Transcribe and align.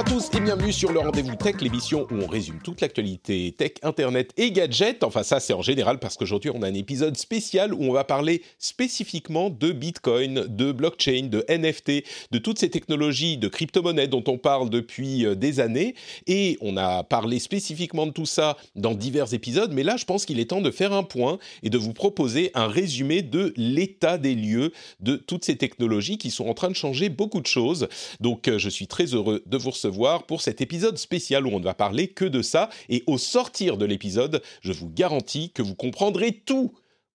à 0.00 0.02
tous 0.02 0.30
et 0.34 0.40
bienvenue 0.40 0.72
sur 0.72 0.92
le 0.92 1.00
Rendez-vous 1.00 1.36
Tech, 1.36 1.56
l'émission 1.60 2.06
où 2.10 2.14
on 2.14 2.26
résume 2.26 2.58
toute 2.64 2.80
l'actualité 2.80 3.52
tech, 3.52 3.72
internet 3.82 4.32
et 4.38 4.50
gadgets. 4.50 5.04
Enfin 5.04 5.22
ça 5.22 5.40
c'est 5.40 5.52
en 5.52 5.60
général 5.60 5.98
parce 5.98 6.16
qu'aujourd'hui 6.16 6.50
on 6.54 6.62
a 6.62 6.68
un 6.68 6.74
épisode 6.74 7.18
spécial 7.18 7.74
où 7.74 7.82
on 7.82 7.92
va 7.92 8.02
parler 8.04 8.40
spécifiquement 8.58 9.50
de 9.50 9.72
Bitcoin, 9.72 10.46
de 10.48 10.72
blockchain, 10.72 11.28
de 11.30 11.44
NFT, 11.50 12.02
de 12.30 12.38
toutes 12.38 12.58
ces 12.58 12.70
technologies 12.70 13.36
de 13.36 13.46
crypto-monnaies 13.46 14.08
dont 14.08 14.24
on 14.26 14.38
parle 14.38 14.70
depuis 14.70 15.26
euh, 15.26 15.34
des 15.34 15.60
années. 15.60 15.94
Et 16.26 16.56
on 16.62 16.78
a 16.78 17.02
parlé 17.04 17.38
spécifiquement 17.38 18.06
de 18.06 18.12
tout 18.12 18.24
ça 18.24 18.56
dans 18.76 18.94
divers 18.94 19.34
épisodes, 19.34 19.72
mais 19.74 19.82
là 19.82 19.98
je 19.98 20.06
pense 20.06 20.24
qu'il 20.24 20.40
est 20.40 20.48
temps 20.48 20.62
de 20.62 20.70
faire 20.70 20.94
un 20.94 21.02
point 21.02 21.38
et 21.62 21.68
de 21.68 21.76
vous 21.76 21.92
proposer 21.92 22.52
un 22.54 22.68
résumé 22.68 23.20
de 23.20 23.52
l'état 23.58 24.16
des 24.16 24.34
lieux 24.34 24.72
de 25.00 25.16
toutes 25.16 25.44
ces 25.44 25.58
technologies 25.58 26.16
qui 26.16 26.30
sont 26.30 26.48
en 26.48 26.54
train 26.54 26.70
de 26.70 26.74
changer 26.74 27.10
beaucoup 27.10 27.42
de 27.42 27.46
choses. 27.46 27.86
Donc 28.20 28.48
euh, 28.48 28.58
je 28.58 28.70
suis 28.70 28.86
très 28.86 29.04
heureux 29.04 29.42
de 29.44 29.58
vous 29.58 29.68
recevoir 29.68 29.89
pour 30.26 30.40
cet 30.40 30.60
épisode 30.60 30.98
spécial 30.98 31.46
où 31.46 31.50
on 31.50 31.58
ne 31.58 31.64
va 31.64 31.74
parler 31.74 32.08
que 32.08 32.24
de 32.24 32.42
ça. 32.42 32.70
Et 32.88 33.02
au 33.06 33.18
sortir 33.18 33.76
de 33.76 33.84
l'épisode, 33.84 34.42
je 34.62 34.72
vous 34.72 34.88
garantis 34.88 35.50
que 35.52 35.62
vous 35.62 35.74
comprendrez 35.74 36.32
tout. 36.32 36.72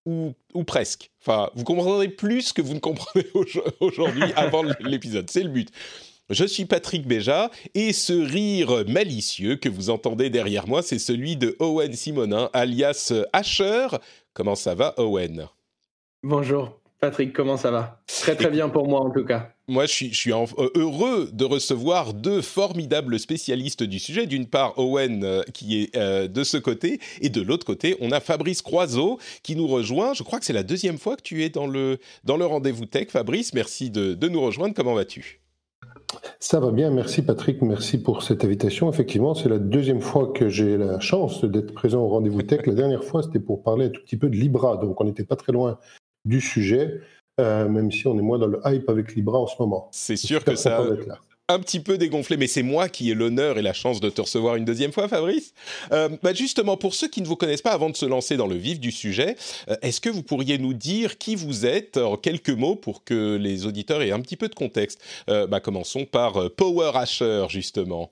Ou, 0.08 0.34
ou, 0.54 0.64
presque. 0.64 1.10
Enfin, 1.20 1.50
vous 1.56 1.64
comprendrez 1.64 2.10
plus 2.10 2.54
que 2.54 2.62
vous 2.62 2.76
ne 2.76 2.80
comprenez 2.80 3.26
aujourd'hui 3.80 4.32
avant 4.36 4.62
l'épisode. 4.82 5.32
C'est 5.32 5.42
le 5.42 5.50
but. 5.50 5.72
Je 6.30 6.46
suis 6.46 6.66
Patrick 6.66 7.08
Béja 7.08 7.50
et 7.74 7.92
ce 7.92 8.14
rire 8.14 8.84
malicieux 8.88 9.56
que 9.56 9.70
vous 9.70 9.90
entendez 9.90 10.30
derrière 10.30 10.68
moi, 10.68 10.82
c'est 10.82 11.00
celui 11.00 11.38
de 11.38 11.56
Owen 11.60 11.94
Simonin, 11.94 12.50
alias 12.54 13.14
Asher. 13.32 13.88
Comment 14.34 14.56
ça 14.56 14.74
va, 14.74 14.94
Owen? 14.98 15.48
Bonjour, 16.24 16.80
Patrick, 17.00 17.34
comment 17.34 17.58
ça 17.58 17.72
va? 17.72 18.02
Très 18.08 18.36
très 18.36 18.50
bien 18.50 18.70
pour 18.70 18.88
moi 18.88 19.02
en 19.02 19.12
tout 19.12 19.26
cas. 19.26 19.50
Moi, 19.68 19.86
je 19.86 19.92
suis, 19.92 20.10
je 20.14 20.18
suis 20.18 20.34
en, 20.34 20.46
euh, 20.60 20.70
heureux 20.76 21.30
de 21.34 21.44
recevoir 21.44 22.14
deux 22.14 22.42
formidables 22.42 23.18
spécialistes 23.18 23.84
du 23.84 23.98
sujet. 23.98 24.28
D'une 24.28 24.46
part, 24.46 24.78
Owen, 24.78 25.24
euh, 25.24 25.42
qui 25.54 25.82
est 25.82 25.98
euh, 25.98 26.28
de 26.28 26.44
ce 26.44 26.58
côté, 26.58 27.00
et 27.22 27.30
de 27.30 27.42
l'autre 27.42 27.66
côté, 27.66 27.98
on 28.00 28.12
a 28.12 28.20
Fabrice 28.20 28.62
Croiseau 28.62 29.18
qui 29.42 29.56
nous 29.56 29.68
rejoint. 29.68 30.14
Je 30.14 30.22
crois 30.24 30.40
que 30.40 30.46
c'est 30.46 30.54
la 30.54 30.64
deuxième 30.64 31.00
fois 31.00 31.16
que 31.16 31.24
tu 31.24 31.44
es 31.44 31.50
dans 31.50 31.66
le, 31.66 31.98
dans 32.24 32.38
le 32.38 32.46
rendez-vous 32.46 32.86
tech. 32.86 33.08
Fabrice, 33.10 33.54
merci 33.54 33.90
de, 33.90 34.14
de 34.14 34.28
nous 34.28 34.42
rejoindre. 34.42 34.76
Comment 34.76 34.94
vas-tu? 34.94 35.42
Ça 36.40 36.60
va 36.60 36.72
bien, 36.72 36.92
merci 36.92 37.24
Patrick, 37.24 37.62
merci 37.62 37.98
pour 37.98 38.22
cette 38.22 38.46
invitation. 38.46 38.90
Effectivement, 38.90 39.34
c'est 39.34 39.50
la 39.50 39.58
deuxième 39.58 40.02
fois 40.02 40.32
que 40.32 40.50
j'ai 40.50 40.78
la 40.78 41.00
chance 41.00 41.44
d'être 41.44 41.74
présent 41.74 42.02
au 42.02 42.08
rendez-vous 42.08 42.44
tech. 42.44 42.68
La 42.68 42.76
dernière 42.76 43.04
fois, 43.04 43.24
c'était 43.24 43.40
pour 43.40 43.64
parler 43.64 43.86
un 43.86 43.90
tout 43.90 44.02
petit 44.02 44.18
peu 44.18 44.30
de 44.30 44.36
Libra, 44.36 44.78
donc 44.78 45.02
on 45.02 45.06
n'était 45.06 45.24
pas 45.24 45.36
très 45.36 45.52
loin 45.52 45.80
du 46.26 46.42
sujet. 46.42 47.02
Euh, 47.40 47.68
même 47.68 47.92
si 47.92 48.08
on 48.08 48.18
est 48.18 48.22
moins 48.22 48.40
dans 48.40 48.48
le 48.48 48.62
hype 48.64 48.90
avec 48.90 49.14
Libra 49.14 49.40
en 49.40 49.48
ce 49.48 49.56
moment. 49.60 49.90
C'est 49.92 50.16
sûr 50.16 50.44
que 50.46 50.56
ça 50.56 50.78
a 50.78 51.54
un 51.54 51.60
petit 51.60 51.82
peu 51.82 51.98
dégonflé, 51.98 52.38
mais 52.38 52.48
c'est 52.48 52.64
moi 52.64 52.88
qui 52.88 53.12
ai 53.12 53.14
l'honneur 53.14 53.58
et 53.58 53.62
la 53.62 53.74
chance 53.74 54.00
de 54.00 54.10
te 54.10 54.22
recevoir 54.22 54.56
une 54.56 54.64
deuxième 54.64 54.94
fois, 54.94 55.10
Fabrice. 55.10 55.54
Euh, 55.92 56.08
bah 56.24 56.34
justement, 56.34 56.78
pour 56.78 56.96
ceux 56.96 57.10
qui 57.10 57.22
ne 57.22 57.28
vous 57.28 57.36
connaissent 57.36 57.62
pas, 57.62 57.74
avant 57.74 57.90
de 57.90 57.96
se 57.98 58.06
lancer 58.06 58.38
dans 58.38 58.48
le 58.48 58.56
vif 58.56 58.80
du 58.80 58.92
sujet, 58.92 59.36
euh, 59.70 59.76
est-ce 59.82 60.00
que 60.00 60.10
vous 60.10 60.24
pourriez 60.24 60.58
nous 60.58 60.74
dire 60.74 61.18
qui 61.18 61.36
vous 61.36 61.66
êtes 61.66 61.98
en 61.98 62.16
quelques 62.16 62.50
mots 62.50 62.78
pour 62.78 63.04
que 63.04 63.36
les 63.36 63.66
auditeurs 63.66 64.02
aient 64.02 64.12
un 64.12 64.22
petit 64.22 64.38
peu 64.38 64.48
de 64.48 64.56
contexte? 64.56 65.02
Bah, 65.28 65.60
Commençons 65.60 66.06
par 66.06 66.50
Power 66.52 66.92
Asher, 66.96 67.46
justement. 67.50 68.12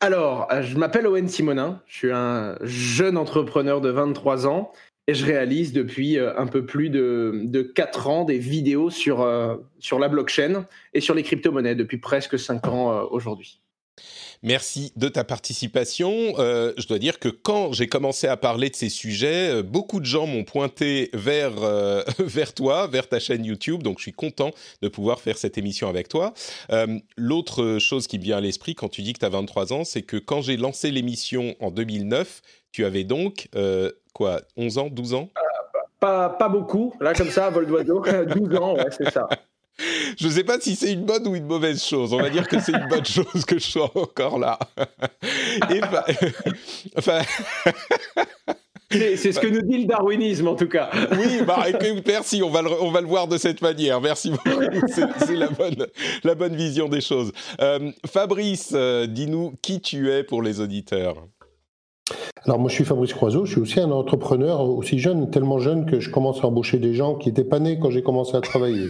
Alors, 0.00 0.48
je 0.62 0.76
m'appelle 0.76 1.06
Owen 1.06 1.28
Simonin, 1.28 1.82
je 1.86 1.96
suis 1.96 2.12
un 2.12 2.56
jeune 2.62 3.18
entrepreneur 3.18 3.80
de 3.80 3.90
23 3.90 4.46
ans 4.46 4.72
et 5.10 5.14
je 5.14 5.26
réalise 5.26 5.72
depuis 5.72 6.18
euh, 6.18 6.38
un 6.38 6.46
peu 6.46 6.64
plus 6.64 6.88
de, 6.88 7.42
de 7.44 7.62
4 7.62 8.06
ans 8.06 8.24
des 8.24 8.38
vidéos 8.38 8.90
sur, 8.90 9.22
euh, 9.22 9.56
sur 9.80 9.98
la 9.98 10.08
blockchain 10.08 10.66
et 10.94 11.00
sur 11.00 11.14
les 11.14 11.24
crypto-monnaies 11.24 11.74
depuis 11.74 11.98
presque 11.98 12.38
5 12.38 12.68
ans 12.68 12.92
euh, 12.92 13.02
aujourd'hui. 13.10 13.60
Merci 14.44 14.92
de 14.96 15.08
ta 15.08 15.24
participation. 15.24 16.10
je 16.38 16.86
dois 16.88 16.98
dire 16.98 17.18
que 17.18 17.28
quand 17.28 17.74
j'ai 17.74 17.88
commencé 17.88 18.26
à 18.26 18.38
parler 18.38 18.70
de 18.70 18.76
ces 18.76 18.88
sujets, 18.88 19.62
beaucoup 19.62 20.00
de 20.00 20.06
gens 20.06 20.26
m'ont 20.26 20.44
pointé 20.44 21.10
vers 21.12 22.54
toi, 22.54 22.86
vers 22.86 23.06
ta 23.06 23.20
chaîne 23.20 23.44
YouTube. 23.44 23.82
Donc 23.82 23.98
je 23.98 24.04
suis 24.04 24.12
content 24.12 24.52
de 24.80 24.88
pouvoir 24.88 25.20
faire 25.20 25.36
cette 25.36 25.58
émission 25.58 25.90
avec 25.90 26.08
toi. 26.08 26.32
L'autre 27.18 27.76
chose 27.78 28.06
qui 28.06 28.18
me 28.18 28.24
vient 28.24 28.38
à 28.38 28.40
l'esprit 28.40 28.74
quand 28.74 28.88
tu 28.88 29.02
dis 29.02 29.12
que 29.12 29.18
tu 29.18 29.26
as 29.26 29.28
23 29.30 29.74
ans, 29.74 29.84
c'est 29.84 30.00
que 30.00 30.16
quand 30.16 30.40
j'ai 30.40 30.56
lancé 30.56 30.90
l'émission 30.90 31.54
en 31.60 31.70
2009, 31.70 32.40
tu 32.72 32.86
avais 32.86 33.04
donc 33.04 33.50
quoi, 34.12 34.40
11 34.56 34.78
ans, 34.78 34.88
12 34.90 35.14
ans? 35.14 35.30
Pas, 35.98 36.30
pas, 36.30 36.48
beaucoup, 36.48 36.94
là 37.00 37.12
comme 37.12 37.30
ça, 37.30 37.50
vol 37.50 37.66
d'oiseau, 37.66 38.02
12 38.36 38.56
ans, 38.56 38.74
ouais, 38.74 38.88
c'est 38.90 39.10
ça. 39.10 39.28
Je 40.18 40.26
ne 40.26 40.32
sais 40.32 40.44
pas 40.44 40.60
si 40.60 40.76
c'est 40.76 40.92
une 40.92 41.04
bonne 41.04 41.26
ou 41.26 41.34
une 41.34 41.46
mauvaise 41.46 41.82
chose. 41.82 42.12
On 42.12 42.20
va 42.20 42.30
dire 42.30 42.46
que 42.48 42.60
c'est 42.60 42.72
une 42.72 42.88
bonne 42.88 43.04
chose 43.06 43.44
que 43.46 43.58
je 43.58 43.64
sois 43.64 43.90
encore 43.94 44.38
là. 44.38 44.58
Et 45.70 45.80
enfin... 46.96 47.22
C'est 48.92 49.32
ce 49.32 49.38
que 49.38 49.46
nous 49.46 49.62
dit 49.62 49.78
le 49.78 49.84
darwinisme, 49.84 50.48
en 50.48 50.56
tout 50.56 50.66
cas. 50.66 50.90
Oui, 51.12 51.42
bah, 51.46 51.64
merci, 52.06 52.42
on 52.42 52.50
va, 52.50 52.62
le, 52.62 52.70
on 52.82 52.90
va 52.90 53.00
le 53.00 53.06
voir 53.06 53.28
de 53.28 53.38
cette 53.38 53.62
manière. 53.62 54.00
Merci 54.00 54.30
beaucoup, 54.30 54.50
c'est 54.88 55.36
la 55.36 55.46
bonne, 55.46 55.86
la 56.24 56.34
bonne 56.34 56.56
vision 56.56 56.88
des 56.88 57.00
choses. 57.00 57.30
Euh, 57.60 57.92
Fabrice, 58.04 58.72
euh, 58.74 59.06
dis-nous 59.06 59.54
qui 59.62 59.80
tu 59.80 60.10
es 60.10 60.24
pour 60.24 60.42
les 60.42 60.58
auditeurs. 60.58 61.24
Alors 62.44 62.58
moi 62.58 62.70
je 62.70 62.74
suis 62.74 62.84
Fabrice 62.84 63.12
Croiseau, 63.12 63.44
je 63.44 63.52
suis 63.52 63.60
aussi 63.60 63.80
un 63.80 63.90
entrepreneur 63.90 64.60
aussi 64.62 64.98
jeune, 64.98 65.30
tellement 65.30 65.58
jeune 65.58 65.84
que 65.86 66.00
je 66.00 66.10
commence 66.10 66.42
à 66.42 66.46
embaucher 66.46 66.78
des 66.78 66.94
gens 66.94 67.14
qui 67.14 67.28
n'étaient 67.28 67.44
pas 67.44 67.58
nés 67.58 67.78
quand 67.78 67.90
j'ai 67.90 68.02
commencé 68.02 68.36
à 68.36 68.40
travailler. 68.40 68.88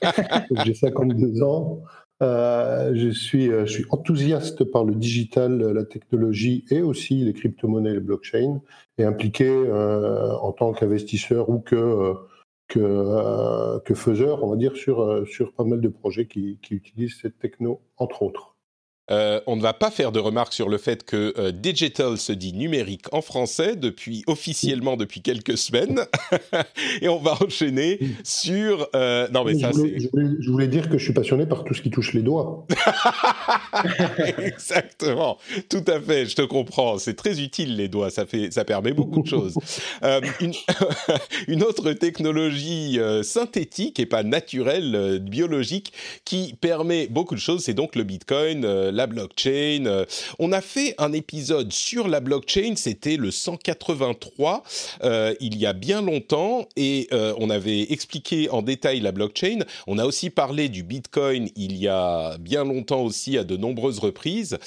j'ai 0.64 0.74
52 0.74 1.42
ans, 1.42 1.82
euh, 2.22 2.92
je, 2.94 3.08
suis, 3.08 3.50
euh, 3.50 3.64
je 3.64 3.72
suis 3.72 3.86
enthousiaste 3.90 4.64
par 4.64 4.84
le 4.84 4.94
digital, 4.94 5.58
la 5.58 5.84
technologie 5.84 6.64
et 6.70 6.82
aussi 6.82 7.24
les 7.24 7.32
crypto-monnaies 7.32 7.90
et 7.90 7.94
le 7.94 8.00
blockchain, 8.00 8.60
et 8.98 9.04
impliqué 9.04 9.48
euh, 9.48 10.34
en 10.36 10.52
tant 10.52 10.72
qu'investisseur 10.72 11.48
ou 11.48 11.60
que, 11.60 12.14
que, 12.68 13.78
que, 13.84 13.94
faiseur, 13.94 14.44
on 14.44 14.50
va 14.50 14.56
dire, 14.56 14.76
sur, 14.76 15.26
sur 15.26 15.52
pas 15.54 15.64
mal 15.64 15.80
de 15.80 15.88
projets 15.88 16.26
qui, 16.26 16.58
qui 16.62 16.74
utilisent 16.74 17.18
cette 17.20 17.38
techno, 17.38 17.80
entre 17.96 18.22
autres. 18.22 18.49
Euh, 19.10 19.40
on 19.46 19.56
ne 19.56 19.62
va 19.62 19.72
pas 19.72 19.90
faire 19.90 20.12
de 20.12 20.20
remarques 20.20 20.52
sur 20.52 20.68
le 20.68 20.78
fait 20.78 21.04
que 21.04 21.34
euh, 21.36 21.50
digital 21.50 22.16
se 22.16 22.32
dit 22.32 22.52
numérique 22.52 23.12
en 23.12 23.22
français 23.22 23.74
depuis 23.74 24.22
officiellement 24.26 24.96
depuis 24.96 25.20
quelques 25.20 25.58
semaines, 25.58 26.00
et 27.02 27.08
on 27.08 27.18
va 27.18 27.36
enchaîner 27.42 27.98
sur. 28.22 28.88
Euh, 28.94 29.28
non 29.32 29.44
mais 29.44 29.54
je 29.54 29.60
ça 29.60 29.72
c'est. 29.72 29.98
Je, 29.98 30.50
voulais 30.50 30.68
dire 30.68 30.88
que 30.88 30.98
je 30.98 31.04
suis 31.04 31.12
passionné 31.12 31.46
par 31.46 31.64
tout 31.64 31.74
ce 31.74 31.82
qui 31.82 31.90
touche 31.90 32.12
les 32.12 32.22
doigts. 32.22 32.66
Exactement, 34.38 35.38
tout 35.68 35.84
à 35.88 36.00
fait. 36.00 36.26
Je 36.26 36.36
te 36.36 36.42
comprends. 36.42 36.98
C'est 36.98 37.14
très 37.14 37.40
utile 37.40 37.76
les 37.76 37.88
doigts. 37.88 38.10
Ça 38.10 38.26
fait, 38.26 38.52
ça 38.52 38.64
permet 38.64 38.92
beaucoup 38.92 39.22
de 39.22 39.28
choses. 39.28 39.56
une, 40.40 40.52
une, 41.48 41.62
autre 41.62 41.92
technologie 41.92 42.98
synthétique 43.22 43.98
et 43.98 44.06
pas 44.06 44.22
naturelle, 44.22 45.18
biologique, 45.20 45.92
qui 46.24 46.54
permet 46.60 47.06
beaucoup 47.08 47.34
de 47.34 47.40
choses, 47.40 47.64
c'est 47.64 47.74
donc 47.74 47.96
le 47.96 48.04
Bitcoin 48.04 48.64
la 49.00 49.06
blockchain. 49.06 49.86
Euh, 49.86 50.04
on 50.38 50.52
a 50.52 50.60
fait 50.60 50.94
un 50.98 51.14
épisode 51.14 51.72
sur 51.72 52.06
la 52.06 52.20
blockchain, 52.20 52.74
c'était 52.76 53.16
le 53.16 53.30
183, 53.30 54.62
euh, 55.04 55.34
il 55.40 55.56
y 55.56 55.64
a 55.64 55.72
bien 55.72 56.02
longtemps, 56.02 56.68
et 56.76 57.08
euh, 57.12 57.32
on 57.38 57.48
avait 57.48 57.90
expliqué 57.90 58.50
en 58.50 58.60
détail 58.60 59.00
la 59.00 59.10
blockchain. 59.10 59.60
On 59.86 59.96
a 59.96 60.04
aussi 60.04 60.28
parlé 60.28 60.68
du 60.68 60.82
Bitcoin 60.82 61.48
il 61.56 61.78
y 61.78 61.88
a 61.88 62.36
bien 62.38 62.62
longtemps 62.62 63.00
aussi, 63.00 63.38
à 63.38 63.44
de 63.44 63.56
nombreuses 63.56 64.00
reprises, 64.00 64.58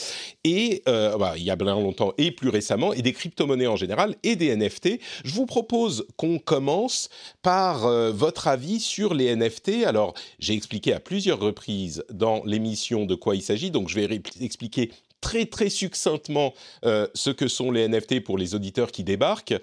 et 0.43 0.81
bah, 0.85 1.33
il 1.37 1.43
y 1.43 1.51
a 1.51 1.55
bien 1.55 1.75
longtemps 1.75 2.13
et 2.17 2.31
plus 2.31 2.49
récemment, 2.49 2.91
et 2.93 3.03
des 3.03 3.13
crypto-monnaies 3.13 3.67
en 3.67 3.75
général, 3.75 4.15
et 4.23 4.35
des 4.35 4.55
NFT. 4.55 4.99
Je 5.23 5.33
vous 5.33 5.45
propose 5.45 6.07
qu'on 6.17 6.39
commence 6.39 7.09
par 7.43 7.87
votre 8.11 8.47
avis 8.47 8.79
sur 8.79 9.13
les 9.13 9.35
NFT. 9.35 9.83
Alors, 9.85 10.15
j'ai 10.39 10.53
expliqué 10.53 10.93
à 10.93 10.99
plusieurs 10.99 11.39
reprises 11.39 12.03
dans 12.11 12.41
l'émission 12.45 13.05
de 13.05 13.15
quoi 13.15 13.35
il 13.35 13.43
s'agit, 13.43 13.69
donc 13.69 13.89
je 13.89 13.95
vais 13.95 14.05
expliquer 14.39 14.91
très 15.21 15.45
très 15.45 15.69
succinctement 15.69 16.53
euh, 16.85 17.07
ce 17.13 17.29
que 17.29 17.47
sont 17.47 17.71
les 17.71 17.87
NFT 17.87 18.23
pour 18.23 18.37
les 18.37 18.55
auditeurs 18.55 18.91
qui 18.91 19.03
débarquent. 19.03 19.55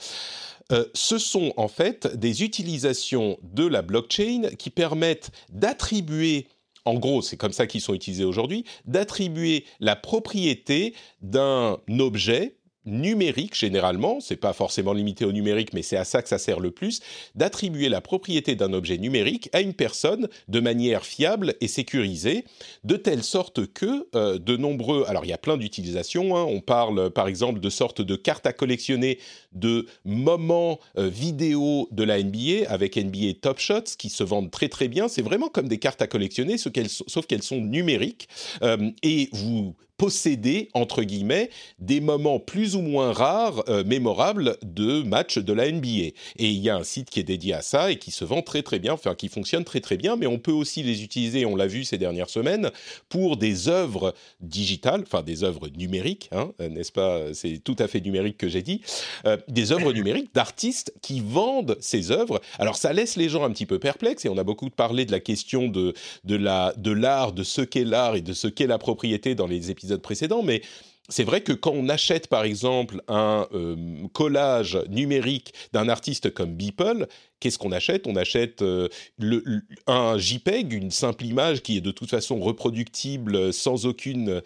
Euh, 0.72 0.84
ce 0.94 1.18
sont 1.18 1.52
en 1.56 1.68
fait 1.68 2.06
des 2.16 2.42
utilisations 2.42 3.38
de 3.42 3.66
la 3.66 3.82
blockchain 3.82 4.50
qui 4.58 4.70
permettent 4.70 5.30
d'attribuer 5.50 6.46
en 6.86 6.94
gros, 6.94 7.20
c'est 7.20 7.36
comme 7.36 7.52
ça 7.52 7.66
qu'ils 7.66 7.82
sont 7.82 7.92
utilisés 7.92 8.24
aujourd'hui, 8.24 8.64
d'attribuer 8.86 9.66
la 9.80 9.96
propriété 9.96 10.94
d'un 11.20 11.78
objet, 11.98 12.56
numérique 12.90 13.54
généralement, 13.54 14.20
c'est 14.20 14.36
pas 14.36 14.52
forcément 14.52 14.92
limité 14.92 15.24
au 15.24 15.32
numérique, 15.32 15.72
mais 15.72 15.82
c'est 15.82 15.96
à 15.96 16.04
ça 16.04 16.22
que 16.22 16.28
ça 16.28 16.38
sert 16.38 16.60
le 16.60 16.70
plus, 16.70 17.00
d'attribuer 17.34 17.88
la 17.88 18.00
propriété 18.00 18.54
d'un 18.54 18.72
objet 18.72 18.98
numérique 18.98 19.48
à 19.52 19.60
une 19.60 19.74
personne 19.74 20.28
de 20.48 20.60
manière 20.60 21.04
fiable 21.04 21.54
et 21.60 21.68
sécurisée, 21.68 22.44
de 22.84 22.96
telle 22.96 23.22
sorte 23.22 23.66
que 23.66 24.08
euh, 24.14 24.38
de 24.38 24.56
nombreux, 24.56 25.04
alors 25.08 25.24
il 25.24 25.28
y 25.28 25.32
a 25.32 25.38
plein 25.38 25.56
d'utilisations, 25.56 26.36
hein. 26.36 26.44
on 26.44 26.60
parle 26.60 27.10
par 27.10 27.28
exemple 27.28 27.60
de 27.60 27.70
sortes 27.70 28.02
de 28.02 28.16
cartes 28.16 28.46
à 28.46 28.52
collectionner 28.52 29.18
de 29.52 29.86
moments 30.04 30.78
euh, 30.98 31.08
vidéo 31.08 31.88
de 31.90 32.04
la 32.04 32.22
NBA 32.22 32.68
avec 32.68 32.96
NBA 32.96 33.34
Top 33.40 33.58
Shots 33.58 33.96
qui 33.98 34.10
se 34.10 34.24
vendent 34.24 34.50
très 34.50 34.68
très 34.68 34.88
bien, 34.88 35.08
c'est 35.08 35.22
vraiment 35.22 35.48
comme 35.48 35.68
des 35.68 35.78
cartes 35.78 36.02
à 36.02 36.06
collectionner, 36.06 36.56
sauf 36.58 37.26
qu'elles 37.26 37.42
sont 37.42 37.60
numériques 37.60 38.28
euh, 38.62 38.90
et 39.02 39.28
vous 39.32 39.74
posséder, 40.00 40.70
entre 40.72 41.02
guillemets, 41.02 41.50
des 41.78 42.00
moments 42.00 42.40
plus 42.40 42.74
ou 42.74 42.80
moins 42.80 43.12
rares, 43.12 43.62
euh, 43.68 43.84
mémorables 43.84 44.56
de 44.62 45.02
matchs 45.02 45.36
de 45.36 45.52
la 45.52 45.70
NBA. 45.70 45.88
Et 45.88 46.14
il 46.38 46.58
y 46.58 46.70
a 46.70 46.76
un 46.76 46.84
site 46.84 47.10
qui 47.10 47.20
est 47.20 47.24
dédié 47.24 47.52
à 47.52 47.60
ça 47.60 47.90
et 47.90 47.96
qui 47.96 48.10
se 48.10 48.24
vend 48.24 48.40
très 48.40 48.62
très 48.62 48.78
bien, 48.78 48.94
enfin 48.94 49.14
qui 49.14 49.28
fonctionne 49.28 49.62
très 49.62 49.80
très 49.80 49.98
bien, 49.98 50.16
mais 50.16 50.26
on 50.26 50.38
peut 50.38 50.52
aussi 50.52 50.82
les 50.82 51.04
utiliser, 51.04 51.44
on 51.44 51.54
l'a 51.54 51.66
vu 51.66 51.84
ces 51.84 51.98
dernières 51.98 52.30
semaines, 52.30 52.70
pour 53.10 53.36
des 53.36 53.68
œuvres 53.68 54.14
digitales, 54.40 55.02
enfin 55.02 55.22
des 55.22 55.44
œuvres 55.44 55.68
numériques, 55.68 56.30
hein, 56.32 56.52
n'est-ce 56.58 56.92
pas? 56.92 57.34
C'est 57.34 57.58
tout 57.62 57.76
à 57.78 57.86
fait 57.86 58.00
numérique 58.00 58.38
que 58.38 58.48
j'ai 58.48 58.62
dit, 58.62 58.80
euh, 59.26 59.36
des 59.48 59.70
œuvres 59.70 59.92
numériques 59.92 60.34
d'artistes 60.34 60.94
qui 61.02 61.20
vendent 61.20 61.76
ces 61.80 62.10
œuvres. 62.10 62.40
Alors 62.58 62.76
ça 62.76 62.94
laisse 62.94 63.16
les 63.16 63.28
gens 63.28 63.44
un 63.44 63.50
petit 63.50 63.66
peu 63.66 63.78
perplexes 63.78 64.24
et 64.24 64.30
on 64.30 64.38
a 64.38 64.44
beaucoup 64.44 64.70
parlé 64.70 65.04
de 65.04 65.12
la 65.12 65.20
question 65.20 65.68
de, 65.68 65.92
de 66.24 66.36
l'art, 66.36 66.72
de, 66.78 67.36
de 67.36 67.42
ce 67.42 67.60
qu'est 67.60 67.84
l'art 67.84 68.16
et 68.16 68.22
de 68.22 68.32
ce 68.32 68.48
qu'est 68.48 68.66
la 68.66 68.78
propriété 68.78 69.34
dans 69.34 69.46
les 69.46 69.70
épisodes 69.70 69.89
mais 70.44 70.62
c'est 71.10 71.24
vrai 71.24 71.42
que 71.42 71.52
quand 71.52 71.72
on 71.72 71.88
achète 71.88 72.28
par 72.28 72.44
exemple 72.44 73.02
un 73.08 73.46
euh, 73.52 73.76
collage 74.12 74.78
numérique 74.88 75.52
d'un 75.72 75.88
artiste 75.88 76.32
comme 76.32 76.54
Beeple, 76.54 77.08
qu'est-ce 77.40 77.58
qu'on 77.58 77.72
achète? 77.72 78.06
On 78.06 78.16
achète 78.16 78.62
euh, 78.62 78.88
un 79.86 80.16
JPEG, 80.16 80.72
une 80.72 80.92
simple 80.92 81.24
image 81.26 81.62
qui 81.62 81.76
est 81.76 81.80
de 81.80 81.90
toute 81.90 82.10
façon 82.10 82.38
reproductible 82.38 83.52
sans 83.52 83.86
aucune 83.86 84.40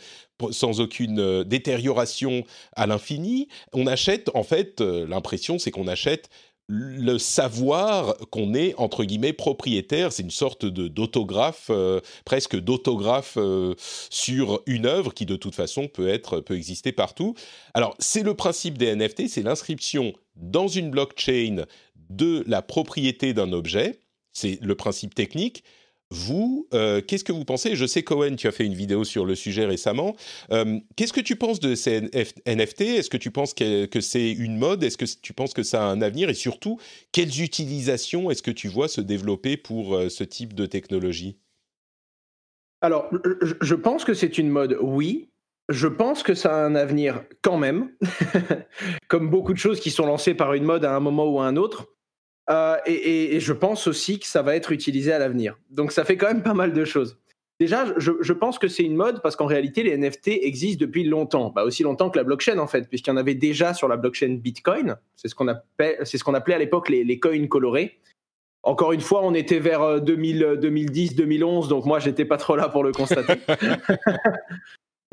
sans 0.51 0.81
aucune 0.81 1.21
euh, 1.21 1.45
détérioration 1.45 2.45
à 2.75 2.87
l'infini. 2.87 3.49
On 3.73 3.87
achète 3.87 4.31
en 4.35 4.43
fait 4.43 4.81
l'impression 4.81 5.59
c'est 5.59 5.71
qu'on 5.71 5.87
achète 5.87 6.31
le 6.67 7.19
savoir 7.19 8.17
qu'on 8.31 8.55
est 8.55 8.75
entre 8.77 9.05
guillemets 9.05 9.33
propriétaire, 9.33 10.13
c'est 10.13 10.23
une 10.23 10.31
sorte 10.31 10.65
de 10.65 10.89
d'autographe, 10.89 11.67
euh, 11.71 12.01
presque 12.25 12.57
d'autographe 12.59 13.35
euh, 13.37 13.75
sur 14.11 14.63
une 14.67 14.87
œuvre 14.87 15.13
qui 15.13 15.27
de 15.27 15.37
toute 15.37 15.55
façon 15.55 15.89
peut 15.89 16.09
être 16.09 16.41
peut 16.41 16.57
exister 16.57 16.93
partout. 16.93 17.35
Alors 17.75 17.95
c'est 17.99 18.23
le 18.23 18.35
principe 18.35 18.79
des 18.79 18.95
NFT, 18.95 19.29
c'est 19.29 19.43
l'inscription 19.43 20.15
dans 20.37 20.69
une 20.69 20.91
blockchain 20.91 21.65
de 22.09 22.45
la 22.47 22.63
propriété 22.63 23.35
d'un 23.35 23.53
objet, 23.53 24.01
c'est 24.33 24.59
le 24.63 24.75
principe 24.75 25.15
technique. 25.15 25.65
Vous, 26.15 26.69
euh, 26.73 27.01
qu'est-ce 27.01 27.25
que 27.25 27.33
vous 27.33 27.45
pensez? 27.45 27.75
Je 27.75 27.87
sais, 27.87 28.05
Cohen, 28.05 28.37
tu 28.37 28.47
as 28.47 28.53
fait 28.53 28.65
une 28.65 28.75
vidéo 28.75 29.03
sur 29.03 29.27
le 29.27 29.35
sujet 29.35 29.67
récemment. 29.67 30.15
Euh, 30.53 30.79
qu'est-ce 30.95 31.13
que 31.13 31.21
tu 31.21 31.35
penses 31.35 31.59
de 31.59 31.75
ces 31.75 32.03
NFT 32.47 32.83
Est-ce 32.83 33.11
que 33.11 33.17
tu 33.17 33.33
penses 33.33 33.53
que, 33.53 33.89
c'est 34.01 34.31
une 34.31 34.57
mode? 34.57 34.85
Est-ce 34.85 34.97
que 34.97 35.07
tu 35.21 35.33
penses 35.33 35.55
que 35.55 35.65
ça 35.65 35.83
a 35.83 35.87
un 35.87 36.01
avenir? 36.03 36.31
Et 36.31 36.35
surtout, 36.35 36.79
quelles 37.11 37.43
utilisations 37.43 38.31
est-ce 38.31 38.45
que 38.45 38.53
tu 38.53 38.69
vois 38.69 38.87
se 38.87 39.01
développer 39.01 39.57
pour 39.57 39.97
euh, 39.97 40.09
ce 40.09 40.23
type 40.23 40.55
de 40.55 40.67
technologie? 40.67 41.37
Alors, 42.81 43.11
je 43.61 43.75
pense 43.75 44.05
que 44.05 44.15
c'est 44.15 44.39
une 44.39 44.51
mode, 44.51 44.79
oui. 44.81 45.31
Je 45.69 45.89
pense 45.89 46.23
que 46.23 46.35
ça 46.35 46.55
a 46.55 46.65
un 46.65 46.77
avenir 46.77 47.25
quand 47.43 47.59
même, 47.59 47.91
comme 49.09 49.31
beaucoup 49.31 49.53
de 49.53 49.59
choses 49.59 49.81
qui 49.81 49.91
sont 49.91 50.07
lancées 50.07 50.35
par 50.35 50.53
une 50.55 50.65
mode 50.65 50.85
à 50.85 50.95
un 50.95 51.01
moment 51.01 51.27
ou 51.27 51.41
à 51.41 51.47
un 51.47 51.57
autre. 51.57 51.94
Euh, 52.51 52.77
et, 52.87 53.41
je 53.41 53.53
pense 53.53 53.87
aussi 53.87 54.19
que 54.19 54.27
ça 54.27 54.43
va 54.43 54.55
être 54.55 54.73
utilisé 54.73 55.13
à 55.13 55.19
l'avenir. 55.19 55.59
Donc 55.71 55.93
ça 55.93 56.05
fait 56.05 56.17
quand 56.17 56.27
même 56.27 56.43
pas 56.43 56.55
mal 56.55 56.73
de 56.73 56.85
choses. 56.85 57.19
Déjà, 57.61 57.87
je, 57.97 58.33
pense 58.33 58.59
que 58.59 58.67
c'est 58.67 58.83
une 58.83 58.97
mode 58.97 59.23
parce 59.23 59.37
qu'en 59.37 59.47
réalité, 59.47 59.85
les 59.85 59.97
NFT 59.97 60.29
existent 60.43 60.81
depuis 60.81 61.05
longtemps, 61.05 61.51
bah, 61.51 61.63
aussi 61.63 61.85
longtemps 61.85 62.11
que 62.11 62.19
la 62.19 62.25
blockchain 62.25 62.59
en 62.59 62.67
fait, 62.67 62.89
puisqu'il 62.89 63.11
y 63.11 63.13
en 63.13 63.17
avait 63.17 63.37
déjà 63.37 63.75
sur 63.75 63.87
la 63.87 63.97
blockchain 63.97 64.39
Bitcoin. 64.41 64.97
C'est 65.15 65.29
ce 65.29 65.35
qu'on 65.37 65.49
appelait, 65.49 65.99
c'est 66.03 66.19
ce 66.19 66.25
qu'on 66.25 66.35
appelait 66.35 66.57
à 66.57 66.59
l'époque 66.59 66.89
les, 66.89 67.05
les, 67.05 67.21
coins 67.21 67.47
colorés. 67.47 68.01
Encore 68.65 68.93
une 68.93 69.01
fois, 69.01 69.21
on 69.23 69.35
était 69.35 69.61
vers 69.61 70.01
2000, 70.01 70.59
2010, 70.61 71.15
2011, 71.15 71.69
donc 71.69 71.85
moi, 71.85 72.01
j'étais 72.01 72.25
pas 72.25 72.39
trop 72.39 72.57
là 72.57 72.69
pour 72.69 72.83
le 72.83 72.93
constater. 72.93 73.41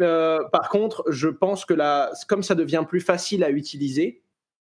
Euh, 0.01 0.39
par 0.51 0.69
contre, 0.69 1.03
je 1.09 1.27
pense 1.27 1.65
que 1.65 1.73
là, 1.73 2.11
comme 2.27 2.43
ça 2.43 2.55
devient 2.55 2.83
plus 2.87 3.01
facile 3.01 3.43
à 3.43 3.51
utiliser, 3.51 4.23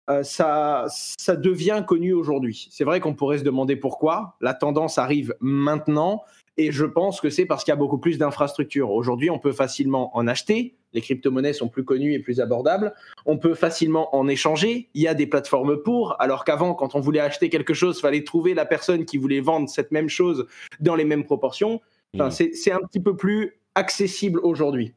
euh, 0.08 0.22
ça, 0.22 0.86
ça 0.88 1.36
devient 1.36 1.82
connu 1.86 2.12
aujourd'hui. 2.12 2.68
C'est 2.70 2.84
vrai 2.84 3.00
qu'on 3.00 3.14
pourrait 3.14 3.38
se 3.38 3.44
demander 3.44 3.76
pourquoi. 3.76 4.36
La 4.40 4.54
tendance 4.54 4.98
arrive 4.98 5.34
maintenant 5.40 6.22
et 6.58 6.72
je 6.72 6.84
pense 6.84 7.20
que 7.20 7.28
c'est 7.28 7.44
parce 7.44 7.64
qu'il 7.64 7.72
y 7.72 7.76
a 7.76 7.76
beaucoup 7.76 7.98
plus 7.98 8.18
d'infrastructures. 8.18 8.90
Aujourd'hui, 8.90 9.28
on 9.30 9.38
peut 9.38 9.52
facilement 9.52 10.16
en 10.16 10.26
acheter. 10.26 10.74
Les 10.94 11.02
crypto-monnaies 11.02 11.52
sont 11.52 11.68
plus 11.68 11.84
connues 11.84 12.14
et 12.14 12.18
plus 12.18 12.40
abordables. 12.40 12.94
On 13.26 13.36
peut 13.36 13.54
facilement 13.54 14.16
en 14.16 14.26
échanger. 14.26 14.88
Il 14.94 15.02
y 15.02 15.08
a 15.08 15.14
des 15.14 15.26
plateformes 15.26 15.76
pour. 15.82 16.16
Alors 16.20 16.44
qu'avant, 16.44 16.74
quand 16.74 16.94
on 16.94 17.00
voulait 17.00 17.20
acheter 17.20 17.50
quelque 17.50 17.74
chose, 17.74 17.98
il 17.98 18.00
fallait 18.00 18.24
trouver 18.24 18.54
la 18.54 18.64
personne 18.64 19.04
qui 19.04 19.18
voulait 19.18 19.40
vendre 19.40 19.68
cette 19.68 19.90
même 19.90 20.08
chose 20.08 20.46
dans 20.80 20.94
les 20.94 21.04
mêmes 21.04 21.24
proportions. 21.24 21.82
Enfin, 22.14 22.28
mmh. 22.28 22.52
C'est 22.54 22.72
un 22.72 22.80
petit 22.80 23.00
peu 23.00 23.14
plus 23.14 23.58
accessible 23.74 24.40
aujourd'hui. 24.42 24.94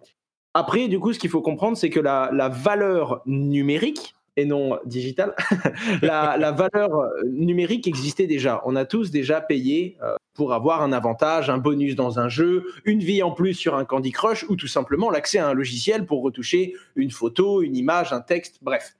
Après, 0.53 0.87
du 0.87 0.99
coup, 0.99 1.11
ce 1.11 1.19
qu'il 1.19 1.29
faut 1.29 1.41
comprendre, 1.41 1.75
c'est 1.75 1.89
que 1.89 1.99
la, 1.99 2.29
la 2.33 2.47
valeur 2.47 3.21
numérique, 3.25 4.15
et 4.39 4.45
non 4.45 4.79
digital, 4.85 5.35
la, 6.01 6.51
valeur 6.51 6.95
euh, 6.95 7.23
numérique 7.25 7.87
existait 7.87 8.27
déjà. 8.27 8.61
On 8.65 8.75
a 8.75 8.85
tous 8.85 9.11
déjà 9.11 9.41
payé 9.41 9.97
euh, 10.01 10.15
pour 10.33 10.53
avoir 10.53 10.81
un 10.81 10.93
avantage, 10.93 11.49
un 11.49 11.57
bonus 11.57 11.95
dans 11.95 12.19
un 12.19 12.29
jeu, 12.29 12.65
une 12.85 12.99
vie 12.99 13.21
en 13.23 13.31
plus 13.31 13.53
sur 13.53 13.75
un 13.75 13.85
Candy 13.85 14.11
Crush 14.11 14.45
ou 14.49 14.55
tout 14.55 14.67
simplement 14.67 15.09
l'accès 15.09 15.39
à 15.39 15.47
un 15.47 15.53
logiciel 15.53 16.05
pour 16.05 16.21
retoucher 16.23 16.75
une 16.95 17.11
photo, 17.11 17.61
une 17.61 17.75
image, 17.75 18.13
un 18.13 18.21
texte, 18.21 18.59
bref. 18.61 18.95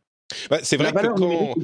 Bah, 0.50 0.60
c'est 0.62 0.78
vrai 0.78 0.92
que 0.92 1.08
quand, 1.18 1.56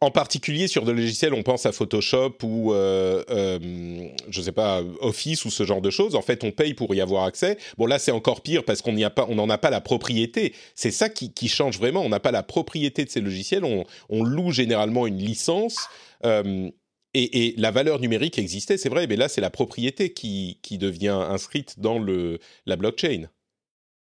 en, 0.00 0.10
particulier 0.10 0.68
sur 0.68 0.84
des 0.84 0.92
logiciels, 0.92 1.34
on 1.34 1.42
pense 1.42 1.66
à 1.66 1.72
Photoshop 1.72 2.36
ou, 2.42 2.72
euh, 2.72 3.24
euh, 3.30 4.08
je 4.28 4.42
sais 4.42 4.52
pas, 4.52 4.82
Office 5.00 5.44
ou 5.44 5.50
ce 5.50 5.64
genre 5.64 5.80
de 5.80 5.90
choses. 5.90 6.14
En 6.14 6.22
fait, 6.22 6.44
on 6.44 6.52
paye 6.52 6.74
pour 6.74 6.94
y 6.94 7.00
avoir 7.00 7.24
accès. 7.24 7.58
Bon, 7.78 7.86
là, 7.86 7.98
c'est 7.98 8.12
encore 8.12 8.42
pire 8.42 8.64
parce 8.64 8.80
qu'on 8.80 8.92
n'y 8.92 9.04
a 9.04 9.10
pas, 9.10 9.26
on 9.28 9.34
n'en 9.34 9.50
a 9.50 9.58
pas 9.58 9.70
la 9.70 9.80
propriété. 9.80 10.54
C'est 10.74 10.90
ça 10.90 11.08
qui, 11.08 11.32
change 11.48 11.78
vraiment. 11.78 12.02
On 12.02 12.08
n'a 12.08 12.20
pas 12.20 12.30
la 12.30 12.42
propriété 12.42 13.04
de 13.04 13.10
ces 13.10 13.20
logiciels. 13.20 13.64
On, 13.64 14.24
loue 14.24 14.52
généralement 14.52 15.06
une 15.06 15.18
licence. 15.18 15.88
Euh, 16.24 16.70
et, 17.14 17.54
la 17.58 17.70
valeur 17.72 17.98
numérique 17.98 18.38
existait, 18.38 18.78
c'est 18.78 18.88
vrai, 18.88 19.06
mais 19.06 19.16
là, 19.16 19.28
c'est 19.28 19.40
la 19.40 19.50
propriété 19.50 20.12
qui, 20.12 20.58
qui 20.62 20.78
devient 20.78 21.08
inscrite 21.28 21.80
dans 21.80 21.98
le, 21.98 22.38
la 22.66 22.76
blockchain. 22.76 23.28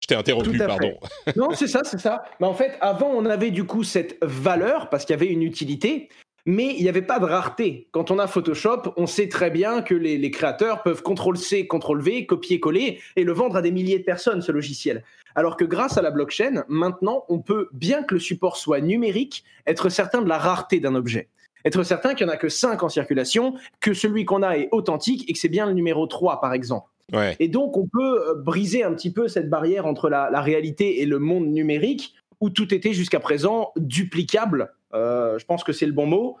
Je 0.02 0.06
t'ai 0.06 0.14
interrompu, 0.14 0.56
pardon. 0.58 0.94
non, 1.36 1.50
c'est 1.54 1.66
ça, 1.66 1.80
c'est 1.84 2.00
ça. 2.00 2.22
Mais 2.40 2.46
en 2.46 2.54
fait, 2.54 2.78
avant, 2.80 3.10
on 3.14 3.26
avait 3.26 3.50
du 3.50 3.64
coup 3.64 3.84
cette 3.84 4.16
valeur 4.22 4.88
parce 4.88 5.04
qu'il 5.04 5.14
y 5.14 5.18
avait 5.18 5.30
une 5.30 5.42
utilité, 5.42 6.08
mais 6.46 6.74
il 6.76 6.82
n'y 6.82 6.88
avait 6.88 7.02
pas 7.02 7.18
de 7.18 7.26
rareté. 7.26 7.88
Quand 7.92 8.10
on 8.10 8.18
a 8.18 8.26
Photoshop, 8.26 8.94
on 8.96 9.06
sait 9.06 9.28
très 9.28 9.50
bien 9.50 9.82
que 9.82 9.94
les, 9.94 10.30
créateurs 10.30 10.82
peuvent 10.82 11.02
CTRL-C, 11.02 11.68
CTRL-V, 11.68 12.26
copier-coller 12.26 13.00
et 13.16 13.24
le 13.24 13.32
vendre 13.32 13.56
à 13.56 13.62
des 13.62 13.70
milliers 13.70 13.98
de 13.98 14.04
personnes, 14.04 14.40
ce 14.40 14.52
logiciel. 14.52 15.04
Alors 15.34 15.56
que 15.56 15.64
grâce 15.64 15.98
à 15.98 16.02
la 16.02 16.10
blockchain, 16.10 16.64
maintenant, 16.68 17.24
on 17.28 17.38
peut, 17.40 17.68
bien 17.72 18.02
que 18.02 18.14
le 18.14 18.20
support 18.20 18.56
soit 18.56 18.80
numérique, 18.80 19.44
être 19.66 19.88
certain 19.90 20.22
de 20.22 20.28
la 20.28 20.38
rareté 20.38 20.80
d'un 20.80 20.94
objet. 20.94 21.28
Être 21.64 21.82
certain 21.82 22.14
qu'il 22.14 22.26
n'y 22.26 22.32
en 22.32 22.34
a 22.34 22.38
que 22.38 22.48
5 22.48 22.82
en 22.82 22.88
circulation, 22.88 23.54
que 23.80 23.92
celui 23.92 24.24
qu'on 24.24 24.42
a 24.42 24.56
est 24.56 24.68
authentique 24.72 25.28
et 25.28 25.34
que 25.34 25.38
c'est 25.38 25.48
bien 25.48 25.66
le 25.66 25.72
numéro 25.72 26.06
3, 26.06 26.40
par 26.40 26.54
exemple. 26.54 26.88
Et 27.38 27.48
donc, 27.48 27.76
on 27.76 27.86
peut 27.86 28.28
euh, 28.28 28.34
briser 28.34 28.82
un 28.82 28.92
petit 28.94 29.12
peu 29.12 29.28
cette 29.28 29.48
barrière 29.48 29.86
entre 29.86 30.08
la, 30.08 30.40
réalité 30.40 31.00
et 31.02 31.06
le 31.06 31.18
monde 31.18 31.46
numérique, 31.46 32.14
où 32.40 32.50
tout 32.50 32.72
était 32.74 32.92
jusqu'à 32.92 33.20
présent 33.20 33.72
duplicable. 33.76 34.72
Euh, 34.94 35.38
je 35.38 35.44
pense 35.44 35.64
que 35.64 35.72
c'est 35.72 35.86
le 35.86 35.92
bon 35.92 36.06
mot. 36.06 36.36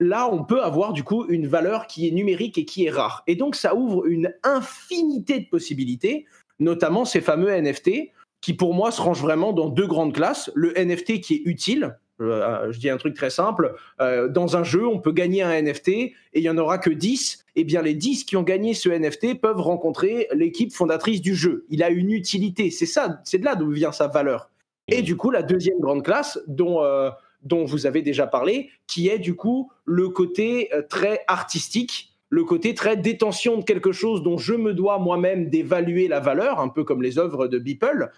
Là, 0.00 0.28
on 0.30 0.44
peut 0.44 0.62
avoir 0.62 0.92
du 0.92 1.04
coup 1.04 1.26
une 1.28 1.46
valeur 1.46 1.86
qui 1.86 2.08
est 2.08 2.10
numérique 2.10 2.58
et 2.58 2.64
qui 2.64 2.86
est 2.86 2.90
rare. 2.90 3.22
Et 3.26 3.36
donc, 3.36 3.54
ça 3.54 3.74
ouvre 3.74 4.06
une 4.06 4.32
infinité 4.42 5.40
de 5.40 5.46
possibilités, 5.46 6.26
notamment 6.58 7.04
ces 7.04 7.20
fameux 7.20 7.50
NFT, 7.50 8.10
qui 8.40 8.54
pour 8.54 8.74
moi 8.74 8.90
se 8.90 9.00
rangent 9.00 9.22
vraiment 9.22 9.52
dans 9.52 9.68
deux 9.68 9.86
grandes 9.86 10.14
classes. 10.14 10.50
Le 10.54 10.72
NFT 10.76 11.20
qui 11.20 11.34
est 11.34 11.42
utile, 11.44 11.96
euh, 12.20 12.70
je 12.70 12.78
dis 12.78 12.90
un 12.90 12.96
truc 12.96 13.14
très 13.14 13.30
simple, 13.30 13.74
euh, 14.00 14.28
dans 14.28 14.56
un 14.56 14.64
jeu, 14.64 14.86
on 14.86 15.00
peut 15.00 15.12
gagner 15.12 15.42
un 15.42 15.60
NFT 15.60 15.88
et 15.88 16.14
il 16.34 16.42
n'y 16.42 16.48
en 16.48 16.58
aura 16.58 16.78
que 16.78 16.90
10. 16.90 17.44
Et 17.56 17.60
eh 17.60 17.64
bien, 17.64 17.82
les 17.82 17.94
10 17.94 18.24
qui 18.24 18.36
ont 18.36 18.42
gagné 18.42 18.74
ce 18.74 18.88
NFT 18.88 19.40
peuvent 19.40 19.60
rencontrer 19.60 20.28
l'équipe 20.32 20.72
fondatrice 20.72 21.20
du 21.20 21.34
jeu. 21.34 21.66
Il 21.68 21.82
a 21.82 21.90
une 21.90 22.10
utilité. 22.10 22.70
C'est 22.70 22.86
ça, 22.86 23.20
c'est 23.24 23.38
de 23.38 23.44
là 23.44 23.54
d'où 23.54 23.70
vient 23.70 23.92
sa 23.92 24.08
valeur. 24.08 24.50
Et 24.88 25.02
du 25.02 25.16
coup, 25.16 25.30
la 25.30 25.42
deuxième 25.42 25.78
grande 25.80 26.04
classe 26.04 26.38
dont, 26.46 26.82
euh, 26.82 27.10
dont 27.42 27.64
vous 27.64 27.86
avez 27.86 28.02
déjà 28.02 28.26
parlé, 28.26 28.70
qui 28.86 29.08
est 29.08 29.18
du 29.18 29.34
coup 29.34 29.70
le 29.84 30.08
côté 30.08 30.70
très 30.88 31.20
artistique, 31.26 32.12
le 32.28 32.44
côté 32.44 32.74
très 32.74 32.96
détention 32.96 33.58
de 33.58 33.64
quelque 33.64 33.92
chose 33.92 34.22
dont 34.22 34.36
je 34.36 34.54
me 34.54 34.74
dois 34.74 34.98
moi-même 34.98 35.48
d'évaluer 35.48 36.08
la 36.08 36.20
valeur, 36.20 36.58
un 36.58 36.68
peu 36.68 36.82
comme 36.82 37.02
les 37.02 37.18
œuvres 37.18 37.46
de 37.46 37.58
Beeple. 37.58 38.10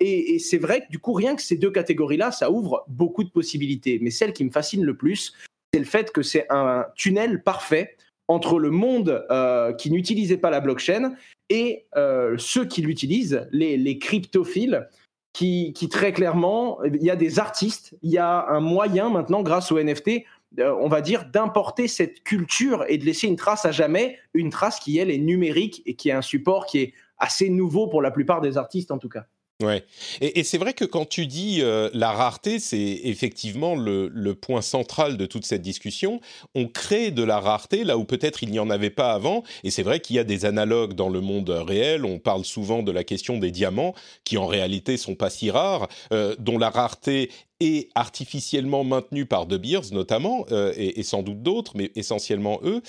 Et, 0.00 0.34
et 0.34 0.38
c'est 0.38 0.58
vrai 0.58 0.80
que 0.80 0.90
du 0.90 0.98
coup, 0.98 1.12
rien 1.12 1.36
que 1.36 1.42
ces 1.42 1.56
deux 1.56 1.70
catégories-là, 1.70 2.32
ça 2.32 2.50
ouvre 2.50 2.84
beaucoup 2.88 3.22
de 3.22 3.30
possibilités. 3.30 3.98
Mais 4.02 4.10
celle 4.10 4.32
qui 4.32 4.44
me 4.44 4.50
fascine 4.50 4.84
le 4.84 4.96
plus, 4.96 5.34
c'est 5.72 5.78
le 5.78 5.86
fait 5.86 6.10
que 6.10 6.22
c'est 6.22 6.46
un 6.50 6.86
tunnel 6.96 7.42
parfait 7.42 7.96
entre 8.28 8.58
le 8.58 8.70
monde 8.70 9.24
euh, 9.30 9.72
qui 9.72 9.90
n'utilisait 9.90 10.36
pas 10.36 10.50
la 10.50 10.60
blockchain 10.60 11.14
et 11.48 11.86
euh, 11.96 12.36
ceux 12.38 12.64
qui 12.64 12.82
l'utilisent, 12.82 13.46
les, 13.52 13.98
cryptophiles, 13.98 14.88
qui, 15.32 15.74
très 15.90 16.12
clairement, 16.12 16.82
il 16.84 17.02
y 17.02 17.10
a 17.10 17.16
des 17.16 17.38
artistes, 17.38 17.96
il 18.02 18.10
y 18.10 18.18
a 18.18 18.46
un 18.48 18.60
moyen 18.60 19.10
maintenant, 19.10 19.42
grâce 19.42 19.72
au 19.72 19.82
NFT, 19.82 20.24
euh, 20.58 20.74
on 20.80 20.88
va 20.88 21.00
dire, 21.00 21.26
d'importer 21.26 21.88
cette 21.88 22.22
culture 22.22 22.84
et 22.88 22.98
de 22.98 23.04
laisser 23.04 23.26
une 23.26 23.36
trace 23.36 23.64
à 23.64 23.72
jamais, 23.72 24.18
une 24.34 24.50
trace 24.50 24.78
qui, 24.78 24.98
elle, 24.98 25.10
est 25.10 25.18
numérique 25.18 25.82
et 25.86 25.94
qui 25.94 26.10
est 26.10 26.12
un 26.12 26.22
support 26.22 26.66
qui 26.66 26.78
est 26.80 26.94
assez 27.18 27.48
nouveau 27.48 27.86
pour 27.86 28.02
la 28.02 28.10
plupart 28.10 28.40
des 28.40 28.56
artistes 28.58 28.90
en 28.90 28.98
tout 28.98 29.08
cas. 29.08 29.26
Ouais. 29.62 29.84
Et, 30.20 30.42
c'est 30.44 30.58
vrai 30.58 30.74
que 30.74 30.84
quand 30.84 31.08
tu 31.08 31.26
dis 31.26 31.60
euh, 31.60 31.88
la 31.94 32.10
rareté, 32.10 32.58
c'est 32.58 33.00
effectivement 33.04 33.76
le, 33.76 34.32
point 34.34 34.62
central 34.62 35.16
de 35.16 35.26
toute 35.26 35.46
cette 35.46 35.62
discussion. 35.62 36.20
On 36.54 36.66
crée 36.66 37.10
de 37.10 37.22
la 37.22 37.38
rareté 37.38 37.84
là 37.84 37.96
où 37.96 38.04
peut-être 38.04 38.42
il 38.42 38.50
n'y 38.50 38.58
en 38.58 38.70
avait 38.70 38.90
pas 38.90 39.12
avant. 39.12 39.44
Et 39.62 39.70
c'est 39.70 39.82
vrai 39.82 40.00
qu'il 40.00 40.16
y 40.16 40.18
a 40.18 40.24
des 40.24 40.44
analogues 40.44 40.94
dans 40.94 41.08
le 41.08 41.20
monde 41.20 41.50
réel. 41.50 42.04
On 42.04 42.18
parle 42.18 42.44
souvent 42.44 42.82
de 42.82 42.90
la 42.90 43.04
question 43.04 43.38
des 43.38 43.50
diamants, 43.50 43.94
qui 44.24 44.36
en 44.36 44.46
réalité 44.46 44.96
sont 44.96 45.14
pas 45.14 45.30
si 45.30 45.50
rares, 45.50 45.88
euh, 46.12 46.34
dont 46.38 46.58
la 46.58 46.70
rareté 46.70 47.30
est 47.62 47.88
artificiellement 47.94 48.84
maintenue 48.84 49.26
par 49.26 49.46
De 49.46 49.56
Beers 49.56 49.92
notamment, 49.92 50.44
euh, 50.50 50.72
et, 50.76 51.02
sans 51.02 51.22
doute 51.22 51.42
d'autres, 51.42 51.72
mais 51.76 51.92
essentiellement 51.94 52.60
eux. 52.64 52.82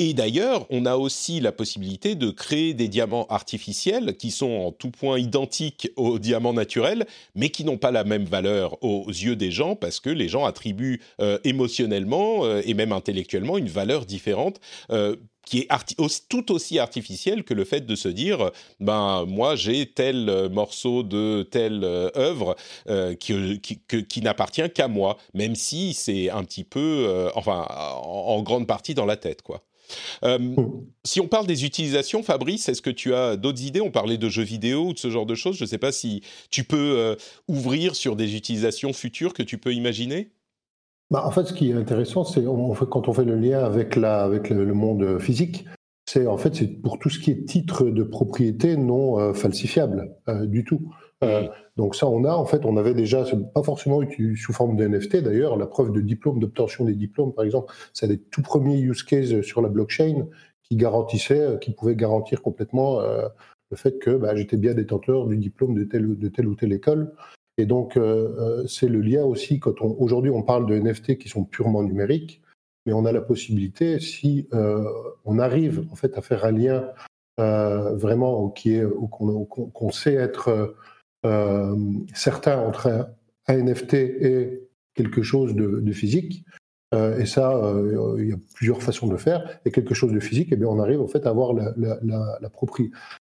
Et 0.00 0.14
d'ailleurs, 0.14 0.66
on 0.70 0.86
a 0.86 0.96
aussi 0.96 1.40
la 1.40 1.50
possibilité 1.50 2.14
de 2.14 2.30
créer 2.30 2.72
des 2.72 2.86
diamants 2.86 3.26
artificiels 3.30 4.16
qui 4.16 4.30
sont 4.30 4.50
en 4.50 4.70
tout 4.70 4.90
point 4.92 5.18
identiques 5.18 5.90
aux 5.96 6.20
diamants 6.20 6.52
naturels, 6.52 7.06
mais 7.34 7.48
qui 7.48 7.64
n'ont 7.64 7.78
pas 7.78 7.90
la 7.90 8.04
même 8.04 8.24
valeur 8.24 8.82
aux 8.84 9.08
yeux 9.08 9.34
des 9.34 9.50
gens 9.50 9.74
parce 9.74 9.98
que 9.98 10.10
les 10.10 10.28
gens 10.28 10.44
attribuent 10.44 11.00
euh, 11.20 11.38
émotionnellement 11.42 12.44
euh, 12.44 12.62
et 12.64 12.74
même 12.74 12.92
intellectuellement 12.92 13.58
une 13.58 13.68
valeur 13.68 14.06
différente 14.06 14.60
qui 15.48 15.60
est 15.60 15.68
tout 16.28 16.52
aussi 16.52 16.78
artificielle 16.78 17.44
que 17.44 17.54
le 17.54 17.64
fait 17.64 17.86
de 17.86 17.94
se 17.94 18.08
dire 18.08 18.50
ben 18.80 19.24
moi 19.26 19.56
j'ai 19.56 19.86
tel 19.86 20.48
morceau 20.50 21.02
de 21.02 21.42
telle 21.50 21.84
œuvre 21.84 22.56
qui, 23.18 23.60
qui, 23.60 24.22
n'appartient 24.22 24.70
qu'à 24.70 24.88
moi 24.88 25.16
même 25.34 25.54
si 25.54 25.94
c'est 25.94 26.30
un 26.30 26.44
petit 26.44 26.64
peu 26.64 27.30
enfin 27.34 27.66
en, 28.02 28.42
grande 28.42 28.66
partie 28.66 28.94
dans 28.94 29.06
la 29.06 29.16
tête 29.16 29.42
quoi 29.42 29.64
euh, 30.24 30.38
hmm. 30.38 30.84
si 31.04 31.20
on 31.20 31.28
parle 31.28 31.46
des 31.46 31.64
utilisations, 31.64 32.22
Fabrice, 32.22 32.68
est-ce 32.68 32.82
que 32.82 32.90
tu 32.90 33.14
as 33.14 33.36
d'autres 33.36 33.62
idées? 33.62 33.80
On 33.80 33.90
parlait 33.90 34.18
de 34.18 34.28
jeux 34.28 34.42
vidéo 34.42 34.88
ou 34.88 34.92
de 34.92 34.98
ce 34.98 35.10
genre 35.10 35.26
de 35.26 35.34
choses. 35.34 35.56
Je 35.56 35.64
ne 35.64 35.68
sais 35.68 35.78
pas 35.78 35.92
si 35.92 36.22
tu 36.50 36.64
peux 36.64 36.94
euh, 36.98 37.16
ouvrir 37.46 37.94
sur 37.96 38.16
des 38.16 38.36
utilisations 38.36 38.92
futures 38.92 39.32
que 39.32 39.42
tu 39.42 39.58
peux 39.58 39.72
imaginer 39.72 40.30
bah, 41.10 41.24
En 41.26 41.30
fait, 41.30 41.44
ce 41.44 41.52
qui 41.52 41.70
est 41.70 41.74
intéressant, 41.74 42.24
c'est 42.24 42.44
quand 42.44 43.08
on 43.08 43.12
fait 43.12 43.24
le 43.24 43.36
lien 43.36 43.64
avec, 43.64 43.96
la, 43.96 44.22
avec 44.22 44.50
le, 44.50 44.74
monde 44.74 45.18
physique, 45.18 45.66
c'est 46.06 46.26
en 46.26 46.38
fait 46.38 46.54
c'est 46.54 46.68
pour 46.68 46.98
tout 46.98 47.10
ce 47.10 47.18
qui 47.18 47.30
est 47.30 47.44
titre 47.44 47.84
de 47.84 48.02
propriété 48.02 48.76
non 48.76 49.18
euh, 49.18 49.34
falsifiable 49.34 50.16
du 50.46 50.64
tout. 50.64 50.90
Euh, 51.24 51.48
donc 51.76 51.96
ça, 51.96 52.06
on 52.06 52.24
a 52.24 52.32
en 52.32 52.44
fait, 52.44 52.64
on 52.64 52.76
avait 52.76 52.94
déjà, 52.94 53.24
pas 53.54 53.62
forcément 53.62 54.00
sous 54.36 54.52
forme 54.52 54.76
de 54.76 54.86
NFT 54.86 55.16
d'ailleurs, 55.16 55.56
la 55.56 55.66
preuve 55.66 55.92
de 55.92 56.00
diplôme, 56.00 56.38
d'obtention 56.38 56.84
des 56.84 56.94
diplômes, 56.94 57.32
par 57.32 57.44
exemple, 57.44 57.72
c'est 57.92 58.08
des 58.08 58.18
tout 58.18 58.42
premiers 58.42 58.78
use 58.78 59.02
cases 59.02 59.40
sur 59.42 59.60
la 59.62 59.68
blockchain 59.68 60.26
qui 60.62 60.76
garantissaient, 60.76 61.40
euh, 61.40 61.56
qui 61.56 61.72
pouvaient 61.72 61.96
garantir 61.96 62.42
complètement 62.42 63.00
euh, 63.00 63.26
le 63.70 63.76
fait 63.76 63.98
que 63.98 64.10
bah, 64.16 64.34
j'étais 64.36 64.56
bien 64.56 64.74
détenteur 64.74 65.26
du 65.26 65.36
diplôme 65.36 65.74
de 65.74 65.84
telle, 65.84 66.18
de 66.18 66.28
telle 66.28 66.46
ou 66.46 66.54
telle 66.54 66.72
école. 66.72 67.12
Et 67.58 67.66
donc, 67.66 67.98
c'est 68.68 68.88
le 68.88 69.00
lien 69.00 69.24
aussi, 69.24 69.58
quand 69.58 69.82
on, 69.82 69.96
aujourd'hui 69.98 70.30
on 70.30 70.42
parle 70.42 70.66
de 70.66 70.78
NFT 70.78 71.18
qui 71.18 71.28
sont 71.28 71.44
purement 71.44 71.82
numériques, 71.82 72.40
mais 72.86 72.92
on 72.92 73.04
a 73.04 73.12
la 73.12 73.20
possibilité, 73.20 73.98
si 73.98 74.48
on 75.24 75.38
arrive 75.38 75.84
en 75.90 75.96
fait 75.96 76.16
à 76.16 76.22
faire 76.22 76.44
un 76.44 76.52
lien 76.52 76.88
vraiment 77.36 78.48
qui 78.48 78.74
est, 78.74 78.86
qu'on 78.86 79.90
sait 79.90 80.14
être 80.14 80.76
euh, 81.26 81.76
certains 82.14 82.58
entre 82.58 83.10
un, 83.48 83.56
NFT 83.56 83.94
et 83.94 84.68
quelque 84.94 85.22
chose 85.22 85.54
de, 85.54 85.92
physique. 85.92 86.44
Euh, 86.94 87.18
et 87.18 87.26
ça, 87.26 87.56
euh, 87.56 88.16
il 88.18 88.28
y 88.28 88.32
a 88.32 88.36
plusieurs 88.54 88.82
façons 88.82 89.06
de 89.06 89.12
le 89.12 89.18
faire. 89.18 89.58
Et 89.64 89.70
quelque 89.70 89.94
chose 89.94 90.12
de 90.12 90.20
physique, 90.20 90.50
et 90.50 90.54
eh 90.54 90.56
bien, 90.56 90.68
on 90.68 90.78
arrive 90.78 91.00
en 91.00 91.08
fait 91.08 91.26
à 91.26 91.30
avoir 91.30 91.54
la, 91.54 91.74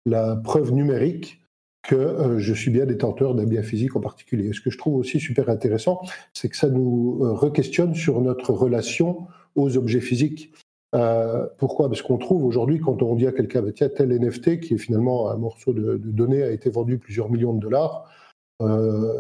la 0.06 0.36
preuve 0.36 0.72
numérique 0.72 1.39
que 1.82 2.38
je 2.38 2.54
suis 2.54 2.72
bien 2.72 2.86
détenteur 2.86 3.36
d'un 3.36 3.46
bien 3.46 3.64
physique 3.64 3.96
en 3.96 4.02
particulier. 4.02 4.52
ce 4.54 4.62
que 4.62 4.70
je 4.70 4.78
trouve 4.78 4.96
aussi 4.96 5.20
super 5.20 5.50
intéressant, 5.50 6.02
c'est 6.34 6.50
que 6.50 6.58
ça 6.58 6.70
nous 6.70 7.20
re-questionne 7.36 7.96
sur 7.96 8.22
notre 8.22 8.52
relation 8.52 9.28
aux 9.56 9.78
objets 9.78 10.02
physiques. 10.02 10.52
Euh, 10.96 11.46
pourquoi? 11.58 11.88
Parce 11.88 12.02
qu'on 12.02 12.18
trouve 12.18 12.44
aujourd'hui, 12.44 12.80
quand 12.80 13.02
on 13.04 13.16
dit 13.16 13.28
à 13.28 13.32
quelqu'un, 13.32 13.62
bah, 13.62 13.72
tiens, 13.72 13.90
tel 13.90 14.12
NFT, 14.12 14.60
qui 14.60 14.74
est 14.74 14.78
finalement 14.78 15.30
un 15.30 15.38
morceau 15.38 15.74
de, 15.74 15.98
données, 15.98 16.44
a 16.44 16.52
été 16.52 16.70
vendu 16.70 16.98
plusieurs 16.98 17.30
millions 17.30 17.54
de 17.54 17.60
dollars, 17.60 18.10
euh, 18.62 19.14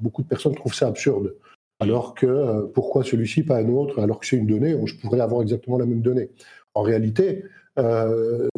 beaucoup 0.00 0.22
de 0.22 0.28
personnes 0.28 0.54
trouvent 0.54 0.74
ça 0.74 0.88
absurde. 0.88 1.34
Alors 1.80 2.14
que 2.14 2.26
euh, 2.26 2.62
pourquoi 2.74 3.02
celui-ci, 3.02 3.42
pas 3.42 3.58
un 3.58 3.68
autre, 3.68 4.00
alors 4.00 4.20
que 4.20 4.26
c'est 4.26 4.36
une 4.36 4.46
donnée, 4.46 4.74
où 4.74 4.86
je 4.86 4.96
pourrais 4.96 5.20
avoir 5.20 5.42
exactement 5.42 5.78
la 5.78 5.86
même 5.86 6.02
donnée 6.02 6.30
En 6.74 6.82
réalité, 6.82 7.44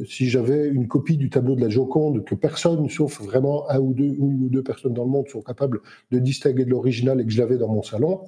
si 0.04 0.28
j'avais 0.28 0.68
une 0.68 0.88
copie 0.88 1.16
du 1.16 1.30
tableau 1.30 1.54
de 1.54 1.60
la 1.60 1.68
Joconde 1.68 2.24
que 2.24 2.34
personne, 2.34 2.88
sauf 2.88 3.20
vraiment 3.20 3.70
un 3.70 3.78
ou 3.78 3.94
deux, 3.94 4.14
une 4.18 4.44
ou 4.44 4.48
deux 4.48 4.62
personnes 4.62 4.94
dans 4.94 5.04
le 5.04 5.10
monde, 5.10 5.28
sont 5.28 5.42
capables 5.42 5.80
de 6.10 6.18
distinguer 6.18 6.64
de 6.64 6.70
l'original 6.70 7.20
et 7.20 7.24
que 7.24 7.30
je 7.30 7.38
l'avais 7.38 7.58
dans 7.58 7.68
mon 7.68 7.82
salon, 7.82 8.20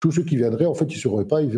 tous 0.00 0.12
ceux 0.12 0.24
qui 0.24 0.36
viendraient, 0.36 0.64
en 0.64 0.74
fait, 0.74 0.86
ils 0.86 0.96
ne 0.96 1.00
sauraient 1.00 1.26
pas, 1.26 1.42
ils 1.42 1.50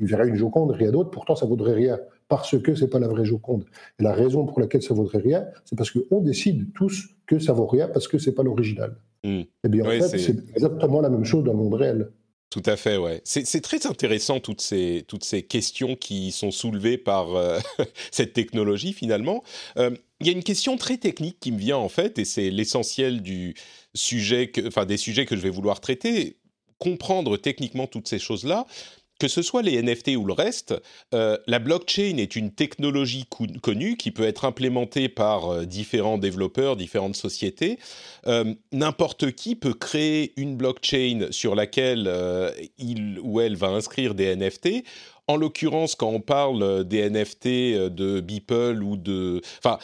verraient 0.00 0.28
une 0.28 0.34
Joconde, 0.34 0.72
rien 0.72 0.90
d'autre, 0.90 1.10
pourtant 1.10 1.36
ça 1.36 1.46
vaudrait 1.46 1.74
rien, 1.74 2.00
parce 2.28 2.58
que 2.58 2.74
ce 2.74 2.84
n'est 2.84 2.90
pas 2.90 2.98
la 2.98 3.06
vraie 3.06 3.24
Joconde. 3.24 3.64
Et 4.00 4.02
la 4.02 4.12
raison 4.12 4.44
pour 4.46 4.60
laquelle 4.60 4.82
ça 4.82 4.94
vaudrait 4.94 5.18
rien, 5.18 5.46
c'est 5.64 5.78
parce 5.78 5.92
qu'on 5.92 6.20
décide 6.20 6.72
tous 6.74 7.10
que 7.26 7.38
ça 7.38 7.52
vaut 7.52 7.66
rien, 7.66 7.88
parce 7.88 8.08
que 8.08 8.18
ce 8.18 8.28
n'est 8.28 8.34
pas 8.34 8.42
l'original. 8.42 8.96
Hmm. 9.22 9.28
Et 9.28 9.48
eh 9.64 9.68
bien, 9.68 9.84
en 9.84 9.90
fait, 9.90 10.18
c'est 10.18 10.36
exactement 10.50 11.00
la 11.00 11.08
même 11.08 11.24
chose 11.24 11.44
dans 11.44 11.52
le 11.52 11.58
monde 11.58 11.74
réel. 11.74 12.10
Tout 12.54 12.62
à 12.66 12.76
fait, 12.76 12.96
ouais. 12.98 13.20
C'est 13.24 13.62
très 13.62 13.84
intéressant 13.84 14.38
toutes 14.38 14.60
ces, 14.60 15.04
toutes 15.08 15.24
ces 15.24 15.42
questions 15.42 15.96
qui 15.96 16.30
sont 16.30 16.52
soulevées 16.52 16.98
par 16.98 17.34
euh, 17.34 17.58
cette 18.12 18.32
technologie 18.32 18.92
finalement. 18.92 19.42
Euh, 19.76 19.90
il 20.20 20.28
y 20.28 20.30
a 20.30 20.32
une 20.32 20.44
question 20.44 20.76
très 20.76 20.96
technique 20.96 21.40
qui 21.40 21.50
me 21.50 21.58
vient 21.58 21.78
en 21.78 21.88
fait, 21.88 22.16
et 22.20 22.24
c'est 22.24 22.50
l'essentiel 22.50 23.22
du 23.22 23.56
sujet, 23.92 24.52
enfin 24.68 24.86
des 24.86 24.98
sujets 24.98 25.26
que 25.26 25.34
je 25.34 25.40
vais 25.40 25.50
vouloir 25.50 25.80
traiter 25.80 26.36
comprendre 26.78 27.36
techniquement 27.36 27.88
toutes 27.88 28.06
ces 28.06 28.20
choses-là, 28.20 28.66
que 29.24 29.28
ce 29.28 29.40
soit 29.40 29.62
les 29.62 29.82
NFT 29.82 30.16
ou 30.18 30.26
le 30.26 30.34
reste, 30.34 30.74
euh, 31.14 31.38
la 31.46 31.58
blockchain 31.58 32.18
est 32.18 32.36
une 32.36 32.50
technologie 32.50 33.24
connue 33.62 33.96
qui 33.96 34.10
peut 34.10 34.24
être 34.24 34.44
implémentée 34.44 35.08
par 35.08 35.48
euh, 35.48 35.64
différents 35.64 36.18
développeurs, 36.18 36.76
différentes 36.76 37.16
sociétés. 37.16 37.78
Euh, 38.26 38.52
n'importe 38.70 39.32
qui 39.32 39.56
peut 39.56 39.72
créer 39.72 40.34
une 40.36 40.58
blockchain 40.58 41.28
sur 41.30 41.54
laquelle 41.54 42.06
il 42.76 43.18
ou 43.22 43.40
elle 43.40 43.56
va 43.56 43.68
inscrire 43.68 44.14
des 44.14 44.36
NFT. 44.36 44.84
En 45.26 45.36
l'occurrence, 45.36 45.94
quand 45.94 46.10
on 46.10 46.20
parle 46.20 46.84
des 46.84 47.08
NFT 47.08 47.46
de 47.88 48.20
Beeple 48.20 48.82
ou 48.82 48.98
de... 48.98 49.40
Enfin, 49.56 49.78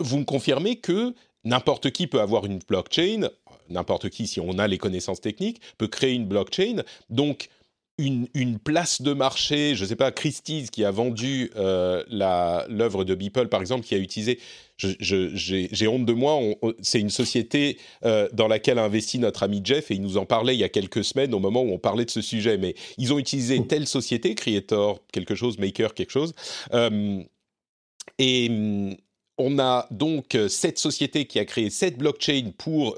vous 0.00 0.16
me 0.16 0.24
confirmez 0.24 0.76
que 0.76 1.12
n'importe 1.44 1.90
qui 1.90 2.06
peut 2.06 2.22
avoir 2.22 2.46
une 2.46 2.60
blockchain 2.66 3.28
n'importe 3.68 4.10
qui, 4.10 4.28
si 4.28 4.38
on 4.38 4.58
a 4.58 4.68
les 4.68 4.78
connaissances 4.78 5.20
techniques, 5.20 5.60
peut 5.76 5.88
créer 5.88 6.12
une 6.12 6.26
blockchain. 6.26 6.84
Donc, 7.10 7.48
une, 7.98 8.58
place 8.58 9.00
de 9.00 9.14
marché, 9.14 9.74
je 9.74 9.84
ne 9.84 9.88
sais 9.88 9.96
pas, 9.96 10.12
Christie's 10.12 10.70
qui 10.70 10.84
a 10.84 10.90
vendu 10.90 11.50
euh, 11.56 12.02
l'œuvre 12.68 13.04
de 13.04 13.14
Beeple, 13.14 13.48
par 13.48 13.60
exemple, 13.60 13.86
qui 13.86 13.94
a 13.94 13.98
utilisé, 13.98 14.38
j'ai 14.76 15.88
honte 15.88 16.04
de 16.04 16.12
moi, 16.12 16.38
c'est 16.82 17.00
une 17.00 17.10
société 17.10 17.78
euh, 18.04 18.28
dans 18.34 18.48
laquelle 18.48 18.78
a 18.78 18.84
investi 18.84 19.18
notre 19.18 19.42
ami 19.42 19.62
Jeff 19.64 19.90
et 19.90 19.94
il 19.94 20.02
nous 20.02 20.18
en 20.18 20.26
parlait 20.26 20.54
il 20.54 20.60
y 20.60 20.64
a 20.64 20.68
quelques 20.68 21.04
semaines 21.04 21.32
au 21.32 21.38
moment 21.38 21.62
où 21.62 21.72
on 21.72 21.78
parlait 21.78 22.04
de 22.04 22.10
ce 22.10 22.20
sujet, 22.20 22.58
mais 22.58 22.74
ils 22.98 23.14
ont 23.14 23.18
utilisé 23.18 23.58
mmh. 23.58 23.66
telle 23.66 23.86
société, 23.86 24.34
Creator, 24.34 25.00
quelque 25.10 25.34
chose, 25.34 25.58
Maker, 25.58 25.94
quelque 25.94 26.12
chose. 26.12 26.34
Euh, 26.74 27.22
et, 28.18 28.50
on 29.38 29.58
a 29.58 29.86
donc 29.90 30.34
cette 30.48 30.78
société 30.78 31.26
qui 31.26 31.38
a 31.38 31.44
créé 31.44 31.68
cette 31.68 31.98
blockchain 31.98 32.52
pour 32.56 32.96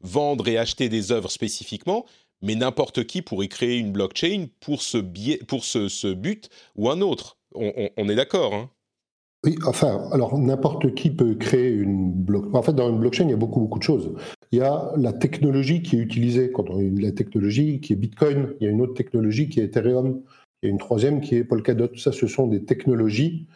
vendre 0.00 0.48
et 0.48 0.58
acheter 0.58 0.88
des 0.88 1.12
œuvres 1.12 1.30
spécifiquement, 1.30 2.06
mais 2.42 2.54
n'importe 2.54 3.04
qui 3.04 3.22
pourrait 3.22 3.48
créer 3.48 3.78
une 3.78 3.92
blockchain 3.92 4.46
pour 4.60 4.82
ce, 4.82 6.12
but 6.12 6.48
ou 6.76 6.90
un 6.90 7.00
autre. 7.00 7.38
On, 7.54 8.08
est 8.08 8.14
d'accord 8.14 8.54
hein 8.54 8.70
oui, 9.42 9.56
enfin, 9.66 10.06
alors 10.12 10.38
n'importe 10.38 10.94
qui 10.94 11.08
peut 11.10 11.34
créer 11.34 11.70
une 11.70 12.12
blockchain. 12.12 12.58
En 12.58 12.62
fait, 12.62 12.74
dans 12.74 12.90
une 12.90 13.00
blockchain, 13.00 13.24
il 13.24 13.30
y 13.30 13.34
a 13.34 13.38
beaucoup, 13.38 13.60
beaucoup 13.60 13.78
de 13.78 13.84
choses. 13.84 14.14
Il 14.52 14.58
y 14.58 14.62
a 14.62 14.92
la 14.98 15.14
technologie 15.14 15.82
qui 15.82 15.96
est 15.96 16.00
utilisée. 16.00 16.52
Quand 16.52 16.68
on 16.68 16.78
a 16.78 17.00
la 17.00 17.12
technologie 17.12 17.80
qui 17.80 17.94
est 17.94 17.96
Bitcoin, 17.96 18.54
il 18.60 18.64
y 18.64 18.66
a 18.66 18.70
une 18.70 18.82
autre 18.82 18.92
technologie 18.92 19.48
qui 19.48 19.60
est 19.60 19.64
Ethereum, 19.64 20.20
il 20.62 20.66
y 20.66 20.68
a 20.68 20.70
une 20.70 20.78
troisième 20.78 21.22
qui 21.22 21.36
est 21.36 21.44
Polkadot. 21.44 21.96
Ça, 21.96 22.12
ce 22.12 22.26
sont 22.26 22.48
des 22.48 22.64
technologies 22.64 23.46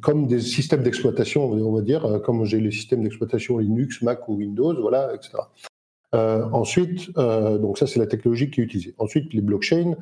comme 0.00 0.26
des 0.26 0.40
systèmes 0.40 0.82
d'exploitation, 0.82 1.44
on 1.44 1.72
va 1.74 1.82
dire, 1.82 2.20
comme 2.24 2.44
j'ai 2.46 2.60
les 2.60 2.70
systèmes 2.70 3.02
d'exploitation 3.02 3.58
Linux, 3.58 4.00
Mac 4.00 4.26
ou 4.28 4.36
Windows, 4.36 4.80
voilà, 4.80 5.14
etc. 5.14 5.38
ensuite, 6.12 7.12
donc 7.14 7.78
ça 7.78 7.86
c'est 7.86 7.98
la 7.98 8.06
technologie 8.06 8.50
qui 8.50 8.60
est 8.60 8.64
utilisée. 8.64 8.94
Ensuite, 8.98 9.34
les 9.34 9.40
blockchains, 9.40 9.94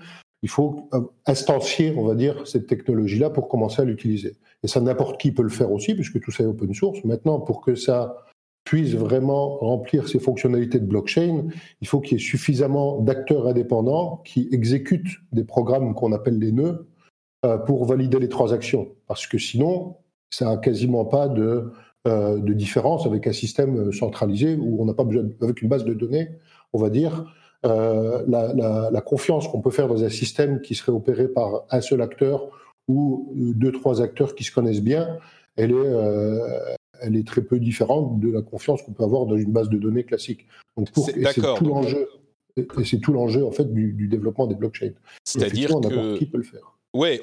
il 0.42 0.48
faut 0.48 0.88
instancier, 1.26 1.94
on 1.96 2.04
va 2.04 2.14
dire, 2.14 2.46
cette 2.46 2.66
technologie-là 2.66 3.30
pour 3.30 3.48
commencer 3.48 3.82
à 3.82 3.84
l'utiliser. 3.84 4.36
Et 4.62 4.68
ça, 4.68 4.80
n'importe 4.80 5.20
qui 5.20 5.32
peut 5.32 5.42
le 5.42 5.48
faire 5.48 5.72
aussi, 5.72 5.94
puisque 5.94 6.20
tout 6.20 6.30
ça 6.30 6.44
est 6.44 6.46
open 6.46 6.72
source. 6.74 7.02
Maintenant, 7.04 7.40
pour 7.40 7.60
que 7.60 7.74
ça 7.74 8.16
puisse 8.64 8.94
vraiment 8.94 9.56
remplir 9.58 10.08
ses 10.08 10.18
fonctionnalités 10.18 10.80
de 10.80 10.86
blockchain, 10.86 11.44
il 11.80 11.86
faut 11.86 12.00
qu'il 12.00 12.18
y 12.18 12.20
ait 12.20 12.24
suffisamment 12.24 13.00
d'acteurs 13.00 13.46
indépendants 13.46 14.22
qui 14.24 14.48
exécutent 14.50 15.18
des 15.32 15.44
programmes 15.44 15.94
qu'on 15.94 16.12
appelle 16.12 16.38
les 16.38 16.52
nœuds 16.52 16.88
euh, 17.44 17.58
pour 17.58 17.84
valider 17.84 18.18
les 18.18 18.28
transactions. 18.28 18.88
Parce 19.06 19.26
que 19.26 19.38
sinon, 19.38 19.96
ça 20.30 20.46
n'a 20.46 20.56
quasiment 20.56 21.04
pas 21.04 21.28
de, 21.28 21.72
euh, 22.06 22.38
de 22.38 22.52
différence 22.52 23.06
avec 23.06 23.26
un 23.26 23.32
système 23.32 23.92
centralisé 23.92 24.54
où 24.54 24.80
on 24.80 24.84
n'a 24.84 24.94
pas 24.94 25.04
besoin, 25.04 25.24
avec 25.42 25.60
une 25.62 25.68
base 25.68 25.84
de 25.84 25.94
données, 25.94 26.28
on 26.72 26.78
va 26.78 26.90
dire, 26.90 27.24
euh, 27.64 28.22
la, 28.28 29.00
confiance 29.00 29.48
qu'on 29.48 29.60
peut 29.60 29.70
faire 29.70 29.88
dans 29.88 30.04
un 30.04 30.08
système 30.08 30.60
qui 30.60 30.74
serait 30.74 30.92
opéré 30.92 31.26
par 31.26 31.64
un 31.70 31.80
seul 31.80 32.02
acteur 32.02 32.48
ou 32.86 33.32
deux, 33.34 33.72
trois 33.72 34.02
acteurs 34.02 34.34
qui 34.34 34.44
se 34.44 34.52
connaissent 34.52 34.82
bien, 34.82 35.18
elle 35.56 35.72
est, 35.72 35.74
euh, 35.74 36.74
elle 37.00 37.16
est 37.16 37.26
très 37.26 37.42
peu 37.42 37.58
différente 37.58 38.20
de 38.20 38.30
la 38.30 38.42
confiance 38.42 38.82
qu'on 38.82 38.92
peut 38.92 39.04
avoir 39.04 39.26
dans 39.26 39.36
une 39.36 39.52
base 39.52 39.68
de 39.68 39.78
données 39.78 40.04
classique. 40.04 40.46
Donc 40.76 40.90
pour, 40.92 41.08
et 41.08 41.24
c'est 41.32 41.40
tout 41.40 41.64
l'enjeu. 41.64 42.08
Et 42.56 42.84
c'est 42.84 43.00
tout 43.00 43.12
l'enjeu 43.12 43.44
en 43.44 43.50
fait 43.50 43.72
du, 43.72 44.08
développement 44.08 44.46
des 44.46 44.54
blockchains. 44.54 44.92
C'est-à-dire 45.24 45.70
que 45.70 46.18
qui 46.18 46.26
peut 46.26 46.38
le 46.38 46.44
faire. 46.44 46.75
Ouais, 46.96 47.20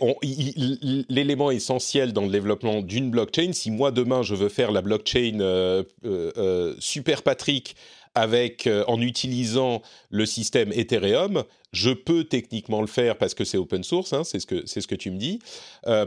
l'élément 1.10 1.52
essentiel 1.52 2.14
dans 2.14 2.24
le 2.24 2.30
développement 2.30 2.82
d'une 2.82 3.10
blockchain, 3.10 3.54
si 3.54 3.72
moi 3.72 3.92
demain 3.92 4.22
je 4.22 4.36
veux 4.36 4.50
faire 4.50 4.72
la 4.72 4.82
blockchain 4.82 5.40
euh, 5.42 6.76
Super 6.80 7.24
Patrick 7.24 7.76
avec, 8.16 8.68
euh, 8.68 8.84
en 8.88 9.02
utilisant 9.02 9.82
le 10.10 10.26
système 10.26 10.72
Ethereum, 10.72 11.44
je 11.72 11.92
peux 11.92 12.24
techniquement 12.24 12.82
le 12.82 12.88
faire 12.88 13.18
parce 13.18 13.34
que 13.34 13.44
c'est 13.44 13.58
open 13.58 13.84
source, 13.84 14.14
hein, 14.14 14.24
c'est 14.24 14.40
ce, 14.40 14.46
que, 14.46 14.66
ce 14.66 14.80
que 14.86 14.96
tu 14.96 15.12
me 15.12 15.18
dis. 15.18 15.40
Euh, 15.88 16.06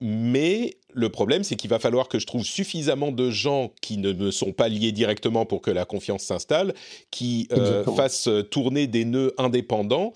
mais 0.00 0.76
le 0.92 1.08
problème, 1.08 1.42
c'est 1.42 1.56
qu'il 1.56 1.70
va 1.70 1.78
falloir 1.78 2.08
que 2.08 2.18
je 2.18 2.26
trouve 2.26 2.44
suffisamment 2.44 3.12
de 3.12 3.30
gens 3.30 3.72
qui 3.80 3.96
ne 3.96 4.12
me 4.12 4.30
sont 4.30 4.52
pas 4.52 4.68
liés 4.68 4.92
directement 4.92 5.46
pour 5.46 5.62
que 5.62 5.70
la 5.70 5.86
confiance 5.86 6.22
s'installe, 6.22 6.74
qui 7.10 7.48
euh, 7.52 7.84
fassent 7.96 8.28
tourner 8.50 8.86
des 8.86 9.06
nœuds 9.06 9.32
indépendants 9.38 10.12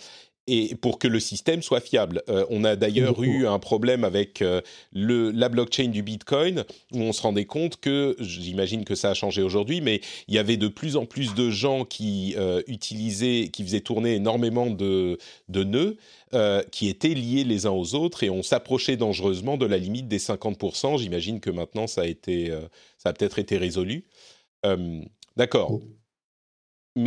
et 0.51 0.75
pour 0.75 0.99
que 0.99 1.07
le 1.07 1.21
système 1.21 1.63
soit 1.63 1.81
fiable. 1.81 2.23
Euh, 2.29 2.45
on 2.51 2.65
a 2.65 2.75
d'ailleurs 2.75 3.23
eu 3.23 3.47
un 3.47 3.61
problème 3.61 4.03
avec 4.03 4.43
euh, 4.43 4.61
le, 4.93 5.31
la 5.31 5.49
blockchain 5.49 5.89
du 5.89 6.03
Bitcoin 6.03 6.65
où 6.93 6.99
on 6.99 7.13
se 7.13 7.23
rendait 7.23 7.45
compte 7.45 7.77
que, 7.81 8.17
j'imagine 8.19 8.85
que 8.85 8.97
ça 8.97 9.11
a 9.11 9.15
changé 9.15 9.43
aujourd'hui, 9.43 9.81
mais 9.81 10.01
il 10.27 10.35
y 10.35 10.39
avait 10.39 10.57
de 10.57 10.67
plus 10.67 10.97
en 10.97 11.07
plus 11.07 11.35
de 11.35 11.51
gens 11.51 11.85
qui 11.85 12.35
euh, 12.37 12.63
utilisaient, 12.67 13.49
qui 13.53 13.63
faisaient 13.63 13.81
tourner 13.81 14.17
énormément 14.17 14.67
de, 14.67 15.19
de 15.49 15.65
nœuds 15.65 15.97
qui 16.71 16.89
étaient 16.89 17.09
liés 17.09 17.43
les 17.43 17.67
uns 17.67 17.73
aux 17.73 17.97
autres 17.97 18.23
et 18.23 18.31
on 18.31 18.45
s'approchait 18.45 18.97
dangereusement 18.97 19.57
de 19.57 19.67
la 19.67 19.79
limite 19.79 20.07
des 20.07 20.21
50%. 20.21 20.97
J'imagine 20.97 21.41
que 21.41 21.51
maintenant 21.51 21.89
ça 21.89 22.03
a 22.03 22.07
été, 22.07 22.53
ça 22.99 23.09
a 23.09 23.13
peut-être 23.13 23.41
été 23.41 23.57
résolu. 23.57 24.05
D'accord. 25.37 25.81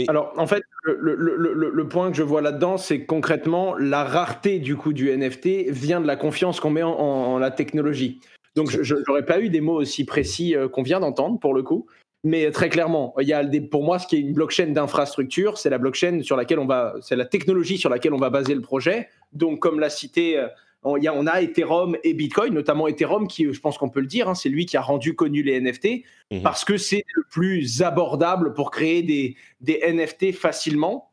Alors, 0.07 0.33
en 0.37 0.47
fait, 0.47 0.63
le, 0.83 1.87
point 1.87 2.11
que 2.11 2.17
je 2.17 2.23
vois 2.23 2.41
là-dedans, 2.41 2.77
c'est 2.77 3.05
concrètement 3.05 3.75
la 3.77 4.03
rareté 4.03 4.59
du 4.59 4.75
coup 4.75 4.93
du 4.93 5.15
NFT 5.15 5.69
vient 5.69 6.01
de 6.01 6.07
la 6.07 6.15
confiance 6.15 6.59
qu'on 6.59 6.69
met 6.69 6.83
en, 6.83 7.37
la 7.37 7.51
technologie. 7.51 8.19
Donc, 8.55 8.69
je 8.69 8.95
n'aurais 9.07 9.25
pas 9.25 9.39
eu 9.39 9.49
des 9.49 9.61
mots 9.61 9.79
aussi 9.79 10.05
précis 10.05 10.55
euh, 10.55 10.67
qu'on 10.67 10.83
vient 10.83 10.99
d'entendre 10.99 11.39
pour 11.39 11.55
le 11.55 11.63
coup. 11.63 11.87
Mais 12.23 12.51
très 12.51 12.69
clairement, 12.69 13.13
il 13.19 13.27
y 13.27 13.33
a 13.33 13.43
pour 13.69 13.83
moi 13.83 13.99
ce 13.99 14.07
qui 14.07 14.15
est 14.15 14.19
une 14.19 14.31
blockchain 14.31 14.67
d'infrastructure, 14.67 15.57
c'est 15.57 15.69
la 15.69 15.77
blockchain 15.77 16.21
sur 16.21 16.37
laquelle 16.37 16.59
on 16.59 16.65
va, 16.65 16.93
c'est 17.01 17.17
la 17.17 17.25
technologie 17.25 17.77
sur 17.77 17.89
laquelle 17.89 18.13
on 18.13 18.17
va 18.17 18.29
baser 18.29 18.55
le 18.55 18.61
projet. 18.61 19.09
Donc, 19.33 19.59
comme 19.59 19.79
l'a 19.79 19.89
cité 19.89 20.37
euh, 20.39 20.47
on, 20.83 20.97
y 20.97 21.07
a, 21.07 21.13
on 21.13 21.25
a 21.27 21.41
Ethereum 21.41 21.97
et 22.03 22.13
Bitcoin, 22.13 22.53
notamment 22.53 22.87
Ethereum, 22.87 23.27
qui, 23.27 23.51
je 23.51 23.59
pense 23.59 23.77
qu'on 23.77 23.89
peut 23.89 24.01
le 24.01 24.07
dire, 24.07 24.29
hein, 24.29 24.35
c'est 24.35 24.49
lui 24.49 24.65
qui 24.65 24.77
a 24.77 24.81
rendu 24.81 25.15
connu 25.15 25.43
les 25.43 25.59
NFT, 25.59 26.03
mhm. 26.31 26.41
parce 26.41 26.65
que 26.65 26.77
c'est 26.77 27.03
le 27.15 27.23
plus 27.29 27.81
abordable 27.81 28.53
pour 28.53 28.71
créer 28.71 29.03
des, 29.03 29.35
des 29.61 29.81
NFT 29.91 30.33
facilement. 30.33 31.09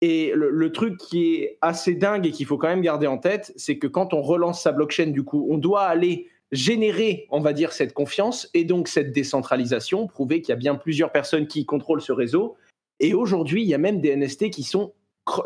Et 0.00 0.32
le, 0.34 0.70
truc 0.70 0.98
qui 0.98 1.36
est 1.36 1.56
assez 1.62 1.94
dingue 1.94 2.26
et 2.26 2.30
qu'il 2.30 2.44
faut 2.44 2.58
quand 2.58 2.68
même 2.68 2.82
garder 2.82 3.06
en 3.06 3.16
tête, 3.16 3.54
c'est 3.56 3.78
que 3.78 3.86
quand 3.86 4.12
on 4.12 4.20
relance 4.20 4.60
sa 4.60 4.70
blockchain, 4.70 5.06
du 5.06 5.24
coup, 5.24 5.46
on 5.48 5.56
doit 5.56 5.84
aller 5.84 6.28
générer, 6.52 7.26
on 7.30 7.40
va 7.40 7.54
dire, 7.54 7.72
cette 7.72 7.94
confiance 7.94 8.50
et 8.52 8.64
donc 8.64 8.88
cette 8.88 9.12
décentralisation, 9.12 10.06
prouver 10.06 10.42
qu'il 10.42 10.50
y 10.50 10.52
a 10.52 10.56
bien 10.56 10.74
plusieurs 10.74 11.10
personnes 11.10 11.46
qui 11.46 11.64
contrôlent 11.64 12.02
ce 12.02 12.12
réseau. 12.12 12.56
Et 13.00 13.14
aujourd'hui, 13.14 13.62
il 13.62 13.68
y 13.68 13.72
a 13.72 13.78
même 13.78 14.02
des 14.02 14.14
NFT 14.14 14.50
qui 14.50 14.62
sont 14.62 14.92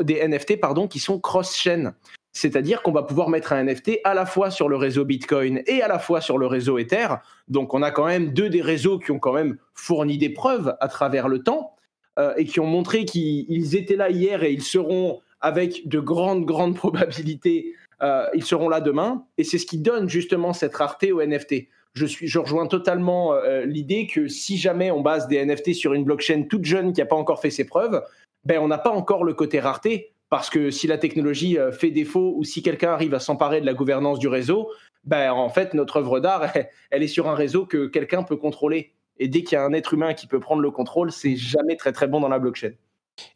des 0.01 0.27
NFT 0.27 0.61
pardon 0.61 0.89
qui 0.89 0.99
sont 0.99 1.21
cross-chain. 1.21 1.95
C'est-à-dire 2.39 2.83
qu'on 2.83 2.93
va 2.93 3.03
pouvoir 3.03 3.31
mettre 3.31 3.53
un 3.53 3.65
NFT 3.65 3.99
à 4.05 4.15
la 4.15 4.25
fois 4.25 4.53
sur 4.53 4.69
le 4.69 4.77
réseau 4.77 5.05
Bitcoin 5.05 5.61
et 5.67 5.83
à 5.83 5.89
la 5.89 5.99
fois 5.99 6.21
sur 6.21 6.39
le 6.39 6.47
réseau 6.47 6.79
Ether. 6.79 7.09
Donc 7.49 7.75
on 7.75 7.83
a 7.83 7.91
quand 7.91 8.07
même 8.07 8.33
deux 8.33 8.49
des 8.49 8.63
réseaux 8.63 9.01
qui 9.01 9.11
ont 9.11 9.19
quand 9.19 9.33
même 9.33 9.59
fourni 9.75 10.19
des 10.19 10.29
preuves 10.29 10.77
à 10.79 10.87
travers 10.87 11.27
le 11.27 11.43
temps 11.43 11.75
euh, 12.17 12.33
et 12.37 12.45
qui 12.45 12.61
ont 12.61 12.67
montré 12.67 13.05
qu'ils 13.05 13.75
étaient 13.75 13.97
là 13.97 14.09
hier 14.11 14.45
et 14.45 14.53
ils 14.53 14.63
seront 14.63 15.21
avec 15.41 15.89
de 15.89 15.99
grandes, 15.99 16.45
grandes 16.45 16.77
probabilités, 16.77 17.75
euh, 18.03 18.27
ils 18.35 18.45
seront 18.45 18.69
là 18.69 18.81
demain. 18.81 19.25
Et 19.37 19.43
c'est 19.43 19.59
ce 19.59 19.67
qui 19.67 19.79
donne 19.79 20.09
justement 20.09 20.53
cette 20.53 20.77
rareté 20.77 21.11
aux 21.11 21.21
NFT. 21.21 21.67
Je, 21.95 22.07
suis, 22.07 22.29
je 22.29 22.39
rejoins 22.39 22.69
totalement 22.69 23.35
euh, 23.35 23.65
l'idée 23.65 24.07
que 24.07 24.29
si 24.29 24.59
jamais 24.59 24.93
on 24.93 25.01
base 25.01 25.27
des 25.27 25.45
NFT 25.45 25.75
sur 25.75 25.93
une 25.93 26.05
blockchain 26.05 26.45
toute 26.49 26.65
jeune 26.65 26.93
qui 26.93 27.01
n'a 27.01 27.07
pas 27.07 27.17
encore 27.17 27.41
fait 27.41 27.51
ses 27.51 27.65
preuves, 27.65 28.01
ben 28.45 28.61
on 28.61 28.69
n'a 28.69 28.79
pas 28.79 28.91
encore 28.91 29.25
le 29.25 29.35
côté 29.35 29.59
rareté 29.59 30.13
parce 30.31 30.51
que 30.51 30.71
si 30.71 30.87
la 30.87 30.99
technologie 30.99 31.59
euh, 31.59 31.73
fait 31.73 31.91
défaut 31.91 32.35
ou 32.37 32.45
si 32.45 32.63
quelqu'un 32.63 32.93
arrive 32.93 33.15
à 33.15 33.21
s'emparer 33.21 33.61
de 33.61 33.67
la 33.67 33.75
gouvernance 33.75 34.19
du 34.19 34.29
réseau, 34.29 34.71
ben, 35.05 35.33
en 35.33 35.49
fait, 35.49 35.75
notre 35.75 35.99
œuvre 35.99 36.21
d'art, 36.21 36.45
elle, 36.91 37.03
est 37.03 37.09
sur 37.09 37.29
un 37.29 37.35
réseau 37.35 37.67
que 37.67 37.87
quelqu'un 37.87 38.23
peut 38.23 38.37
contrôler. 38.37 38.93
Et 39.19 39.29
dès 39.29 39.43
qu'il 39.43 39.57
y 39.57 39.57
a 39.57 39.65
un 39.65 39.73
être 39.73 39.95
humain 39.95 40.15
qui 40.15 40.27
peut 40.27 40.41
prendre 40.41 40.63
le 40.63 40.71
contrôle, 40.71 41.11
c'est 41.11 41.37
jamais 41.37 41.77
très 41.77 41.93
très 41.93 42.07
bon 42.07 42.21
dans 42.21 42.29
la 42.29 42.39
blockchain. 42.39 42.73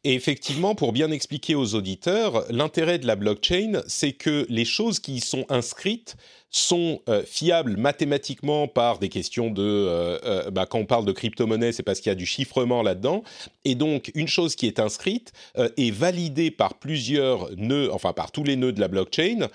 Et 0.04 0.14
effectivement, 0.14 0.74
pour 0.74 0.92
bien 0.92 1.10
expliquer 1.10 1.54
aux 1.54 1.74
auditeurs, 1.74 2.44
l'intérêt 2.50 2.98
de 2.98 3.06
la 3.06 3.16
blockchain, 3.16 3.82
c'est 3.86 4.12
que 4.12 4.46
les 4.48 4.64
choses 4.64 4.98
qui 4.98 5.16
y 5.16 5.20
sont 5.20 5.46
inscrites 5.48 6.16
sont 6.52 7.00
euh, 7.08 7.22
fiables 7.24 7.78
mathématiquement 7.78 8.68
par 8.68 8.98
des 8.98 9.08
questions 9.08 9.50
de... 9.50 9.62
Euh, 9.62 10.18
euh, 10.24 10.50
bah, 10.50 10.66
quand 10.66 10.78
on 10.78 10.84
parle 10.84 11.06
de 11.06 11.12
crypto-monnaie, 11.12 11.72
c'est 11.72 11.82
parce 11.82 12.00
qu'il 12.00 12.10
y 12.10 12.12
a 12.12 12.16
du 12.16 12.26
chiffrement 12.26 12.82
là-dedans. 12.82 13.24
Et 13.64 13.74
donc, 13.74 14.12
une 14.14 14.28
chose 14.28 14.54
qui 14.54 14.66
est 14.66 14.78
inscrite 14.78 15.32
est 15.56 15.90
validée 15.90 16.50
par 16.50 16.74
plusieurs 16.74 17.48
nœuds, 17.56 17.90
enfin 17.92 18.12
par 18.12 18.32
tous 18.32 18.44
les 18.44 18.56
nœuds 18.56 18.72
de 18.72 18.80
la 18.80 18.88
blockchain, 18.88 19.48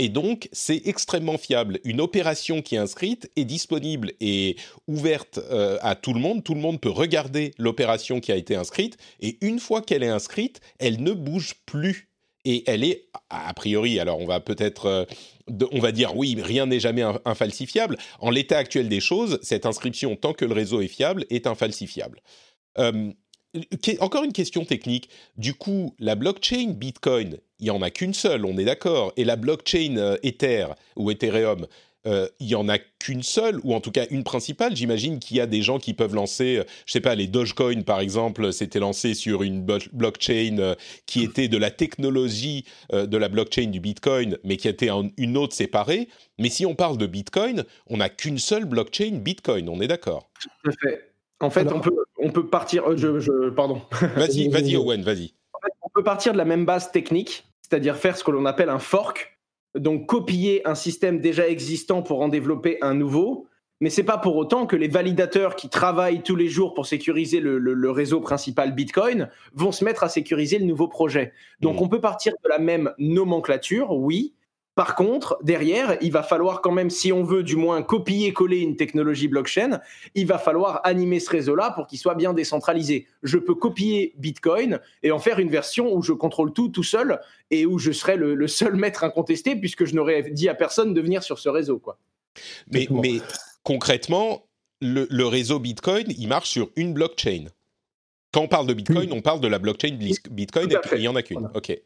et 0.00 0.08
donc, 0.08 0.48
c'est 0.52 0.82
extrêmement 0.86 1.38
fiable. 1.38 1.78
Une 1.84 2.00
opération 2.00 2.62
qui 2.62 2.74
est 2.74 2.78
inscrite 2.78 3.30
est 3.36 3.44
disponible 3.44 4.12
et 4.20 4.56
ouverte 4.88 5.38
euh, 5.50 5.78
à 5.82 5.94
tout 5.94 6.12
le 6.12 6.20
monde. 6.20 6.42
Tout 6.42 6.54
le 6.54 6.60
monde 6.60 6.80
peut 6.80 6.90
regarder 6.90 7.52
l'opération 7.58 8.20
qui 8.20 8.32
a 8.32 8.36
été 8.36 8.56
inscrite. 8.56 8.96
Et 9.20 9.38
une 9.40 9.60
fois 9.60 9.82
qu'elle 9.82 10.02
est 10.02 10.08
inscrite, 10.08 10.60
elle 10.80 11.00
ne 11.02 11.12
bouge 11.12 11.54
plus. 11.64 12.08
Et 12.44 12.68
elle 12.68 12.82
est, 12.84 13.06
a 13.30 13.54
priori, 13.54 13.98
alors 14.00 14.20
on 14.20 14.26
va 14.26 14.40
peut-être, 14.40 14.86
euh, 14.86 15.04
on 15.72 15.78
va 15.78 15.92
dire 15.92 16.14
oui, 16.14 16.36
rien 16.42 16.66
n'est 16.66 16.80
jamais 16.80 17.04
infalsifiable. 17.24 17.96
En 18.18 18.30
l'état 18.30 18.58
actuel 18.58 18.88
des 18.88 19.00
choses, 19.00 19.38
cette 19.42 19.64
inscription, 19.64 20.14
tant 20.16 20.34
que 20.34 20.44
le 20.44 20.52
réseau 20.52 20.82
est 20.82 20.88
fiable, 20.88 21.24
est 21.30 21.46
infalsifiable. 21.46 22.20
Euh, 22.78 23.12
encore 24.00 24.24
une 24.24 24.32
question 24.32 24.64
technique. 24.64 25.08
Du 25.36 25.54
coup, 25.54 25.94
la 25.98 26.14
blockchain 26.14 26.72
Bitcoin, 26.76 27.38
il 27.58 27.66
y 27.66 27.70
en 27.70 27.82
a 27.82 27.90
qu'une 27.90 28.14
seule, 28.14 28.44
on 28.44 28.58
est 28.58 28.64
d'accord. 28.64 29.12
Et 29.16 29.24
la 29.24 29.36
blockchain 29.36 29.96
euh, 29.96 30.16
Ether 30.22 30.66
ou 30.96 31.10
Ethereum, 31.10 31.66
euh, 32.06 32.28
il 32.38 32.48
y 32.48 32.54
en 32.54 32.68
a 32.68 32.78
qu'une 32.78 33.22
seule, 33.22 33.58
ou 33.64 33.74
en 33.74 33.80
tout 33.80 33.90
cas 33.90 34.06
une 34.10 34.24
principale. 34.24 34.76
J'imagine 34.76 35.18
qu'il 35.18 35.38
y 35.38 35.40
a 35.40 35.46
des 35.46 35.62
gens 35.62 35.78
qui 35.78 35.94
peuvent 35.94 36.14
lancer, 36.14 36.58
euh, 36.58 36.64
je 36.84 36.92
sais 36.92 37.00
pas, 37.00 37.14
les 37.14 37.26
Dogecoin 37.26 37.82
par 37.82 38.00
exemple, 38.00 38.52
c'était 38.52 38.80
lancé 38.80 39.14
sur 39.14 39.42
une 39.42 39.64
blockchain 39.64 40.74
qui 41.06 41.22
était 41.22 41.48
de 41.48 41.56
la 41.56 41.70
technologie 41.70 42.64
de 42.92 43.16
la 43.16 43.28
blockchain 43.28 43.68
du 43.68 43.80
Bitcoin, 43.80 44.36
mais 44.44 44.56
qui 44.56 44.68
était 44.68 44.90
une 45.16 45.36
autre 45.36 45.54
séparée. 45.54 46.08
Mais 46.38 46.50
si 46.50 46.66
on 46.66 46.74
parle 46.74 46.98
de 46.98 47.06
Bitcoin, 47.06 47.64
on 47.86 47.98
n'a 47.98 48.10
qu'une 48.10 48.38
seule 48.38 48.66
blockchain 48.66 49.20
Bitcoin, 49.22 49.68
on 49.68 49.80
est 49.80 49.88
d'accord. 49.88 50.28
Tout 50.40 50.70
à 50.70 50.72
fait. 50.72 51.13
En 51.40 51.50
fait, 51.50 51.72
on, 51.72 51.80
peut, 51.80 51.94
on 52.18 52.30
peut 52.30 52.46
partir. 52.46 52.90
Euh, 52.90 52.96
je, 52.96 53.50
pardon. 53.50 53.82
Vas-y, 54.16 54.48
vas-y, 54.48 54.76
Owen, 54.76 55.02
vas-y. 55.02 55.34
on 55.82 55.88
peut 55.88 56.04
partir 56.04 56.32
de 56.32 56.38
la 56.38 56.44
même 56.44 56.64
base 56.64 56.92
technique, 56.92 57.46
c'est-à-dire 57.62 57.96
faire 57.96 58.16
ce 58.16 58.24
que 58.24 58.30
l'on 58.30 58.46
appelle 58.46 58.68
un 58.68 58.78
fork, 58.78 59.38
donc 59.74 60.06
copier 60.06 60.66
un 60.66 60.74
système 60.74 61.20
déjà 61.20 61.48
existant 61.48 62.02
pour 62.02 62.22
en 62.22 62.28
développer 62.28 62.78
un 62.82 62.94
nouveau. 62.94 63.48
Mais 63.80 63.90
c'est 63.90 64.04
pas 64.04 64.18
pour 64.18 64.36
autant 64.36 64.66
que 64.66 64.76
les 64.76 64.88
validateurs 64.88 65.56
qui 65.56 65.68
travaillent 65.68 66.22
tous 66.22 66.36
les 66.36 66.48
jours 66.48 66.74
pour 66.74 66.86
sécuriser 66.86 67.40
le, 67.40 67.90
réseau 67.90 68.20
principal 68.20 68.72
Bitcoin 68.72 69.28
vont 69.52 69.72
se 69.72 69.84
mettre 69.84 70.04
à 70.04 70.08
sécuriser 70.08 70.58
le 70.58 70.64
nouveau 70.64 70.88
projet. 70.88 71.32
Donc 71.60 71.80
mmh. 71.80 71.82
on 71.82 71.88
peut 71.88 72.00
partir 72.00 72.32
de 72.44 72.48
la 72.48 72.58
même 72.58 72.92
nomenclature, 72.98 73.90
oui, 73.90 74.33
Par 74.74 74.96
contre, 74.96 75.38
derrière, 75.42 75.96
il 76.00 76.10
va 76.10 76.24
falloir 76.24 76.60
quand 76.60 76.72
même, 76.72 76.90
si 76.90 77.12
on 77.12 77.22
veut 77.22 77.44
du 77.44 77.54
moins 77.54 77.82
copier-coller 77.82 78.58
une 78.58 78.76
technologie 78.76 79.28
blockchain, 79.28 79.80
il 80.16 80.26
va 80.26 80.38
falloir 80.38 80.80
animer 80.82 81.20
ce 81.20 81.30
réseau-là 81.30 81.70
pour 81.70 81.86
qu'il 81.86 81.98
soit 81.98 82.16
bien 82.16 82.32
décentralisé. 82.32 83.06
Je 83.22 83.38
peux 83.38 83.54
copier 83.54 84.14
Bitcoin 84.16 84.80
et 85.04 85.12
en 85.12 85.20
faire 85.20 85.38
une 85.38 85.50
version 85.50 85.94
où 85.94 86.02
je 86.02 86.12
contrôle 86.12 86.52
tout 86.52 86.68
tout 86.68 86.82
seul 86.82 87.20
et 87.52 87.66
où 87.66 87.78
je 87.78 87.92
serai 87.92 88.16
le, 88.16 88.48
seul 88.48 88.74
maître 88.74 89.04
incontesté 89.04 89.54
puisque 89.54 89.84
je 89.84 89.94
n'aurais 89.94 90.30
dit 90.30 90.48
à 90.48 90.54
personne 90.54 90.92
de 90.92 91.00
venir 91.00 91.22
sur 91.22 91.38
ce 91.38 91.48
réseau. 91.48 91.78
Quoi. 91.78 91.98
Mais, 92.72 92.88
mais 92.90 93.20
concrètement, 93.62 94.44
le, 94.80 95.24
réseau 95.24 95.60
Bitcoin, 95.60 96.06
il 96.18 96.26
marche 96.26 96.50
sur 96.50 96.70
une 96.74 96.94
blockchain. 96.94 97.44
Quand 98.32 98.42
on 98.42 98.48
parle 98.48 98.66
de 98.66 98.74
Bitcoin, 98.74 99.12
on 99.12 99.20
parle 99.20 99.40
de 99.40 99.46
la 99.46 99.60
blockchain 99.60 99.96
Bitcoin 100.30 100.72
et 100.72 100.76
il 100.96 101.00
n'y 101.00 101.08
en 101.08 101.14
a 101.14 101.22
qu'une. 101.22 101.48
Ok. 101.54 101.80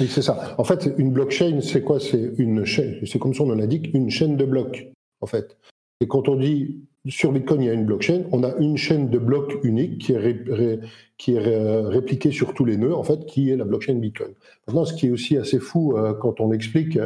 Oui, 0.00 0.08
c'est 0.08 0.22
ça. 0.22 0.54
En 0.58 0.64
fait, 0.64 0.92
une 0.96 1.12
blockchain, 1.12 1.60
c'est 1.60 1.82
quoi? 1.82 1.98
C'est 2.00 2.32
une 2.38 2.64
chaîne, 2.64 2.98
c'est 3.04 3.18
comme 3.18 3.34
son 3.34 3.46
nom 3.46 3.54
l'indique, 3.54 3.92
une 3.94 4.10
chaîne 4.10 4.36
de 4.36 4.44
blocs, 4.44 4.92
en 5.20 5.26
fait. 5.26 5.56
Et 6.00 6.06
quand 6.06 6.28
on 6.28 6.36
dit 6.36 6.84
sur 7.08 7.32
Bitcoin, 7.32 7.62
il 7.62 7.66
y 7.66 7.70
a 7.70 7.72
une 7.72 7.84
blockchain, 7.84 8.22
on 8.30 8.44
a 8.44 8.54
une 8.58 8.76
chaîne 8.76 9.10
de 9.10 9.18
blocs 9.18 9.58
unique 9.64 9.98
qui 9.98 10.12
est, 10.12 10.80
qui 11.18 11.34
est 11.34 11.40
répliquée 11.40 12.30
sur 12.30 12.54
tous 12.54 12.64
les 12.64 12.76
nœuds, 12.76 12.94
en 12.94 13.02
fait, 13.02 13.26
qui 13.26 13.50
est 13.50 13.56
la 13.56 13.64
blockchain 13.64 13.94
Bitcoin. 13.94 14.32
Maintenant, 14.66 14.84
ce 14.84 14.94
qui 14.94 15.08
est 15.08 15.10
aussi 15.10 15.36
assez 15.36 15.58
fou 15.58 15.96
euh, 15.96 16.14
quand 16.14 16.40
on 16.40 16.52
explique 16.52 16.98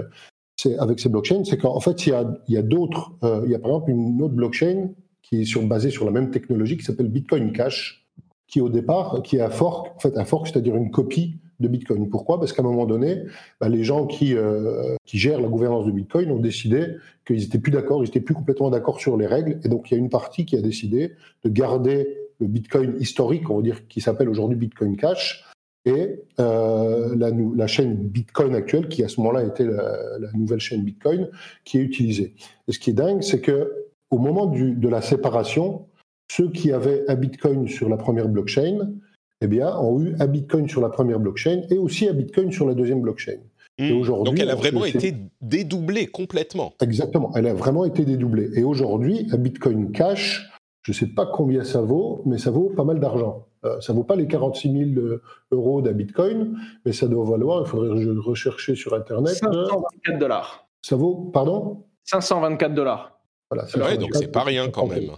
c'est 0.56 0.78
avec 0.78 0.98
ces 0.98 1.08
blockchains, 1.08 1.44
c'est 1.44 1.58
qu'en 1.58 1.80
fait, 1.80 2.06
il 2.06 2.10
y 2.10 2.56
a, 2.56 2.58
a 2.58 2.62
d'autres, 2.62 3.12
euh, 3.22 3.42
il 3.44 3.52
y 3.52 3.54
a 3.54 3.58
par 3.58 3.70
exemple 3.70 3.90
une 3.90 4.20
autre 4.22 4.34
blockchain 4.34 4.90
qui 5.22 5.42
est 5.42 5.44
sur, 5.44 5.62
basée 5.62 5.90
sur 5.90 6.04
la 6.04 6.10
même 6.10 6.30
technologie 6.30 6.76
qui 6.76 6.84
s'appelle 6.84 7.08
Bitcoin 7.08 7.52
Cash, 7.52 8.06
qui 8.46 8.60
au 8.60 8.68
départ, 8.68 9.22
qui 9.22 9.36
est 9.36 9.42
un 9.42 9.50
fork, 9.50 9.94
en 9.96 9.98
fait, 9.98 10.16
un 10.16 10.24
fork, 10.24 10.46
c'est-à-dire 10.46 10.76
une 10.76 10.90
copie 10.90 11.36
de 11.60 11.68
Bitcoin. 11.68 12.08
Pourquoi? 12.08 12.38
Parce 12.38 12.52
qu'à 12.52 12.62
un 12.62 12.64
moment 12.64 12.86
donné, 12.86 13.22
bah, 13.60 13.68
les 13.68 13.84
gens 13.84 14.06
qui, 14.06 14.34
euh, 14.34 14.94
qui 15.04 15.18
gèrent 15.18 15.40
la 15.40 15.48
gouvernance 15.48 15.86
de 15.86 15.90
Bitcoin 15.90 16.30
ont 16.30 16.38
décidé 16.38 16.96
qu'ils 17.26 17.40
n'étaient 17.40 17.58
plus 17.58 17.72
d'accord, 17.72 18.02
ils 18.02 18.06
n'étaient 18.06 18.20
plus 18.20 18.34
complètement 18.34 18.70
d'accord 18.70 19.00
sur 19.00 19.16
les 19.16 19.26
règles. 19.26 19.58
Et 19.64 19.68
donc, 19.68 19.90
il 19.90 19.94
y 19.94 19.96
a 19.96 19.98
une 19.98 20.10
partie 20.10 20.44
qui 20.44 20.56
a 20.56 20.62
décidé 20.62 21.12
de 21.44 21.48
garder 21.48 22.16
le 22.38 22.46
Bitcoin 22.46 22.96
historique, 23.00 23.48
on 23.50 23.56
va 23.56 23.62
dire, 23.62 23.88
qui 23.88 24.00
s'appelle 24.00 24.28
aujourd'hui 24.28 24.56
Bitcoin 24.56 24.96
Cash, 24.96 25.44
et 25.86 26.20
euh, 26.40 27.14
la, 27.16 27.30
la, 27.30 27.66
chaîne 27.68 27.94
Bitcoin 27.94 28.54
actuelle, 28.54 28.88
qui 28.88 29.04
à 29.04 29.08
ce 29.08 29.20
moment-là 29.20 29.44
était 29.44 29.64
la, 29.64 30.32
nouvelle 30.34 30.58
chaîne 30.58 30.82
Bitcoin, 30.82 31.30
qui 31.64 31.78
est 31.78 31.82
utilisée. 31.82 32.34
Et 32.66 32.72
ce 32.72 32.80
qui 32.80 32.90
est 32.90 32.94
dingue, 32.94 33.22
c'est 33.22 33.40
que 33.40 33.72
au 34.10 34.18
moment 34.18 34.46
de 34.46 34.88
la 34.88 35.00
séparation, 35.00 35.86
ceux 36.30 36.50
qui 36.50 36.72
avaient 36.72 37.04
un 37.08 37.14
Bitcoin 37.14 37.68
sur 37.68 37.88
la 37.88 37.96
première 37.96 38.28
blockchain 38.28 38.92
eh 39.40 39.46
bien, 39.46 39.76
ont 39.76 40.00
eu 40.00 40.14
un 40.18 40.26
Bitcoin 40.26 40.68
sur 40.68 40.80
la 40.80 40.88
première 40.88 41.20
blockchain 41.20 41.62
et 41.70 41.78
aussi 41.78 42.08
un 42.08 42.14
Bitcoin 42.14 42.52
sur 42.52 42.66
la 42.66 42.74
deuxième 42.74 43.00
blockchain. 43.00 43.38
Et 43.78 43.92
hmm. 43.92 44.00
aujourd'hui, 44.00 44.32
Donc 44.32 44.40
elle 44.40 44.50
a 44.50 44.54
vraiment 44.54 44.84
été 44.84 45.14
dédoublée 45.42 46.06
complètement. 46.06 46.72
Exactement, 46.80 47.32
elle 47.34 47.46
a 47.46 47.54
vraiment 47.54 47.84
été 47.84 48.04
dédoublée. 48.04 48.50
Et 48.54 48.64
aujourd'hui, 48.64 49.28
un 49.32 49.36
Bitcoin 49.36 49.92
Cash, 49.92 50.50
je 50.82 50.92
ne 50.92 50.96
sais 50.96 51.08
pas 51.08 51.26
combien 51.26 51.64
ça 51.64 51.82
vaut, 51.82 52.22
mais 52.24 52.38
ça 52.38 52.50
vaut 52.50 52.70
pas 52.70 52.84
mal 52.84 53.00
d'argent. 53.00 53.46
Euh, 53.64 53.80
ça 53.80 53.92
ne 53.92 53.98
vaut 53.98 54.04
pas 54.04 54.16
les 54.16 54.26
46 54.26 54.94
000 54.94 55.06
euh, 55.06 55.22
euros 55.50 55.82
d'un 55.82 55.92
Bitcoin, 55.92 56.56
mais 56.84 56.92
ça 56.92 57.06
doit 57.06 57.24
valoir, 57.24 57.62
il 57.66 57.68
faudrait 57.68 58.04
rechercher 58.18 58.74
sur 58.74 58.94
Internet. 58.94 59.34
524 59.34 60.18
dollars. 60.18 60.66
Ça 60.80 60.96
vaut, 60.96 61.30
pardon? 61.32 61.84
524 62.04 62.74
dollars. 62.74 63.18
Voilà, 63.50 63.96
donc 63.96 64.10
c'est 64.14 64.32
pas 64.32 64.42
rien 64.42 64.70
quand 64.70 64.86
même. 64.86 65.10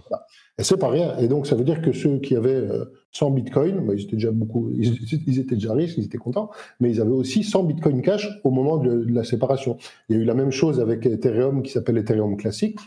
Et 0.59 0.63
c'est 0.63 0.77
pas 0.77 0.89
rien. 0.89 1.17
Et 1.19 1.29
donc 1.29 1.47
ça 1.47 1.55
veut 1.55 1.63
dire 1.63 1.81
que 1.81 1.93
ceux 1.93 2.17
qui 2.19 2.35
avaient 2.35 2.67
100 3.13 3.27
euh, 3.27 3.33
bitcoins, 3.33 3.85
bah, 3.85 3.93
ils 3.95 4.03
étaient 4.03 4.17
déjà 4.17 4.31
beaucoup, 4.31 4.69
ils, 4.77 5.39
étaient 5.39 5.55
déjà 5.55 5.73
riches, 5.73 5.93
ils 5.97 6.03
étaient 6.03 6.17
contents, 6.17 6.51
mais 6.81 6.91
ils 6.91 6.99
avaient 6.99 7.11
aussi 7.11 7.43
100 7.43 7.63
bitcoins 7.63 8.01
cash 8.01 8.27
au 8.43 8.51
moment 8.51 8.77
de, 8.77 9.05
la 9.09 9.23
séparation. 9.23 9.77
Il 10.09 10.17
y 10.17 10.19
a 10.19 10.21
eu 10.21 10.25
la 10.25 10.33
même 10.33 10.51
chose 10.51 10.81
avec 10.81 11.05
Ethereum 11.05 11.63
qui 11.63 11.71
s'appelle 11.71 11.97
Ethereum 11.97 12.35
classique. 12.35 12.79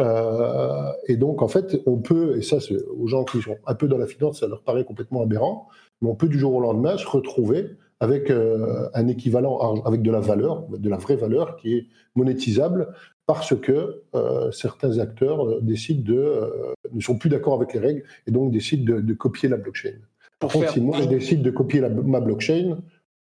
Euh, 0.00 0.90
et 1.08 1.16
donc 1.16 1.40
en 1.40 1.48
fait, 1.48 1.80
on 1.86 1.96
peut, 1.96 2.36
et 2.36 2.42
ça 2.42 2.58
aux 2.94 3.06
gens 3.06 3.24
qui 3.24 3.40
sont 3.40 3.56
un 3.66 3.74
peu 3.74 3.88
dans 3.88 3.98
la 3.98 4.06
finance, 4.06 4.40
ça 4.40 4.46
leur 4.46 4.62
paraît 4.62 4.84
complètement 4.84 5.22
aberrant, 5.22 5.68
mais 6.02 6.10
on 6.10 6.16
peut 6.16 6.28
du 6.28 6.38
jour 6.38 6.52
au 6.52 6.60
lendemain 6.60 6.98
se 6.98 7.06
retrouver 7.06 7.70
avec 8.00 8.30
euh, 8.30 8.88
un 8.92 9.08
équivalent, 9.08 9.82
avec 9.84 10.02
de 10.02 10.10
la 10.10 10.20
valeur, 10.20 10.66
de 10.68 10.90
la 10.90 10.98
vraie 10.98 11.16
valeur 11.16 11.56
qui 11.56 11.74
est 11.74 11.86
monétisable 12.14 12.92
parce 13.26 13.58
que 13.58 14.02
euh, 14.14 14.50
certains 14.50 14.98
acteurs 14.98 15.46
euh, 15.46 15.60
décident 15.62 16.02
de, 16.02 16.18
euh, 16.18 16.74
ne 16.92 17.00
sont 17.00 17.16
plus 17.16 17.30
d'accord 17.30 17.54
avec 17.54 17.72
les 17.72 17.80
règles 17.80 18.02
et 18.26 18.30
donc 18.30 18.52
décident 18.52 19.00
de, 19.00 19.14
copier 19.14 19.48
la 19.48 19.56
blockchain. 19.56 19.98
Par 20.38 20.50
contre, 20.50 20.72
si 20.72 20.80
moi 20.80 20.98
je 21.00 21.08
décide 21.08 21.42
de 21.42 21.50
copier 21.50 21.80
ma 21.80 22.20
blockchain, 22.20 22.78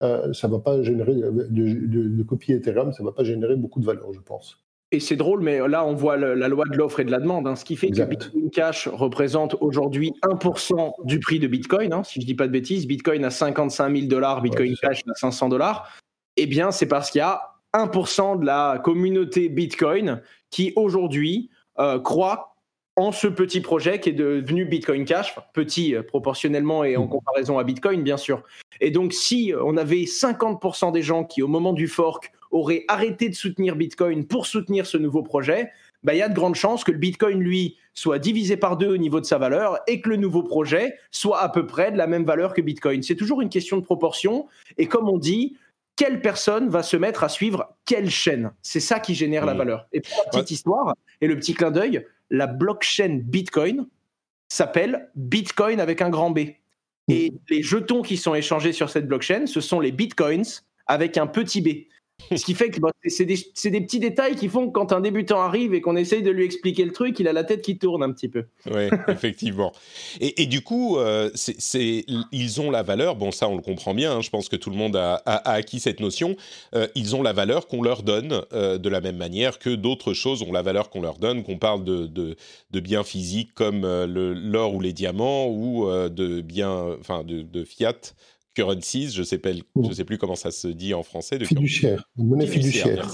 ça 0.01 0.49
va 0.49 0.59
pas 0.59 0.83
générer 0.83 1.15
de, 1.15 2.23
copier 2.25 2.57
Ethereum, 2.57 2.93
ça 2.93 3.05
va 3.05 3.13
pas 3.13 3.23
générer 3.23 3.55
beaucoup 3.55 3.81
de 3.81 3.85
valeur, 3.85 4.13
je 4.13 4.21
pense. 4.21 4.59
Et 4.93 5.01
c'est 5.01 5.17
drôle, 5.17 5.41
mais 5.41 5.67
là, 5.69 5.85
on 5.85 5.95
voit 5.95 6.17
la 6.17 6.49
loi 6.49 6.65
de 6.71 6.77
l'offre 6.77 7.01
et 7.01 7.05
de 7.05 7.11
la 7.11 7.21
demande, 7.21 7.47
hein, 7.47 7.55
ce 7.55 7.65
qui 7.65 7.77
fait 7.77 7.91
que 7.91 8.03
Bitcoin 8.03 8.51
Cash 8.51 8.89
représente 8.89 9.57
aujourd'hui 9.61 10.13
1% 10.23 10.93
du 11.05 11.21
prix 11.21 11.39
de 11.39 11.47
Bitcoin. 11.47 11.93
Hein, 11.93 12.03
si 12.03 12.21
je 12.21 12.27
dis 12.27 12.35
pas 12.35 12.47
de 12.47 12.53
bêtises, 12.53 12.87
Bitcoin 12.87 13.25
à 13.25 13.31
55 13.31 13.95
000 13.95 14.07
dollars, 14.09 14.43
Bitcoin 14.43 14.75
Cash 14.81 15.03
à 15.09 15.15
500 15.15 15.49
dollars. 15.49 15.93
Eh 16.37 16.47
bien, 16.47 16.71
c'est 16.71 16.87
parce 16.87 17.11
qu'il 17.11 17.21
y 17.21 17.23
a 17.23 17.56
1% 17.77 18.41
de 18.41 18.47
la 18.47 18.81
communauté 18.83 19.49
Bitcoin 19.49 20.23
qui 20.51 20.73
aujourd'hui 20.77 21.51
euh, 21.79 22.01
croit 22.01 22.57
en 22.97 23.13
ce 23.13 23.27
petit 23.27 23.61
projet 23.61 24.01
qui 24.01 24.09
est 24.09 24.15
devenu 24.15 24.65
Bitcoin 24.65 25.05
Cash, 25.05 25.37
petit 25.53 25.95
euh, 25.95 26.03
proportionnellement 26.03 26.83
et 26.85 26.97
en 26.97 27.05
mmh. 27.05 27.11
comparaison 27.11 27.59
à 27.59 27.65
Bitcoin 27.65 28.03
bien 28.03 28.17
sûr. 28.17 28.43
Et 28.81 28.91
donc 28.91 29.13
si 29.13 29.53
on 29.63 29.77
avait 29.77 30.05
50% 30.05 30.93
des 30.93 31.03
gens 31.03 31.25
qui 31.25 31.43
au 31.43 31.49
moment 31.49 31.75
du 31.75 31.89
fork 31.89 32.33
auraient 32.51 32.85
arrêté 32.89 33.29
de 33.29 33.35
soutenir 33.35 33.77
Bitcoin 33.77 34.27
pour 34.27 34.47
soutenir 34.47 34.87
ce 34.87 34.97
nouveau 34.97 35.23
projet, 35.23 35.71
bah, 36.03 36.15
il 36.15 36.19
y 36.19 36.23
a 36.23 36.29
de 36.29 36.35
grandes 36.35 36.55
chances 36.55 36.85
que 36.85 36.93
le 36.93 36.99
Bitcoin, 36.99 37.41
lui, 37.41 37.77
soit 37.93 38.19
divisé 38.19 38.57
par 38.57 38.77
deux 38.77 38.89
au 38.89 38.97
niveau 38.97 39.21
de 39.21 39.27
sa 39.27 39.39
valeur 39.39 39.79
et 39.89 40.01
que 40.01 40.09
le 40.09 40.17
nouveau 40.17 40.43
projet 40.43 40.95
soit 41.11 41.41
à 41.41 41.49
peu 41.49 41.67
près 41.67 41.91
de 41.91 41.97
la 41.97 42.07
même 42.07 42.25
valeur 42.25 42.55
que 42.55 42.61
Bitcoin. 42.61 43.03
C'est 43.03 43.17
toujours 43.17 43.41
une 43.41 43.49
question 43.49 43.77
de 43.77 43.83
proportion. 43.83 44.47
Et 44.79 44.87
comme 44.87 45.09
on 45.09 45.19
dit, 45.19 45.57
quelle 45.97 46.21
personne 46.21 46.69
va 46.69 46.83
se 46.83 46.97
mettre 46.97 47.25
à 47.25 47.29
suivre 47.29 47.75
quelle 47.85 48.11
chaîne? 48.11 48.53
C'est 48.63 48.81
ça 48.81 49.01
qui 49.01 49.15
génère 49.15 49.47
la 49.47 49.55
mmh. 49.55 49.59
valeur. 49.59 49.89
Et 49.93 50.01
pour 50.03 50.13
la 50.25 50.31
petite 50.31 50.51
histoire 50.51 50.95
et 51.21 51.27
le 51.27 51.37
petit 51.37 51.55
clin 51.55 51.71
d'œil, 51.71 52.07
la 52.31 52.47
blockchain 52.47 53.21
Bitcoin 53.23 53.87
s'appelle 54.49 55.11
Bitcoin 55.15 55.81
avec 55.81 56.03
un 56.03 56.11
grand 56.11 56.31
B. 56.31 56.41
Et 57.09 57.31
mmh. 57.31 57.39
les 57.49 57.63
jetons 57.63 58.03
qui 58.03 58.17
sont 58.17 58.35
échangés 58.35 58.73
sur 58.73 58.91
cette 58.91 59.09
blockchain, 59.09 59.47
ce 59.47 59.61
sont 59.61 59.81
les 59.81 59.93
Bitcoins 59.93 60.45
avec 60.87 61.17
un 61.17 61.27
petit 61.27 61.61
B. 61.63 61.69
Ce 62.35 62.45
qui 62.45 62.55
fait 62.55 62.71
que 62.71 62.81
bah, 62.81 62.91
c'est 63.07 63.25
des, 63.25 63.81
petits 63.81 64.01
détails 64.01 64.35
qui 64.35 64.49
font 64.49 64.67
que 64.67 64.73
quand 64.73 64.93
un 64.93 65.01
débutant 65.01 65.41
arrive 65.41 65.75
et 65.75 65.81
qu'on 65.81 65.97
essaye 65.97 66.23
de 66.23 66.31
lui 66.31 66.45
expliquer 66.45 66.85
le 66.85 66.93
truc, 66.93 67.21
il 67.21 67.29
a 67.29 67.33
la 67.33 67.45
tête 67.45 67.63
qui 67.63 67.79
tourne 67.79 68.03
un 68.03 68.13
petit 68.13 68.29
peu. 68.29 68.47
Oui, 68.67 68.89
effectivement. 69.09 69.73
Et, 70.21 70.47
du 70.47 70.63
coup, 70.63 70.99
euh, 70.99 71.31
ils 72.33 72.61
ont 72.61 72.71
la 72.71 72.83
valeur, 72.83 73.17
bon 73.17 73.31
ça 73.31 73.49
on 73.49 73.57
le 73.57 73.63
comprend 73.63 73.95
bien, 73.95 74.17
hein, 74.17 74.21
je 74.23 74.31
pense 74.31 74.49
que 74.49 74.57
tout 74.57 74.71
le 74.71 74.77
monde 74.77 74.97
a, 74.97 75.23
acquis 75.25 75.79
cette 75.79 76.01
notion, 76.01 76.37
euh, 76.75 76.89
ils 76.95 77.15
ont 77.15 77.23
la 77.23 77.33
valeur 77.33 77.69
qu'on 77.69 77.83
leur 77.83 78.03
donne 78.03 78.43
euh, 78.53 78.79
de 78.79 78.89
la 78.89 79.01
même 79.01 79.17
manière 79.17 79.59
que 79.59 79.71
d'autres 79.71 80.13
choses 80.13 80.43
ont 80.43 80.53
la 80.53 80.63
valeur 80.63 80.91
qu'on 80.91 81.03
leur 81.03 81.19
donne, 81.19 81.43
qu'on 81.43 81.59
parle 81.59 81.85
de, 81.85 82.07
de, 82.07 82.81
biens 82.81 83.05
physiques 83.05 83.55
comme 83.55 83.83
l'or 84.05 84.75
ou 84.75 84.81
les 84.81 84.93
diamants 84.93 85.49
ou 85.49 85.89
de 85.91 86.41
biens, 86.41 86.97
enfin 87.01 87.25
de 87.25 87.65
fiat 87.65 87.95
currencies, 88.57 89.11
je 89.11 89.21
ne 89.21 89.25
sais, 89.25 89.41
je 89.45 89.93
sais 89.93 90.05
plus 90.05 90.17
comment 90.17 90.35
ça 90.35 90.51
se 90.51 90.67
dit 90.67 90.95
en 90.95 91.03
français. 91.03 91.39
De 91.39 91.45
fiduciaire, 91.45 92.09
de 92.17 92.25
monnaie 92.25 92.47
fiduciaire. 92.47 93.07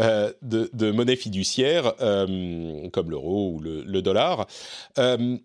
Euh, 0.00 0.32
de, 0.42 0.90
monnaie 0.90 1.16
fiduciaire, 1.16 1.94
euh, 2.00 2.88
comme 2.90 3.10
l'euro 3.10 3.52
ou 3.52 3.60
le, 3.60 4.02
dollar. 4.02 4.46
Euh, 4.98 5.38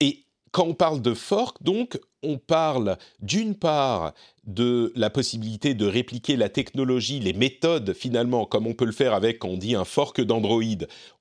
et 0.00 0.24
quand 0.50 0.66
on 0.66 0.74
parle 0.74 1.02
de 1.02 1.12
fork, 1.12 1.62
donc, 1.62 2.00
on 2.22 2.38
parle 2.38 2.96
d'une 3.20 3.54
part 3.54 4.14
de 4.46 4.92
la 4.96 5.08
possibilité 5.08 5.74
de 5.74 5.86
répliquer 5.86 6.36
la 6.36 6.48
technologie, 6.48 7.20
les 7.20 7.32
méthodes 7.32 7.92
finalement, 7.94 8.44
comme 8.44 8.66
on 8.66 8.74
peut 8.74 8.84
le 8.84 8.92
faire 8.92 9.14
avec, 9.14 9.44
on 9.44 9.56
dit 9.56 9.76
un 9.76 9.84
fork 9.84 10.20
d'Android, 10.20 10.62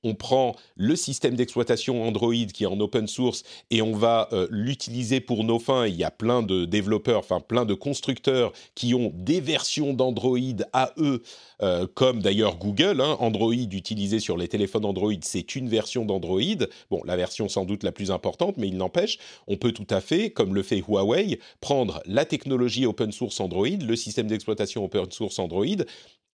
on 0.04 0.16
prend 0.16 0.56
le 0.76 0.96
système 0.96 1.36
d'exploitation 1.36 2.04
Android 2.04 2.34
qui 2.52 2.64
est 2.64 2.68
en 2.68 2.80
open 2.80 3.08
source 3.08 3.44
et 3.70 3.84
on 3.84 3.94
va 3.94 4.28
euh, 4.34 4.48
l'utiliser 4.50 5.20
pour 5.20 5.44
nos 5.44 5.60
fins. 5.60 5.86
Il 5.86 5.96
y 5.96 6.04
a 6.04 6.10
plein 6.10 6.42
de 6.42 6.66
développeurs, 6.66 7.20
enfin 7.20 7.40
plein 7.40 7.66
de 7.66 7.76
constructeurs 7.76 8.54
qui 8.74 8.96
ont 8.96 9.12
des 9.14 9.40
versions 9.40 9.94
d'Android 9.94 10.40
à 10.74 10.92
eux, 10.98 11.22
euh, 11.62 11.86
comme 11.94 12.22
d'ailleurs 12.22 12.58
Google. 12.58 13.02
Hein. 13.02 13.18
Android 13.20 13.54
utilisé 13.54 14.20
sur 14.20 14.36
les 14.36 14.48
téléphones 14.48 14.86
Android, 14.86 15.14
c'est 15.22 15.56
une 15.56 15.70
version 15.70 16.06
d'Android. 16.06 16.42
Bon, 16.90 17.02
la 17.06 17.16
version 17.16 17.48
sans 17.50 17.66
doute 17.66 17.84
la 17.84 17.92
plus 17.92 18.10
importante, 18.10 18.58
mais 18.58 18.68
il 18.68 18.78
n'empêche, 18.78 19.20
on 19.48 19.58
peut 19.58 19.72
tout 19.72 19.88
à 19.92 20.02
fait, 20.02 20.32
comme 20.32 20.56
le 20.56 20.64
fait 20.64 20.84
Huawei, 20.88 21.40
prendre 21.60 22.02
la 22.08 22.26
technologie 22.26 22.88
open 22.88 23.11
source 23.12 23.39
Android, 23.39 23.67
le 23.67 23.95
système 23.95 24.28
d'exploitation 24.28 24.84
open 24.84 25.12
source 25.12 25.39
Android, 25.39 25.86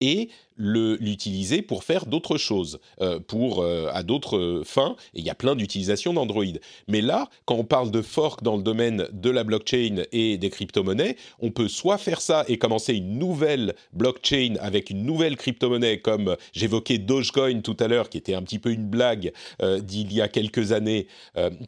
et 0.03 0.29
l'utiliser 0.59 1.63
pour 1.63 1.83
faire 1.83 2.07
d'autres 2.07 2.37
choses, 2.37 2.79
euh, 3.01 3.19
pour 3.19 3.63
euh, 3.63 3.89
à 3.93 4.03
d'autres 4.03 4.63
fins. 4.65 4.97
Et 5.15 5.21
il 5.21 5.25
y 5.25 5.31
a 5.31 5.35
plein 5.35 5.57
d'utilisations 5.57 6.13
d'Android. 6.13 6.45
Mais 6.89 7.01
là, 7.01 7.29
quand 7.47 7.57
on 7.57 7.65
parle 7.65 7.91
de 7.91 8.03
fork 8.03 8.43
dans 8.43 8.57
le 8.57 8.63
domaine 8.63 9.09
de 9.13 9.31
la 9.31 9.45
blockchain 9.45 10.05
et 10.13 10.37
des 10.37 10.51
crypto-monnaies, 10.51 11.17
on 11.41 11.51
peut 11.51 11.69
soit 11.69 11.99
faire 11.99 12.21
ça 12.21 12.45
et 12.49 12.59
commencer 12.59 12.95
une 12.95 13.19
nouvelle 13.19 13.75
blockchain 13.93 14.57
avec 14.61 14.91
une 14.91 15.05
nouvelle 15.05 15.37
crypto-monnaie, 15.37 15.99
comme 15.99 16.37
j'évoquais 16.53 16.99
Dogecoin 16.99 17.63
tout 17.63 17.77
à 17.81 17.89
l'heure, 17.89 18.09
qui 18.09 18.19
était 18.19 18.35
un 18.35 18.43
petit 18.43 18.59
peu 18.59 18.71
une 18.71 18.87
blague 18.87 19.33
euh, 19.63 19.81
d'il 19.81 20.13
y 20.13 20.21
a 20.21 20.29
quelques 20.29 20.73
années, 20.73 21.07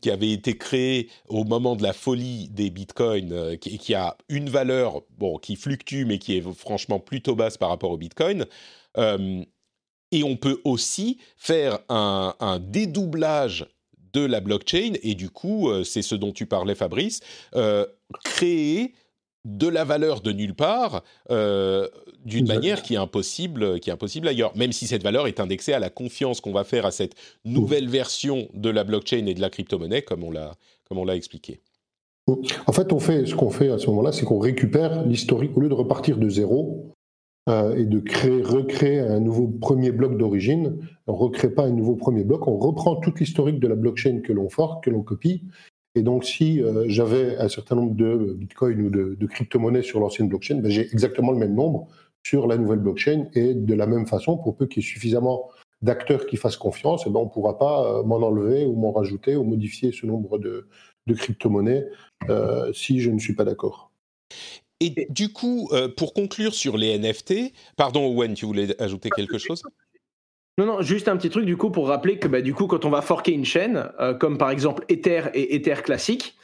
qui 0.00 0.10
avait 0.10 0.30
été 0.30 0.56
créée 0.56 1.08
au 1.28 1.44
moment 1.44 1.76
de 1.76 1.82
la 1.82 1.92
folie 1.92 2.48
des 2.50 2.70
bitcoins, 2.70 3.56
qui, 3.58 3.78
qui 3.78 3.94
a 3.94 4.16
une 4.28 4.48
valeur 4.48 5.02
bon 5.18 5.38
qui 5.38 5.56
fluctue 5.56 6.04
mais 6.04 6.18
qui 6.18 6.36
est 6.36 6.42
franchement 6.54 6.98
plutôt 6.98 7.34
basse 7.34 7.56
par 7.56 7.70
rapport 7.70 7.90
au 7.90 7.96
bitcoin. 7.96 8.23
Euh, 8.96 9.42
et 10.12 10.22
on 10.22 10.36
peut 10.36 10.60
aussi 10.64 11.18
faire 11.36 11.80
un, 11.88 12.60
dédoublage 12.60 13.66
de 14.12 14.24
la 14.24 14.40
blockchain, 14.40 14.92
et 15.02 15.16
du 15.16 15.28
coup, 15.28 15.68
euh, 15.68 15.82
c'est 15.82 16.02
ce 16.02 16.14
dont 16.14 16.30
tu 16.30 16.46
parlais, 16.46 16.76
Fabrice, 16.76 17.20
euh, 17.56 17.84
créer 18.24 18.94
de 19.44 19.66
la 19.66 19.84
valeur 19.84 20.20
de 20.20 20.32
nulle 20.32 20.54
part 20.54 21.02
d'une 21.28 22.46
manière 22.46 22.82
qui 22.82 22.94
est 22.94 22.98
impossible, 22.98 23.78
qui 23.80 23.90
est 23.90 23.92
impossible 23.92 24.26
ailleurs. 24.26 24.56
Même 24.56 24.72
si 24.72 24.86
cette 24.86 25.02
valeur 25.02 25.26
est 25.26 25.38
indexée 25.38 25.74
à 25.74 25.78
la 25.78 25.90
confiance 25.90 26.40
qu'on 26.40 26.52
va 26.52 26.64
faire 26.64 26.86
à 26.86 26.90
cette 26.90 27.14
nouvelle 27.44 27.88
version 27.88 28.48
de 28.54 28.70
la 28.70 28.84
blockchain 28.84 29.26
et 29.26 29.34
de 29.34 29.42
la 29.42 29.50
crypto-monnaie, 29.50 30.00
comme 30.00 30.24
on 30.24 30.30
l'a, 30.30 30.54
comme 30.88 30.96
on 30.96 31.04
l'a 31.04 31.16
expliqué. 31.16 31.60
En 32.26 32.72
fait, 32.72 32.92
on 32.92 33.00
fait 33.00 33.26
ce 33.26 33.34
qu'on 33.34 33.50
fait 33.50 33.68
à 33.68 33.78
ce 33.78 33.86
moment-là, 33.88 34.12
c'est 34.12 34.24
qu'on 34.24 34.38
récupère 34.38 35.04
l'historique 35.04 35.56
au 35.56 35.60
lieu 35.60 35.68
de 35.68 35.74
repartir 35.74 36.16
de 36.16 36.28
zéro. 36.28 36.93
Euh, 37.50 37.76
et 37.76 37.84
de 37.84 38.00
créer, 38.00 38.42
recréer 38.42 39.00
un 39.00 39.20
nouveau 39.20 39.48
premier 39.48 39.92
bloc 39.92 40.16
d'origine. 40.16 40.78
On 41.06 41.12
ne 41.12 41.18
recrée 41.18 41.50
pas 41.50 41.64
un 41.64 41.72
nouveau 41.72 41.94
premier 41.94 42.24
bloc, 42.24 42.48
on 42.48 42.56
reprend 42.56 42.96
toute 42.96 43.20
l'historique 43.20 43.60
de 43.60 43.68
la 43.68 43.74
blockchain 43.74 44.22
que 44.24 44.32
l'on 44.32 44.48
forque, 44.48 44.84
que 44.84 44.90
l'on 44.90 45.02
copie. 45.02 45.42
Et 45.94 46.02
donc, 46.02 46.24
si 46.24 46.62
euh, 46.62 46.84
j'avais 46.88 47.36
un 47.36 47.50
certain 47.50 47.76
nombre 47.76 47.94
de 47.94 48.34
bitcoins 48.38 48.80
ou 48.80 48.88
de, 48.88 49.26
crypto-monnaies 49.26 49.82
sur 49.82 50.00
l'ancienne 50.00 50.28
blockchain, 50.28 50.56
ben, 50.56 50.70
j'ai 50.70 50.90
exactement 50.90 51.32
le 51.32 51.38
même 51.38 51.54
nombre 51.54 51.86
sur 52.26 52.46
la 52.46 52.56
nouvelle 52.56 52.78
blockchain. 52.78 53.26
Et 53.34 53.52
de 53.52 53.74
la 53.74 53.86
même 53.86 54.06
façon, 54.06 54.38
pour 54.38 54.56
peu 54.56 54.66
qu'il 54.66 54.82
y 54.82 54.86
ait 54.86 54.88
suffisamment 54.88 55.50
d'acteurs 55.82 56.24
qui 56.24 56.38
fassent 56.38 56.56
confiance, 56.56 57.04
eh 57.06 57.10
ben, 57.10 57.20
on 57.20 57.24
ne 57.24 57.30
pourra 57.30 57.58
pas 57.58 57.84
euh, 57.84 58.02
m'en 58.04 58.16
enlever 58.16 58.64
ou 58.64 58.74
m'en 58.74 58.90
rajouter 58.90 59.36
ou 59.36 59.44
modifier 59.44 59.92
ce 59.92 60.06
nombre 60.06 60.38
de, 60.38 60.66
de 61.06 61.14
crypto-monnaies 61.14 61.86
si 62.72 63.00
je 63.00 63.10
ne 63.10 63.18
suis 63.18 63.34
pas 63.34 63.44
d'accord. 63.44 63.90
Et 64.80 65.06
du 65.08 65.32
coup, 65.32 65.68
euh, 65.72 65.88
pour 65.88 66.14
conclure 66.14 66.54
sur 66.54 66.76
les 66.76 66.98
NFT, 66.98 67.52
pardon 67.76 68.06
Owen, 68.06 68.34
tu 68.34 68.46
voulais 68.46 68.80
ajouter 68.80 69.10
quelque 69.10 69.38
chose? 69.38 69.62
non, 70.58 70.66
non, 70.66 70.82
juste 70.82 71.08
un 71.08 71.16
petit 71.16 71.30
truc 71.30 71.46
du 71.46 71.56
coup 71.56 71.70
pour 71.70 71.88
rappeler 71.88 72.18
que 72.18 72.28
bah, 72.28 72.40
du 72.40 72.54
coup, 72.54 72.66
quand 72.66 72.84
on 72.84 72.90
va 72.90 73.02
forker 73.02 73.32
une 73.32 73.44
chaîne, 73.44 73.90
euh, 74.00 74.14
comme 74.14 74.38
par 74.38 74.50
exemple 74.50 74.84
Ether 74.88 75.24
et 75.34 75.56
Ether 75.56 75.82
classique, 75.82 76.36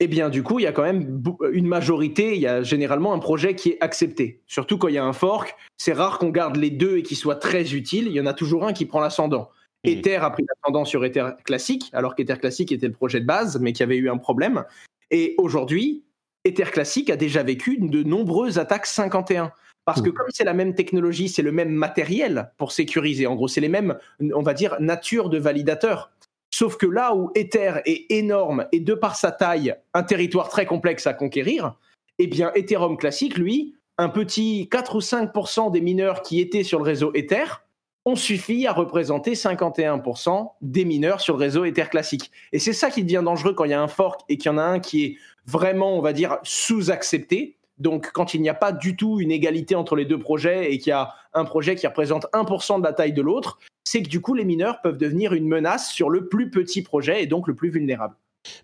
eh 0.00 0.06
bien 0.06 0.28
du 0.28 0.42
coup, 0.42 0.58
il 0.58 0.62
y 0.62 0.66
a 0.66 0.72
quand 0.72 0.82
même 0.82 1.22
une 1.52 1.66
majorité, 1.66 2.34
il 2.34 2.40
y 2.40 2.46
a 2.46 2.62
généralement 2.62 3.12
un 3.12 3.18
projet 3.18 3.54
qui 3.54 3.70
est 3.70 3.78
accepté. 3.80 4.42
Surtout 4.46 4.78
quand 4.78 4.88
il 4.88 4.94
y 4.94 4.98
a 4.98 5.04
un 5.04 5.12
fork, 5.12 5.56
c'est 5.76 5.92
rare 5.92 6.18
qu'on 6.18 6.30
garde 6.30 6.56
les 6.56 6.70
deux 6.70 6.98
et 6.98 7.02
qu'ils 7.02 7.16
soient 7.16 7.36
très 7.36 7.74
utiles, 7.74 8.06
il 8.06 8.12
y 8.12 8.20
en 8.20 8.26
a 8.26 8.34
toujours 8.34 8.66
un 8.66 8.72
qui 8.72 8.86
prend 8.86 9.00
l'ascendant. 9.00 9.50
Mmh. 9.84 9.88
Ether 9.88 10.16
a 10.16 10.30
pris 10.30 10.44
l'ascendant 10.48 10.84
sur 10.84 11.04
Ether 11.04 11.30
classique, 11.44 11.90
alors 11.92 12.14
qu'Ether 12.14 12.36
classique 12.36 12.72
était 12.72 12.86
le 12.86 12.92
projet 12.92 13.20
de 13.20 13.26
base, 13.26 13.58
mais 13.60 13.72
qui 13.72 13.82
avait 13.82 13.96
eu 13.96 14.08
un 14.08 14.18
problème. 14.18 14.64
Et 15.10 15.34
aujourd'hui, 15.38 16.04
Ether 16.48 16.64
Classic 16.64 17.08
a 17.10 17.16
déjà 17.16 17.42
vécu 17.42 17.78
de 17.78 18.02
nombreuses 18.02 18.58
attaques 18.58 18.86
51. 18.86 19.52
Parce 19.84 20.02
que 20.02 20.10
comme 20.10 20.26
c'est 20.28 20.44
la 20.44 20.52
même 20.52 20.74
technologie, 20.74 21.30
c'est 21.30 21.40
le 21.40 21.52
même 21.52 21.70
matériel 21.70 22.50
pour 22.58 22.72
sécuriser. 22.72 23.26
En 23.26 23.34
gros, 23.36 23.48
c'est 23.48 23.62
les 23.62 23.70
mêmes, 23.70 23.96
on 24.34 24.42
va 24.42 24.52
dire, 24.52 24.76
nature 24.80 25.30
de 25.30 25.38
validateurs. 25.38 26.10
Sauf 26.50 26.76
que 26.76 26.86
là 26.86 27.14
où 27.14 27.30
Ether 27.34 27.80
est 27.86 28.04
énorme 28.10 28.66
et 28.72 28.80
de 28.80 28.92
par 28.92 29.16
sa 29.16 29.32
taille, 29.32 29.74
un 29.94 30.02
territoire 30.02 30.48
très 30.48 30.66
complexe 30.66 31.06
à 31.06 31.14
conquérir, 31.14 31.74
eh 32.18 32.26
bien 32.26 32.52
Ethereum 32.54 32.98
classique, 32.98 33.38
lui, 33.38 33.76
un 33.96 34.08
petit 34.08 34.68
4 34.70 34.96
ou 34.96 35.00
5% 35.00 35.70
des 35.72 35.80
mineurs 35.80 36.22
qui 36.22 36.40
étaient 36.40 36.64
sur 36.64 36.78
le 36.78 36.84
réseau 36.84 37.12
Ether 37.14 37.44
ont 38.04 38.16
suffi 38.16 38.66
à 38.66 38.72
représenter 38.72 39.32
51% 39.34 40.52
des 40.62 40.84
mineurs 40.84 41.20
sur 41.20 41.36
le 41.36 41.40
réseau 41.40 41.64
Ether 41.64 41.86
classique. 41.90 42.30
Et 42.52 42.58
c'est 42.58 42.72
ça 42.72 42.90
qui 42.90 43.04
devient 43.04 43.22
dangereux 43.24 43.54
quand 43.54 43.64
il 43.64 43.70
y 43.70 43.74
a 43.74 43.82
un 43.82 43.88
fork 43.88 44.22
et 44.28 44.38
qu'il 44.38 44.50
y 44.50 44.54
en 44.54 44.58
a 44.58 44.62
un 44.62 44.80
qui 44.80 45.04
est 45.04 45.16
vraiment, 45.48 45.96
on 45.96 46.00
va 46.00 46.12
dire, 46.12 46.38
sous-accepté. 46.42 47.56
Donc, 47.78 48.10
quand 48.12 48.34
il 48.34 48.42
n'y 48.42 48.48
a 48.48 48.54
pas 48.54 48.72
du 48.72 48.96
tout 48.96 49.20
une 49.20 49.30
égalité 49.30 49.74
entre 49.74 49.96
les 49.96 50.04
deux 50.04 50.18
projets 50.18 50.72
et 50.72 50.78
qu'il 50.78 50.90
y 50.90 50.92
a 50.92 51.14
un 51.32 51.44
projet 51.44 51.74
qui 51.74 51.86
représente 51.86 52.26
1% 52.32 52.80
de 52.80 52.84
la 52.84 52.92
taille 52.92 53.12
de 53.12 53.22
l'autre, 53.22 53.58
c'est 53.84 54.02
que 54.02 54.08
du 54.08 54.20
coup, 54.20 54.34
les 54.34 54.44
mineurs 54.44 54.80
peuvent 54.82 54.98
devenir 54.98 55.32
une 55.32 55.48
menace 55.48 55.90
sur 55.90 56.10
le 56.10 56.28
plus 56.28 56.50
petit 56.50 56.82
projet 56.82 57.22
et 57.22 57.26
donc 57.26 57.48
le 57.48 57.54
plus 57.54 57.70
vulnérable. 57.70 58.14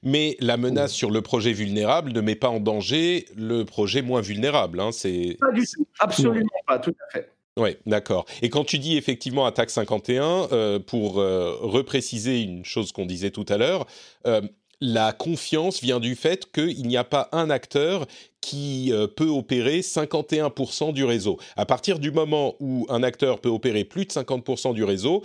Mais 0.03 0.37
la 0.41 0.57
menace 0.57 0.93
sur 0.93 1.11
le 1.11 1.23
projet 1.23 1.53
vulnérable 1.53 2.13
ne 2.13 2.21
met 2.21 2.35
pas 2.35 2.49
en 2.49 2.61
danger 2.61 3.27
le 3.37 3.65
projet 3.65 4.03
moins 4.03 4.21
vulnérable. 4.21 4.81
Hein, 4.81 4.91
c'est... 4.93 5.37
Pas 5.41 5.53
du 5.53 5.63
tout, 5.67 5.87
absolument 5.99 6.49
pas, 6.67 6.79
tout 6.79 6.95
à 7.09 7.13
fait. 7.13 7.31
Oui, 7.57 7.77
d'accord. 7.87 8.25
Et 8.43 8.51
quand 8.51 8.65
tu 8.65 8.79
dis 8.79 8.97
effectivement 8.97 9.47
attaque 9.47 9.71
51, 9.71 10.49
euh, 10.51 10.79
pour 10.81 11.21
euh, 11.21 11.57
repréciser 11.61 12.43
une 12.43 12.65
chose 12.65 12.91
qu'on 12.91 13.07
disait 13.07 13.31
tout 13.31 13.47
à 13.49 13.59
l'heure, 13.59 13.87
euh, 14.27 14.41
la 14.81 15.13
confiance 15.13 15.81
vient 15.81 16.01
du 16.01 16.15
fait 16.15 16.51
qu'il 16.53 16.87
n'y 16.87 16.97
a 16.97 17.05
pas 17.05 17.29
un 17.33 17.51
acteur 17.51 18.07
qui 18.41 18.93
peut 19.17 19.29
opérer 19.29 19.81
51% 19.81 20.93
du 20.93 21.05
réseau. 21.05 21.39
À 21.57 21.65
partir 21.65 21.99
du 21.99 22.11
moment 22.11 22.55
où 22.61 22.87
un 22.91 23.03
acteur 23.03 23.41
peut 23.41 23.49
opérer 23.49 23.85
plus 23.85 24.05
de 24.05 24.11
50% 24.11 24.75
du 24.75 24.85
réseau, 24.85 25.23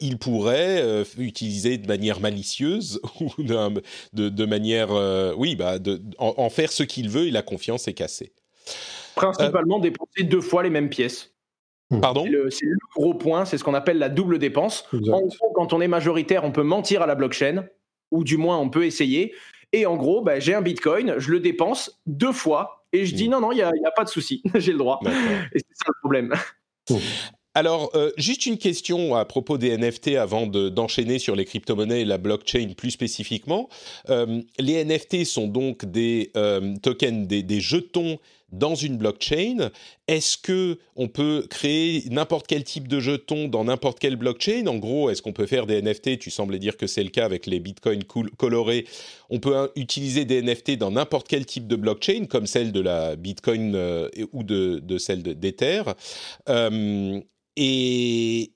il 0.00 0.18
pourrait 0.18 1.04
utiliser 1.16 1.78
de 1.78 1.88
manière 1.88 2.20
malicieuse 2.20 3.00
ou 3.20 3.42
de, 3.42 4.44
manière, 4.44 4.90
oui, 5.38 5.56
bah, 5.56 5.78
en, 6.18 6.34
en, 6.36 6.50
faire 6.50 6.70
ce 6.70 6.82
qu'il 6.82 7.08
veut 7.08 7.28
et 7.28 7.30
la 7.30 7.42
confiance 7.42 7.88
est 7.88 7.94
cassée. 7.94 8.32
Principalement 9.14 9.78
dépenser 9.78 10.24
deux 10.24 10.40
fois 10.40 10.62
les 10.62 10.70
mêmes 10.70 10.88
pièces. 10.88 11.32
Hmm. 11.90 12.00
Pardon? 12.00 12.24
C'est 12.50 12.64
le, 12.64 12.76
gros 12.96 13.14
point, 13.14 13.44
c'est 13.44 13.58
ce 13.58 13.64
qu'on 13.64 13.74
appelle 13.74 13.98
la 13.98 14.08
double 14.08 14.38
dépense. 14.38 14.86
En 14.92 14.98
gros, 14.98 15.52
quand 15.54 15.72
on 15.72 15.80
est 15.80 15.88
majoritaire, 15.88 16.44
on 16.44 16.52
peut 16.52 16.62
mentir 16.62 17.02
à 17.02 17.06
la 17.06 17.14
blockchain, 17.14 17.66
ou 18.12 18.22
du 18.22 18.36
moins 18.36 18.58
on 18.58 18.70
peut 18.70 18.86
essayer. 18.86 19.34
Et 19.72 19.86
en 19.86 19.96
gros, 19.96 20.22
bah, 20.22 20.38
j'ai 20.38 20.54
un 20.54 20.62
bitcoin, 20.62 21.14
je 21.18 21.30
le 21.30 21.40
dépense 21.40 22.00
deux 22.06 22.32
fois, 22.32 22.84
et 22.92 23.06
je 23.06 23.14
dis 23.14 23.28
hmm. 23.28 23.32
non, 23.32 23.40
non, 23.40 23.52
il 23.52 23.56
n'y 23.56 23.62
a, 23.62 23.68
a, 23.68 23.90
pas 23.96 24.04
de 24.04 24.08
souci, 24.08 24.42
j'ai 24.54 24.72
le 24.72 24.78
droit. 24.78 25.00
Et 25.04 25.58
c'est 25.58 25.74
ça 25.74 25.86
le 25.88 26.00
problème. 26.00 26.32
Hmm. 26.88 26.96
Alors, 27.54 27.90
euh, 27.94 28.10
juste 28.16 28.46
une 28.46 28.56
question 28.56 29.14
à 29.14 29.26
propos 29.26 29.58
des 29.58 29.76
NFT 29.76 30.16
avant 30.16 30.46
d'enchaîner 30.46 31.18
sur 31.18 31.36
les 31.36 31.44
crypto-monnaies 31.44 32.00
et 32.00 32.04
la 32.06 32.16
blockchain 32.16 32.72
plus 32.76 32.90
spécifiquement. 32.90 33.68
Euh, 34.08 34.40
les 34.58 34.82
NFT 34.84 35.26
sont 35.26 35.48
donc 35.48 35.84
des 35.84 36.30
euh, 36.36 36.74
tokens, 36.82 37.26
des, 37.26 37.42
des, 37.42 37.60
jetons 37.60 38.18
dans 38.52 38.74
une 38.74 38.96
blockchain. 38.96 39.70
Est-ce 40.08 40.38
que 40.38 40.78
on 40.96 41.08
peut 41.08 41.46
créer 41.48 42.04
n'importe 42.10 42.46
quel 42.46 42.64
type 42.64 42.88
de 42.88 43.00
jeton 43.00 43.48
dans 43.48 43.64
n'importe 43.64 43.98
quelle 43.98 44.16
blockchain? 44.16 44.66
En 44.66 44.76
gros, 44.76 45.10
est-ce 45.10 45.22
qu'on 45.22 45.32
peut 45.32 45.46
faire 45.46 45.66
des 45.66 45.82
NFT 45.82 46.18
Tu 46.18 46.30
semblais 46.30 46.58
dire 46.58 46.76
que 46.76 46.86
c'est 46.86 47.02
le 47.02 47.10
cas 47.10 47.24
avec 47.24 47.46
les 47.46 47.60
bitcoins 47.60 48.04
colorés. 48.36 48.86
On 49.30 49.40
peut 49.40 49.70
utiliser 49.76 50.24
des 50.24 50.42
NFT 50.42 50.78
dans 50.78 50.90
n'importe 50.90 51.26
quel 51.28 51.46
type 51.46 51.66
de 51.66 51.76
blockchain, 51.76 52.26
comme 52.26 52.46
celle 52.46 52.72
de 52.72 52.80
la 52.80 53.16
Bitcoin 53.16 53.76
ou 54.32 54.42
de, 54.42 54.98
celle 54.98 55.22
d'Ether. 55.22 55.82
Et 57.56 58.52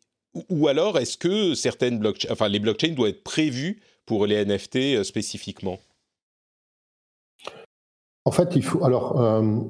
ou 0.51 0.69
alors 0.69 0.99
est-ce 0.99 1.17
que 1.17 1.55
certaines 1.55 1.99
blockchains, 1.99 2.29
enfin 2.31 2.49
les 2.49 2.61
blockchains 2.61 2.93
doivent 2.93 3.11
être 3.11 3.25
prévues 3.25 3.81
pour 4.05 4.27
les 4.27 4.45
NFT 4.45 4.77
euh, 4.77 5.05
spécifiquement? 5.05 5.79
En 8.25 8.33
fait, 8.33 8.57
il 8.57 8.63
faut 8.65 8.85
alors 8.85 9.21
euh, 9.21 9.61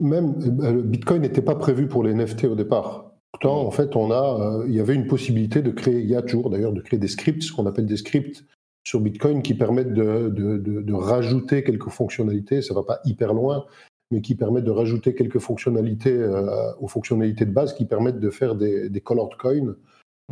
même 0.00 0.34
euh, 0.62 0.72
le 0.72 0.82
Bitcoin 0.82 1.22
n'était 1.22 1.42
pas 1.42 1.54
prévu 1.54 1.88
pour 1.88 2.02
les 2.04 2.14
NFT 2.14 2.44
au 2.44 2.54
départ. 2.54 3.12
Pourtant, 3.32 3.66
en 3.66 3.70
fait, 3.70 3.96
on 3.96 4.10
a, 4.10 4.64
il 4.66 4.74
y 4.74 4.80
avait 4.80 4.94
une 4.94 5.06
possibilité 5.06 5.60
de 5.60 5.70
créer, 5.70 6.00
il 6.00 6.08
y 6.08 6.16
a 6.16 6.22
toujours 6.22 6.48
d'ailleurs, 6.48 6.72
de 6.72 6.80
créer 6.80 6.98
des 6.98 7.08
scripts, 7.08 7.42
ce 7.42 7.52
qu'on 7.52 7.66
appelle 7.66 7.86
des 7.86 7.98
scripts 7.98 8.44
sur 8.86 9.00
Bitcoin 9.00 9.42
qui 9.42 9.54
permettent 9.54 9.92
de, 9.92 10.28
de, 10.28 10.58
de, 10.58 10.92
rajouter 10.94 11.64
quelques 11.64 11.90
fonctionnalités. 11.90 12.62
Ça 12.62 12.72
va 12.72 12.84
pas 12.84 13.00
hyper 13.04 13.34
loin, 13.34 13.66
mais 14.12 14.20
qui 14.20 14.36
permettent 14.36 14.64
de 14.64 14.70
rajouter 14.70 15.14
quelques 15.14 15.40
fonctionnalités 15.40 16.12
euh, 16.12 16.72
aux 16.80 16.86
fonctionnalités 16.86 17.44
de 17.44 17.50
base 17.50 17.74
qui 17.74 17.84
permettent 17.84 18.20
de 18.20 18.30
faire 18.30 18.54
des, 18.54 18.88
des 18.88 19.00
colored 19.00 19.36
coins 19.36 19.74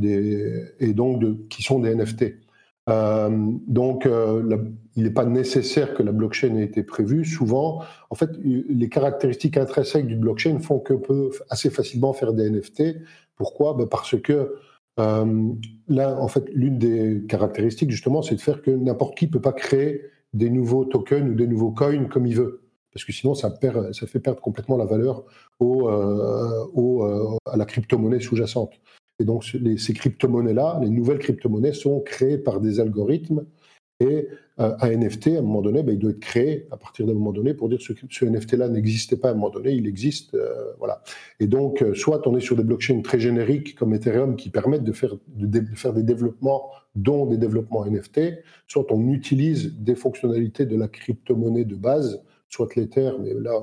des, 0.01 0.65
et 0.79 0.95
donc 0.95 1.21
de, 1.21 1.37
qui 1.51 1.63
sont 1.63 1.81
des 1.81 1.95
NFT. 1.95 2.35
Euh, 2.91 3.31
donc, 3.67 4.07
euh, 4.07 4.59
il 4.97 5.05
n'est 5.05 5.11
pas 5.11 5.25
nécessaire 5.25 5.95
que 5.95 6.03
la 6.03 6.13
blockchain 6.13 6.57
ait 6.57 6.65
été 6.65 6.83
prévue. 6.83 7.25
Souvent, 7.25 7.83
en 8.11 8.15
fait, 8.15 8.31
les 8.43 8.89
caractéristiques 8.89 9.57
intrinsèques 9.57 10.07
du 10.07 10.17
blockchain 10.17 10.59
font 10.59 10.79
qu'on 10.79 10.99
peut 10.99 11.31
assez 11.49 11.71
facilement 11.71 12.13
faire 12.13 12.33
des 12.33 12.49
NFT. 12.51 12.97
Pourquoi? 13.37 13.75
Ben 13.75 13.87
Parce 13.87 14.21
que 14.21 14.55
euh, 15.01 15.53
là, 15.89 16.17
en 16.21 16.29
fait, 16.29 16.45
l'une 16.53 16.79
des 16.79 17.25
caractéristiques, 17.29 17.91
justement, 17.91 18.23
c'est 18.23 18.37
de 18.37 18.41
faire 18.41 18.63
que 18.63 18.71
n'importe 18.71 19.17
qui 19.17 19.27
ne 19.27 19.31
peut 19.31 19.41
pas 19.41 19.53
créer 19.53 20.03
des 20.35 20.51
nouveaux 20.51 20.85
tokens 20.85 21.31
ou 21.31 21.35
des 21.35 21.47
nouveaux 21.47 21.71
coins 21.71 22.05
comme 22.07 22.27
il 22.27 22.37
veut 22.37 22.61
parce 22.93 23.05
que 23.05 23.13
sinon 23.13 23.35
ça, 23.35 23.51
perd, 23.51 23.93
ça 23.93 24.07
fait 24.07 24.21
perdre 24.21 24.41
complètement 24.41 24.77
la 24.77 24.85
valeur 24.85 25.25
au, 25.59 25.89
à 25.89 27.57
la 27.57 27.65
crypto-monnaie 27.65 28.21
sous-jacente. 28.21 28.71
Et 29.19 29.25
donc 29.25 29.45
ces 29.45 29.93
crypto-monnaies-là, 29.93 30.81
les 30.83 30.91
nouvelles 30.91 31.19
crypto-monnaies 31.19 31.73
sont 31.73 32.01
créées 32.01 32.39
par 32.39 32.61
des 32.61 32.81
algorithmes 32.81 33.45
et 34.01 34.29
euh, 34.61 34.77
un 34.81 34.91
NFT, 34.91 35.29
à 35.29 35.39
un 35.39 35.43
moment 35.43 35.63
donné, 35.63 35.83
ben, 35.83 35.93
il 35.93 35.99
doit 35.99 36.11
être 36.11 36.21
créé 36.21 36.67
à 36.71 36.77
partir 36.77 37.07
d'un 37.07 37.15
moment 37.15 37.33
donné 37.33 37.55
pour 37.55 37.69
dire 37.69 37.79
que 37.79 37.95
ce, 38.11 38.25
NFT-là 38.25 38.69
n'existait 38.69 39.17
pas 39.17 39.29
à 39.29 39.31
un 39.31 39.35
moment 39.35 39.51
donné, 39.51 39.73
il 39.73 39.87
existe. 39.87 40.35
Euh, 40.35 40.73
voilà. 40.79 41.03
Et 41.39 41.47
donc, 41.47 41.83
euh, 41.83 41.95
soit 41.95 42.27
on 42.27 42.37
est 42.37 42.41
sur 42.41 42.57
des 42.57 42.65
blockchains 42.65 43.01
très 43.03 43.21
génériques 43.21 43.77
comme 43.77 43.95
Ethereum 43.95 44.37
qui 44.37 44.51
permettent 44.51 44.85
de 44.85 44.93
faire, 44.93 45.17
de, 45.29 45.61
faire 45.77 45.93
des 45.93 46.03
développements, 46.03 46.71
dont 46.97 47.27
des 47.27 47.39
développements 47.39 47.87
NFT, 47.87 48.43
soit 48.67 48.91
on 48.91 49.09
utilise 49.11 49.75
des 49.79 49.95
fonctionnalités 49.95 50.67
de 50.67 50.77
la 50.77 50.89
crypto-monnaie 50.89 51.65
de 51.65 51.77
base, 51.77 52.21
soit 52.49 52.75
l'Ether, 52.75 53.13
mais 53.21 53.33
là, 53.35 53.63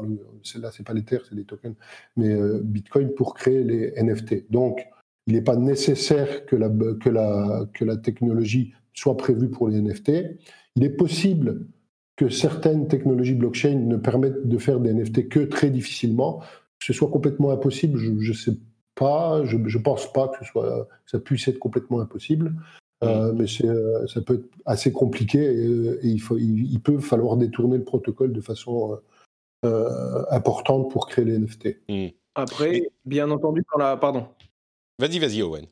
là 0.59 0.71
c'est 0.71 0.85
pas 0.85 0.93
l'Ether, 0.93 1.19
c'est 1.27 1.35
des 1.35 1.45
tokens, 1.45 1.75
mais 2.17 2.35
Bitcoin 2.61 3.13
pour 3.13 3.35
créer 3.35 3.63
les 3.63 3.93
NFT. 4.01 4.51
Donc, 4.51 4.85
il 5.27 5.33
n'est 5.33 5.41
pas 5.41 5.55
nécessaire 5.55 6.45
que 6.45 6.55
la, 6.55 6.69
que, 6.99 7.09
la, 7.09 7.65
que 7.73 7.85
la 7.85 7.97
technologie 7.97 8.73
soit 8.93 9.17
prévue 9.17 9.49
pour 9.49 9.67
les 9.67 9.81
NFT. 9.81 10.11
Il 10.75 10.83
est 10.83 10.89
possible 10.89 11.67
que 12.15 12.29
certaines 12.29 12.87
technologies 12.87 13.33
blockchain 13.33 13.79
ne 13.79 13.97
permettent 13.97 14.47
de 14.47 14.57
faire 14.57 14.79
des 14.79 14.93
NFT 14.93 15.29
que 15.29 15.39
très 15.39 15.69
difficilement. 15.69 16.39
Que 16.79 16.85
ce 16.87 16.93
soit 16.93 17.09
complètement 17.09 17.51
impossible, 17.51 17.97
je 17.99 18.09
ne 18.09 18.33
sais 18.33 18.57
pas, 18.95 19.43
je 19.45 19.57
ne 19.57 19.83
pense 19.83 20.11
pas 20.11 20.27
que, 20.27 20.43
ce 20.43 20.51
soit, 20.51 20.87
ça 21.05 21.19
puisse 21.19 21.47
être 21.47 21.59
complètement 21.59 21.99
impossible. 21.99 22.53
Euh, 23.03 23.33
mais 23.33 23.45
euh, 23.63 24.05
ça 24.05 24.21
peut 24.21 24.35
être 24.35 24.49
assez 24.65 24.91
compliqué 24.91 25.39
et, 25.39 26.07
il, 26.07 26.21
faut, 26.21 26.37
il, 26.37 26.79
peut 26.81 26.99
falloir 26.99 27.35
détourner 27.35 27.77
le 27.77 27.83
protocole 27.83 28.31
de 28.31 28.41
façon 28.41 28.99
euh, 29.65 30.23
importante 30.29 30.91
pour 30.91 31.07
créer 31.07 31.25
les 31.25 31.39
NFT. 31.39 31.77
Hmm. 31.89 32.07
Après, 32.35 32.91
bien 33.05 33.31
entendu, 33.31 33.63
quand 33.67 33.79
la, 33.79 33.97
pardon, 33.97 34.27
Vas-y, 34.99 35.19
vas-y, 35.19 35.41
Owen. 35.41 35.65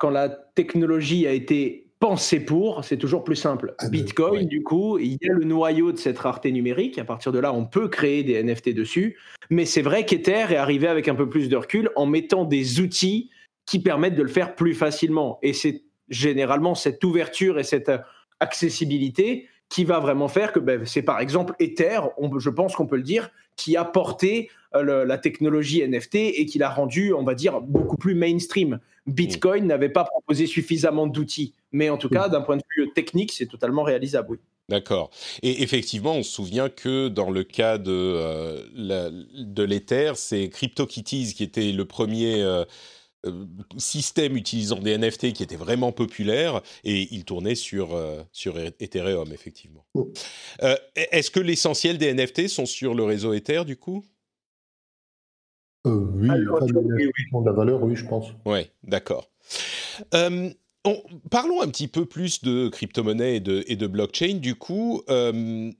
Quand 0.00 0.10
la, 0.10 0.28
technologie 0.28 1.26
a 1.26 1.32
été 1.32 1.92
pensée 2.00 2.40
pour, 2.40 2.84
c'est 2.84 2.96
toujours 2.96 3.22
plus 3.22 3.36
simple. 3.36 3.74
Ah, 3.78 3.88
Bitcoin, 3.88 4.48
du 4.48 4.64
coup, 4.64 4.98
il 4.98 5.18
y 5.20 5.30
a 5.30 5.32
le 5.32 5.44
noyau 5.44 5.92
de 5.92 5.98
cette 5.98 6.18
rareté 6.18 6.50
numérique. 6.50 6.98
À 6.98 7.04
partir 7.04 7.30
de 7.30 7.38
là, 7.38 7.52
on 7.52 7.64
peut 7.64 7.88
créer 7.88 8.24
des 8.24 8.42
NFT 8.42 8.70
dessus. 8.74 9.16
Mais 9.50 9.64
c'est 9.64 9.82
vrai 9.82 10.04
qu'Ether 10.04 10.46
est 10.50 10.56
arrivé 10.56 10.88
avec 10.88 11.06
un 11.06 11.14
peu 11.14 11.28
plus 11.28 11.48
de 11.48 11.56
recul 11.56 11.90
en 11.94 12.06
mettant 12.06 12.44
des 12.44 12.80
outils 12.80 13.30
qui 13.66 13.78
permettent 13.78 14.16
de 14.16 14.22
le 14.22 14.28
faire 14.28 14.56
plus 14.56 14.74
facilement. 14.74 15.38
Et 15.42 15.52
c'est 15.52 15.84
généralement 16.08 16.74
cette 16.74 17.04
ouverture 17.04 17.60
et 17.60 17.64
cette 17.64 17.92
accessibilité 18.40 19.48
qui 19.68 19.84
va 19.84 20.00
vraiment 20.00 20.28
faire 20.28 20.52
que 20.52 20.58
ben, 20.58 20.84
c'est 20.84 21.02
par 21.02 21.20
exemple 21.20 21.54
Ether, 21.60 22.00
je 22.38 22.50
pense 22.50 22.74
qu'on 22.74 22.86
peut 22.86 22.96
le 22.96 23.02
dire, 23.02 23.30
qui 23.56 23.76
a 23.76 23.84
porté 23.84 24.50
euh, 24.74 25.04
la 25.04 25.18
technologie 25.18 25.86
NFT 25.86 26.14
et 26.14 26.46
qui 26.46 26.58
l'a 26.58 26.70
rendu, 26.70 27.12
on 27.12 27.24
va 27.24 27.34
dire, 27.34 27.60
beaucoup 27.60 27.96
plus 27.96 28.14
mainstream. 28.14 28.80
Bitcoin 29.06 29.66
n'avait 29.66 29.88
pas 29.88 30.04
proposé 30.04 30.46
suffisamment 30.46 31.06
d'outils, 31.06 31.54
mais 31.72 31.90
en 31.90 31.98
tout 31.98 32.08
cas, 32.08 32.28
d'un 32.28 32.40
point 32.40 32.56
de 32.56 32.62
vue 32.76 32.90
technique, 32.92 33.32
c'est 33.32 33.46
totalement 33.46 33.82
réalisable, 33.82 34.28
oui. 34.30 34.38
D'accord. 34.68 35.10
Et 35.42 35.62
effectivement, 35.62 36.14
on 36.14 36.22
se 36.22 36.30
souvient 36.30 36.68
que 36.68 37.08
dans 37.08 37.30
le 37.30 37.42
cas 37.42 37.78
de, 37.78 37.90
euh, 37.90 38.62
de 38.74 39.62
l'Ether, 39.62 40.12
c'est 40.14 40.48
CryptoKitties 40.48 41.34
qui 41.34 41.42
était 41.42 41.72
le 41.72 41.84
premier 41.84 42.40
euh, 42.42 42.64
système 43.76 44.36
utilisant 44.36 44.78
des 44.78 44.96
NFT 44.98 45.32
qui 45.32 45.42
était 45.42 45.56
vraiment 45.56 45.92
populaire 45.92 46.60
et 46.84 47.08
il 47.14 47.24
tournait 47.24 47.54
sur, 47.54 47.98
sur 48.32 48.58
Ethereum, 48.58 49.32
effectivement. 49.32 49.86
Est-ce 50.96 51.30
que 51.30 51.40
l'essentiel 51.40 51.98
des 51.98 52.12
NFT 52.12 52.48
sont 52.48 52.66
sur 52.66 52.94
le 52.94 53.04
réseau 53.04 53.32
Ether, 53.32 53.64
du 53.64 53.76
coup? 53.76 54.04
Euh, 55.86 56.06
oui, 56.14 56.28
de 56.28 57.44
la 57.44 57.52
valeur, 57.52 57.82
oui, 57.82 57.96
je 57.96 58.06
pense. 58.06 58.26
Oui, 58.44 58.60
d'accord. 58.84 59.28
Euh, 60.14 60.50
parlons 61.30 61.60
un 61.60 61.68
petit 61.68 61.88
peu 61.88 62.06
plus 62.06 62.42
de 62.42 62.68
crypto-monnaie 62.68 63.36
et 63.36 63.40
de, 63.40 63.64
et 63.66 63.76
de 63.76 63.86
blockchain. 63.86 64.34
Du 64.34 64.54
coup, 64.54 65.02
euh, 65.08 65.70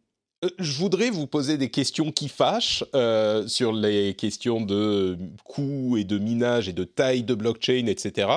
je 0.59 0.73
voudrais 0.79 1.11
vous 1.11 1.27
poser 1.27 1.57
des 1.57 1.71
questions 1.71 2.11
qui 2.11 2.29
fâchent 2.29 2.85
sur 3.47 3.73
les 3.73 4.15
questions 4.15 4.61
de 4.61 5.17
coût 5.45 5.97
et 5.97 6.05
de 6.05 6.19
minage 6.19 6.69
et 6.69 6.73
de 6.73 6.85
taille 6.85 7.23
de 7.23 7.35
blockchain, 7.35 7.87
etc. 7.87 8.29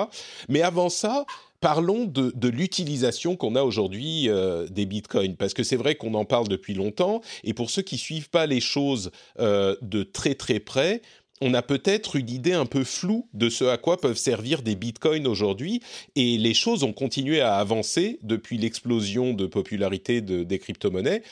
Mais 0.49 0.61
avant 0.61 0.89
ça, 0.89 1.25
parlons 1.61 2.05
de, 2.05 2.31
de 2.35 2.47
l'utilisation 2.47 3.35
qu'on 3.35 3.55
a 3.55 3.63
aujourd'hui 3.63 4.29
des 4.69 4.85
bitcoins, 4.85 5.35
parce 5.35 5.53
que 5.53 5.63
c'est 5.63 5.77
vrai 5.77 5.95
qu'on 5.95 6.13
en 6.13 6.25
parle 6.25 6.47
depuis 6.47 6.73
longtemps, 6.73 7.21
et 7.43 7.53
pour 7.53 7.69
ceux 7.69 7.81
qui 7.81 7.97
suivent 7.97 8.29
pas 8.29 8.45
les 8.45 8.61
choses 8.61 9.11
de 9.39 10.03
très 10.03 10.35
très 10.35 10.59
près, 10.59 11.01
on 11.41 11.53
a 11.53 11.61
peut-être 11.61 12.15
une 12.15 12.29
idée 12.29 12.53
un 12.53 12.65
peu 12.65 12.83
floue 12.83 13.27
de 13.33 13.49
ce 13.49 13.65
à 13.65 13.77
quoi 13.77 13.99
peuvent 13.99 14.17
servir 14.17 14.61
des 14.61 14.75
bitcoins 14.75 15.27
aujourd'hui, 15.27 15.81
et 16.15 16.37
les 16.37 16.53
choses 16.53 16.83
ont 16.83 16.93
continué 16.93 17.41
à 17.41 17.55
avancer 17.55 18.19
depuis 18.23 18.57
l'explosion 18.57 19.33
de 19.33 19.45
popularité 19.45 20.21
des 20.21 20.59
crypto-monnaies. 20.59 21.23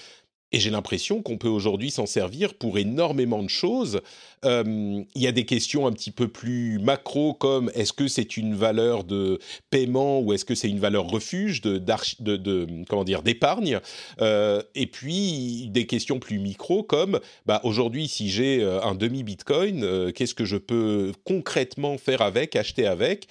Et 0.53 0.59
j'ai 0.59 0.69
l'impression 0.69 1.23
qu'on 1.23 1.37
peut 1.37 1.47
aujourd'hui 1.47 1.89
s'en 1.89 2.05
servir 2.05 2.53
pour 2.53 2.77
énormément 2.77 3.41
de 3.41 3.49
choses. 3.49 4.01
Euh, 4.45 5.03
il 5.15 5.21
y 5.21 5.25
a 5.25 5.31
des 5.31 5.45
questions 5.45 5.87
un 5.87 5.91
petit 5.91 6.11
peu 6.11 6.27
plus 6.27 6.77
macro 6.77 7.33
comme 7.33 7.71
est-ce 7.73 7.91
que 7.91 8.07
c'est 8.07 8.37
une 8.37 8.53
valeur 8.53 9.03
de 9.03 9.39
paiement 9.71 10.19
ou 10.19 10.31
est-ce 10.31 10.45
que 10.45 10.53
c'est 10.53 10.69
une 10.69 10.79
valeur 10.79 11.07
refuge 11.07 11.61
de, 11.61 12.85
comment 12.87 13.03
dire 13.03 13.23
d'épargne? 13.23 13.79
Euh, 14.21 14.61
et 14.75 14.85
puis 14.85 15.69
des 15.71 15.87
questions 15.87 16.19
plus 16.19 16.37
micro 16.37 16.83
comme 16.83 17.19
bah, 17.47 17.59
aujourd'hui 17.63 18.07
si 18.07 18.29
j'ai 18.29 18.61
euh, 18.61 18.79
un 18.83 18.93
demi 18.93 19.23
Bitcoin, 19.23 20.11
qu'est-ce 20.11 20.35
que 20.35 20.45
je 20.45 20.57
peux 20.57 21.13
concrètement 21.23 21.97
faire 21.97 22.21
avec, 22.21 22.55
acheter 22.55 22.85
avec? 22.85 23.27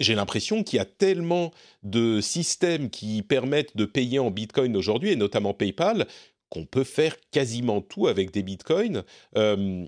j'ai 0.00 0.14
l'impression 0.14 0.64
qu'il 0.64 0.78
y 0.78 0.80
a 0.80 0.86
tellement 0.86 1.52
de 1.82 2.22
systèmes 2.22 2.88
qui 2.88 3.20
permettent 3.20 3.76
de 3.76 3.84
payer 3.84 4.18
en 4.18 4.30
Bitcoin 4.30 4.74
aujourd'hui 4.78 5.10
et 5.10 5.16
notamment 5.16 5.52
PayPal 5.52 6.06
qu'on 6.52 6.66
peut 6.66 6.84
faire 6.84 7.16
quasiment 7.30 7.80
tout 7.80 8.08
avec 8.08 8.30
des 8.30 8.42
bitcoins. 8.42 9.04
Euh, 9.38 9.86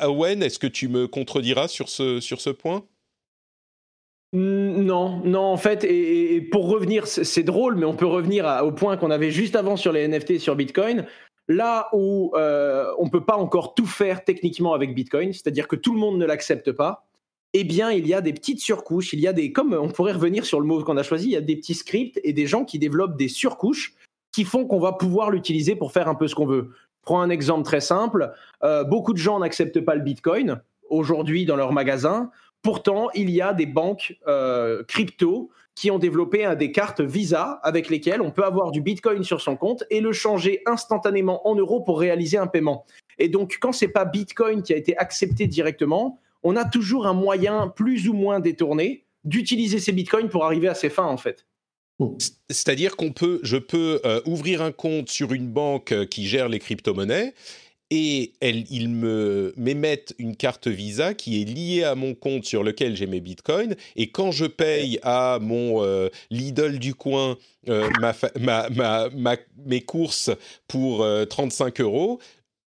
Owen, 0.00 0.42
est-ce 0.42 0.58
que 0.58 0.66
tu 0.66 0.88
me 0.88 1.06
contrediras 1.06 1.68
sur 1.68 1.90
ce, 1.90 2.20
sur 2.20 2.40
ce 2.40 2.48
point? 2.48 2.86
Non, 4.32 5.20
non, 5.26 5.42
en 5.42 5.58
fait, 5.58 5.84
et, 5.84 6.40
pour 6.40 6.68
revenir, 6.68 7.06
c'est 7.06 7.42
drôle, 7.42 7.76
mais 7.76 7.84
on 7.84 7.94
peut 7.94 8.06
revenir 8.06 8.46
au 8.64 8.72
point 8.72 8.96
qu'on 8.96 9.10
avait 9.10 9.30
juste 9.30 9.54
avant 9.54 9.76
sur 9.76 9.92
les 9.92 10.08
NFT 10.08 10.38
sur 10.38 10.56
Bitcoin. 10.56 11.06
Là 11.48 11.90
où 11.92 12.32
euh, 12.34 12.86
on 12.98 13.04
ne 13.04 13.10
peut 13.10 13.24
pas 13.24 13.36
encore 13.36 13.74
tout 13.74 13.84
faire 13.84 14.24
techniquement 14.24 14.72
avec 14.72 14.94
Bitcoin, 14.94 15.34
c'est-à-dire 15.34 15.68
que 15.68 15.76
tout 15.76 15.92
le 15.92 16.00
monde 16.00 16.16
ne 16.16 16.24
l'accepte 16.24 16.72
pas, 16.72 17.06
eh 17.52 17.64
bien, 17.64 17.90
il 17.90 18.06
y 18.06 18.14
a 18.14 18.22
des 18.22 18.32
petites 18.32 18.60
surcouches, 18.60 19.12
il 19.12 19.20
y 19.20 19.26
a 19.26 19.34
des, 19.34 19.52
comme 19.52 19.74
on 19.74 19.90
pourrait 19.90 20.12
revenir 20.12 20.46
sur 20.46 20.60
le 20.60 20.66
mot 20.66 20.82
qu'on 20.82 20.96
a 20.96 21.02
choisi, 21.02 21.26
il 21.26 21.32
y 21.32 21.36
a 21.36 21.42
des 21.42 21.56
petits 21.56 21.74
scripts 21.74 22.18
et 22.24 22.32
des 22.32 22.46
gens 22.46 22.64
qui 22.64 22.78
développent 22.78 23.18
des 23.18 23.28
surcouches 23.28 23.94
qui 24.32 24.44
font 24.44 24.66
qu'on 24.66 24.80
va 24.80 24.92
pouvoir 24.92 25.30
l'utiliser 25.30 25.76
pour 25.76 25.92
faire 25.92 26.08
un 26.08 26.14
peu 26.14 26.26
ce 26.26 26.34
qu'on 26.34 26.46
veut. 26.46 26.70
Prends 27.02 27.20
un 27.20 27.30
exemple 27.30 27.64
très 27.64 27.80
simple. 27.80 28.32
Euh, 28.62 28.84
beaucoup 28.84 29.12
de 29.12 29.18
gens 29.18 29.38
n'acceptent 29.38 29.80
pas 29.80 29.94
le 29.94 30.02
Bitcoin 30.02 30.60
aujourd'hui 30.88 31.44
dans 31.44 31.56
leur 31.56 31.72
magasin. 31.72 32.30
Pourtant, 32.62 33.08
il 33.14 33.28
y 33.30 33.40
a 33.40 33.52
des 33.52 33.66
banques 33.66 34.16
euh, 34.28 34.84
crypto 34.84 35.50
qui 35.74 35.90
ont 35.90 35.98
développé 35.98 36.54
des 36.56 36.70
cartes 36.70 37.00
Visa 37.00 37.58
avec 37.62 37.88
lesquelles 37.88 38.20
on 38.20 38.30
peut 38.30 38.44
avoir 38.44 38.70
du 38.70 38.80
Bitcoin 38.80 39.24
sur 39.24 39.40
son 39.40 39.56
compte 39.56 39.84
et 39.90 40.00
le 40.00 40.12
changer 40.12 40.62
instantanément 40.66 41.48
en 41.48 41.54
euros 41.54 41.80
pour 41.80 41.98
réaliser 41.98 42.36
un 42.36 42.46
paiement. 42.46 42.84
Et 43.18 43.28
donc, 43.28 43.58
quand 43.60 43.72
c'est 43.72 43.88
pas 43.88 44.04
Bitcoin 44.04 44.62
qui 44.62 44.74
a 44.74 44.76
été 44.76 44.96
accepté 44.96 45.46
directement, 45.46 46.18
on 46.42 46.56
a 46.56 46.64
toujours 46.64 47.06
un 47.06 47.14
moyen 47.14 47.68
plus 47.68 48.08
ou 48.08 48.12
moins 48.12 48.38
détourné 48.38 49.04
d'utiliser 49.24 49.78
ces 49.78 49.92
Bitcoins 49.92 50.28
pour 50.28 50.44
arriver 50.44 50.68
à 50.68 50.74
ses 50.74 50.90
fins, 50.90 51.06
en 51.06 51.16
fait. 51.16 51.46
C'est-à-dire 52.48 52.96
qu'on 52.96 53.12
peut, 53.12 53.40
je 53.42 53.56
peux 53.56 54.00
euh, 54.04 54.20
ouvrir 54.26 54.62
un 54.62 54.72
compte 54.72 55.08
sur 55.08 55.32
une 55.32 55.48
banque 55.48 55.92
euh, 55.92 56.06
qui 56.06 56.26
gère 56.26 56.48
les 56.48 56.58
crypto-monnaies 56.58 57.34
et 57.90 58.32
elle, 58.40 58.64
ils 58.70 58.88
me 58.88 59.52
m'émettent 59.56 60.14
une 60.18 60.34
carte 60.34 60.66
Visa 60.66 61.12
qui 61.12 61.42
est 61.42 61.44
liée 61.44 61.84
à 61.84 61.94
mon 61.94 62.14
compte 62.14 62.46
sur 62.46 62.62
lequel 62.62 62.96
j'ai 62.96 63.06
mes 63.06 63.20
bitcoins. 63.20 63.74
Et 63.96 64.10
quand 64.10 64.30
je 64.30 64.46
paye 64.46 64.98
à 65.02 65.38
mon 65.42 65.82
euh, 65.82 66.08
du 66.30 66.94
coin 66.94 67.36
mes 69.66 69.80
courses 69.82 70.30
pour 70.68 71.06
35 71.28 71.82
euros, 71.82 72.18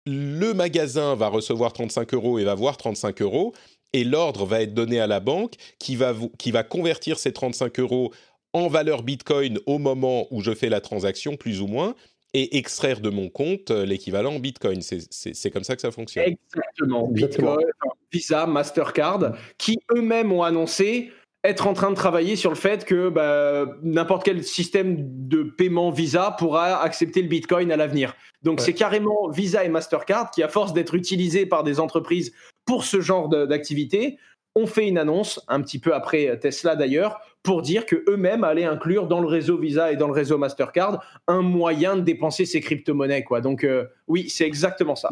le 0.05 0.53
magasin 0.53 1.15
va 1.15 1.29
recevoir 1.29 1.73
35 1.73 2.13
euros 2.15 2.41
et 2.41 2.45
va 2.45 2.57
voir 2.57 2.77
35 2.77 3.23
euros. 3.23 3.55
Et 3.93 4.03
l'ordre 4.03 4.45
va 4.45 4.63
être 4.63 4.75
donné 4.75 4.99
à 4.99 5.07
la 5.07 5.21
banque 5.21 5.55
qui 5.79 5.95
va, 5.95 6.13
qui 6.39 6.51
va 6.51 6.65
convertir 6.65 7.21
ces 7.21 7.33
35 7.33 7.79
euros 7.79 8.13
en 8.55 8.69
valeur 8.69 9.03
Bitcoin 9.03 9.59
au 9.67 9.79
moment 9.79 10.27
où 10.31 10.41
je 10.41 10.55
fais 10.55 10.71
la 10.71 10.81
transaction, 10.81 11.37
plus 11.37 11.61
ou 11.61 11.67
moins, 11.67 11.95
et 12.33 12.57
extraire 12.57 13.01
de 13.01 13.11
mon 13.11 13.29
compte 13.29 13.71
euh, 13.71 13.85
l'équivalent 13.85 14.37
en 14.37 14.39
Bitcoin. 14.39 14.81
C'est 14.81 15.51
comme 15.51 15.65
ça 15.65 15.77
que 15.77 15.83
ça 15.83 15.91
fonctionne. 15.91 16.25
Exactement. 16.25 17.09
Bitcoin, 17.09 17.67
Visa, 18.13 18.47
Mastercard, 18.47 19.35
qui 19.59 19.79
eux-mêmes 19.95 20.33
ont 20.33 20.43
annoncé 20.43 21.11
être 21.45 21.67
en 21.67 21.75
train 21.75 21.91
de 21.91 21.97
travailler 21.97 22.37
sur 22.37 22.51
le 22.51 22.57
fait 22.57 22.87
que 22.87 23.11
bah, 23.11 23.67
n'importe 23.83 24.25
quel 24.25 24.43
système 24.43 24.97
de 25.29 25.43
paiement 25.43 25.91
Visa 25.91 26.35
pourra 26.39 26.83
accepter 26.83 27.21
le 27.21 27.29
Bitcoin 27.29 27.71
à 27.71 27.77
l'avenir. 27.77 28.17
Donc 28.43 28.61
c'est 28.61 28.73
carrément 28.73 29.29
Visa 29.29 29.63
et 29.63 29.69
Mastercard 29.69 30.31
qui, 30.31 30.43
à 30.43 30.49
force 30.49 30.73
d'être 30.73 30.95
utilisés 30.95 31.45
par 31.45 31.63
des 31.63 31.81
entreprises 31.81 32.33
pour 32.65 32.85
ce 32.85 33.01
genre 33.01 33.29
d'activité, 33.29 34.19
ont 34.55 34.67
fait 34.67 34.89
une 34.89 34.97
annonce, 34.97 35.41
un 35.49 35.61
petit 35.61 35.79
peu 35.79 35.95
après 35.95 36.39
Tesla 36.39 36.77
d'ailleurs, 36.77 37.21
pour 37.45 37.63
dire 37.63 37.87
que 37.87 38.03
eux-mêmes 38.09 38.43
allaient 38.43 38.65
inclure 38.65 39.07
dans 39.07 39.21
le 39.21 39.29
réseau 39.29 39.59
Visa 39.59 39.93
et 39.93 39.97
dans 39.97 40.09
le 40.09 40.13
réseau 40.13 40.39
Mastercard 40.39 41.05
un 41.29 41.43
moyen 41.43 41.95
de 41.97 42.01
dépenser 42.01 42.47
ces 42.47 42.61
crypto-monnaies. 42.61 43.23
Quoi. 43.23 43.41
Donc 43.41 43.63
euh, 43.63 43.85
oui, 44.09 44.29
c'est 44.29 44.47
exactement 44.47 44.97
ça. 44.97 45.11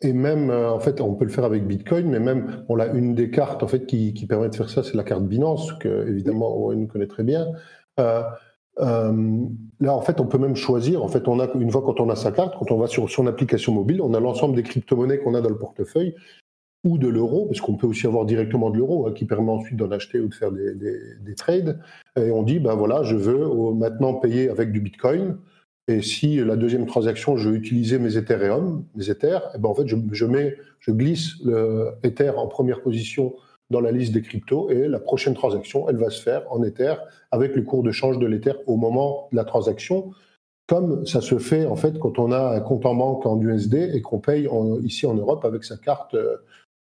Et 0.00 0.12
même, 0.12 0.50
euh, 0.50 0.70
en 0.70 0.80
fait, 0.80 1.00
on 1.00 1.14
peut 1.14 1.24
le 1.24 1.30
faire 1.30 1.44
avec 1.44 1.66
Bitcoin, 1.66 2.08
mais 2.08 2.20
même, 2.20 2.64
on 2.68 2.78
a 2.78 2.86
une 2.86 3.14
des 3.14 3.30
cartes 3.30 3.62
en 3.62 3.68
fait 3.68 3.86
qui, 3.86 4.14
permet 4.28 4.48
de 4.48 4.54
faire 4.54 4.70
ça, 4.70 4.82
c'est 4.82 4.94
la 4.94 5.04
carte 5.04 5.24
Binance, 5.24 5.72
que 5.74 6.08
évidemment 6.08 6.56
Owen 6.56 6.86
connaît 6.86 7.06
très 7.06 7.24
bien. 7.24 7.46
Euh, 8.00 8.22
là, 8.78 9.94
en 9.94 10.00
fait, 10.00 10.20
on 10.20 10.26
peut 10.26 10.38
même 10.38 10.56
choisir. 10.56 11.04
En 11.04 11.08
fait, 11.08 11.28
on 11.28 11.40
a 11.40 11.48
une 11.54 11.70
fois 11.70 11.82
quand 11.82 12.00
on 12.00 12.08
a 12.10 12.16
sa 12.16 12.30
carte, 12.30 12.54
quand 12.58 12.70
on 12.70 12.78
va 12.78 12.86
sur 12.86 13.10
son 13.10 13.26
application 13.26 13.72
mobile, 13.72 14.00
on 14.00 14.14
a 14.14 14.20
l'ensemble 14.20 14.54
des 14.54 14.62
crypto-monnaies 14.62 15.18
qu'on 15.18 15.34
a 15.34 15.40
dans 15.40 15.50
le 15.50 15.58
portefeuille 15.58 16.14
ou 16.84 16.98
de 16.98 17.08
l'euro, 17.08 17.46
parce 17.46 17.60
qu'on 17.60 17.74
peut 17.74 17.86
aussi 17.86 18.06
avoir 18.06 18.24
directement 18.24 18.70
de 18.70 18.78
l'euro, 18.78 19.06
hein, 19.06 19.12
qui 19.12 19.24
permet 19.24 19.50
ensuite 19.50 19.76
d'en 19.76 19.90
acheter 19.90 20.18
ou 20.20 20.28
de 20.28 20.34
faire 20.34 20.50
des, 20.50 21.34
trades. 21.36 21.78
Et 22.16 22.30
on 22.30 22.42
dit, 22.42 22.58
ben 22.58 22.74
voilà, 22.74 23.02
je 23.02 23.16
veux 23.16 23.72
maintenant 23.74 24.14
payer 24.14 24.48
avec 24.48 24.72
du 24.72 24.80
Bitcoin. 24.80 25.38
Et 25.88 26.02
si 26.02 26.36
la 26.36 26.56
deuxième 26.56 26.86
transaction, 26.86 27.36
je 27.36 27.48
veux 27.48 27.56
utiliser 27.56 27.98
mes 27.98 28.16
Ethereum, 28.16 28.84
mes 28.94 29.10
Ethers, 29.10 29.42
et 29.54 29.58
ben 29.58 29.68
en 29.68 29.74
fait, 29.74 29.86
je, 29.86 30.26
mets, 30.26 30.56
je 30.80 30.90
glisse 30.90 31.34
le 31.44 31.90
Ether 32.02 32.30
en 32.36 32.46
première 32.46 32.82
position 32.82 33.34
dans 33.72 33.80
la 33.80 33.90
liste 33.90 34.12
des 34.12 34.22
cryptos 34.22 34.70
et 34.70 34.86
la 34.86 35.00
prochaine 35.00 35.34
transaction, 35.34 35.88
elle 35.88 35.96
va 35.96 36.10
se 36.10 36.22
faire 36.22 36.44
en 36.50 36.62
Ether 36.62 36.94
avec 37.32 37.56
le 37.56 37.62
cours 37.62 37.82
de 37.82 37.90
change 37.90 38.18
de 38.18 38.26
l'Ether 38.26 38.52
au 38.66 38.76
moment 38.76 39.28
de 39.32 39.36
la 39.36 39.44
transaction, 39.44 40.12
comme 40.68 41.04
ça 41.06 41.20
se 41.20 41.38
fait 41.38 41.66
en 41.66 41.74
fait 41.74 41.98
quand 41.98 42.20
on 42.20 42.30
a 42.30 42.54
un 42.54 42.60
compte 42.60 42.86
en 42.86 42.94
banque 42.94 43.26
en 43.26 43.40
USD 43.40 43.74
et 43.94 44.02
qu'on 44.02 44.20
paye 44.20 44.48
ici 44.84 45.06
en 45.06 45.14
Europe 45.14 45.44
avec 45.44 45.64
sa 45.64 45.76
carte 45.76 46.14
euh, 46.14 46.36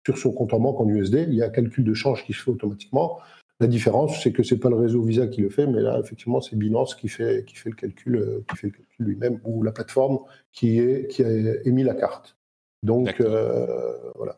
sur 0.06 0.18
son 0.18 0.32
compte 0.32 0.53
en 0.53 0.60
banque 0.60 0.80
en 0.80 0.88
USD. 0.88 1.26
Il 1.28 1.36
y 1.36 1.41
a 1.41 1.47
un 1.47 1.49
calcul 1.49 1.84
de 1.84 1.93
change 1.93 2.26
qui 2.26 2.34
se 2.34 2.43
fait 2.43 2.51
automatiquement. 2.51 3.20
La 3.60 3.68
différence, 3.68 4.22
c'est 4.22 4.34
que 4.34 4.43
c'est 4.43 4.58
pas 4.58 4.70
le 4.70 4.76
réseau 4.76 5.01
Visa 5.01 5.28
qui 5.28 5.41
le 5.41 5.49
fait, 5.49 5.66
mais 5.66 5.82
là, 5.82 5.99
effectivement, 6.03 6.41
c'est 6.41 6.58
Binance 6.58 6.93
qui 6.93 7.08
fait, 7.08 7.45
qui 7.45 7.56
fait 7.56 7.70
le 7.70 7.76
calcul, 7.76 8.16
euh, 8.18 8.43
qui 8.49 8.58
fait 8.58 8.68
le 8.68 8.74
calcul 8.74 9.06
lui-même, 9.06 9.39
ou 9.45 9.64
la 9.64 9.72
plateforme 9.72 10.20
qui, 10.51 10.80
est, 10.80 11.10
qui 11.10 11.24
a 11.24 11.30
émis 11.66 11.84
la 11.84 11.95
carte. 11.95 12.36
Donc, 12.84 13.22
euh, 13.22 13.95
voilà. 14.16 14.38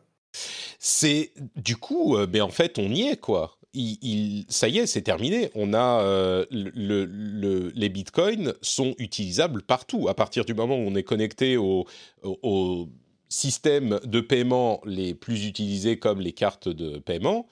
C'est 0.78 1.32
du 1.56 1.76
coup, 1.76 2.16
mais 2.16 2.22
euh, 2.22 2.26
ben, 2.26 2.42
en 2.42 2.50
fait, 2.50 2.78
on 2.78 2.88
y 2.90 3.08
est, 3.08 3.20
quoi. 3.20 3.56
Il, 3.74 4.44
ça 4.48 4.68
y 4.68 4.78
est, 4.78 4.86
c'est 4.86 5.02
terminé. 5.02 5.50
On 5.54 5.74
a 5.74 6.02
le, 6.50 7.70
les 7.74 7.88
bitcoins 7.88 8.54
sont 8.62 8.94
utilisables 8.98 9.62
partout. 9.62 10.08
À 10.08 10.14
partir 10.14 10.44
du 10.44 10.54
moment 10.54 10.76
où 10.76 10.80
on 10.80 10.94
est 10.94 11.02
connecté 11.02 11.56
au, 11.56 11.84
au 12.22 12.88
systèmes 13.28 14.00
de 14.04 14.20
paiement 14.20 14.80
les 14.84 15.14
plus 15.14 15.46
utilisés 15.46 15.98
comme 15.98 16.20
les 16.20 16.32
cartes 16.32 16.68
de 16.68 16.98
paiement, 16.98 17.46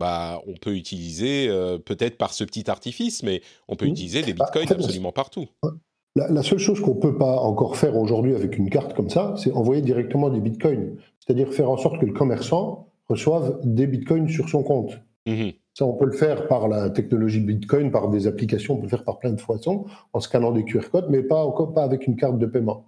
bah, 0.00 0.40
on 0.46 0.54
peut 0.54 0.74
utiliser, 0.74 1.48
euh, 1.48 1.78
peut-être 1.78 2.18
par 2.18 2.32
ce 2.32 2.44
petit 2.44 2.68
artifice, 2.70 3.22
mais 3.22 3.42
on 3.68 3.76
peut 3.76 3.86
mmh. 3.86 3.90
utiliser 3.90 4.22
des 4.22 4.34
bah, 4.34 4.46
bitcoins 4.46 4.72
absolument 4.72 5.12
partout. 5.12 5.46
La, 6.16 6.42
seule 6.42 6.58
chose 6.58 6.80
qu'on 6.80 6.94
ne 6.94 7.00
peut 7.00 7.18
pas 7.18 7.40
encore 7.40 7.76
faire 7.76 7.96
aujourd'hui 7.96 8.34
avec 8.34 8.56
une 8.56 8.70
carte 8.70 8.94
comme 8.94 9.10
ça, 9.10 9.34
c'est 9.36 9.50
envoyer 9.52 9.82
directement 9.82 10.30
des 10.30 10.40
bitcoins. 10.40 10.96
C'est-à-dire 11.18 11.52
faire 11.52 11.70
en 11.70 11.76
sorte 11.76 12.00
que 12.00 12.06
le 12.06 12.12
commerçant 12.12 12.88
reçoive 13.08 13.58
des 13.64 13.86
bitcoins 13.86 14.28
sur 14.28 14.48
son 14.48 14.62
compte. 14.62 15.00
Mmh 15.26 15.50
ça, 15.76 15.84
on 15.84 15.94
peut 15.94 16.06
le 16.06 16.12
faire 16.12 16.46
par 16.46 16.68
la 16.68 16.88
technologie 16.88 17.40
Bitcoin, 17.40 17.90
par 17.90 18.08
des 18.08 18.28
applications, 18.28 18.74
on 18.74 18.76
peut 18.76 18.84
le 18.84 18.88
faire 18.88 19.02
par 19.02 19.18
plein 19.18 19.32
de 19.32 19.40
façons, 19.40 19.86
en 20.12 20.20
scannant 20.20 20.52
des 20.52 20.64
QR 20.64 20.88
codes, 20.90 21.06
mais 21.10 21.22
pas, 21.22 21.44
encore, 21.44 21.74
pas 21.74 21.82
avec 21.82 22.06
une 22.06 22.14
carte 22.14 22.38
de 22.38 22.46
paiement. 22.46 22.86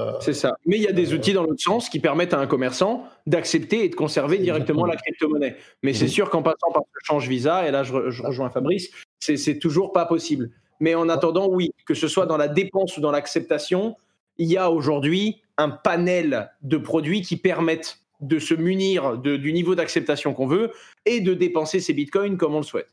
Euh, 0.00 0.12
c'est 0.20 0.32
ça. 0.32 0.56
Mais 0.64 0.76
il 0.76 0.82
y 0.82 0.88
a 0.88 0.92
des 0.92 1.12
outils 1.12 1.32
dans 1.32 1.42
l'autre 1.42 1.62
sens 1.62 1.88
qui 1.88 1.98
permettent 1.98 2.34
à 2.34 2.38
un 2.38 2.46
commerçant 2.46 3.04
d'accepter 3.26 3.84
et 3.84 3.88
de 3.88 3.94
conserver 3.94 4.38
directement 4.38 4.84
la 4.86 4.96
crypto-monnaie. 4.96 5.56
Mais 5.82 5.92
c'est 5.92 6.04
mhm. 6.04 6.10
sûr 6.10 6.30
qu'en 6.30 6.42
passant 6.42 6.70
par 6.72 6.82
le 6.82 7.00
change 7.02 7.28
Visa, 7.28 7.66
et 7.66 7.70
là 7.70 7.82
je, 7.82 7.92
rejoins 7.92 8.50
Fabrice, 8.50 8.90
c'est 9.18 9.58
toujours 9.58 9.92
pas 9.92 10.06
possible. 10.06 10.50
Mais 10.80 10.94
en 10.94 11.08
attendant, 11.08 11.48
oui, 11.48 11.72
que 11.86 11.94
ce 11.94 12.06
soit 12.06 12.26
dans 12.26 12.36
la 12.36 12.48
dépense 12.48 12.96
ou 12.96 13.00
dans 13.00 13.10
l'acceptation, 13.10 13.96
il 14.36 14.46
y 14.46 14.56
a 14.56 14.70
aujourd'hui 14.70 15.42
un 15.56 15.70
panel 15.70 16.50
de 16.62 16.76
produits 16.76 17.22
qui 17.22 17.36
permettent 17.36 17.98
de 18.20 18.38
se 18.38 18.54
munir 18.54 19.18
du 19.18 19.52
niveau 19.52 19.74
d'acceptation 19.74 20.34
qu'on 20.34 20.46
veut 20.46 20.72
et 21.06 21.20
de 21.20 21.34
dépenser 21.34 21.80
ses 21.80 21.92
bitcoins 21.92 22.36
comme 22.36 22.54
on 22.54 22.58
le 22.58 22.64
souhaite. 22.64 22.88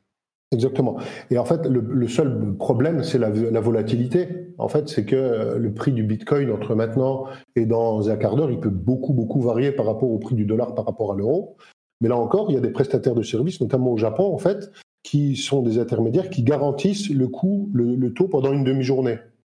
Exactement. 0.51 0.97
Et 1.31 1.37
en 1.37 1.45
fait, 1.45 1.65
le, 1.65 2.07
seul 2.07 2.55
problème, 2.57 3.03
c'est 3.03 3.17
la, 3.17 3.29
volatilité. 3.29 4.27
En 4.57 4.67
fait, 4.67 4.87
c'est 4.87 5.05
que 5.05 5.15
euh, 5.15 5.57
le 5.57 5.73
prix 5.73 5.91
du 5.91 6.03
Bitcoin 6.03 6.51
entre 6.51 6.75
maintenant 6.75 7.25
et 7.55 7.65
dans 7.65 8.09
un 8.09 8.15
quart 8.15 8.35
d'heure, 8.35 8.51
il 8.51 8.59
peut 8.59 8.69
beaucoup, 8.69 9.13
beaucoup 9.13 9.41
varier 9.41 9.71
par 9.71 9.85
rapport 9.85 10.09
au 10.09 10.17
prix 10.17 10.35
du 10.35 10.45
dollar, 10.45 10.75
par 10.75 10.85
rapport 10.85 11.11
à 11.11 11.15
l'euro. 11.15 11.57
Mais 11.99 12.09
là 12.09 12.15
encore, 12.15 12.51
il 12.51 12.53
y 12.53 12.57
a 12.57 12.61
des 12.61 12.69
prestataires 12.69 13.15
de 13.15 13.23
services, 13.23 13.59
notamment 13.59 13.91
au 13.91 13.97
Japon, 13.97 14.33
en 14.33 14.37
fait, 14.37 14.71
qui 15.03 15.35
sont 15.35 15.61
des 15.61 15.79
intermédiaires 15.79 16.29
qui 16.29 16.43
garantissent 16.43 17.09
le 17.09 17.27
coût, 17.27 17.69
le, 17.73 18.13
taux 18.13 18.27
pendant 18.27 18.53
une 18.53 18.63
demi-journée. 18.63 19.17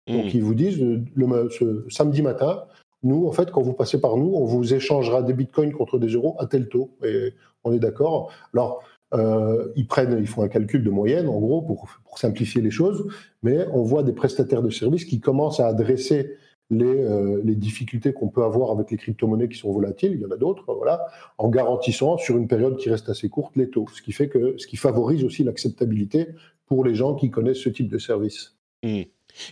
Donc, 0.08 0.26
mmh. 0.26 0.30
ils 0.34 0.44
vous 0.44 0.56
disent, 0.56 0.80
le, 0.80 1.50
ce 1.50 1.86
samedi 1.90 2.22
matin, 2.22 2.64
nous, 3.04 3.28
en 3.28 3.32
fait, 3.32 3.52
quand 3.52 3.62
vous 3.62 3.74
passez 3.74 4.00
par 4.00 4.18
nous, 4.18 4.34
on 4.34 4.46
vous 4.46 4.74
échangera 4.74 5.24
des 5.24 5.34
bitcoins 5.34 5.72
contre 5.72 6.00
des 6.00 6.08
euros 6.08 6.36
à 6.40 6.46
tel 6.46 6.68
taux. 6.68 6.92
Et 7.04 7.34
on 7.64 7.74
est 7.74 7.80
d'accord. 7.80 8.32
Alors, 8.54 8.84
euh, 9.14 9.72
ils 9.76 9.88
prennent, 9.88 10.18
ils 10.20 10.28
font 10.28 10.42
un 10.42 10.48
calcul 10.48 10.84
de 10.84 10.90
moyenne, 10.90 11.28
en 11.28 11.40
gros, 11.40 11.62
pour, 11.62 11.88
simplifier 12.18 12.62
les 12.62 12.72
choses, 12.72 13.06
mais 13.44 13.68
on 13.74 13.84
voit 13.84 14.02
des 14.02 14.14
prestataires 14.14 14.64
de 14.64 14.70
services 14.70 15.04
qui 15.04 15.20
commencent 15.20 15.60
à 15.60 15.68
adresser 15.68 16.38
les, 16.70 16.86
euh, 16.86 17.42
les 17.44 17.56
difficultés 17.56 18.14
qu'on 18.14 18.30
peut 18.30 18.44
avoir 18.44 18.72
avec 18.72 18.90
les 18.90 18.96
crypto-monnaies 18.96 19.50
qui 19.50 19.58
sont 19.58 19.74
volatiles, 19.74 20.14
il 20.14 20.22
y 20.22 20.26
en 20.26 20.32
a 20.32 20.38
d'autres, 20.38 20.74
voilà, 20.74 21.06
en 21.38 21.50
garantissant 21.50 22.18
sur 22.18 22.38
une 22.38 22.48
période 22.48 22.78
qui 22.78 22.90
reste 22.90 23.10
assez 23.10 23.28
courte 23.28 23.58
les 23.58 23.70
taux, 23.70 23.86
ce 23.94 24.02
qui 24.02 24.14
fait 24.14 24.30
que, 24.30 24.56
ce 24.58 24.66
qui 24.66 24.78
favorise 24.78 25.26
aussi 25.26 25.44
l'acceptabilité 25.44 26.28
pour 26.68 26.86
les 26.86 26.96
gens 26.96 27.16
qui 27.16 27.30
connaissent 27.30 27.60
ce 27.60 27.70
type 27.70 27.90
de 27.90 27.98
service. 27.98 28.56
Mmh. 28.82 29.02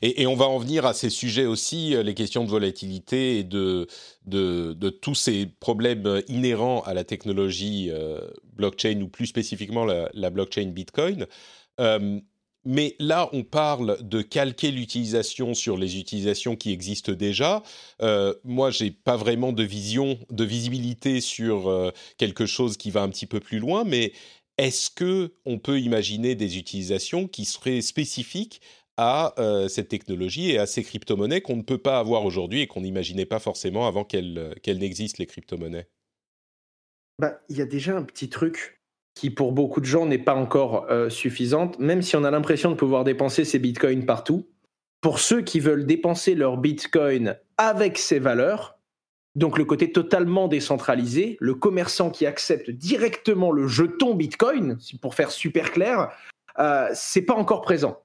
Et, 0.01 0.25
on 0.27 0.35
va 0.35 0.45
en 0.45 0.57
venir 0.57 0.85
à 0.85 0.93
ces 0.93 1.09
sujets 1.09 1.45
aussi, 1.45 1.95
euh, 1.95 2.03
les 2.03 2.13
questions 2.13 2.43
de 2.43 2.49
volatilité 2.49 3.39
et 3.39 3.43
de, 3.43 3.87
tous 5.01 5.15
ces 5.15 5.45
problèmes 5.45 6.21
inhérents 6.27 6.81
à 6.81 6.93
la 6.93 7.03
technologie 7.03 7.89
euh, 7.91 8.19
blockchain 8.55 9.01
ou 9.01 9.07
plus 9.07 9.27
spécifiquement 9.27 9.85
la, 9.85 10.29
blockchain 10.29 10.67
Bitcoin. 10.67 11.27
Euh, 11.79 12.19
mais 12.65 12.95
là, 12.99 13.29
on 13.33 13.43
parle 13.43 13.97
de 14.01 14.21
calquer 14.21 14.71
l'utilisation 14.71 15.53
sur 15.53 15.75
les 15.75 15.99
utilisations 15.99 16.55
qui 16.55 16.71
existent 16.71 17.11
déjà. 17.11 17.61
Euh, 18.01 18.33
moi, 18.45 18.71
j'ai 18.71 18.89
pas 18.89 19.17
vraiment 19.17 19.51
de 19.51 19.63
vision, 19.63 20.17
de 20.29 20.45
visibilité 20.45 21.19
sur 21.19 21.91
quelque 22.17 22.45
chose 22.45 22.77
qui 22.77 22.89
va 22.89 23.01
un 23.01 23.09
petit 23.09 23.25
peu 23.25 23.41
plus 23.41 23.59
loin, 23.59 23.83
mais 23.83 24.13
est-ce 24.57 24.89
que 24.89 25.33
on 25.45 25.57
peut 25.57 25.79
imaginer 25.79 26.35
des 26.35 26.57
utilisations 26.57 27.27
qui 27.27 27.45
seraient 27.45 27.81
spécifiques 27.81 28.61
à 28.97 29.33
euh, 29.39 29.67
cette 29.67 29.89
technologie 29.89 30.51
et 30.51 30.59
à 30.59 30.65
ces 30.65 30.83
crypto-monnaies 30.83 31.41
qu'on 31.41 31.55
ne 31.55 31.61
peut 31.61 31.77
pas 31.77 31.99
avoir 31.99 32.25
aujourd'hui 32.25 32.61
et 32.61 32.67
qu'on 32.67 32.81
n'imaginait 32.81 33.25
pas 33.25 33.39
forcément 33.39 33.87
avant 33.87 34.03
qu'elles 34.03 34.37
euh, 34.37 34.73
n'existent, 34.75 35.17
les 35.19 35.25
crypto-monnaies 35.25 35.87
bah, 37.19 37.39
Il 37.49 37.57
y 37.57 37.61
a 37.61 37.65
déjà 37.65 37.95
un 37.95 38.03
petit 38.03 38.29
truc 38.29 38.81
qui, 39.15 39.29
pour 39.29 39.51
beaucoup 39.51 39.79
de 39.79 39.85
gens, 39.85 40.05
n'est 40.05 40.17
pas 40.17 40.35
encore 40.35 40.85
euh, 40.89 41.09
suffisante, 41.09 41.79
même 41.79 42.01
si 42.01 42.15
on 42.15 42.23
a 42.23 42.31
l'impression 42.31 42.71
de 42.71 42.75
pouvoir 42.75 43.03
dépenser 43.03 43.45
ses 43.45 43.59
bitcoins 43.59 44.05
partout. 44.05 44.47
Pour 45.01 45.19
ceux 45.19 45.41
qui 45.41 45.59
veulent 45.59 45.85
dépenser 45.85 46.33
leur 46.35 46.57
bitcoin 46.57 47.37
avec 47.57 47.97
ses 47.97 48.19
valeurs, 48.19 48.79
donc 49.35 49.57
le 49.57 49.65
côté 49.65 49.91
totalement 49.91 50.47
décentralisé, 50.47 51.37
le 51.39 51.55
commerçant 51.55 52.09
qui 52.09 52.25
accepte 52.25 52.69
directement 52.69 53.51
le 53.51 53.67
jeton 53.67 54.15
bitcoin, 54.15 54.77
pour 55.01 55.15
faire 55.15 55.31
super 55.31 55.71
clair, 55.71 56.09
c'est 56.93 57.23
pas 57.23 57.33
encore 57.33 57.61
présent. 57.61 58.03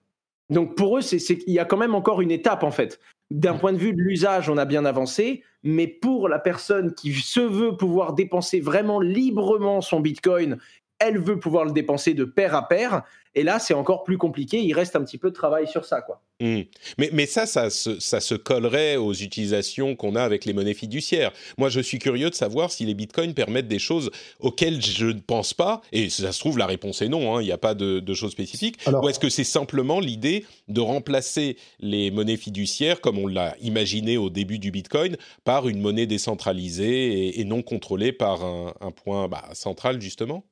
Donc 0.51 0.76
pour 0.76 0.99
eux, 0.99 1.01
c'est, 1.03 1.18
il 1.46 1.53
y 1.53 1.59
a 1.59 1.64
quand 1.64 1.76
même 1.76 1.94
encore 1.94 2.20
une 2.20 2.30
étape 2.30 2.62
en 2.62 2.70
fait. 2.70 3.01
D'un 3.30 3.55
point 3.55 3.74
de 3.74 3.78
vue 3.78 3.92
de 3.92 4.01
l'usage, 4.01 4.49
on 4.49 4.57
a 4.57 4.64
bien 4.64 4.86
avancé, 4.86 5.42
mais 5.62 5.86
pour 5.86 6.28
la 6.28 6.38
personne 6.38 6.94
qui 6.94 7.12
se 7.12 7.40
veut 7.40 7.76
pouvoir 7.76 8.14
dépenser 8.14 8.61
vraiment 8.61 9.01
librement 9.01 9.82
son 9.82 10.01
Bitcoin, 10.01 10.59
elle 10.99 11.18
veut 11.18 11.38
pouvoir 11.38 11.64
le 11.64 11.72
dépenser 11.72 12.14
de 12.14 12.24
pair 12.24 12.55
à 12.55 12.68
pair. 12.68 13.03
Et 13.34 13.42
là, 13.42 13.59
c'est 13.59 13.74
encore 13.74 14.03
plus 14.03 14.18
compliqué. 14.18 14.61
Il 14.61 14.72
reste 14.72 14.96
un 14.96 15.05
petit 15.05 15.18
peu 15.18 15.30
de 15.30 15.34
travail 15.34 15.68
sur 15.68 15.84
ça, 15.84 16.01
quoi. 16.01 16.22
Mmh. 16.40 16.62
Mais, 16.99 17.11
mais 17.12 17.26
ça, 17.26 17.46
ça 17.46 17.68
se, 17.68 18.01
ça 18.01 18.20
se 18.20 18.34
collerait 18.34 18.96
aux 18.96 19.12
utilisations 19.12 19.96
qu'on 19.96 20.16
a 20.16 20.22
avec 20.22 20.44
les 20.44 20.53
monnaies 20.53 20.74
fiduciaires. 20.74 21.32
Moi, 21.57 21.68
je 21.68 21.80
suis 21.80 21.99
curieux 21.99 22.30
de 22.30 22.34
savoir 22.34 22.70
si 22.70 22.84
les 22.84 22.94
bitcoins 22.94 23.34
permettent 23.34 23.68
des 23.68 23.78
choses 23.78 24.11
auxquelles 24.40 24.80
je 24.82 25.07
ne 25.07 25.20
pense 25.20 25.53
pas. 25.53 25.82
Et 25.92 26.11
ça 26.11 26.32
se 26.32 26.40
trouve, 26.40 26.59
la 26.59 26.66
réponse 26.66 27.03
est 27.03 27.09
non. 27.09 27.36
Hein. 27.36 27.42
Il 27.42 27.46
n'y 27.46 27.53
a 27.53 27.59
pas 27.59 27.74
de, 27.74 28.01
de 28.01 28.14
choses 28.14 28.32
spécifiques. 28.32 28.78
ou 28.86 29.09
est-ce 29.09 29.20
que 29.20 29.28
c'est 29.28 29.44
simplement 29.44 30.01
l'idée 30.01 30.44
de 30.68 30.80
remplacer 30.80 31.57
les 31.80 32.11
monnaies 32.11 32.36
fiduciaires, 32.36 33.01
comme 33.01 33.18
on 33.18 33.26
l'a 33.26 33.57
imaginé 33.61 34.16
au 34.16 34.30
début 34.30 34.59
du 34.59 34.70
bitcoin, 34.70 35.16
par 35.44 35.68
une 35.68 35.80
monnaie 35.80 36.07
décentralisée 36.07 37.38
et, 37.38 37.44
non 37.44 37.62
contrôlée 37.62 38.12
par 38.12 38.44
un, 38.44 38.90
point 38.90 39.28
bah, 39.28 39.44
central, 39.55 40.01
justement? 40.01 40.44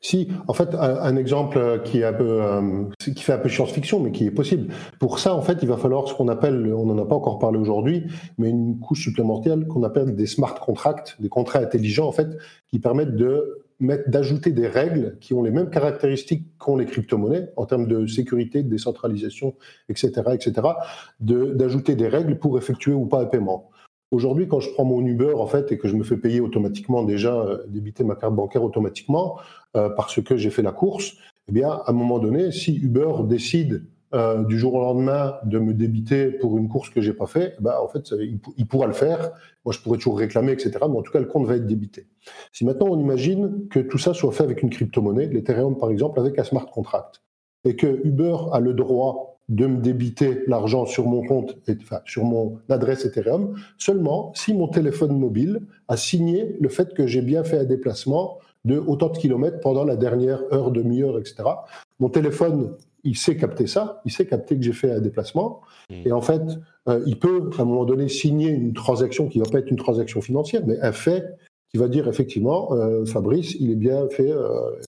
Si, 0.00 0.28
en 0.46 0.52
fait, 0.52 0.74
un, 0.74 1.16
exemple 1.16 1.58
euh, 1.58 1.78
qui 1.78 1.98
fait 3.22 3.32
un 3.32 3.38
peu 3.38 3.48
science-fiction, 3.48 4.00
mais 4.00 4.12
qui 4.12 4.26
est 4.26 4.30
possible. 4.30 4.72
Pour 4.98 5.18
ça, 5.18 5.34
en 5.34 5.42
fait, 5.42 5.58
il 5.62 5.68
va 5.68 5.76
falloir 5.76 6.08
ce 6.08 6.14
qu'on 6.14 6.28
appelle, 6.28 6.72
on 6.74 6.86
n'en 6.86 6.98
a 7.02 7.06
pas 7.06 7.16
encore 7.16 7.38
parlé 7.38 7.58
aujourd'hui, 7.58 8.04
mais 8.38 8.50
une 8.50 8.78
couche 8.78 9.02
supplémentaire 9.02 9.56
qu'on 9.68 9.82
appelle 9.82 10.14
des 10.14 10.26
smart 10.26 10.54
contracts, 10.54 11.16
des 11.20 11.28
contrats 11.28 11.60
intelligents, 11.60 12.06
en 12.06 12.12
fait, 12.12 12.28
qui 12.70 12.78
permettent 12.78 13.16
de 13.16 13.64
d'ajouter 13.80 14.50
des 14.50 14.66
règles 14.66 15.16
qui 15.20 15.34
ont 15.34 15.42
les 15.42 15.52
mêmes 15.52 15.70
caractéristiques 15.70 16.46
qu'ont 16.58 16.76
les 16.76 16.84
crypto-monnaies 16.84 17.50
en 17.56 17.64
termes 17.64 17.86
de 17.86 18.06
sécurité, 18.06 18.64
de 18.64 18.68
décentralisation, 18.68 19.54
etc., 19.88 20.10
etc., 20.32 20.52
d'ajouter 21.20 21.94
des 21.94 22.08
règles 22.08 22.38
pour 22.38 22.58
effectuer 22.58 22.92
ou 22.92 23.06
pas 23.06 23.22
un 23.22 23.26
paiement. 23.26 23.67
Aujourd'hui, 24.10 24.48
quand 24.48 24.60
je 24.60 24.70
prends 24.70 24.86
mon 24.86 25.04
Uber 25.04 25.34
en 25.34 25.46
fait 25.46 25.70
et 25.70 25.76
que 25.76 25.86
je 25.86 25.94
me 25.94 26.02
fais 26.02 26.16
payer 26.16 26.40
automatiquement 26.40 27.02
déjà 27.02 27.34
euh, 27.34 27.58
débiter 27.68 28.04
ma 28.04 28.14
carte 28.14 28.34
bancaire 28.34 28.64
automatiquement 28.64 29.38
euh, 29.76 29.90
parce 29.90 30.22
que 30.22 30.36
j'ai 30.38 30.48
fait 30.48 30.62
la 30.62 30.72
course, 30.72 31.16
eh 31.48 31.52
bien 31.52 31.68
à 31.68 31.90
un 31.90 31.92
moment 31.92 32.18
donné, 32.18 32.50
si 32.50 32.76
Uber 32.76 33.12
décide 33.24 33.84
euh, 34.14 34.44
du 34.44 34.58
jour 34.58 34.72
au 34.72 34.80
lendemain 34.80 35.34
de 35.44 35.58
me 35.58 35.74
débiter 35.74 36.30
pour 36.30 36.56
une 36.56 36.70
course 36.70 36.88
que 36.88 37.02
j'ai 37.02 37.12
pas 37.12 37.26
fait, 37.26 37.56
ben, 37.60 37.74
en 37.82 37.88
fait 37.88 38.10
il, 38.56 38.66
pourra 38.66 38.86
le 38.86 38.94
faire. 38.94 39.30
Moi 39.66 39.74
je 39.74 39.80
pourrais 39.80 39.98
toujours 39.98 40.18
réclamer, 40.18 40.52
etc. 40.52 40.70
Mais 40.88 40.96
en 40.96 41.02
tout 41.02 41.12
cas 41.12 41.20
le 41.20 41.26
compte 41.26 41.46
va 41.46 41.56
être 41.56 41.66
débité. 41.66 42.06
Si 42.50 42.64
maintenant 42.64 42.86
on 42.88 42.98
imagine 42.98 43.68
que 43.68 43.80
tout 43.80 43.98
ça 43.98 44.14
soit 44.14 44.32
fait 44.32 44.44
avec 44.44 44.62
une 44.62 44.70
crypto-monnaie, 44.70 45.26
l'Ethereum 45.26 45.76
par 45.76 45.90
exemple, 45.90 46.18
avec 46.18 46.38
un 46.38 46.44
smart 46.44 46.64
contract, 46.64 47.20
et 47.64 47.76
que 47.76 48.00
Uber 48.06 48.36
a 48.52 48.60
le 48.60 48.72
droit 48.72 49.37
de 49.48 49.66
me 49.66 49.78
débiter 49.78 50.42
l'argent 50.46 50.84
sur 50.84 51.06
mon 51.06 51.24
compte, 51.26 51.56
enfin, 51.82 52.00
sur 52.04 52.24
mon 52.24 52.58
adresse 52.68 53.04
Ethereum, 53.04 53.54
seulement 53.78 54.32
si 54.34 54.52
mon 54.52 54.68
téléphone 54.68 55.18
mobile 55.18 55.62
a 55.88 55.96
signé 55.96 56.56
le 56.60 56.68
fait 56.68 56.92
que 56.92 57.06
j'ai 57.06 57.22
bien 57.22 57.44
fait 57.44 57.58
un 57.58 57.64
déplacement 57.64 58.38
de 58.64 58.78
autant 58.78 59.08
de 59.08 59.16
kilomètres 59.16 59.60
pendant 59.60 59.84
la 59.84 59.96
dernière 59.96 60.42
heure, 60.52 60.70
demi-heure, 60.70 61.18
etc. 61.18 61.36
Mon 61.98 62.10
téléphone, 62.10 62.74
il 63.04 63.16
sait 63.16 63.36
capter 63.36 63.66
ça, 63.66 64.02
il 64.04 64.12
sait 64.12 64.26
capter 64.26 64.56
que 64.56 64.62
j'ai 64.62 64.72
fait 64.72 64.92
un 64.92 65.00
déplacement, 65.00 65.60
mmh. 65.88 65.94
et 66.06 66.12
en 66.12 66.20
fait, 66.20 66.42
euh, 66.88 67.00
il 67.06 67.18
peut 67.18 67.48
à 67.58 67.62
un 67.62 67.64
moment 67.64 67.84
donné 67.84 68.08
signer 68.08 68.50
une 68.50 68.74
transaction 68.74 69.28
qui 69.28 69.38
va 69.38 69.46
pas 69.50 69.60
être 69.60 69.70
une 69.70 69.76
transaction 69.76 70.20
financière, 70.20 70.62
mais 70.66 70.78
un 70.80 70.92
fait 70.92 71.24
qui 71.70 71.76
va 71.76 71.88
dire 71.88 72.08
effectivement, 72.08 72.72
euh, 72.72 73.04
Fabrice, 73.04 73.54
il 73.60 73.70
est 73.70 73.76
bien 73.76 74.08
fait 74.08 74.32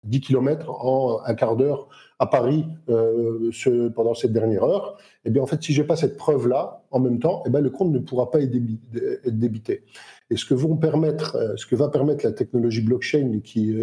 10 0.04 0.18
euh, 0.18 0.20
km 0.20 0.70
en 0.70 1.20
un 1.24 1.34
quart 1.34 1.56
d'heure 1.56 1.88
à 2.18 2.26
Paris 2.26 2.66
euh, 2.90 3.50
pendant 3.94 4.14
cette 4.14 4.32
dernière 4.32 4.64
heure. 4.64 4.98
Eh 5.24 5.30
bien 5.30 5.42
en 5.42 5.46
fait, 5.46 5.62
si 5.62 5.72
j'ai 5.72 5.84
pas 5.84 5.96
cette 5.96 6.16
preuve-là 6.16 6.82
en 6.90 7.00
même 7.00 7.18
temps, 7.18 7.42
eh 7.46 7.50
bien 7.50 7.60
le 7.60 7.70
compte 7.70 7.92
ne 7.92 7.98
pourra 7.98 8.30
pas 8.30 8.40
être 8.40 8.50
débité. 8.50 9.84
Et 10.30 10.36
ce 10.36 10.44
que, 10.44 10.54
vont 10.54 10.76
permettre, 10.76 11.54
ce 11.56 11.66
que 11.66 11.76
va 11.76 11.88
permettre 11.88 12.24
la 12.24 12.32
technologie 12.32 12.82
blockchain 12.82 13.40
qui 13.42 13.74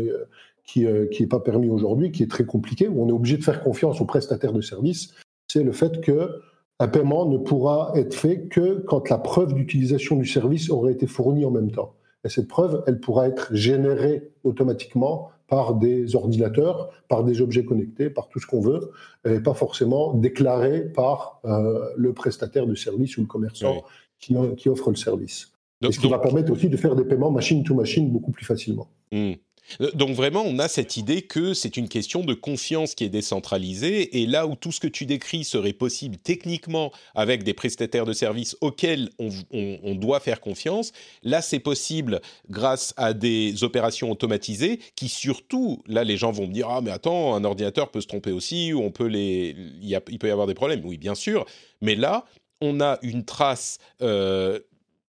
qui 0.66 0.86
qui 1.12 1.28
pas 1.28 1.40
permis 1.40 1.70
aujourd'hui, 1.70 2.12
qui 2.12 2.24
est 2.24 2.32
très 2.32 2.46
compliqué, 2.46 2.88
où 2.88 3.04
on 3.04 3.10
est 3.10 3.14
obligé 3.14 3.38
de 3.38 3.44
faire 3.44 3.64
confiance 3.64 4.02
aux 4.02 4.06
prestataires 4.06 4.54
de 4.54 4.62
services, 4.62 5.14
c'est 5.48 5.64
le 5.64 5.72
fait 5.72 6.02
que 6.02 6.42
un 6.80 6.88
paiement 6.88 7.28
ne 7.28 7.38
pourra 7.38 7.92
être 7.96 8.14
fait 8.14 8.48
que 8.48 8.84
quand 8.88 9.10
la 9.10 9.18
preuve 9.18 9.54
d'utilisation 9.54 10.16
du 10.16 10.26
service 10.26 10.70
aurait 10.70 10.94
été 10.94 11.08
fournie 11.08 11.46
en 11.46 11.52
même 11.52 11.72
temps. 11.72 11.94
Et 12.24 12.30
cette 12.30 12.48
preuve, 12.48 12.84
elle 12.88 13.00
pourra 13.00 13.28
être 13.28 13.54
générée 13.54 14.32
automatiquement 14.44 15.30
par 15.48 15.76
des 15.76 16.16
ordinateurs, 16.16 16.90
par 17.10 17.24
des 17.24 17.42
objets 17.42 17.66
connectés, 17.66 18.10
par 18.10 18.30
tout 18.30 18.40
ce 18.40 18.48
qu'on 18.48 18.62
veut, 18.62 18.92
et 19.26 19.40
pas 19.40 19.54
forcément 19.54 20.14
déclarée 20.14 20.82
par 20.82 21.42
euh, 21.46 21.90
le 21.96 22.14
prestataire 22.14 22.66
de 22.66 22.76
service 22.76 23.18
ou 23.18 23.22
le 23.22 23.28
commerçant 23.28 23.84
qui, 24.20 24.36
offre 24.70 24.90
le 24.90 24.96
service. 24.96 25.52
ce 25.82 26.00
qui 26.00 26.10
va 26.10 26.18
permettre 26.18 26.52
aussi 26.52 26.70
de 26.70 26.78
faire 26.78 26.96
des 26.96 27.04
paiements 27.04 27.30
machine 27.30 27.64
to 27.64 27.76
machine 27.76 28.10
beaucoup 28.10 28.32
plus 28.32 28.46
facilement. 28.46 28.88
Hmm. 29.12 29.34
Euh, 29.82 29.92
donc 29.94 30.16
vraiment, 30.16 30.44
on 30.46 30.60
a 30.60 30.68
cette 30.68 30.98
idée 30.98 31.22
que 31.22 31.54
c'est 31.54 31.78
une 31.78 31.90
question 31.90 32.24
de 32.24 32.34
confiance 32.34 32.96
qui 32.96 33.04
est 33.04 33.10
décentralisée, 33.10 34.22
et 34.22 34.26
là 34.26 34.48
où 34.48 34.56
tout 34.56 34.72
ce 34.72 34.80
que 34.80 34.88
tu 34.88 35.06
décris 35.06 35.44
serait 35.44 35.74
possible 35.74 36.18
techniquement 36.18 36.92
avec 37.16 37.44
des 37.44 37.54
prestataires 37.54 38.06
de 38.06 38.14
services 38.14 38.58
auxquels 38.62 39.10
on, 39.20 39.96
doit 39.96 40.20
faire 40.20 40.42
confiance, 40.42 40.92
là 41.22 41.42
c'est 41.42 41.60
possible 41.60 42.22
grâce 42.50 42.94
à 42.98 43.14
des 43.14 43.64
opérations 43.64 44.12
automatisées 44.12 44.80
qui 44.96 45.08
surtout, 45.08 45.82
là 45.88 46.04
les 46.04 46.18
gens 46.18 46.32
vont 46.32 46.48
me 46.48 46.54
dire 46.54 46.68
ah 46.70 46.82
mais 46.82 46.92
attends, 46.92 47.36
un 47.36 47.44
ordinateur 47.44 47.92
peut 47.92 48.02
se 48.02 48.08
tromper 48.08 48.32
aussi, 48.32 48.74
ou 48.74 48.82
on 48.82 48.92
peut 48.92 49.06
les, 49.06 49.56
il, 49.82 50.20
peut 50.20 50.28
y 50.28 50.32
avoir 50.32 50.48
des 50.48 50.54
problèmes, 50.54 50.82
oui 50.84 50.98
bien 50.98 51.16
sûr, 51.16 51.46
mais 51.82 51.96
là 51.96 52.26
on 52.62 52.82
a 52.82 52.98
une 53.02 53.26
trace 53.26 53.78
euh, 54.02 54.60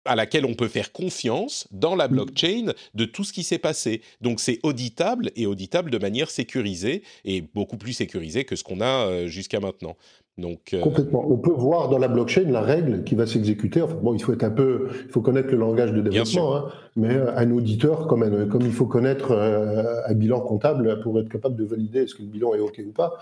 à 0.04 0.16
laquelle 0.16 0.44
on 0.44 0.54
peut 0.54 0.68
faire 0.68 0.92
confiance 0.92 1.66
dans 1.70 1.94
la 1.94 2.08
mm. 2.08 2.12
blockchain 2.12 2.72
de 2.94 3.04
tout 3.04 3.24
ce 3.24 3.32
qui 3.32 3.42
s'est 3.42 3.58
passé. 3.58 4.02
Donc 4.20 4.40
c'est 4.40 4.60
auditable 4.62 5.30
et 5.36 5.46
auditable 5.46 5.90
de 5.90 5.98
manière 5.98 6.30
sécurisée 6.30 7.02
et 7.24 7.42
beaucoup 7.54 7.76
plus 7.76 7.92
sécurisée 7.92 8.44
que 8.44 8.56
ce 8.56 8.64
qu'on 8.64 8.80
a 8.80 9.06
euh, 9.06 9.26
jusqu'à 9.26 9.60
maintenant. 9.60 9.96
Donc, 10.36 10.74
euh, 10.74 10.80
Complètement. 10.80 11.24
On 11.30 11.36
peut 11.36 11.52
voir 11.52 11.88
dans 11.88 11.98
la 11.98 12.08
blockchain 12.08 12.50
la 12.50 12.60
règle 12.60 13.04
qui 13.04 13.14
va 13.14 13.24
s'exécuter. 13.24 13.80
Enfin, 13.80 13.94
bon, 14.02 14.14
il 14.14 14.20
faut 14.20 14.32
être 14.32 14.42
un 14.42 14.50
peu, 14.50 14.88
il 15.04 15.12
faut 15.12 15.20
connaître 15.20 15.48
le 15.52 15.58
langage 15.58 15.92
de 15.92 16.00
développement, 16.00 16.56
hein, 16.56 16.64
mais 16.96 17.14
euh, 17.14 17.36
un 17.36 17.52
auditeur, 17.52 18.08
comme, 18.08 18.48
comme 18.48 18.62
il 18.62 18.72
faut 18.72 18.86
connaître 18.86 19.30
un 19.30 20.14
bilan 20.14 20.40
comptable 20.40 21.00
pour 21.02 21.20
être 21.20 21.28
capable 21.28 21.54
de 21.54 21.64
valider 21.64 22.00
est-ce 22.00 22.16
que 22.16 22.22
le 22.22 22.28
bilan 22.28 22.52
est 22.54 22.58
OK 22.58 22.82
ou 22.84 22.90
pas, 22.90 23.16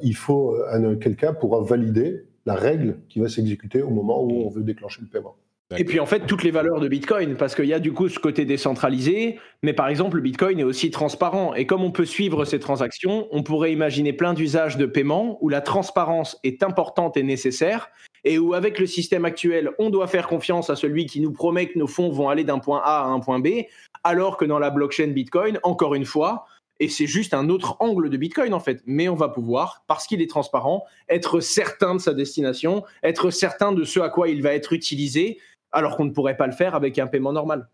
il 0.00 0.14
faut 0.14 0.56
quelqu'un 1.00 1.34
pourra 1.34 1.60
valider 1.60 2.24
la 2.46 2.54
règle 2.54 2.98
qui 3.08 3.18
va 3.18 3.28
s'exécuter 3.28 3.82
au 3.82 3.90
moment 3.90 4.22
où 4.22 4.44
on 4.46 4.48
veut 4.48 4.62
déclencher 4.62 5.00
le 5.02 5.08
paiement. 5.08 5.34
Et 5.78 5.84
puis 5.84 6.00
en 6.00 6.06
fait, 6.06 6.26
toutes 6.26 6.42
les 6.42 6.50
valeurs 6.50 6.80
de 6.80 6.88
Bitcoin, 6.88 7.36
parce 7.36 7.54
qu'il 7.54 7.66
y 7.66 7.74
a 7.74 7.78
du 7.78 7.92
coup 7.92 8.08
ce 8.08 8.18
côté 8.18 8.44
décentralisé, 8.44 9.38
mais 9.62 9.72
par 9.72 9.88
exemple, 9.88 10.16
le 10.16 10.22
Bitcoin 10.22 10.58
est 10.58 10.64
aussi 10.64 10.90
transparent. 10.90 11.54
Et 11.54 11.66
comme 11.66 11.82
on 11.82 11.90
peut 11.90 12.04
suivre 12.04 12.44
ces 12.44 12.58
transactions, 12.58 13.28
on 13.30 13.42
pourrait 13.42 13.72
imaginer 13.72 14.12
plein 14.12 14.34
d'usages 14.34 14.76
de 14.76 14.86
paiement 14.86 15.38
où 15.40 15.48
la 15.48 15.60
transparence 15.60 16.38
est 16.44 16.62
importante 16.62 17.16
et 17.16 17.22
nécessaire, 17.22 17.90
et 18.24 18.38
où 18.38 18.54
avec 18.54 18.78
le 18.78 18.86
système 18.86 19.24
actuel, 19.24 19.70
on 19.78 19.90
doit 19.90 20.06
faire 20.06 20.28
confiance 20.28 20.70
à 20.70 20.76
celui 20.76 21.06
qui 21.06 21.20
nous 21.20 21.32
promet 21.32 21.68
que 21.68 21.78
nos 21.78 21.86
fonds 21.86 22.10
vont 22.10 22.28
aller 22.28 22.44
d'un 22.44 22.58
point 22.58 22.80
A 22.84 23.02
à 23.02 23.06
un 23.06 23.20
point 23.20 23.40
B, 23.40 23.64
alors 24.04 24.36
que 24.36 24.44
dans 24.44 24.58
la 24.58 24.70
blockchain 24.70 25.08
Bitcoin, 25.08 25.58
encore 25.62 25.94
une 25.94 26.04
fois, 26.04 26.46
et 26.80 26.88
c'est 26.88 27.06
juste 27.06 27.32
un 27.32 27.48
autre 27.48 27.76
angle 27.78 28.10
de 28.10 28.16
Bitcoin 28.16 28.54
en 28.54 28.60
fait. 28.60 28.82
Mais 28.86 29.08
on 29.08 29.14
va 29.14 29.28
pouvoir, 29.28 29.84
parce 29.86 30.06
qu'il 30.06 30.20
est 30.20 30.28
transparent, 30.28 30.84
être 31.08 31.38
certain 31.38 31.94
de 31.94 32.00
sa 32.00 32.12
destination, 32.12 32.82
être 33.04 33.30
certain 33.30 33.70
de 33.70 33.84
ce 33.84 34.00
à 34.00 34.08
quoi 34.08 34.28
il 34.28 34.42
va 34.42 34.52
être 34.52 34.72
utilisé, 34.72 35.38
alors 35.72 35.96
qu'on 35.96 36.04
ne 36.04 36.10
pourrait 36.10 36.36
pas 36.36 36.46
le 36.46 36.52
faire 36.52 36.74
avec 36.74 36.98
un 36.98 37.06
paiement 37.06 37.32
normal. 37.32 37.68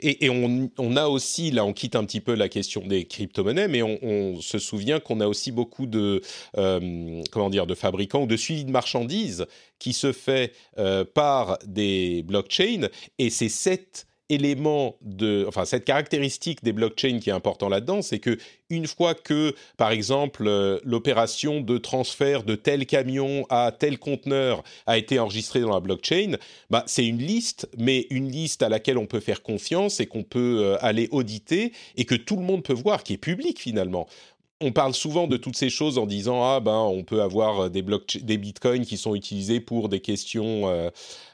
Et, 0.00 0.30
on, 0.30 0.96
a 0.96 1.06
aussi, 1.06 1.50
là 1.50 1.64
on 1.64 1.72
quitte 1.72 1.96
un 1.96 2.04
petit 2.04 2.20
peu 2.20 2.34
la 2.34 2.48
question 2.48 2.86
des 2.86 3.04
crypto-monnaies, 3.04 3.68
mais 3.68 3.82
on, 3.82 4.40
se 4.40 4.58
souvient 4.58 5.00
qu'on 5.00 5.20
a 5.20 5.26
aussi 5.26 5.50
beaucoup 5.50 5.86
de, 5.86 6.20
euh, 6.56 7.22
comment 7.32 7.50
dire, 7.50 7.66
de 7.66 7.74
fabricants 7.74 8.22
ou 8.22 8.26
de 8.26 8.36
suivi 8.36 8.64
de 8.64 8.70
marchandises 8.70 9.46
qui 9.78 9.92
se 9.92 10.12
fait 10.12 10.52
euh, 10.78 11.04
par 11.04 11.58
des 11.66 12.22
blockchains, 12.22 12.88
et 13.18 13.30
c'est 13.30 13.48
cette 13.48 14.06
élément 14.28 14.96
de, 15.02 15.44
enfin 15.48 15.64
cette 15.64 15.84
caractéristique 15.84 16.64
des 16.64 16.72
blockchains 16.72 17.18
qui 17.20 17.30
est 17.30 17.34
important 17.34 17.68
là-dedans, 17.68 18.02
c'est 18.02 18.18
que 18.18 18.38
une 18.68 18.86
fois 18.86 19.14
que, 19.14 19.54
par 19.76 19.90
exemple, 19.90 20.44
euh, 20.46 20.80
l'opération 20.84 21.60
de 21.60 21.78
transfert 21.78 22.42
de 22.42 22.56
tel 22.56 22.86
camion 22.86 23.46
à 23.48 23.72
tel 23.76 23.98
conteneur 23.98 24.64
a 24.86 24.98
été 24.98 25.18
enregistrée 25.18 25.60
dans 25.60 25.72
la 25.72 25.80
blockchain, 25.80 26.36
bah, 26.70 26.82
c'est 26.86 27.06
une 27.06 27.18
liste, 27.18 27.68
mais 27.78 28.06
une 28.10 28.30
liste 28.30 28.62
à 28.62 28.68
laquelle 28.68 28.98
on 28.98 29.06
peut 29.06 29.20
faire 29.20 29.42
confiance 29.42 30.00
et 30.00 30.06
qu'on 30.06 30.24
peut 30.24 30.60
euh, 30.62 30.76
aller 30.80 31.08
auditer 31.12 31.72
et 31.96 32.04
que 32.04 32.16
tout 32.16 32.36
le 32.36 32.42
monde 32.42 32.64
peut 32.64 32.72
voir, 32.72 33.04
qui 33.04 33.12
est 33.12 33.18
public 33.18 33.60
finalement 33.60 34.08
on 34.60 34.72
parle 34.72 34.94
souvent 34.94 35.26
de 35.26 35.36
toutes 35.36 35.56
ces 35.56 35.68
choses 35.68 35.98
en 35.98 36.06
disant 36.06 36.42
ah 36.42 36.60
ben 36.60 36.78
on 36.78 37.04
peut 37.04 37.22
avoir 37.22 37.64
euh, 37.64 37.68
des 37.68 37.84
des 38.22 38.38
bitcoins 38.38 38.86
qui 38.86 38.96
sont 38.96 39.14
utilisés 39.14 39.60
pour 39.60 39.88
des 39.88 40.00
questions 40.00 40.68
euh, 40.68 40.90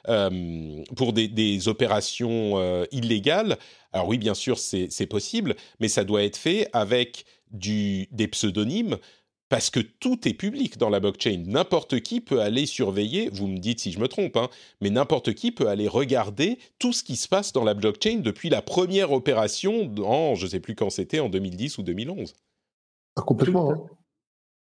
euh, 0.09 0.83
pour 0.97 1.13
des, 1.13 1.69
opérations 1.69 2.85
illégales. 2.91 3.59
Alors 3.93 4.09
oui, 4.09 4.19
bien 4.19 4.35
sûr, 4.35 4.59
c'est 4.59 5.07
possible, 5.07 5.55
mais 5.81 5.89
ça 5.89 6.05
doit 6.05 6.25
être 6.25 6.37
fait 6.37 6.69
avec 6.73 7.25
du, 7.51 8.09
des 8.11 8.27
pseudonymes 8.27 8.99
parce 9.49 9.71
que 9.71 9.81
tout 9.81 10.27
est 10.27 10.35
public 10.35 10.79
dans 10.79 10.89
la 10.89 10.99
blockchain. 10.99 11.45
N'importe 11.47 12.01
qui 12.01 12.21
peut 12.21 12.41
aller 12.41 12.67
surveiller, 12.67 13.29
vous 13.31 13.47
me 13.47 13.59
dites 13.59 13.81
si 13.81 13.93
je 13.93 14.01
me 14.01 14.09
trompe, 14.09 14.37
hein, 14.37 14.49
mais 14.81 14.91
n'importe 14.91 15.35
qui 15.35 15.53
peut 15.53 15.69
aller 15.69 15.89
regarder 15.89 16.59
tout 16.79 16.93
ce 16.93 17.05
qui 17.05 17.17
se 17.17 17.29
passe 17.29 17.53
dans 17.53 17.65
la 17.65 17.75
blockchain 17.75 18.21
depuis 18.21 18.49
la 18.49 18.63
première 18.63 19.13
opération 19.13 19.93
en, 19.99 20.35
je 20.35 20.47
ne 20.47 20.51
sais 20.51 20.61
plus 20.61 20.75
quand 20.75 20.91
c'était, 20.91 21.21
en 21.21 21.29
2010 21.29 21.79
ou 21.79 21.83
2011. 21.83 22.35
Ah, 23.17 23.23
complètement. 23.23 23.89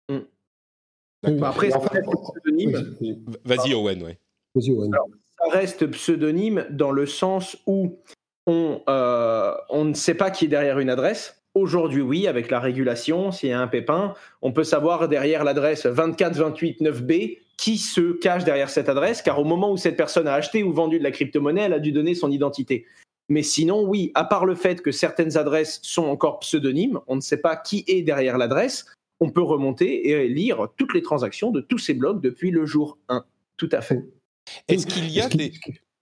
Hein. 0.09 0.25
Mmh. 1.25 1.43
après, 1.43 1.71
ça 1.71 1.79
reste 1.79 2.07
pseudonyme. 2.07 2.97
Vas-y, 3.45 3.75
Owen, 3.75 4.03
ouais. 4.03 4.19
Vas-y, 4.55 4.71
Owen. 4.71 4.91
ça 4.93 5.51
reste 5.51 5.87
pseudonyme 5.89 6.67
dans 6.71 6.93
le 6.93 7.07
sens 7.07 7.57
où 7.67 7.99
on, 8.47 8.81
euh, 8.89 9.55
on 9.69 9.85
ne 9.85 9.95
sait 9.95 10.15
pas 10.15 10.31
qui 10.31 10.45
est 10.45 10.49
derrière 10.49 10.79
une 10.79 10.91
adresse. 10.91 11.43
Aujourd'hui, 11.55 12.03
oui, 12.03 12.29
avec 12.29 12.51
la 12.51 12.61
régulation, 12.61 13.33
s'il 13.33 13.49
y 13.49 13.53
a 13.53 13.61
un 13.61 13.67
pépin, 13.67 14.15
on 14.43 14.53
peut 14.53 14.65
savoir 14.65 15.09
derrière 15.09 15.43
l'adresse 15.43 15.87
24289B 15.87 17.39
qui 17.57 17.77
se 17.79 18.13
cache 18.13 18.45
derrière 18.45 18.71
cette 18.71 18.89
adresse, 18.89 19.21
car 19.21 19.41
au 19.41 19.45
moment 19.45 19.73
où 19.73 19.77
cette 19.77 19.97
personne 19.97 20.29
a 20.29 20.35
acheté 20.35 20.63
ou 20.63 20.73
vendu 20.73 20.99
de 20.99 21.05
la 21.05 21.11
crypto-monnaie, 21.11 21.63
elle 21.63 21.73
a 21.73 21.81
dû 21.81 21.91
donner 21.91 22.15
son 22.15 22.31
identité. 22.31 22.87
Mais 23.29 23.43
sinon, 23.43 23.87
oui, 23.87 24.11
à 24.15 24.25
part 24.25 24.47
le 24.47 24.55
fait 24.55 24.81
que 24.81 24.91
certaines 24.91 25.37
adresses 25.37 25.81
sont 25.83 26.05
encore 26.05 26.39
pseudonymes, 26.41 27.01
on 27.07 27.17
ne 27.17 27.21
sait 27.21 27.41
pas 27.41 27.57
qui 27.57 27.85
est 27.87 28.03
derrière 28.03 28.39
l'adresse, 28.39 28.87
on 29.21 29.31
peut 29.31 29.43
remonter 29.43 30.09
et 30.09 30.29
lire 30.29 30.69
toutes 30.77 30.95
les 30.95 31.03
transactions 31.03 31.51
de 31.51 31.61
tous 31.61 31.79
ces 31.79 31.95
blocs 31.95 32.23
depuis 32.23 32.51
le 32.51 32.65
jour 32.65 32.99
1. 33.09 33.25
Tout 33.57 33.69
à 33.73 33.81
fait. 33.81 34.05
Est-ce 34.69 34.87
qu'il 34.87 35.11
y 35.11 35.21
a 35.21 35.29
des... 35.29 35.53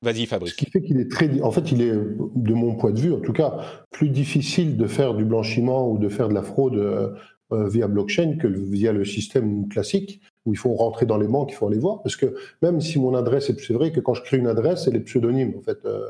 Vas-y, 0.03 0.27
Fabrice. 0.27 0.53
Ce 0.53 0.57
qui 0.57 0.70
fait 0.70 0.83
qu'il 0.83 1.01
est 1.01 1.11
très. 1.11 1.41
En 1.41 1.51
fait, 1.51 1.72
il 1.72 1.81
est, 1.81 1.93
de 1.93 2.55
mon 2.55 2.77
point 2.77 2.93
de 2.93 3.01
vue, 3.01 3.12
en 3.14 3.20
tout 3.20 3.33
cas, 3.33 3.59
plus 3.91 4.11
difficile 4.11 4.77
de 4.77 4.87
faire 4.87 5.14
du 5.14 5.24
blanchiment 5.24 5.91
ou 5.91 5.99
de 5.99 6.09
faire 6.09 6.29
de 6.29 6.35
la 6.35 6.43
fraude 6.43 6.77
euh, 6.77 7.14
euh, 7.53 7.68
via 7.68 7.89
blockchain 7.89 8.37
que 8.37 8.47
via 8.47 8.93
le 8.93 9.05
système 9.05 9.68
classique 9.68 10.20
où 10.45 10.53
il 10.53 10.59
faut 10.59 10.74
rentrer 10.74 11.07
dans 11.07 11.16
les 11.16 11.27
banques, 11.27 11.51
il 11.51 11.55
faut 11.55 11.66
aller 11.66 11.79
voir. 11.79 12.03
Parce 12.03 12.14
que 12.14 12.37
même 12.61 12.81
si 12.81 13.01
mon 13.01 13.14
adresse 13.14 13.49
est. 13.49 13.59
C'est 13.59 13.72
vrai 13.72 13.91
que 13.91 14.01
quand 14.01 14.14
je 14.14 14.22
crée 14.22 14.37
une 14.37 14.47
adresse, 14.47 14.87
elle 14.87 14.97
est 14.97 15.01
pseudonyme. 15.01 15.55
En 15.59 15.62
fait, 15.62 15.79
euh, 15.87 16.03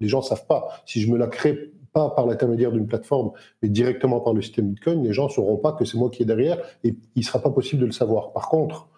les 0.00 0.08
gens 0.08 0.18
ne 0.18 0.24
savent 0.24 0.46
pas. 0.46 0.68
Si 0.86 1.00
je 1.00 1.10
me 1.10 1.16
la 1.16 1.26
crée 1.26 1.72
pas 1.92 2.10
par 2.10 2.26
l'intermédiaire 2.26 2.72
d'une 2.72 2.86
plateforme, 2.86 3.32
mais 3.62 3.68
directement 3.68 4.20
par 4.20 4.34
le 4.34 4.42
système 4.42 4.68
Bitcoin, 4.68 5.02
les 5.02 5.12
gens 5.12 5.24
ne 5.24 5.30
sauront 5.30 5.56
pas 5.56 5.72
que 5.72 5.84
c'est 5.84 5.96
moi 5.96 6.10
qui 6.10 6.22
est 6.22 6.26
derrière 6.26 6.58
et 6.84 6.94
il 7.14 7.20
ne 7.20 7.24
sera 7.24 7.38
pas 7.38 7.50
possible 7.50 7.80
de 7.80 7.86
le 7.86 7.92
savoir. 7.92 8.32
Par 8.32 8.48
contre, 8.48 8.88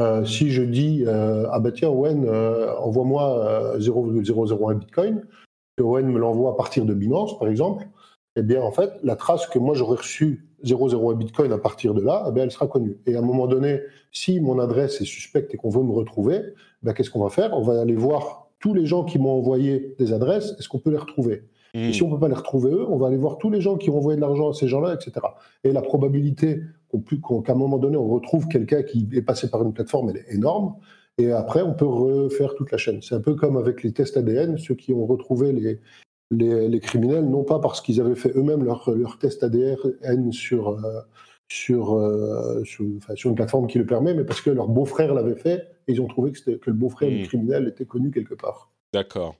euh, 0.00 0.24
si 0.24 0.50
je 0.50 0.62
dis 0.62 1.04
euh, 1.06 1.46
ah 1.50 1.58
bah 1.58 1.72
tiens 1.72 1.90
Owen 1.90 2.24
euh, 2.24 2.74
envoie-moi 2.76 3.78
0,001 3.78 4.74
Bitcoin, 4.74 5.26
que 5.76 5.82
Owen 5.82 6.06
me 6.06 6.18
l'envoie 6.18 6.52
à 6.52 6.54
partir 6.54 6.84
de 6.84 6.94
Binance 6.94 7.38
par 7.38 7.48
exemple, 7.48 7.86
eh 8.36 8.42
bien 8.42 8.62
en 8.62 8.70
fait 8.70 8.92
la 9.02 9.16
trace 9.16 9.46
que 9.46 9.58
moi 9.58 9.74
j'aurais 9.74 9.96
reçu 9.96 10.48
0,01 10.64 11.16
Bitcoin 11.16 11.52
à 11.52 11.58
partir 11.58 11.94
de 11.94 12.02
là, 12.02 12.24
eh 12.28 12.32
bien, 12.32 12.44
elle 12.44 12.50
sera 12.50 12.66
connue. 12.66 12.98
Et 13.06 13.14
à 13.14 13.20
un 13.20 13.22
moment 13.22 13.46
donné, 13.46 13.80
si 14.10 14.40
mon 14.40 14.58
adresse 14.58 15.00
est 15.00 15.04
suspecte 15.04 15.54
et 15.54 15.56
qu'on 15.56 15.70
veut 15.70 15.82
me 15.82 15.92
retrouver, 15.92 16.42
ben, 16.82 16.92
qu'est-ce 16.92 17.10
qu'on 17.10 17.22
va 17.22 17.30
faire? 17.30 17.52
On 17.52 17.62
va 17.62 17.80
aller 17.80 17.94
voir 17.94 18.47
tous 18.60 18.74
les 18.74 18.86
gens 18.86 19.04
qui 19.04 19.18
m'ont 19.18 19.30
envoyé 19.30 19.94
des 19.98 20.12
adresses, 20.12 20.54
est-ce 20.58 20.68
qu'on 20.68 20.78
peut 20.78 20.90
les 20.90 20.98
retrouver? 20.98 21.44
Et 21.74 21.92
si 21.92 22.02
hmm. 22.02 22.06
on 22.06 22.08
ne 22.08 22.14
peut 22.14 22.20
pas 22.20 22.28
les 22.28 22.34
retrouver 22.34 22.70
eux, 22.70 22.88
on 22.88 22.96
va 22.96 23.08
aller 23.08 23.16
voir 23.16 23.38
tous 23.38 23.50
les 23.50 23.60
gens 23.60 23.76
qui 23.76 23.90
ont 23.90 23.98
envoyé 23.98 24.16
de 24.16 24.20
l'argent 24.22 24.50
à 24.50 24.54
ces 24.54 24.68
gens-là, 24.68 24.94
etc. 24.94 25.26
Et 25.64 25.72
la 25.72 25.82
probabilité 25.82 26.60
qu'à 27.44 27.52
un 27.52 27.56
moment 27.56 27.78
donné, 27.78 27.96
on 27.96 28.08
retrouve 28.08 28.48
quelqu'un 28.48 28.82
qui 28.82 29.08
est 29.12 29.22
passé 29.22 29.50
par 29.50 29.62
une 29.62 29.72
plateforme, 29.72 30.10
elle 30.10 30.16
est 30.16 30.34
énorme. 30.34 30.76
Et 31.18 31.32
après, 31.32 31.62
on 31.62 31.74
peut 31.74 31.86
refaire 31.86 32.54
toute 32.54 32.70
la 32.70 32.78
chaîne. 32.78 33.02
C'est 33.02 33.14
un 33.14 33.20
peu 33.20 33.34
comme 33.34 33.56
avec 33.56 33.82
les 33.82 33.92
tests 33.92 34.16
ADN, 34.16 34.56
ceux 34.56 34.74
qui 34.74 34.92
ont 34.92 35.04
retrouvé 35.04 35.52
les, 35.52 35.80
les, 36.30 36.80
criminels, 36.80 37.28
non 37.28 37.44
pas 37.44 37.58
parce 37.58 37.80
qu'ils 37.80 38.00
avaient 38.00 38.14
fait 38.14 38.34
eux-mêmes 38.36 38.64
leur, 38.64 38.88
leur 38.90 39.18
test 39.18 39.42
ADN 39.42 40.32
sur, 40.32 40.68
euh, 40.68 41.00
sur, 41.48 41.94
euh, 41.94 42.62
sur, 42.64 42.84
une 42.84 43.34
plateforme 43.34 43.66
qui 43.66 43.78
le 43.78 43.86
permet, 43.86 44.14
mais 44.14 44.24
parce 44.24 44.40
que 44.40 44.50
leur 44.50 44.68
beau-frère 44.68 45.14
l'avait 45.14 45.36
fait 45.36 45.66
et 45.86 45.92
ils 45.92 46.00
ont 46.00 46.06
trouvé 46.06 46.32
que, 46.32 46.38
que 46.38 46.70
le 46.70 46.76
beau-frère 46.76 47.08
du 47.08 47.22
hmm. 47.22 47.26
criminel 47.26 47.68
était 47.68 47.86
connu 47.86 48.10
quelque 48.10 48.34
part. 48.34 48.70
D'accord. 48.92 49.36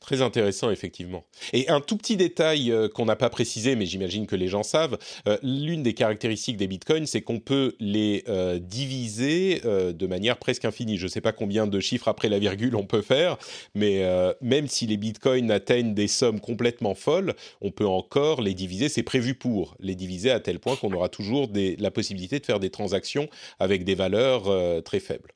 Très 0.00 0.22
intéressant, 0.22 0.70
effectivement. 0.70 1.24
Et 1.52 1.68
un 1.68 1.80
tout 1.80 1.96
petit 1.96 2.16
détail 2.16 2.70
euh, 2.70 2.88
qu'on 2.88 3.06
n'a 3.06 3.16
pas 3.16 3.30
précisé, 3.30 3.74
mais 3.76 3.86
j'imagine 3.86 4.26
que 4.26 4.36
les 4.36 4.48
gens 4.48 4.62
savent, 4.62 4.98
euh, 5.26 5.38
l'une 5.42 5.82
des 5.82 5.94
caractéristiques 5.94 6.56
des 6.56 6.66
bitcoins, 6.66 7.06
c'est 7.06 7.22
qu'on 7.22 7.40
peut 7.40 7.74
les 7.80 8.24
euh, 8.28 8.58
diviser 8.58 9.60
de 9.62 10.06
manière 10.06 10.38
presque 10.38 10.64
infinie. 10.64 10.98
Je 10.98 11.04
ne 11.04 11.08
sais 11.08 11.20
pas 11.20 11.32
combien 11.32 11.66
de 11.66 11.80
chiffres 11.80 12.08
après 12.08 12.28
la 12.28 12.38
virgule 12.38 12.76
on 12.76 12.86
peut 12.86 13.02
faire, 13.02 13.38
mais 13.74 14.02
même 14.40 14.66
si 14.68 14.86
les 14.86 14.96
bitcoins 14.96 15.50
atteignent 15.50 15.94
des 15.94 16.08
sommes 16.08 16.40
complètement 16.40 16.94
folles, 16.94 17.34
on 17.60 17.70
peut 17.70 17.86
encore 17.86 18.40
les 18.40 18.54
diviser. 18.54 18.88
C'est 18.88 19.02
prévu 19.02 19.34
pour 19.34 19.76
les 19.80 19.94
diviser 19.94 20.30
à 20.30 20.40
tel 20.40 20.58
point 20.58 20.76
qu'on 20.76 20.92
aura 20.92 21.08
toujours 21.08 21.48
des, 21.48 21.76
la 21.76 21.90
possibilité 21.90 22.38
de 22.38 22.46
faire 22.46 22.60
des 22.60 22.70
transactions 22.70 23.28
avec 23.58 23.84
des 23.84 23.94
valeurs 23.94 24.44
très 24.82 25.00
faibles. 25.00 25.32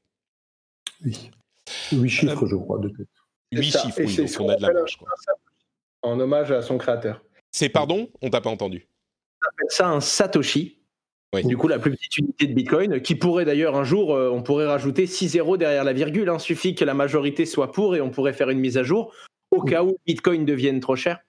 Oui. 1.05 1.31
Huit 1.93 2.11
chiffres, 2.11 2.47
je 2.47 2.57
crois, 2.57 2.79
de 2.79 2.89
tête. 2.89 3.09
8 3.61 3.65
chiffres, 3.65 4.01
oui, 4.05 4.17
donc 4.17 4.29
on 4.41 4.49
a 4.49 4.57
de 4.57 4.63
la 4.63 4.73
marge. 4.73 4.99
En 6.03 6.21
hommage 6.21 6.53
à 6.53 6.63
son 6.63 6.79
créateur. 6.79 7.23
C'est 7.51 7.69
pardon 7.69 8.09
On 8.23 8.31
t'a 8.31 8.41
pas 8.41 8.51
entendu. 8.51 8.87
On 9.43 9.49
appelle 9.49 9.71
ça 9.71 9.89
un 9.89 10.01
Satoshi. 10.01 10.79
Du 11.45 11.57
coup, 11.57 11.69
la 11.69 11.79
plus 11.79 11.91
petite 11.91 12.17
unité 12.17 12.47
de 12.47 12.55
Bitcoin, 12.55 13.01
qui 13.03 13.15
pourrait 13.15 13.45
d'ailleurs 13.45 13.77
un 13.77 13.85
jour, 13.85 14.15
euh, 14.15 14.31
on 14.31 14.43
pourrait 14.43 14.67
rajouter 14.67 15.07
6 15.07 15.29
zéros 15.29 15.59
derrière 15.59 15.85
la 15.85 15.93
virgule. 15.93 16.23
Il 16.23 16.29
hein. 16.31 16.39
suffit 16.39 16.75
que 16.75 16.85
la 16.85 16.95
majorité 16.95 17.45
soit 17.45 17.73
pour 17.73 17.95
et 17.95 18.01
on 18.01 18.11
pourrait 18.11 18.33
faire 18.33 18.49
une 18.49 18.59
mise 18.59 18.79
à 18.79 18.83
jour 18.83 19.13
au 19.51 19.63
cas 19.63 19.85
où 19.85 19.97
Bitcoin 20.07 20.45
devienne 20.45 20.81
trop 20.81 20.97
cher. 20.97 21.21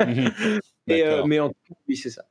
Mhm. 0.00 0.30
Euh, 0.88 1.24
mais 1.26 1.40
en 1.40 1.48
tout 1.48 1.74
oui, 1.88 1.96
c'est 1.96 2.10
ça. 2.10 2.26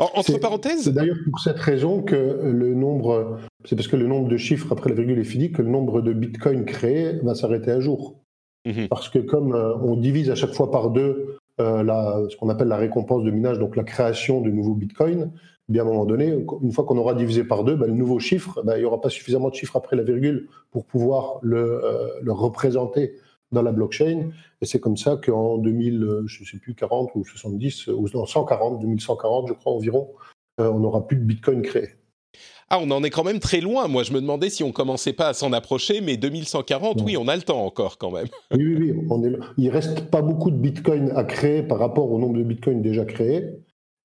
entre 0.00 0.36
parenthèses. 0.38 0.82
C'est 0.82 0.92
d'ailleurs 0.92 1.16
pour 1.30 1.38
cette 1.38 1.60
raison 1.60 2.02
que 2.02 2.40
le 2.42 2.74
nombre, 2.74 3.38
c'est 3.64 3.76
parce 3.76 3.86
que 3.86 3.94
le 3.94 4.08
nombre 4.08 4.26
de 4.26 4.36
chiffres 4.36 4.72
après 4.72 4.90
la 4.90 4.96
virgule 4.96 5.20
est 5.20 5.22
fini 5.22 5.52
que 5.52 5.62
le 5.62 5.68
nombre 5.68 6.02
de 6.02 6.12
bitcoins 6.12 6.64
créés 6.64 7.20
va 7.22 7.36
s'arrêter 7.36 7.70
à 7.70 7.78
jour. 7.78 8.23
Mhm. 8.64 8.88
Parce 8.88 9.08
que 9.08 9.18
comme 9.18 9.54
euh, 9.54 9.76
on 9.76 9.96
divise 9.96 10.30
à 10.30 10.34
chaque 10.34 10.54
fois 10.54 10.70
par 10.70 10.90
deux 10.90 11.36
euh, 11.60 11.82
la, 11.82 12.20
ce 12.30 12.36
qu'on 12.36 12.48
appelle 12.48 12.68
la 12.68 12.76
récompense 12.76 13.22
de 13.22 13.30
minage, 13.30 13.58
donc 13.58 13.76
la 13.76 13.84
création 13.84 14.40
de 14.40 14.50
nouveaux 14.50 14.74
bitcoins, 14.74 15.30
eh 15.68 15.72
bien 15.72 15.82
à 15.82 15.86
un 15.86 15.88
moment 15.88 16.04
donné, 16.04 16.34
une 16.62 16.72
fois 16.72 16.84
qu'on 16.84 16.98
aura 16.98 17.14
divisé 17.14 17.44
par 17.44 17.64
deux, 17.64 17.76
ben, 17.76 17.86
le 17.86 17.94
nouveau 17.94 18.18
chiffre, 18.18 18.62
ben, 18.64 18.76
il 18.76 18.80
n'y 18.80 18.84
aura 18.84 19.00
pas 19.00 19.10
suffisamment 19.10 19.50
de 19.50 19.54
chiffres 19.54 19.76
après 19.76 19.96
la 19.96 20.02
virgule 20.02 20.48
pour 20.70 20.84
pouvoir 20.84 21.38
le, 21.42 21.84
euh, 21.84 22.32
représenter 22.32 23.14
dans 23.52 23.62
la 23.62 23.70
blockchain. 23.70 24.30
Et 24.60 24.66
c'est 24.66 24.80
comme 24.80 24.96
ça 24.96 25.16
qu'en 25.22 25.58
2000, 25.58 26.22
je 26.26 26.44
sais 26.44 26.58
plus, 26.58 26.74
40 26.74 27.10
ou 27.14 27.24
70, 27.24 27.88
ou 27.88 28.08
non, 28.14 28.26
140, 28.26 28.80
2140, 28.80 29.48
je 29.48 29.52
crois 29.52 29.72
environ, 29.72 30.10
on 30.58 30.80
n'aura 30.80 31.06
plus 31.06 31.16
de 31.16 31.22
bitcoin 31.22 31.62
créés. 31.62 31.90
Ah, 32.70 32.78
on 32.80 32.90
en 32.90 33.02
est 33.02 33.10
quand 33.10 33.24
même 33.24 33.40
très 33.40 33.60
loin. 33.60 33.88
Moi, 33.88 34.02
je 34.02 34.12
me 34.12 34.20
demandais 34.20 34.50
si 34.50 34.62
on 34.62 34.72
commençait 34.72 35.12
pas 35.12 35.28
à 35.28 35.34
s'en 35.34 35.52
approcher, 35.52 36.00
mais 36.00 36.16
2140, 36.16 37.02
oui, 37.02 37.16
on 37.16 37.28
a 37.28 37.36
le 37.36 37.42
temps 37.42 37.64
encore 37.64 37.98
quand 37.98 38.10
même. 38.10 38.26
Oui, 38.52 38.64
oui, 38.64 38.92
oui. 38.92 39.06
On 39.10 39.22
est... 39.24 39.32
Il 39.58 39.68
reste 39.70 40.10
pas 40.10 40.22
beaucoup 40.22 40.50
de 40.50 40.56
bitcoins 40.56 41.12
à 41.14 41.24
créer 41.24 41.62
par 41.62 41.78
rapport 41.78 42.10
au 42.10 42.18
nombre 42.18 42.38
de 42.38 42.42
bitcoins 42.42 42.82
déjà 42.82 43.04
créés, 43.04 43.44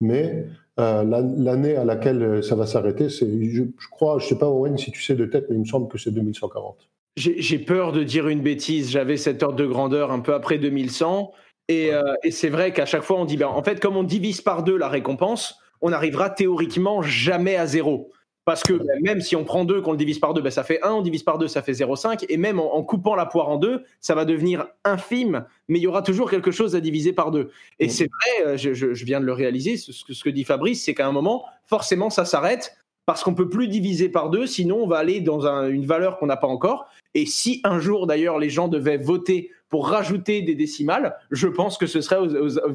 mais 0.01 0.45
euh, 0.80 1.03
l'année 1.03 1.76
à 1.76 1.84
laquelle 1.84 2.43
ça 2.43 2.55
va 2.55 2.66
s'arrêter, 2.66 3.10
c'est, 3.10 3.28
je, 3.49 3.64
crois, 3.91 4.20
je 4.20 4.28
sais 4.28 4.38
pas 4.38 4.49
Owen 4.49 4.78
si 4.78 4.91
tu 4.91 5.01
sais 5.01 5.16
de 5.16 5.26
tête, 5.26 5.45
mais 5.49 5.55
il 5.55 5.62
me 5.62 5.66
semble 5.66 5.88
que 5.88 5.97
c'est 5.97 6.12
2140. 6.12 6.89
J'ai 7.18 7.60
peur 7.60 7.91
de 7.91 8.03
dire 8.03 8.30
une 8.30 8.41
bêtise. 8.41 8.91
J'avais 8.91 9.18
cette 9.18 9.43
ordre 9.43 9.57
de 9.57 9.66
grandeur 9.66 10.12
un 10.12 10.20
peu 10.20 10.34
après 10.34 10.57
2100. 10.57 11.34
Et, 11.68 11.93
euh, 11.93 12.01
et 12.24 12.32
c'est 12.32 12.49
vrai 12.49 12.72
qu'à 12.72 12.86
chaque 12.86 13.03
fois, 13.03 13.20
on 13.20 13.26
dit, 13.26 13.36
ben, 13.36 13.47
en 13.47 13.62
fait, 13.62 13.82
comme 13.82 13.97
on 13.97 14.03
divise 14.03 14.41
par 14.41 14.64
deux 14.64 14.78
la 14.78 14.88
récompense, 14.88 15.60
on 15.82 15.91
arrivera 15.91 16.30
théoriquement 16.30 17.01
jamais 17.01 17.57
à 17.57 17.66
zéro. 17.66 18.10
Parce 18.50 18.64
que 18.64 18.74
ben, 18.74 19.00
même 19.04 19.22
si 19.22 19.36
on 19.36 19.43
prend 19.43 19.64
2, 19.64 19.80
qu'on 19.82 19.91
le 19.91 19.97
divise 20.00 20.18
par 20.18 20.34
2, 20.34 20.41
ben, 20.41 20.50
ça 20.50 20.64
fait 20.64 20.82
1, 20.82 20.89
on 20.89 21.02
divise 21.04 21.22
par 21.22 21.38
2, 21.38 21.47
ça 21.47 21.62
fait 21.62 21.74
0,5. 21.74 22.26
Et 22.30 22.38
même 22.38 22.60
en, 22.60 22.82
coupant 22.82 23.14
la 23.14 23.28
poire 23.28 23.47
en 23.47 23.58
deux, 23.58 23.84
ça 24.02 24.16
va 24.16 24.26
devenir 24.26 24.66
infime, 24.84 25.45
mais 25.68 25.78
il 25.78 25.84
y 25.84 25.88
aura 25.88 26.02
toujours 26.02 26.32
quelque 26.32 26.50
chose 26.50 26.76
à 26.76 26.80
diviser 26.80 27.14
par 27.14 27.30
2. 27.30 27.52
Et 27.78 27.86
mm. 27.86 27.89
c'est 27.91 28.10
vrai, 28.10 28.47
euh, 28.47 28.58
je, 28.58 29.06
viens 29.06 29.20
de 29.20 29.26
le 29.28 29.34
réaliser, 29.34 29.78
ce, 29.78 30.24
que, 30.24 30.30
dit 30.32 30.45
Fabrice, 30.45 30.84
c'est 30.84 30.95
qu'à 30.95 31.06
un 31.06 31.12
moment, 31.12 31.45
forcément, 31.68 32.10
ça 32.10 32.26
s'arrête 32.26 32.76
parce 33.06 33.24
qu'on 33.24 33.36
peut 33.36 33.50
plus 33.50 33.68
diviser 33.68 34.10
par 34.10 34.32
2, 34.32 34.47
sinon 34.47 34.78
on 34.78 34.88
va 34.88 34.97
aller 34.97 35.22
dans 35.22 35.45
une 35.68 35.86
valeur 35.86 36.18
qu'on 36.18 36.26
n'a 36.26 36.38
pas 36.38 36.47
encore. 36.47 36.88
Et 37.14 37.28
si 37.28 37.62
un 37.64 37.80
jour, 37.80 38.08
d'ailleurs, 38.08 38.39
les 38.39 38.50
gens 38.50 38.68
devaient 38.68 38.97
voter 38.97 39.52
pour 39.70 39.89
rajouter 39.89 40.41
des 40.41 40.56
décimales, 40.56 41.16
je 41.30 41.47
pense 41.47 41.78
que 41.78 41.86
ce 41.86 42.02
serait 42.02 42.18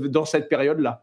dans 0.08 0.24
cette 0.24 0.48
période-là. 0.48 1.02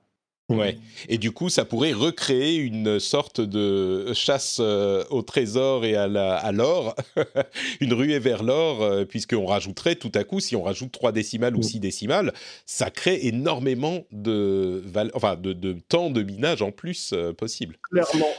Ouais. 0.58 0.78
Et 1.10 1.18
du 1.18 1.32
coup, 1.32 1.50
ça 1.50 1.66
pourrait 1.66 1.94
recréer 1.94 2.56
une 2.56 3.00
sorte 3.00 3.42
de 3.42 4.14
chasse 4.14 4.58
euh, 4.60 5.04
au 5.10 5.22
trésor 5.22 5.86
et 5.86 5.96
à 5.96 6.52
l'or, 6.52 6.96
une 7.82 7.94
ruée 7.94 8.20
vers 8.20 8.44
l'or, 8.44 8.82
euh, 8.82 9.06
puisqu'on 9.06 9.46
rajouterait 9.46 9.96
tout 9.96 10.12
à 10.16 10.24
coup, 10.24 10.40
si 10.40 10.56
on 10.56 10.64
rajoute 10.64 10.92
trois 10.92 11.12
décimales 11.12 11.56
ou 11.56 11.60
mm. 11.60 11.64
six 11.64 11.80
décimales, 11.80 12.34
ça 12.66 12.90
crée 12.90 13.20
énormément 13.24 14.04
de, 14.12 14.84
enfin, 15.14 15.36
de, 15.36 15.54
de, 15.54 15.76
temps 15.88 16.10
de 16.10 16.22
minage 16.22 16.62
en 16.62 16.72
plus 16.72 17.12
euh, 17.14 17.34
possible. 17.34 17.78
Clairement. 17.92 18.30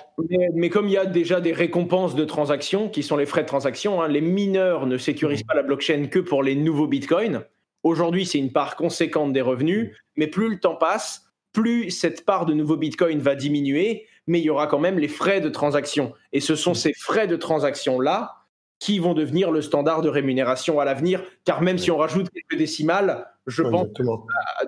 Mais, 0.54 0.70
comme 0.70 0.88
il 0.88 0.92
y 0.92 0.98
a 0.98 1.06
déjà 1.06 1.40
des 1.40 1.52
récompenses 1.52 2.14
de 2.14 2.24
transactions, 2.24 2.88
qui 2.88 3.02
sont 3.02 3.16
les 3.16 3.26
frais 3.26 3.42
de 3.42 3.48
transaction, 3.48 4.02
hein, 4.02 4.08
les 4.08 4.20
mineurs 4.20 4.86
ne 4.86 4.98
sécurisent 4.98 5.44
mm. 5.44 5.48
pas 5.48 5.54
la 5.54 5.62
blockchain 5.62 6.06
que 6.10 6.18
pour 6.18 6.42
les 6.42 6.54
nouveaux 6.54 6.86
bitcoins. 6.86 7.44
Aujourd'hui, 7.82 8.26
c'est 8.26 8.38
une 8.38 8.52
part 8.52 8.76
conséquente 8.76 9.32
des 9.32 9.40
revenus, 9.40 9.88
mm. 9.88 9.94
mais 10.16 10.26
plus 10.26 10.48
le 10.48 10.60
temps 10.60 10.76
passe, 10.76 11.31
plus 11.52 11.90
cette 11.90 12.24
part 12.24 12.46
de 12.46 12.54
nouveaux 12.54 12.76
bitcoins 12.76 13.20
va 13.20 13.34
diminuer, 13.34 14.06
mais 14.26 14.40
il 14.40 14.44
y 14.44 14.50
aura 14.50 14.66
quand 14.66 14.78
même 14.78 14.98
les 14.98 15.08
frais 15.08 15.40
de 15.40 15.48
transaction. 15.48 16.12
Et 16.32 16.40
ce 16.40 16.56
sont 16.56 16.72
mm. 16.72 16.76
ces 16.76 16.92
frais 16.94 17.26
de 17.26 17.36
transaction-là 17.36 18.36
qui 18.78 18.98
vont 18.98 19.14
devenir 19.14 19.52
le 19.52 19.62
standard 19.62 20.02
de 20.02 20.08
rémunération 20.08 20.80
à 20.80 20.84
l'avenir, 20.84 21.22
car 21.44 21.62
même 21.62 21.78
si 21.78 21.92
on 21.92 21.98
rajoute 21.98 22.28
quelques 22.30 22.58
décimales, 22.58 23.28
je 23.46 23.62
pense 23.62 23.86
que 23.96 24.02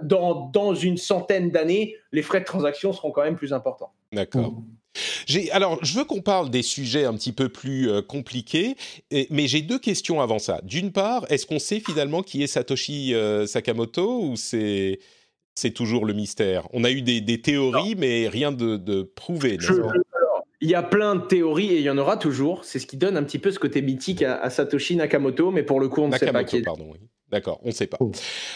dans, 0.03 0.51
dans 0.53 0.73
une 0.73 0.97
centaine 0.97 1.51
d'années, 1.51 1.97
les 2.13 2.23
frais 2.23 2.39
de 2.39 2.45
transaction 2.45 2.93
seront 2.93 3.11
quand 3.11 3.25
même 3.25 3.35
plus 3.35 3.53
importants. 3.53 3.93
D'accord. 4.13 4.53
Mm. 4.53 5.39
alors, 5.51 5.85
je 5.85 5.99
veux 5.99 6.05
qu'on 6.05 6.23
parle 6.23 6.49
des 6.49 6.63
sujets 6.63 7.05
un 7.05 7.15
petit 7.15 7.33
peu 7.33 7.49
plus 7.49 7.91
euh, 7.91 8.03
compliqués, 8.03 8.77
mais 9.31 9.49
j'ai 9.49 9.63
deux 9.63 9.81
questions 9.81 10.21
avant 10.21 10.39
ça. 10.39 10.61
D'une 10.63 10.93
part, 10.93 11.25
est-ce 11.29 11.45
qu'on 11.45 11.59
sait 11.59 11.81
finalement 11.81 12.23
qui 12.23 12.45
est 12.45 12.47
Satoshi 12.47 13.15
euh, 13.15 13.47
Sakamoto 13.47 14.23
ou 14.23 14.37
c'est 14.37 15.01
c'est 15.55 15.71
toujours 15.71 16.05
le 16.05 16.13
mystère. 16.13 16.69
On 16.73 16.85
a 16.85 16.91
eu 16.91 17.03
des, 17.03 17.41
théories, 17.41 17.95
mais 17.97 18.29
rien 18.29 18.53
de, 18.53 19.03
prouvé. 19.03 19.59
il 20.61 20.69
y 20.69 20.75
a 20.75 20.83
plein 20.83 21.17
de 21.17 21.23
théories 21.23 21.73
et 21.73 21.79
il 21.79 21.83
y 21.83 21.91
en 21.91 21.99
aura 21.99 22.17
toujours. 22.17 22.65
C'est 22.65 22.79
ce 22.79 22.87
qui 22.87 22.97
donne 22.97 23.17
un 23.17 23.23
petit 23.23 23.39
peu 23.39 23.51
ce 23.51 23.59
côté 23.59 23.83
mythique 23.83 24.23
à, 24.23 24.49
Satoshi 24.51 24.97
Nakamoto, 24.97 25.51
mais 25.51 25.63
pour 25.63 25.81
le 25.81 25.89
coup, 25.89 26.03
on 26.03 26.09
ne 26.09 26.17
sait 26.17 26.33
pas 26.33 26.45
qui 26.45 26.57
est. 26.57 26.65
D'accord, 27.31 27.61
on 27.65 27.69
ne 27.69 27.73
sait 27.73 27.89
pas. 27.89 27.97
Oh. 28.01 28.13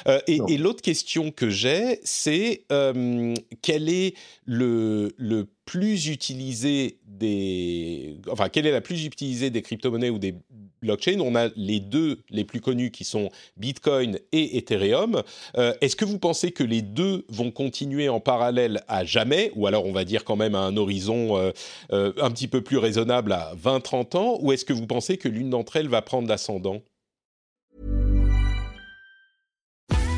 Euh, 0.07 0.21
et 0.29 0.57
l'autre 0.57 0.83
question 0.83 1.33
que 1.33 1.49
j'ai, 1.49 1.99
c'est 2.05 2.65
euh, 2.71 3.35
quel 3.61 3.89
est 3.89 4.15
le, 4.45 5.13
le 5.17 5.49
plus 5.69 6.09
utilisé 6.09 6.99
des, 7.07 8.17
enfin 8.31 8.49
quelle 8.49 8.67
est 8.67 8.73
la 8.73 8.81
plus 8.81 9.05
utilisée 9.05 9.51
des 9.51 9.61
crypto-monnaies 9.61 10.09
ou 10.09 10.19
des 10.19 10.35
blockchains? 10.81 11.21
On 11.21 11.35
a 11.35 11.51
les 11.57 11.79
deux 11.79 12.21
les 12.31 12.45
plus 12.45 12.63
connus 12.63 12.91
qui 12.91 13.05
sont 13.05 13.29
Bitcoin 13.59 14.19
et 14.33 14.57
Ethereum. 14.57 15.23
Euh, 15.59 15.75
Est-ce 15.83 15.95
que 15.95 16.07
vous 16.07 16.19
pensez 16.19 16.53
que 16.53 16.65
les 16.65 16.81
deux 16.81 17.27
vont 17.29 17.51
continuer 17.51 18.09
en 18.09 18.19
parallèle 18.19 18.83
à 18.89 19.05
jamais, 19.05 19.53
ou 19.57 19.67
alors 19.67 19.85
on 19.85 19.93
va 19.93 20.07
dire 20.07 20.25
quand 20.25 20.37
même 20.37 20.55
à 20.55 20.61
un 20.61 20.75
horizon 20.79 21.37
euh, 21.37 21.51
euh, 21.93 22.15
un 22.19 22.31
petit 22.31 22.49
peu 22.49 22.63
plus 22.63 22.79
raisonnable 22.79 23.33
à 23.33 23.53
20-30 23.63 24.17
ans, 24.17 24.39
ou 24.41 24.53
est-ce 24.53 24.65
que 24.65 24.73
vous 24.73 24.87
pensez 24.87 25.19
que 25.19 25.29
l'une 25.29 25.51
d'entre 25.51 25.77
elles 25.77 25.89
va 25.89 26.01
prendre 26.01 26.29
l'ascendant? 26.29 26.81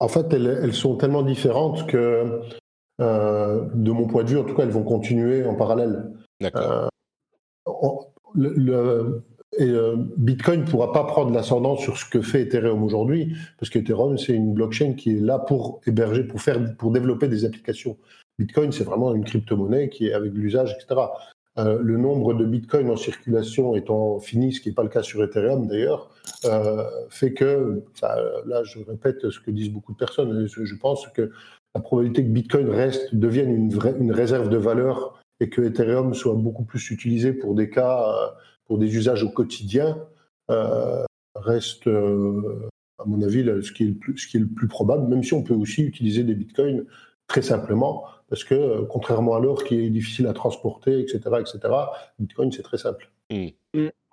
En 0.00 0.08
fait, 0.08 0.32
elles, 0.32 0.46
elles 0.62 0.74
sont 0.74 0.96
tellement 0.96 1.22
différentes 1.22 1.86
que, 1.86 2.40
euh, 3.00 3.64
de 3.74 3.90
mon 3.90 4.06
point 4.06 4.24
de 4.24 4.30
vue, 4.30 4.38
en 4.38 4.44
tout 4.44 4.54
cas, 4.54 4.64
elles 4.64 4.70
vont 4.70 4.82
continuer 4.82 5.46
en 5.46 5.54
parallèle. 5.54 6.12
D'accord. 6.40 6.88
On- 7.66 8.00
le, 8.34 8.52
le- 8.54 9.22
et, 9.56 9.68
euh, 9.68 9.94
Bitcoin 10.16 10.62
ne 10.62 10.66
pourra 10.66 10.92
pas 10.92 11.04
prendre 11.04 11.32
l'ascendant 11.32 11.76
sur 11.76 11.96
ce 11.96 12.04
que 12.04 12.20
fait 12.20 12.42
Ethereum 12.42 12.82
aujourd'hui, 12.82 13.36
parce 13.58 13.70
qu'Ethereum, 13.70 14.18
c'est 14.18 14.32
une 14.32 14.52
blockchain 14.52 14.94
qui 14.94 15.16
est 15.16 15.20
là 15.20 15.38
pour 15.38 15.80
héberger, 15.86 16.24
pour, 16.24 16.40
faire, 16.40 16.58
pour 16.76 16.90
développer 16.90 17.28
des 17.28 17.44
applications. 17.44 17.96
Bitcoin, 18.40 18.72
c'est 18.72 18.82
vraiment 18.82 19.14
une 19.14 19.24
crypto-monnaie 19.24 19.88
qui 19.90 20.08
est 20.08 20.12
avec 20.12 20.32
l'usage, 20.32 20.74
etc. 20.74 21.00
Euh, 21.56 21.78
le 21.80 21.96
nombre 21.98 22.34
de 22.34 22.44
Bitcoin 22.44 22.90
en 22.90 22.96
circulation 22.96 23.76
étant 23.76 24.18
fini, 24.18 24.52
ce 24.52 24.60
qui 24.60 24.70
n'est 24.70 24.74
pas 24.74 24.82
le 24.82 24.88
cas 24.88 25.04
sur 25.04 25.22
Ethereum 25.22 25.68
d'ailleurs, 25.68 26.10
euh, 26.10 26.13
fait 27.10 27.32
que, 27.34 27.82
là 28.02 28.62
je 28.64 28.78
répète 28.80 29.30
ce 29.30 29.40
que 29.40 29.50
disent 29.50 29.70
beaucoup 29.70 29.92
de 29.92 29.98
personnes, 29.98 30.46
je, 30.46 30.64
je 30.64 30.74
pense 30.76 31.06
que 31.08 31.30
la 31.74 31.80
probabilité 31.80 32.22
que 32.22 32.30
Bitcoin 32.30 32.70
reste, 32.70 33.14
devienne 33.14 33.50
une, 33.50 33.70
vraie, 33.70 33.94
une 33.98 34.12
réserve 34.12 34.48
de 34.48 34.56
valeur 34.56 35.22
et 35.40 35.48
que 35.48 35.60
Ethereum 35.62 36.14
soit 36.14 36.34
beaucoup 36.34 36.64
plus 36.64 36.90
utilisé 36.90 37.32
pour 37.32 37.54
des 37.54 37.68
cas, 37.68 38.08
euh, 38.08 38.28
pour 38.66 38.78
des 38.78 38.94
usages 38.96 39.24
au 39.24 39.30
quotidien, 39.30 39.98
euh, 40.50 41.04
reste, 41.34 41.86
euh, 41.88 42.68
à 42.98 43.04
mon 43.06 43.20
avis, 43.22 43.42
là, 43.42 43.60
ce 43.60 43.72
qui, 43.72 43.84
est 43.84 43.88
le 43.88 43.94
plus, 43.94 44.16
ce 44.18 44.28
qui 44.28 44.36
est 44.36 44.40
le 44.40 44.48
plus 44.48 44.68
probable, 44.68 45.08
même 45.08 45.22
si 45.22 45.34
on 45.34 45.42
peut 45.42 45.54
aussi 45.54 45.82
utiliser 45.82 46.22
des 46.22 46.34
bitcoins 46.34 46.84
très 47.26 47.42
simplement, 47.42 48.04
parce 48.28 48.44
que 48.44 48.54
euh, 48.54 48.84
contrairement 48.88 49.34
à 49.34 49.40
l'or 49.40 49.64
qui 49.64 49.74
est 49.74 49.90
difficile 49.90 50.26
à 50.26 50.32
transporter, 50.32 51.00
etc., 51.00 51.20
etc., 51.40 51.74
Bitcoin 52.18 52.52
c'est 52.52 52.62
très 52.62 52.78
simple. 52.78 53.10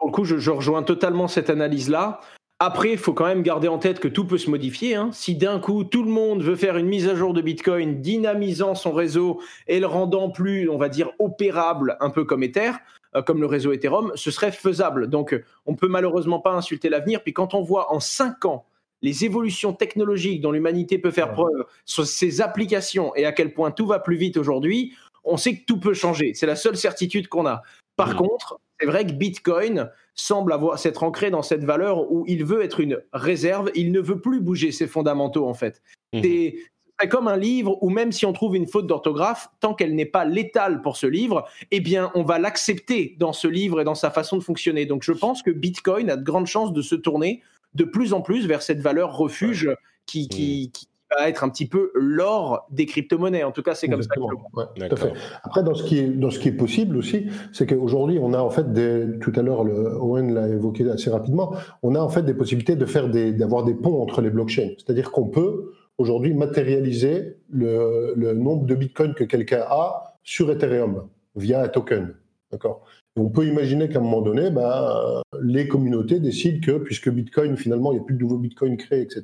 Pour 0.02 0.10
le 0.10 0.14
coup, 0.16 0.26
je, 0.26 0.40
je 0.40 0.50
rejoins 0.50 0.82
totalement 0.82 1.28
cette 1.28 1.52
analyse-là. 1.52 2.22
Après, 2.58 2.92
il 2.92 2.98
faut 2.98 3.14
quand 3.14 3.28
même 3.28 3.44
garder 3.44 3.68
en 3.68 3.78
tête 3.78 4.00
que 4.00 4.08
tout 4.08 4.26
peut 4.26 4.40
se 4.40 4.50
modifier. 4.50 4.96
hein. 4.96 5.12
Si 5.14 5.36
d'un 5.36 5.60
coup, 5.60 5.84
tout 5.84 6.02
le 6.02 6.10
monde 6.10 6.42
veut 6.42 6.56
faire 6.56 6.76
une 6.76 6.88
mise 6.88 7.08
à 7.08 7.14
jour 7.14 7.34
de 7.34 7.42
Bitcoin, 7.44 8.02
dynamisant 8.02 8.74
son 8.74 8.94
réseau 8.94 9.42
et 9.68 9.80
le 9.80 9.86
rendant 9.86 10.32
plus, 10.32 10.68
on 10.72 10.78
va 10.80 10.90
dire, 10.90 11.12
opérable, 11.20 11.98
un 12.00 12.10
peu 12.10 12.24
comme 12.26 12.42
Ether, 12.42 12.72
euh, 13.16 13.22
comme 13.22 13.42
le 13.42 13.46
réseau 13.46 13.74
Ethereum, 13.74 14.12
ce 14.16 14.32
serait 14.32 14.52
faisable. 14.52 15.08
Donc, 15.08 15.40
on 15.68 15.76
peut 15.76 15.88
malheureusement 15.88 16.40
pas 16.40 16.54
insulter 16.54 16.90
l'avenir. 16.90 17.22
Puis 17.22 17.34
quand 17.34 17.54
on 17.54 17.62
voit 17.62 17.94
en 17.94 18.00
cinq 18.00 18.46
ans 18.46 18.66
les 19.04 19.24
évolutions 19.24 19.74
technologiques 19.74 20.42
dont 20.42 20.52
l'humanité 20.52 20.98
peut 20.98 21.12
faire 21.12 21.32
preuve 21.32 21.66
sur 21.86 22.08
ses 22.08 22.42
applications 22.42 23.16
et 23.16 23.28
à 23.28 23.34
quel 23.34 23.54
point 23.54 23.70
tout 23.70 23.86
va 23.86 24.00
plus 24.00 24.16
vite 24.16 24.38
aujourd'hui, 24.38 24.96
on 25.24 25.38
sait 25.38 25.58
que 25.58 25.66
tout 25.66 25.80
peut 25.80 25.94
changer. 25.94 26.34
C'est 26.34 26.48
la 26.48 26.56
seule 26.56 26.76
certitude 26.76 27.28
qu'on 27.28 27.46
a. 27.46 27.62
Par 27.96 28.16
contre, 28.16 28.60
c'est 28.82 28.88
vrai 28.88 29.06
que 29.06 29.12
Bitcoin 29.12 29.92
semble 30.16 30.54
avoir 30.54 30.80
s'être 30.80 31.04
ancré 31.04 31.30
dans 31.30 31.44
cette 31.44 31.64
valeur 31.64 32.12
où 32.12 32.26
il 32.28 32.44
veut 32.44 32.64
être 32.64 32.80
une 32.80 33.00
réserve, 33.14 33.70
il 33.76 33.92
ne 33.92 34.00
veut 34.00 34.20
plus 34.20 34.42
bouger 34.42 34.72
ses 34.72 34.88
fondamentaux 34.88 35.48
en 35.48 35.54
fait. 35.54 35.84
Mhm. 36.14 36.22
C'est 36.24 36.56
c'est 37.00 37.08
comme 37.08 37.28
un 37.28 37.38
livre 37.38 37.82
où 37.82 37.90
même 37.90 38.12
si 38.12 38.28
on 38.28 38.34
trouve 38.34 38.56
une 38.56 38.68
faute 38.68 38.86
d'orthographe, 38.86 39.50
tant 39.60 39.74
qu'elle 39.74 39.96
n'est 39.96 40.06
pas 40.06 40.24
létale 40.24 40.84
pour 40.84 40.98
ce 40.98 41.08
livre, 41.08 41.48
eh 41.72 41.80
bien 41.80 42.12
on 42.14 42.24
va 42.24 42.38
l'accepter 42.38 43.16
dans 43.18 43.34
ce 43.34 43.48
livre 43.48 43.82
et 43.82 43.84
dans 43.84 43.96
sa 43.96 44.12
façon 44.12 44.38
de 44.38 44.44
fonctionner. 44.44 44.86
Donc 44.86 45.04
je 45.04 45.12
pense 45.12 45.42
que 45.42 45.52
Bitcoin 45.52 46.10
a 46.10 46.16
de 46.16 46.24
grandes 46.24 46.48
chances 46.48 46.74
de 46.74 46.82
se 46.82 46.96
tourner 46.96 47.42
de 47.74 47.84
plus 47.86 48.14
en 48.14 48.22
plus 48.22 48.46
vers 48.48 48.62
cette 48.62 48.82
valeur 48.82 49.16
refuge 49.16 49.70
qui, 50.06 50.28
qui, 50.28 50.72
qui 50.72 50.88
va 51.18 51.30
être 51.30 51.44
un 51.44 51.50
petit 51.50 51.68
peu 51.68 51.92
l'or 51.94 52.68
des 52.72 52.86
crypto-monnaies. 52.86 53.44
En 53.44 53.52
tout 53.52 53.64
cas, 53.64 53.76
c'est 53.76 53.88
comme 53.88 54.02
ça 54.02 54.10
que 54.16 54.22
je 54.22 54.28
le 54.28 54.34
Exactement. 54.34 54.50
Ouais, 54.54 54.88
tout 54.88 54.94
à 54.94 54.98
fait. 54.98 55.06
D'accord. 55.08 55.22
Après, 55.44 55.64
dans 55.64 55.74
ce 55.74 55.84
qui 55.84 56.00
est, 56.00 56.08
dans 56.08 56.30
ce 56.32 56.40
qui 56.40 56.48
est 56.50 56.54
possible 56.54 56.98
aussi, 56.98 57.28
c'est 57.54 57.68
qu'aujourd'hui, 57.68 58.20
on 58.22 58.34
a 58.34 58.40
en 58.40 58.50
fait 58.50 58.72
des, 58.74 59.20
tout 59.20 59.34
à 59.36 59.42
l'heure, 59.42 59.62
Owen 59.62 60.34
l'a 60.34 60.48
évoqué 60.48 60.90
assez 60.90 61.10
rapidement, 61.10 61.54
on 61.84 61.96
a 61.96 62.00
en 62.00 62.10
fait 62.10 62.24
des 62.24 62.34
possibilités 62.34 62.76
de 62.76 62.86
faire 62.86 63.10
des, 63.10 63.32
d'avoir 63.32 63.64
des 63.64 63.74
ponts 63.74 64.02
entre 64.02 64.22
les 64.22 64.30
blockchains. 64.30 64.72
C'est-à-dire 64.78 65.12
qu'on 65.12 65.28
peut 65.28 65.74
aujourd'hui 65.98 66.34
matérialiser 66.34 67.38
le, 67.50 68.14
le 68.16 68.34
nombre 68.34 68.66
de 68.66 68.76
bitcoins 68.76 69.14
que 69.14 69.24
quelqu'un 69.24 69.64
a 69.68 70.18
sur 70.24 70.52
Ethereum 70.52 71.08
via 71.36 71.62
un 71.62 71.68
token. 71.68 72.14
D'accord? 72.52 72.84
On 73.18 73.30
peut 73.30 73.46
imaginer 73.46 73.90
qu'à 73.90 74.00
un 74.00 74.02
moment 74.02 74.22
donné, 74.22 74.50
ben, 74.50 74.62
euh, 74.62 75.22
les 75.42 75.68
communautés 75.68 76.20
décident 76.20 76.60
que, 76.66 76.78
puisque 76.78 77.10
Bitcoin, 77.10 77.58
finalement, 77.58 77.92
il 77.92 77.96
n'y 77.96 78.02
a 78.02 78.04
plus 78.06 78.16
de 78.16 78.22
nouveaux 78.22 78.38
Bitcoins 78.38 78.78
créés, 78.78 79.02
etc., 79.02 79.24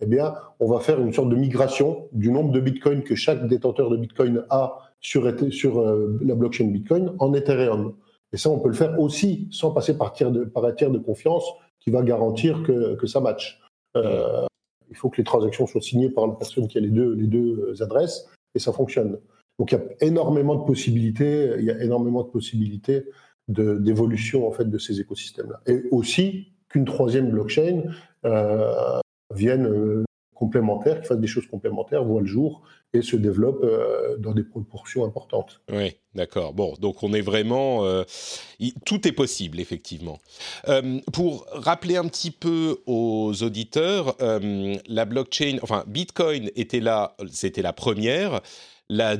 eh 0.00 0.06
bien, 0.06 0.34
on 0.60 0.70
va 0.70 0.80
faire 0.80 1.00
une 1.00 1.12
sorte 1.14 1.30
de 1.30 1.36
migration 1.36 2.08
du 2.12 2.30
nombre 2.30 2.52
de 2.52 2.60
Bitcoin 2.60 3.02
que 3.02 3.14
chaque 3.14 3.48
détenteur 3.48 3.88
de 3.88 3.96
Bitcoin 3.96 4.44
a 4.50 4.78
sur, 5.00 5.26
euh, 5.26 6.18
la 6.22 6.34
blockchain 6.34 6.66
Bitcoin 6.66 7.14
en 7.18 7.32
Ethereum. 7.32 7.94
Et 8.32 8.36
ça, 8.36 8.50
on 8.50 8.58
peut 8.58 8.68
le 8.68 8.74
faire 8.74 8.98
aussi 9.00 9.48
sans 9.50 9.70
passer 9.70 9.96
par, 9.96 10.08
un 10.08 10.72
tiers 10.72 10.90
de 10.90 10.98
confiance 10.98 11.44
qui 11.80 11.90
va 11.90 12.02
garantir 12.02 12.62
que, 12.64 13.06
ça 13.06 13.20
matche. 13.20 13.62
Euh, 13.96 14.44
il 14.90 14.96
faut 14.96 15.08
que 15.08 15.16
les 15.16 15.24
transactions 15.24 15.66
soient 15.66 15.80
signées 15.80 16.10
par 16.10 16.26
la 16.26 16.34
personne 16.34 16.68
qui 16.68 16.76
a 16.76 16.80
les 16.82 16.90
deux, 16.90 17.14
les 17.14 17.26
deux 17.26 17.82
adresses 17.82 18.28
et 18.54 18.58
ça 18.58 18.72
fonctionne. 18.72 19.18
Donc 19.58 19.72
il 19.72 19.78
y 19.78 19.78
a 19.78 20.06
énormément 20.06 20.54
de 20.56 20.64
possibilités, 20.64 21.52
il 21.58 21.64
y 21.64 21.70
a 21.70 21.82
énormément 21.82 22.22
de 22.22 22.28
possibilités 22.28 23.04
d'évolution 23.48 24.46
en 24.46 24.52
fait 24.52 24.68
de 24.68 24.78
ces 24.78 25.00
écosystèmes-là. 25.00 25.60
Et 25.66 25.84
aussi 25.90 26.48
qu'une 26.68 26.84
troisième 26.84 27.30
blockchain 27.30 27.84
euh, 28.24 28.98
vienne 29.34 29.66
euh, 29.66 30.04
complémentaire, 30.34 31.00
qui 31.00 31.06
fasse 31.06 31.20
des 31.20 31.26
choses 31.26 31.46
complémentaires, 31.46 32.04
voit 32.04 32.20
le 32.20 32.26
jour 32.26 32.62
et 32.92 33.02
se 33.02 33.16
développe 33.16 33.62
euh, 33.62 34.16
dans 34.18 34.32
des 34.32 34.42
proportions 34.42 35.04
importantes. 35.04 35.62
Oui, 35.72 35.96
d'accord. 36.14 36.52
Bon, 36.52 36.74
donc 36.80 37.02
on 37.02 37.12
est 37.14 37.20
vraiment... 37.22 37.84
tout 38.84 39.08
est 39.08 39.12
possible, 39.12 39.60
effectivement. 39.60 40.18
Pour 41.12 41.46
rappeler 41.52 41.96
un 41.96 42.06
petit 42.06 42.30
peu 42.32 42.78
aux 42.86 43.32
auditeurs, 43.42 44.16
la 44.18 45.04
blockchain, 45.04 45.58
enfin 45.62 45.84
Bitcoin 45.86 46.50
était 46.56 46.80
là, 46.80 47.16
c'était 47.30 47.62
la 47.62 47.72
première. 47.72 48.42
La, 48.88 49.16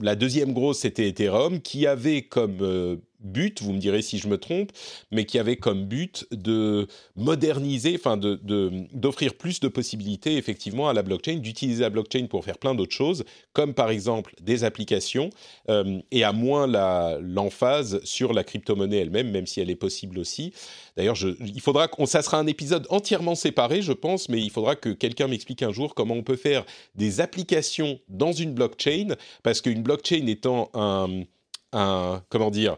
la 0.00 0.14
deuxième 0.16 0.52
grosse, 0.52 0.80
c'était 0.80 1.08
Ethereum, 1.08 1.60
qui 1.60 1.86
avait 1.86 2.22
comme 2.22 2.58
euh, 2.60 2.96
but, 3.22 3.62
vous 3.62 3.72
me 3.72 3.78
direz 3.78 4.02
si 4.02 4.18
je 4.18 4.28
me 4.28 4.38
trompe, 4.38 4.72
mais 5.10 5.24
qui 5.24 5.38
avait 5.38 5.56
comme 5.56 5.84
but 5.84 6.26
de 6.30 6.86
moderniser, 7.16 7.94
enfin 7.96 8.16
de, 8.16 8.40
de- 8.42 8.86
d'offrir 8.92 9.34
plus 9.34 9.60
de 9.60 9.68
possibilités 9.68 10.36
effectivement 10.36 10.88
à 10.88 10.92
la 10.92 11.02
blockchain, 11.02 11.36
d'utiliser 11.36 11.82
la 11.82 11.90
blockchain 11.90 12.26
pour 12.26 12.44
faire 12.44 12.58
plein 12.58 12.74
d'autres 12.74 12.94
choses, 12.94 13.24
comme 13.52 13.74
par 13.74 13.90
exemple 13.90 14.34
des 14.40 14.64
applications, 14.64 15.30
euh, 15.68 16.00
et 16.10 16.24
à 16.24 16.32
moins 16.32 16.66
l'emphase 17.20 18.00
sur 18.04 18.32
la 18.32 18.44
crypto-monnaie 18.44 18.98
elle-même, 18.98 19.30
même 19.30 19.46
si 19.46 19.60
elle 19.60 19.70
est 19.70 19.76
possible 19.76 20.18
aussi. 20.18 20.52
D'ailleurs, 20.96 21.16
il 21.40 21.60
faudra 21.60 21.88
qu'on, 21.88 22.06
ça 22.06 22.22
sera 22.22 22.38
un 22.38 22.46
épisode 22.46 22.86
entièrement 22.90 23.34
séparé, 23.34 23.82
je 23.82 23.92
pense, 23.92 24.28
mais 24.28 24.40
il 24.40 24.50
faudra 24.50 24.76
que 24.76 24.90
quelqu'un 24.90 25.28
m'explique 25.28 25.62
un 25.62 25.72
jour 25.72 25.94
comment 25.94 26.14
on 26.14 26.22
peut 26.22 26.36
faire 26.36 26.64
des 26.94 27.20
applications 27.20 28.00
dans 28.08 28.32
une 28.32 28.52
blockchain, 28.52 29.14
parce 29.42 29.60
qu'une 29.60 29.82
blockchain 29.82 30.26
étant 30.26 30.70
un 30.74 31.24
comment 31.72 32.50
dire, 32.50 32.76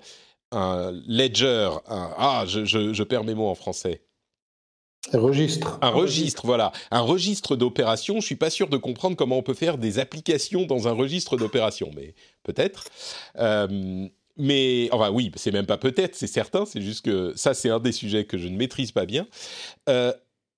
un 0.55 0.93
ledger, 1.07 1.71
un, 1.87 2.15
ah, 2.17 2.45
je, 2.47 2.65
je, 2.65 2.93
je 2.93 3.03
perds 3.03 3.25
mes 3.25 3.35
mots 3.35 3.49
en 3.49 3.55
français. 3.55 4.03
Un 5.13 5.19
registre. 5.19 5.79
Un 5.83 5.91
registre, 5.91 6.47
voilà. 6.47 6.73
Un 6.91 7.01
registre 7.01 7.57
d'opérations. 7.57 8.21
Je 8.21 8.27
suis 8.27 8.37
pas 8.37 8.51
sûr 8.51 8.69
de 8.69 8.77
comprendre 8.77 9.17
comment 9.17 9.37
on 9.37 9.43
peut 9.43 9.55
faire 9.55 9.77
des 9.77 9.99
applications 9.99 10.65
dans 10.65 10.89
un 10.89 10.93
registre 10.93 11.37
d'opérations, 11.37 11.91
mais 11.95 12.15
peut-être. 12.43 12.85
Euh, 13.39 14.09
mais 14.37 14.89
enfin 14.93 15.11
oui, 15.11 15.31
c'est 15.37 15.53
même 15.53 15.67
pas 15.67 15.77
peut-être, 15.77 16.15
c'est 16.15 16.27
certain. 16.27 16.65
C'est 16.65 16.83
juste 16.83 17.05
que 17.05 17.33
ça, 17.37 17.55
c'est 17.55 17.71
un 17.71 17.81
des 17.81 17.93
sujets 17.93 18.25
que 18.25 18.39
je 18.39 18.49
ne 18.49 18.57
maîtrise 18.57 18.93
pas 18.93 19.07
bien. 19.07 19.27
Euh, 19.89 20.13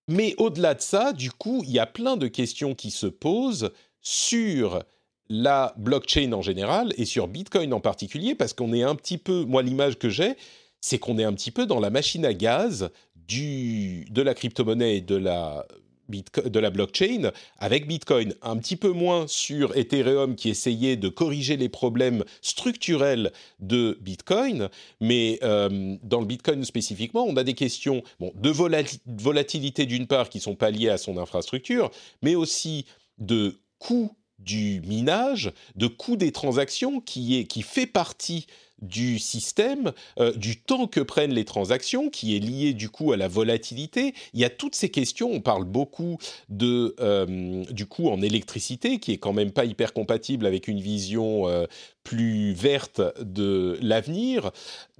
mais 0.08 0.34
au-delà 0.38 0.74
de 0.74 0.80
ça, 0.80 1.12
du 1.12 1.32
coup, 1.32 1.62
il 1.64 1.72
y 1.72 1.80
a 1.80 1.86
plein 1.86 2.16
de 2.16 2.28
questions 2.28 2.74
qui 2.74 2.90
se 2.90 3.06
posent 3.06 3.72
sur 4.00 4.84
la 5.28 5.74
blockchain 5.76 6.32
en 6.32 6.42
général 6.42 6.92
et 6.96 7.04
sur 7.04 7.28
Bitcoin 7.28 7.72
en 7.72 7.80
particulier, 7.80 8.34
parce 8.34 8.52
qu'on 8.52 8.72
est 8.72 8.82
un 8.82 8.94
petit 8.94 9.18
peu, 9.18 9.44
moi 9.44 9.62
l'image 9.62 9.98
que 9.98 10.08
j'ai, 10.08 10.36
c'est 10.80 10.98
qu'on 10.98 11.18
est 11.18 11.24
un 11.24 11.32
petit 11.32 11.50
peu 11.50 11.66
dans 11.66 11.80
la 11.80 11.90
machine 11.90 12.24
à 12.24 12.34
gaz 12.34 12.90
de 13.28 14.22
la 14.22 14.34
crypto-monnaie 14.34 14.98
et 14.98 15.00
de 15.00 15.16
la 15.16 16.70
blockchain 16.70 17.32
avec 17.58 17.88
Bitcoin, 17.88 18.34
un 18.42 18.56
petit 18.56 18.76
peu 18.76 18.90
moins 18.90 19.26
sur 19.26 19.76
Ethereum 19.76 20.36
qui 20.36 20.48
essayait 20.48 20.96
de 20.96 21.08
corriger 21.08 21.56
les 21.56 21.68
problèmes 21.68 22.24
structurels 22.40 23.32
de 23.58 23.98
Bitcoin, 24.00 24.68
mais 25.00 25.40
euh, 25.42 25.96
dans 26.04 26.20
le 26.20 26.26
Bitcoin 26.26 26.64
spécifiquement, 26.64 27.24
on 27.24 27.36
a 27.36 27.42
des 27.42 27.54
questions 27.54 28.02
de 28.20 28.50
volatilité 28.50 29.86
d'une 29.86 30.06
part 30.06 30.28
qui 30.28 30.38
sont 30.38 30.54
pas 30.54 30.70
liées 30.70 30.90
à 30.90 30.98
son 30.98 31.18
infrastructure, 31.18 31.90
mais 32.22 32.36
aussi 32.36 32.86
de 33.18 33.58
coût 33.80 34.12
du 34.38 34.80
minage, 34.82 35.52
de 35.76 35.86
coût 35.86 36.16
des 36.16 36.32
transactions 36.32 37.00
qui, 37.00 37.38
est, 37.38 37.44
qui 37.44 37.62
fait 37.62 37.86
partie 37.86 38.46
du 38.82 39.18
système, 39.18 39.92
euh, 40.18 40.32
du 40.32 40.60
temps 40.60 40.86
que 40.86 41.00
prennent 41.00 41.32
les 41.32 41.44
transactions, 41.44 42.10
qui 42.10 42.36
est 42.36 42.40
lié 42.40 42.74
du 42.74 42.90
coup 42.90 43.12
à 43.12 43.16
la 43.16 43.28
volatilité. 43.28 44.14
Il 44.34 44.40
y 44.40 44.44
a 44.44 44.50
toutes 44.50 44.74
ces 44.74 44.90
questions. 44.90 45.30
On 45.32 45.40
parle 45.40 45.64
beaucoup 45.64 46.18
de 46.48 46.94
euh, 47.00 47.64
du 47.70 47.86
coût 47.86 48.08
en 48.08 48.20
électricité, 48.20 48.98
qui 48.98 49.12
est 49.12 49.18
quand 49.18 49.32
même 49.32 49.52
pas 49.52 49.64
hyper 49.64 49.92
compatible 49.92 50.46
avec 50.46 50.68
une 50.68 50.80
vision 50.80 51.48
euh, 51.48 51.66
plus 52.04 52.52
verte 52.52 53.00
de 53.20 53.78
l'avenir. 53.80 54.50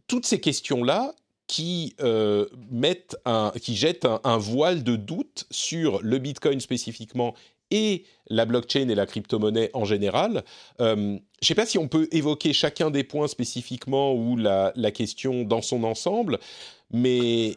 Toutes 0.07 0.27
ces 0.27 0.41
questions-là 0.41 1.15
qui 1.49 1.95
mettent 2.73 3.17
un, 3.25 3.53
qui 3.63 3.77
jettent 3.77 4.09
un, 4.25 4.37
voile 4.37 4.83
de 4.83 4.97
doute 4.97 5.47
sur 5.53 6.03
le 6.03 6.19
Bitcoin 6.19 6.59
spécifiquement 6.59 7.35
et 7.71 8.05
la 8.29 8.45
blockchain 8.45 8.89
et 8.89 8.95
la 8.95 9.07
crypto-monnaie 9.07 9.71
en 9.75 9.85
général. 9.85 10.45
Euh, 10.81 10.95
je 10.97 11.01
ne 11.01 11.19
sais 11.43 11.55
pas 11.55 11.67
si 11.67 11.79
on 11.79 11.89
peut 11.89 12.09
évoquer 12.13 12.53
chacun 12.53 12.91
des 12.91 13.05
points 13.05 13.29
spécifiquement 13.29 14.15
ou 14.15 14.37
la, 14.37 14.73
question 14.93 15.45
dans 15.45 15.63
son 15.63 15.85
ensemble, 15.85 16.39
mais 16.93 17.57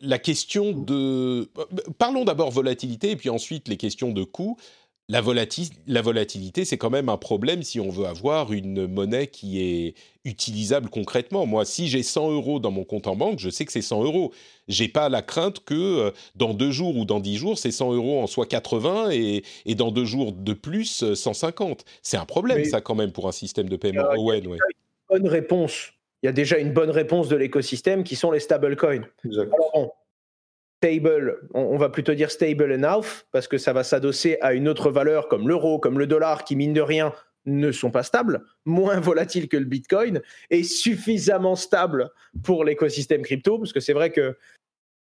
la 0.00 0.18
question 0.18 0.72
de... 0.72 1.50
Parlons 1.98 2.24
d'abord 2.24 2.50
volatilité 2.50 3.10
et 3.10 3.16
puis 3.16 3.28
ensuite 3.28 3.68
les 3.68 3.76
questions 3.76 4.12
de 4.12 4.24
coût 4.24 4.56
la, 5.08 5.20
volatilité, 5.20 6.64
c'est 6.64 6.78
quand 6.78 6.90
même 6.90 7.08
un 7.08 7.16
problème 7.16 7.62
si 7.62 7.78
on 7.78 7.90
veut 7.90 8.06
avoir 8.06 8.52
une 8.52 8.88
monnaie 8.88 9.28
qui 9.28 9.62
est 9.62 9.94
utilisable 10.24 10.88
concrètement. 10.90 11.46
Moi, 11.46 11.64
si 11.64 11.86
j'ai 11.86 12.02
100 12.02 12.32
euros 12.32 12.58
dans 12.58 12.72
mon 12.72 12.82
compte 12.82 13.06
en 13.06 13.14
banque, 13.14 13.38
je 13.38 13.48
sais 13.48 13.64
que 13.64 13.70
c'est 13.70 13.82
100 13.82 14.02
euros. 14.02 14.32
J'ai 14.66 14.88
pas 14.88 15.08
la 15.08 15.22
crainte 15.22 15.60
que 15.64 15.74
euh, 15.74 16.10
dans 16.34 16.54
deux 16.54 16.72
jours 16.72 16.96
ou 16.96 17.04
dans 17.04 17.20
dix 17.20 17.36
jours, 17.36 17.56
ces 17.56 17.70
100 17.70 17.94
euros 17.94 18.20
en 18.20 18.26
soient 18.26 18.46
80 18.46 19.10
et, 19.12 19.42
dans 19.76 19.92
deux 19.92 20.04
jours 20.04 20.32
de 20.32 20.52
plus, 20.52 21.14
150. 21.14 21.84
C'est 22.02 22.16
un 22.16 22.24
problème, 22.24 22.64
ça, 22.64 22.80
quand 22.80 22.96
même, 22.96 23.12
pour 23.12 23.28
un 23.28 23.32
système 23.32 23.68
de 23.68 23.76
paiement. 23.76 24.12
Il 24.16 24.26
y 24.26 24.30
a, 24.32 24.36
une 24.38 24.58
bonne 25.08 25.28
réponse. 25.28 25.92
Il 26.24 26.26
y 26.26 26.28
a 26.28 26.32
déjà 26.32 26.58
une 26.58 26.72
bonne 26.72 26.90
réponse 26.90 27.28
de 27.28 27.36
l'écosystème 27.36 28.02
qui 28.02 28.16
sont 28.16 28.32
les 28.32 28.40
stablecoins. 28.40 29.06
Stable, 30.78 31.48
on, 31.54 31.76
va 31.76 31.88
plutôt 31.88 32.14
dire 32.14 32.30
stable 32.30 32.70
enough, 32.72 33.24
parce 33.32 33.48
que 33.48 33.58
ça 33.58 33.72
va 33.72 33.84
s'adosser 33.84 34.38
à 34.40 34.52
une 34.52 34.68
autre 34.68 34.90
valeur 34.90 35.28
comme 35.28 35.48
l'euro, 35.48 35.78
comme 35.78 35.98
le 35.98 36.06
dollar, 36.06 36.44
qui 36.44 36.56
mine 36.56 36.72
de 36.72 36.80
rien 36.80 37.12
ne 37.46 37.70
sont 37.72 37.90
pas 37.90 38.02
stables, 38.02 38.42
moins 38.64 39.00
volatiles 39.00 39.48
que 39.48 39.56
le 39.56 39.64
Bitcoin, 39.64 40.20
et 40.50 40.64
suffisamment 40.64 41.54
stables 41.54 42.10
pour 42.42 42.64
l'écosystème 42.64 43.22
crypto, 43.22 43.58
parce 43.58 43.72
que 43.72 43.80
c'est 43.80 43.92
vrai 43.92 44.10
que 44.10 44.36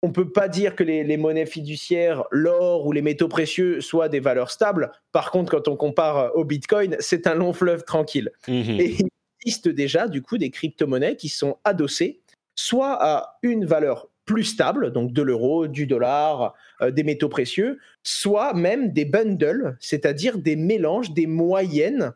on 0.02 0.12
peut 0.12 0.32
pas 0.32 0.48
dire 0.48 0.76
que 0.76 0.82
les, 0.82 1.16
monnaies 1.18 1.44
fiduciaires, 1.44 2.24
l'or 2.30 2.86
ou 2.86 2.92
les 2.92 3.02
métaux 3.02 3.28
précieux 3.28 3.82
soient 3.82 4.08
des 4.08 4.20
valeurs 4.20 4.50
stables. 4.50 4.92
Par 5.12 5.30
contre, 5.30 5.50
quand 5.50 5.68
on 5.68 5.76
compare 5.76 6.34
au 6.34 6.44
Bitcoin, 6.44 6.96
c'est 7.00 7.26
un 7.26 7.34
long 7.34 7.52
fleuve 7.52 7.84
tranquille. 7.84 8.30
Mhm. 8.48 8.80
Et 8.80 8.96
il 8.98 9.08
existe 9.44 9.68
déjà 9.68 10.08
du 10.08 10.22
coup 10.22 10.38
des 10.38 10.50
crypto-monnaies 10.50 11.16
qui 11.16 11.28
sont 11.28 11.58
adossées 11.64 12.22
soit 12.54 12.96
à 13.00 13.38
une 13.42 13.66
valeur 13.66 14.09
plus 14.30 14.44
stable, 14.44 14.92
donc 14.92 15.12
de 15.12 15.22
l'euro, 15.22 15.66
du 15.66 15.88
dollar, 15.88 16.54
euh, 16.82 16.92
des 16.92 17.02
métaux 17.02 17.28
précieux, 17.28 17.78
soit 18.04 18.54
même 18.54 18.92
des 18.92 19.04
bundles, 19.04 19.76
c'est-à-dire 19.80 20.38
des 20.38 20.54
mélanges, 20.54 21.10
des 21.10 21.26
moyennes, 21.26 22.12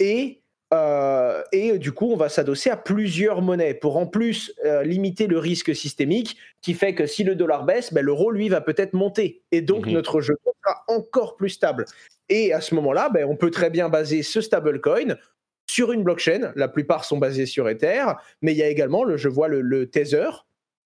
et, 0.00 0.42
euh, 0.74 1.42
et 1.50 1.78
du 1.78 1.92
coup, 1.92 2.12
on 2.12 2.16
va 2.16 2.28
s'adosser 2.28 2.68
à 2.68 2.76
plusieurs 2.76 3.40
monnaies 3.40 3.72
pour 3.72 3.96
en 3.96 4.06
plus 4.06 4.52
euh, 4.66 4.82
limiter 4.82 5.28
le 5.28 5.38
risque 5.38 5.74
systémique 5.74 6.36
qui 6.60 6.74
fait 6.74 6.94
que 6.94 7.06
si 7.06 7.24
le 7.24 7.34
dollar 7.34 7.64
baisse, 7.64 7.94
ben, 7.94 8.04
l'euro, 8.04 8.30
lui, 8.30 8.50
va 8.50 8.60
peut-être 8.60 8.92
monter, 8.92 9.40
et 9.50 9.62
donc 9.62 9.86
mhm. 9.86 9.94
notre 9.94 10.20
jeu 10.20 10.36
sera 10.44 10.84
encore 10.88 11.36
plus 11.36 11.50
stable. 11.50 11.86
Et 12.28 12.52
à 12.52 12.60
ce 12.60 12.74
moment-là, 12.74 13.08
ben, 13.08 13.24
on 13.24 13.34
peut 13.34 13.50
très 13.50 13.70
bien 13.70 13.88
baser 13.88 14.22
ce 14.22 14.42
stablecoin 14.42 15.16
sur 15.66 15.90
une 15.92 16.02
blockchain. 16.02 16.52
La 16.54 16.68
plupart 16.68 17.06
sont 17.06 17.16
basés 17.16 17.46
sur 17.46 17.66
Ether, 17.66 18.04
mais 18.42 18.52
il 18.52 18.58
y 18.58 18.62
a 18.62 18.68
également, 18.68 19.04
le, 19.04 19.16
je 19.16 19.30
vois 19.30 19.48
le, 19.48 19.62
le 19.62 19.88
Tether, 19.88 20.28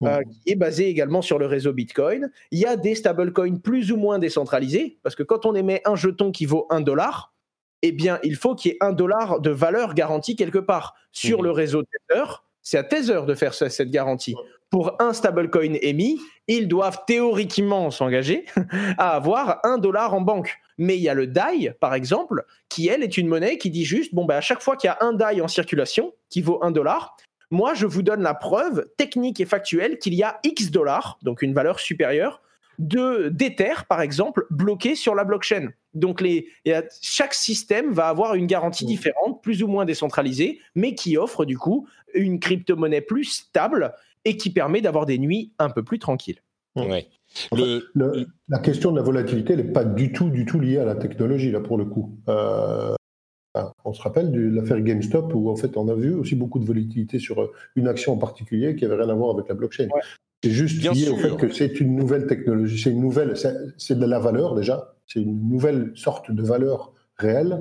euh, 0.02 0.20
qui 0.22 0.52
est 0.52 0.56
basé 0.56 0.88
également 0.88 1.22
sur 1.22 1.38
le 1.38 1.46
réseau 1.46 1.72
Bitcoin. 1.72 2.30
Il 2.50 2.58
y 2.58 2.66
a 2.66 2.76
des 2.76 2.94
stablecoins 2.94 3.58
plus 3.58 3.92
ou 3.92 3.96
moins 3.96 4.18
décentralisés, 4.18 4.98
parce 5.02 5.14
que 5.14 5.22
quand 5.22 5.46
on 5.46 5.54
émet 5.54 5.82
un 5.84 5.96
jeton 5.96 6.32
qui 6.32 6.46
vaut 6.46 6.66
un 6.70 6.80
dollar, 6.80 7.34
eh 7.82 7.92
bien, 7.92 8.18
il 8.22 8.36
faut 8.36 8.54
qu'il 8.54 8.72
y 8.72 8.74
ait 8.74 8.78
un 8.80 8.92
dollar 8.92 9.40
de 9.40 9.50
valeur 9.50 9.94
garantie 9.94 10.36
quelque 10.36 10.58
part. 10.58 10.94
Sur 11.12 11.38
mhm. 11.38 11.44
le 11.44 11.50
réseau 11.50 11.82
Tether, 11.82 12.24
c'est 12.62 12.78
à 12.78 12.84
Tether 12.84 13.22
de 13.26 13.34
faire 13.34 13.54
cette 13.54 13.90
garantie. 13.90 14.34
Pour 14.70 14.96
un 15.00 15.12
stablecoin 15.12 15.74
émis, 15.82 16.20
ils 16.46 16.68
doivent 16.68 17.00
théoriquement 17.06 17.90
s'engager 17.90 18.44
à 18.98 19.16
avoir 19.16 19.60
un 19.64 19.78
dollar 19.78 20.14
en 20.14 20.20
banque. 20.20 20.56
Mais 20.78 20.96
il 20.96 21.02
y 21.02 21.08
a 21.08 21.14
le 21.14 21.26
DAI, 21.26 21.74
par 21.80 21.94
exemple, 21.94 22.44
qui, 22.68 22.88
elle, 22.88 23.02
est 23.02 23.18
une 23.18 23.28
monnaie 23.28 23.58
qui 23.58 23.70
dit 23.70 23.84
juste, 23.84 24.14
bon, 24.14 24.24
ben, 24.24 24.36
à 24.36 24.40
chaque 24.40 24.62
fois 24.62 24.76
qu'il 24.76 24.88
y 24.88 24.90
a 24.90 24.98
un 25.00 25.12
DAI 25.12 25.40
en 25.40 25.48
circulation, 25.48 26.14
qui 26.28 26.40
vaut 26.40 26.62
un 26.62 26.70
dollar, 26.70 27.16
moi, 27.50 27.74
je 27.74 27.86
vous 27.86 28.02
donne 28.02 28.22
la 28.22 28.34
preuve 28.34 28.86
technique 28.96 29.40
et 29.40 29.46
factuelle 29.46 29.98
qu'il 29.98 30.14
y 30.14 30.22
a 30.22 30.38
X 30.44 30.70
dollars, 30.70 31.18
donc 31.22 31.42
une 31.42 31.52
valeur 31.52 31.80
supérieure, 31.80 32.42
de 32.78 33.28
d'Ether, 33.28 33.84
par 33.88 34.00
exemple, 34.00 34.46
bloqué 34.50 34.94
sur 34.94 35.14
la 35.14 35.24
blockchain. 35.24 35.68
Donc, 35.92 36.20
les, 36.20 36.48
chaque 37.02 37.34
système 37.34 37.92
va 37.92 38.08
avoir 38.08 38.34
une 38.34 38.46
garantie 38.46 38.84
mmh. 38.84 38.88
différente, 38.88 39.42
plus 39.42 39.62
ou 39.62 39.68
moins 39.68 39.84
décentralisée, 39.84 40.60
mais 40.74 40.94
qui 40.94 41.16
offre 41.16 41.44
du 41.44 41.58
coup 41.58 41.86
une 42.14 42.40
crypto-monnaie 42.40 43.02
plus 43.02 43.24
stable 43.24 43.92
et 44.24 44.36
qui 44.36 44.50
permet 44.50 44.80
d'avoir 44.80 45.06
des 45.06 45.18
nuits 45.18 45.52
un 45.58 45.70
peu 45.70 45.82
plus 45.82 45.98
tranquilles. 45.98 46.40
Ouais. 46.76 47.08
la 47.52 48.58
question 48.60 48.92
de 48.92 48.96
la 48.96 49.02
volatilité 49.02 49.56
n'est 49.56 49.64
pas 49.64 49.84
du 49.84 50.12
tout, 50.12 50.30
du 50.30 50.46
tout 50.46 50.60
liée 50.60 50.78
à 50.78 50.84
la 50.84 50.94
technologie, 50.94 51.50
là, 51.50 51.60
pour 51.60 51.76
le 51.76 51.84
coup. 51.84 52.16
Euh, 52.28 52.94
on 53.84 53.92
se 53.92 54.02
rappelle 54.02 54.30
de 54.30 54.40
l'affaire 54.40 54.80
GameStop 54.80 55.34
où 55.34 55.50
en 55.50 55.56
fait 55.56 55.76
on 55.76 55.88
a 55.88 55.94
vu 55.94 56.14
aussi 56.14 56.34
beaucoup 56.34 56.58
de 56.58 56.64
volatilité 56.64 57.18
sur 57.18 57.40
euh, 57.40 57.52
une 57.74 57.88
action 57.88 58.12
en 58.12 58.16
particulier 58.16 58.76
qui 58.76 58.84
avait 58.84 58.96
rien 58.96 59.08
à 59.08 59.14
voir 59.14 59.34
avec 59.34 59.48
la 59.48 59.54
blockchain. 59.54 59.88
C'est 60.42 60.50
juste 60.50 60.82
lié 60.82 61.08
au 61.10 61.16
fait 61.16 61.36
que 61.36 61.52
c'est 61.52 61.80
une 61.80 61.96
nouvelle 61.96 62.26
technologie, 62.26 62.80
c'est 62.80 62.90
une 62.90 63.00
nouvelle, 63.00 63.34
c'est 63.76 63.98
de 63.98 64.06
la 64.06 64.18
valeur 64.18 64.54
déjà, 64.54 64.94
c'est 65.06 65.20
une 65.20 65.48
nouvelle 65.48 65.92
sorte 65.94 66.30
de 66.30 66.42
valeur 66.42 66.94
réelle 67.16 67.60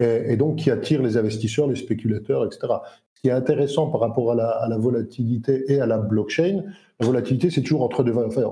et, 0.00 0.36
donc 0.36 0.56
qui 0.56 0.70
attire 0.70 1.02
les 1.02 1.16
investisseurs, 1.16 1.66
les 1.66 1.76
spéculateurs, 1.76 2.44
etc. 2.44 2.74
Ce 3.14 3.22
qui 3.22 3.28
est 3.28 3.32
intéressant 3.32 3.88
par 3.88 4.00
rapport 4.00 4.30
à 4.32 4.34
la, 4.34 4.78
volatilité 4.78 5.64
et 5.72 5.80
à 5.80 5.86
la 5.86 5.98
blockchain, 5.98 6.64
la 7.00 7.06
volatilité 7.06 7.48
c'est 7.50 7.62
toujours 7.62 7.82
entre 7.82 8.04
deux. 8.04 8.12
Enfin, 8.12 8.42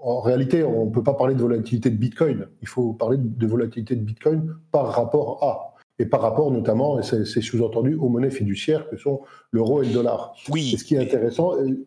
en 0.00 0.20
réalité, 0.20 0.64
on 0.64 0.86
ne 0.86 0.90
peut 0.90 1.02
pas 1.02 1.14
parler 1.14 1.34
de 1.34 1.42
volatilité 1.42 1.90
de 1.90 1.96
Bitcoin. 1.96 2.48
Il 2.62 2.68
faut 2.68 2.94
parler 2.94 3.18
de 3.20 3.46
volatilité 3.46 3.96
de 3.96 4.02
Bitcoin 4.02 4.56
par 4.72 4.86
rapport 4.86 5.44
à 5.44 5.73
et 5.98 6.06
par 6.06 6.20
rapport 6.20 6.50
notamment, 6.50 6.98
et 6.98 7.02
c'est 7.02 7.40
sous-entendu, 7.40 7.94
aux 7.94 8.08
monnaies 8.08 8.30
fiduciaires 8.30 8.88
que 8.88 8.96
sont 8.96 9.20
l'euro 9.52 9.82
et 9.82 9.86
le 9.86 9.92
dollar. 9.92 10.34
Oui. 10.50 10.72
Et 10.74 10.76
ce 10.76 10.84
qui 10.84 10.96
est 10.96 10.98
intéressant, 10.98 11.54
euh, 11.56 11.86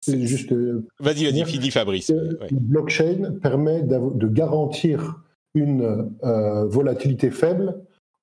c'est 0.00 0.26
juste. 0.26 0.52
Euh, 0.52 0.86
vas-y, 1.00 1.24
vas-y, 1.24 1.70
Fabrice. 1.70 2.10
Le 2.10 2.38
blockchain 2.52 3.34
permet 3.42 3.82
de 3.82 4.26
garantir 4.28 5.22
une 5.54 6.12
euh, 6.24 6.66
volatilité 6.66 7.30
faible 7.30 7.74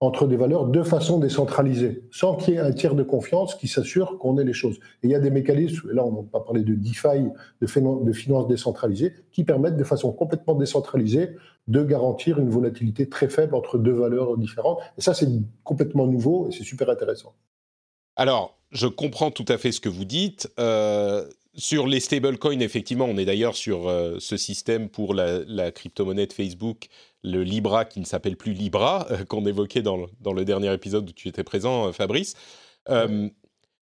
entre 0.06 0.28
des 0.28 0.38
valeurs 0.38 0.66
de 0.68 0.84
façon 0.84 1.20
décentralisée, 1.20 2.03
sans 2.12 2.36
qu'il 2.36 2.53
y 2.53 2.58
ait 2.58 2.60
un 2.60 2.72
tiers 2.72 2.95
de 2.95 3.03
confiance 3.03 3.56
qui 3.56 3.68
s'assure 3.68 4.18
qu'on 4.20 4.38
ait 4.38 4.43
les 4.43 4.53
choses. 4.53 4.78
Et 5.03 5.08
il 5.08 5.10
y 5.10 5.16
a 5.16 5.20
des 5.20 5.32
mécanismes, 5.32 5.91
là 5.91 6.06
on 6.06 6.12
n'a 6.12 6.24
pas 6.24 6.39
parlé 6.39 6.64
de 6.64 6.76
DeFi, 6.76 7.30
de, 7.62 8.03
de 8.06 8.14
finances 8.14 8.47
décentralisées, 8.47 9.14
qui 9.32 9.43
permettent 9.43 9.78
de 9.78 9.84
façon 9.84 10.12
complètement 10.12 10.56
décentralisée 10.56 11.32
de 11.68 11.84
garantir 11.84 12.39
une 12.39 12.49
volatilité 12.49 13.10
très 13.10 13.28
faible 13.28 13.56
entre 13.56 13.78
deux 13.78 13.93
valeurs 13.93 14.38
différentes. 14.38 14.80
Et 14.97 15.01
ça 15.01 15.14
c'est 15.14 15.28
complètement 15.64 16.08
nouveau 16.08 16.47
et 16.49 16.51
c'est 16.51 16.64
super 16.64 16.89
intéressant. 16.89 17.34
Alors, 18.16 18.58
je 18.72 18.88
comprends 18.88 19.32
tout 19.32 19.45
à 19.47 19.58
fait 19.58 19.72
ce 19.72 19.82
que 19.82 19.89
vous 19.89 20.06
dites. 20.06 20.49
Euh, 20.60 21.26
sur 21.56 21.88
les 21.88 21.99
stablecoins, 21.99 22.60
effectivement, 22.60 23.06
on 23.06 23.18
est 23.18 23.26
d'ailleurs 23.26 23.56
sur 23.56 23.88
euh, 23.88 24.18
ce 24.20 24.38
système 24.38 24.89
pour 24.89 25.14
la, 25.14 25.72
crypto-monnaie 25.72 26.28
de 26.28 26.34
Facebook 26.34 26.88
le 27.24 27.43
Libra 27.43 27.86
qui 27.86 27.99
ne 27.99 28.06
s'appelle 28.06 28.38
plus 28.38 28.53
Libra, 28.53 29.08
euh, 29.12 29.26
qu'on 29.26 29.45
évoquait 29.45 29.82
dans 29.82 29.97
le, 29.97 30.06
dans 30.22 30.34
le, 30.34 30.45
dernier 30.45 30.72
épisode 30.74 31.10
où 31.10 31.14
tu 31.14 31.28
étais 31.28 31.43
présent, 31.43 31.88
euh, 31.88 31.91
Fabrice. 31.91 32.36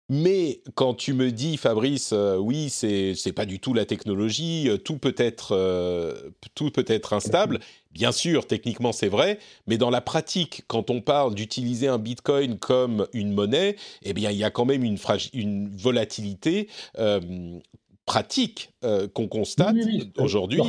Mais 0.09 0.61
quand 0.75 0.93
tu 0.93 1.13
me 1.13 1.31
dis, 1.31 1.55
Fabrice, 1.55 2.11
euh, 2.11 2.37
oui, 2.37 2.69
c'est 2.69 3.15
c'est 3.15 3.31
pas 3.31 3.45
du 3.45 3.59
tout 3.59 3.73
la 3.73 3.85
technologie, 3.85 4.69
euh, 4.69 4.77
tout 4.77 4.97
peut 4.97 5.15
être 5.17 5.53
euh, 5.53 6.13
tout 6.55 6.71
peut 6.71 6.83
être 6.87 7.13
instable. 7.13 7.59
Bien 7.91 8.11
sûr, 8.11 8.45
techniquement 8.45 8.91
c'est 8.91 9.07
vrai, 9.07 9.39
mais 9.65 9.77
dans 9.77 9.89
la 9.89 10.01
pratique, 10.01 10.63
quand 10.67 10.89
on 10.89 10.99
parle 10.99 11.35
d'utiliser 11.35 11.87
un 11.87 11.99
Bitcoin 11.99 12.57
comme 12.57 13.07
une 13.13 13.31
monnaie, 13.31 13.77
eh 14.01 14.13
bien 14.13 14.29
il 14.29 14.37
y 14.37 14.43
a 14.43 14.49
quand 14.49 14.65
même 14.65 14.83
une, 14.83 14.97
une 15.33 15.69
volatilité 15.69 16.67
pratique 18.05 18.71
qu'on 19.13 19.27
constate 19.27 19.75
aujourd'hui 20.17 20.61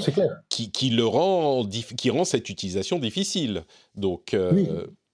qui, 0.48 0.70
qui, 0.70 0.90
le 0.90 1.06
rend 1.06 1.66
qui 1.66 2.10
rend 2.10 2.24
cette 2.24 2.50
utilisation 2.50 2.98
difficile. 2.98 3.64
Donc 3.96 4.36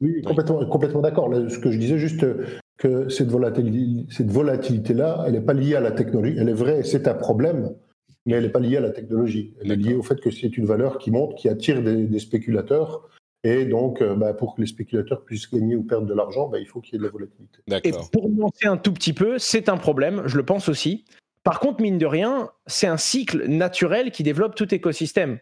oui, 0.01 0.23
complètement, 0.23 0.67
complètement 0.67 1.01
d'accord. 1.01 1.31
Ce 1.49 1.59
que 1.59 1.71
je 1.71 1.79
disais 1.79 1.99
juste 1.99 2.27
que 2.81 3.11
cette 3.11 3.29
volatilité, 3.29 4.07
cette 4.11 4.31
volatilité-là, 4.31 5.25
elle 5.27 5.35
n'est 5.35 5.43
pas 5.43 5.53
liée 5.53 5.77
à 5.77 5.81
la 5.81 5.93
technologie. 5.93 6.35
Elle 6.39 6.49
est 6.49 6.55
vraie, 6.55 6.83
c'est 6.83 7.07
un 7.07 7.15
problème, 7.15 7.75
mais 8.25 8.33
elle 8.35 8.45
n'est 8.45 8.51
pas 8.51 8.59
liée 8.59 8.79
à 8.79 8.81
la 8.81 8.91
technologie. 8.91 9.55
Elle 9.61 9.71
est 9.71 9.77
liée 9.77 9.95
au 9.95 10.03
fait 10.03 10.19
que 10.19 10.31
c'est 10.31 10.57
une 10.57 10.65
valeur 10.65 10.99
qui 10.99 11.11
monte, 11.11 11.37
qui 11.37 11.51
attire 11.51 11.83
des, 11.83 12.19
spéculateurs. 12.19 13.07
Et 13.45 13.67
donc, 13.67 14.01
euh, 14.01 14.15
bah, 14.15 14.33
pour 14.33 14.55
que 14.55 14.63
les 14.63 14.67
spéculateurs 14.67 15.25
puissent 15.25 15.51
gagner 15.51 15.77
ou 15.77 15.83
perdre 15.83 16.07
de 16.07 16.15
l'argent, 16.15 16.49
bah, 16.49 16.59
il 16.59 16.67
faut 16.67 16.81
qu'il 16.81 16.95
y 16.95 16.97
ait 16.97 17.01
de 17.01 17.05
la 17.05 17.11
volatilité. 17.11 17.59
Et 17.85 17.93
pour 18.13 18.31
nuancer 18.31 18.67
un 18.67 18.79
tout 18.79 18.93
petit 18.93 19.13
peu, 19.13 19.39
c'est 19.39 19.69
un 19.69 19.77
problème, 19.77 20.23
je 20.25 20.39
le 20.39 20.45
pense 20.45 20.71
aussi. 20.71 21.05
Par 21.43 21.61
contre, 21.61 21.83
mine 21.83 21.99
de 21.99 22.07
rien, 22.07 22.51
c'est 22.67 22.87
un 22.87 22.97
cycle 22.97 23.47
naturel 23.47 24.11
qui 24.11 24.23
développe 24.23 24.55
tout 24.55 24.75
écosystème. 24.75 25.39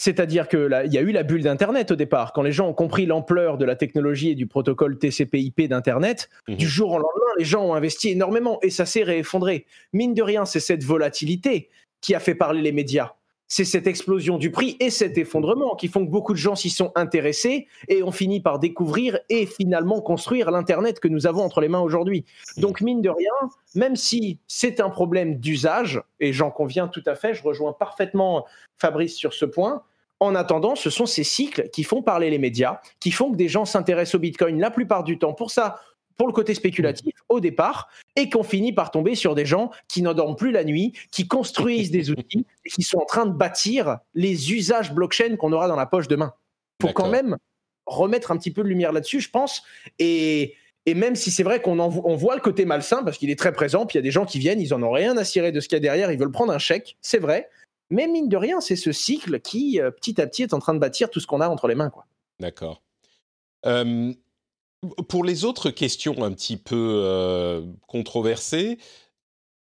C'est-à-dire 0.00 0.48
qu'il 0.48 0.88
y 0.90 0.96
a 0.96 1.02
eu 1.02 1.12
la 1.12 1.22
bulle 1.22 1.42
d'Internet 1.42 1.90
au 1.90 1.94
départ. 1.94 2.32
Quand 2.32 2.40
les 2.40 2.52
gens 2.52 2.66
ont 2.66 2.72
compris 2.72 3.04
l'ampleur 3.04 3.58
de 3.58 3.66
la 3.66 3.76
technologie 3.76 4.30
et 4.30 4.34
du 4.34 4.46
protocole 4.46 4.96
TCP/IP 4.96 5.68
d'Internet, 5.68 6.30
mhm. 6.48 6.56
du 6.56 6.66
jour 6.66 6.92
au 6.92 6.96
lendemain, 6.96 7.32
les 7.36 7.44
gens 7.44 7.66
ont 7.66 7.74
investi 7.74 8.08
énormément 8.08 8.58
et 8.62 8.70
ça 8.70 8.86
s'est 8.86 9.02
réeffondré. 9.02 9.66
Mine 9.92 10.14
de 10.14 10.22
rien, 10.22 10.46
c'est 10.46 10.58
cette 10.58 10.84
volatilité 10.84 11.68
qui 12.00 12.14
a 12.14 12.18
fait 12.18 12.34
parler 12.34 12.62
les 12.62 12.72
médias. 12.72 13.12
C'est 13.46 13.66
cette 13.66 13.86
explosion 13.86 14.38
du 14.38 14.50
prix 14.50 14.78
et 14.80 14.88
cet 14.88 15.18
effondrement 15.18 15.74
qui 15.74 15.88
font 15.88 16.06
que 16.06 16.10
beaucoup 16.10 16.32
de 16.32 16.38
gens 16.38 16.54
s'y 16.54 16.70
sont 16.70 16.92
intéressés 16.94 17.66
et 17.88 18.02
ont 18.02 18.12
fini 18.12 18.40
par 18.40 18.58
découvrir 18.58 19.18
et 19.28 19.44
finalement 19.44 20.00
construire 20.00 20.50
l'Internet 20.50 20.98
que 20.98 21.08
nous 21.08 21.26
avons 21.26 21.42
entre 21.42 21.60
les 21.60 21.68
mains 21.68 21.80
aujourd'hui. 21.80 22.24
Donc, 22.56 22.80
mine 22.80 23.02
de 23.02 23.10
rien, 23.10 23.50
même 23.74 23.96
si 23.96 24.38
c'est 24.46 24.80
un 24.80 24.88
problème 24.88 25.40
d'usage, 25.40 26.00
et 26.20 26.32
j'en 26.32 26.50
conviens 26.50 26.88
tout 26.88 27.02
à 27.04 27.16
fait, 27.16 27.34
je 27.34 27.42
rejoins 27.42 27.74
parfaitement 27.74 28.46
Fabrice 28.78 29.14
sur 29.14 29.34
ce 29.34 29.44
point, 29.44 29.82
en 30.20 30.34
attendant, 30.34 30.76
ce 30.76 30.90
sont 30.90 31.06
ces 31.06 31.24
cycles 31.24 31.70
qui 31.70 31.82
font 31.82 32.02
parler 32.02 32.30
les 32.30 32.38
médias, 32.38 32.80
qui 33.00 33.10
font 33.10 33.32
que 33.32 33.36
des 33.36 33.48
gens 33.48 33.64
s'intéressent 33.64 34.16
au 34.16 34.18
Bitcoin 34.18 34.60
la 34.60 34.70
plupart 34.70 35.02
du 35.02 35.18
temps 35.18 35.32
pour 35.32 35.50
ça, 35.50 35.80
pour 36.18 36.26
le 36.26 36.34
côté 36.34 36.52
spéculatif 36.52 37.14
au 37.30 37.40
départ, 37.40 37.88
et 38.14 38.28
qu'on 38.28 38.42
finit 38.42 38.74
par 38.74 38.90
tomber 38.90 39.14
sur 39.14 39.34
des 39.34 39.46
gens 39.46 39.70
qui 39.88 40.02
n'endorment 40.02 40.36
plus 40.36 40.50
la 40.50 40.64
nuit, 40.64 40.92
qui 41.10 41.26
construisent 41.26 41.90
des 41.90 42.10
outils 42.10 42.44
et 42.66 42.68
qui 42.68 42.82
sont 42.82 42.98
en 42.98 43.06
train 43.06 43.24
de 43.24 43.32
bâtir 43.32 43.98
les 44.12 44.52
usages 44.52 44.92
blockchain 44.92 45.36
qu'on 45.36 45.52
aura 45.52 45.66
dans 45.66 45.76
la 45.76 45.86
poche 45.86 46.08
demain. 46.08 46.34
Pour 46.78 46.92
quand 46.92 47.08
même 47.08 47.38
remettre 47.86 48.30
un 48.30 48.36
petit 48.36 48.50
peu 48.50 48.62
de 48.62 48.68
lumière 48.68 48.92
là-dessus, 48.92 49.20
je 49.20 49.30
pense. 49.30 49.62
Et, 49.98 50.56
même 50.86 51.14
si 51.14 51.30
c'est 51.30 51.44
vrai 51.44 51.62
qu'on 51.62 51.78
on 51.78 52.16
voit 52.16 52.34
le 52.34 52.40
côté 52.40 52.64
malsain, 52.64 53.02
parce 53.04 53.16
qu'il 53.16 53.30
est 53.30 53.38
très 53.38 53.52
présent, 53.52 53.86
puis 53.86 53.94
il 53.94 53.98
y 53.98 54.00
a 54.00 54.02
des 54.02 54.10
gens 54.10 54.26
qui 54.26 54.40
viennent, 54.40 54.60
ils 54.60 54.74
en 54.74 54.82
ont 54.82 54.90
rien 54.90 55.16
à 55.16 55.24
cirer 55.24 55.52
de 55.52 55.60
ce 55.60 55.68
qu'il 55.68 55.76
y 55.76 55.78
a 55.78 55.80
derrière, 55.80 56.10
ils 56.10 56.18
veulent 56.18 56.32
prendre 56.32 56.52
un 56.52 56.58
chèque, 56.58 56.96
c'est 57.00 57.18
vrai. 57.18 57.48
Mais 57.90 58.06
mine 58.06 58.28
de 58.28 58.36
rien, 58.36 58.60
c'est 58.60 58.76
ce 58.76 58.92
cycle 58.92 59.40
qui, 59.40 59.80
euh, 59.80 59.90
petit 59.90 60.20
à 60.20 60.26
petit, 60.26 60.42
est 60.42 60.54
en 60.54 60.60
train 60.60 60.74
de 60.74 60.78
bâtir 60.78 61.10
tout 61.10 61.20
ce 61.20 61.26
qu'on 61.26 61.40
a 61.40 61.48
entre 61.48 61.68
les 61.68 61.74
mains. 61.74 61.90
D'accord. 62.38 62.82
pour 65.08 65.24
les 65.24 65.44
autres 65.44 65.70
questions 65.70 66.22
un 66.22 66.32
petit 66.32 66.56
peu 66.56 67.02
euh, 67.04 67.62
controversées, 67.86 68.78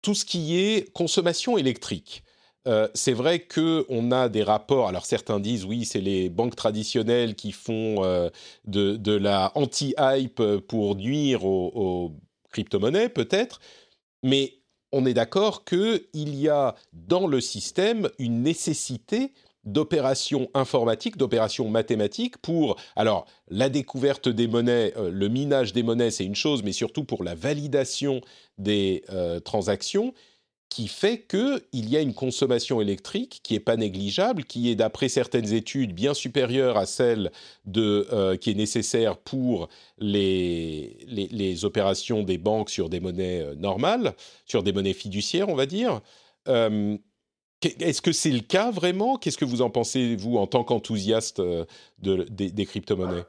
tout 0.01 0.15
ce 0.15 0.25
qui 0.25 0.59
est 0.59 0.91
consommation 0.91 1.57
électrique. 1.57 2.23
Euh, 2.65 2.87
c'est 2.93 3.13
vrai 3.13 3.39
que 3.39 3.85
on 3.89 4.11
a 4.11 4.29
des 4.29 4.41
rapports. 4.41 4.87
Alors 4.87 5.05
certains 5.05 5.39
disent 5.39 5.65
oui, 5.65 5.85
c'est 5.85 6.01
les 6.01 6.29
banques 6.29 6.55
traditionnelles 6.55 7.35
qui 7.35 7.51
font 7.51 8.01
de, 8.65 9.17
la 9.17 9.51
anti-hype 9.55 10.41
pour 10.67 10.95
nuire 10.95 11.45
aux, 11.45 11.71
aux 11.75 12.15
crypto-monnaies, 12.51 13.09
peut-être. 13.09 13.59
Mais 14.23 14.62
on 14.93 15.05
est 15.05 15.13
d'accord 15.13 15.65
qu'il 15.65 16.05
y 16.13 16.47
a 16.47 16.75
dans 16.93 17.27
le 17.27 17.41
système 17.41 18.09
une 18.19 18.43
nécessité 18.43 19.33
d'opérations 19.65 20.49
informatiques, 20.53 21.17
d'opérations 21.17 21.69
mathématiques 21.69 22.37
pour, 22.37 22.77
alors, 22.95 23.25
la 23.49 23.69
découverte 23.69 24.29
des 24.29 24.47
monnaies, 24.47 24.93
euh, 24.97 25.09
le 25.09 25.29
minage 25.29 25.73
des 25.73 25.83
monnaies, 25.83 26.11
c'est 26.11 26.25
une 26.25 26.35
chose, 26.35 26.63
mais 26.63 26.73
surtout 26.73 27.05
pour 27.05 27.23
la 27.23 27.33
validation 27.33 28.21
des 28.57 29.03
euh, 29.09 29.39
transactions, 29.39 30.13
qui 30.73 30.87
fait 30.87 31.19
qu'il 31.19 31.87
y 31.87 31.95
a 31.95 32.01
une 32.01 32.15
consommation 32.15 32.81
électrique 32.81 33.41
qui 33.43 33.53
n'est 33.53 33.59
pas 33.59 33.75
négligeable, 33.75 34.43
qui 34.43 34.71
est 34.71 34.75
d'après 34.75 35.07
certaines 35.07 35.53
études 35.53 35.93
bien 35.93 36.15
supérieure 36.15 36.77
à 36.77 36.87
celle 36.87 37.31
de, 37.65 38.07
euh, 38.11 38.37
qui 38.37 38.49
est 38.49 38.55
nécessaire 38.55 39.17
pour 39.17 39.69
les, 39.99 40.97
les, 41.07 41.63
opérations 41.63 42.23
des 42.23 42.39
banques 42.39 42.71
sur 42.71 42.89
des 42.89 42.99
monnaies 42.99 43.41
euh, 43.41 43.53
normales, 43.53 44.15
sur 44.47 44.63
des 44.63 44.73
monnaies 44.73 44.93
fiduciaires, 44.93 45.47
on 45.47 45.53
va 45.53 45.67
dire. 45.67 46.01
Euh, 46.47 46.97
est-ce 47.61 48.01
que 48.01 48.11
c'est 48.11 48.31
le 48.31 48.39
cas 48.39 48.71
vraiment? 48.71 49.17
Qu'est-ce 49.17 49.37
que 49.37 49.45
vous 49.45 49.61
en 49.61 49.69
pensez, 49.69 50.15
vous, 50.15 50.37
en 50.37 50.47
tant 50.47 50.63
qu'enthousiaste 50.63 51.39
de, 51.39 51.67
des, 52.31 52.49
des 52.49 52.65
crypto-monnaies? 52.65 53.25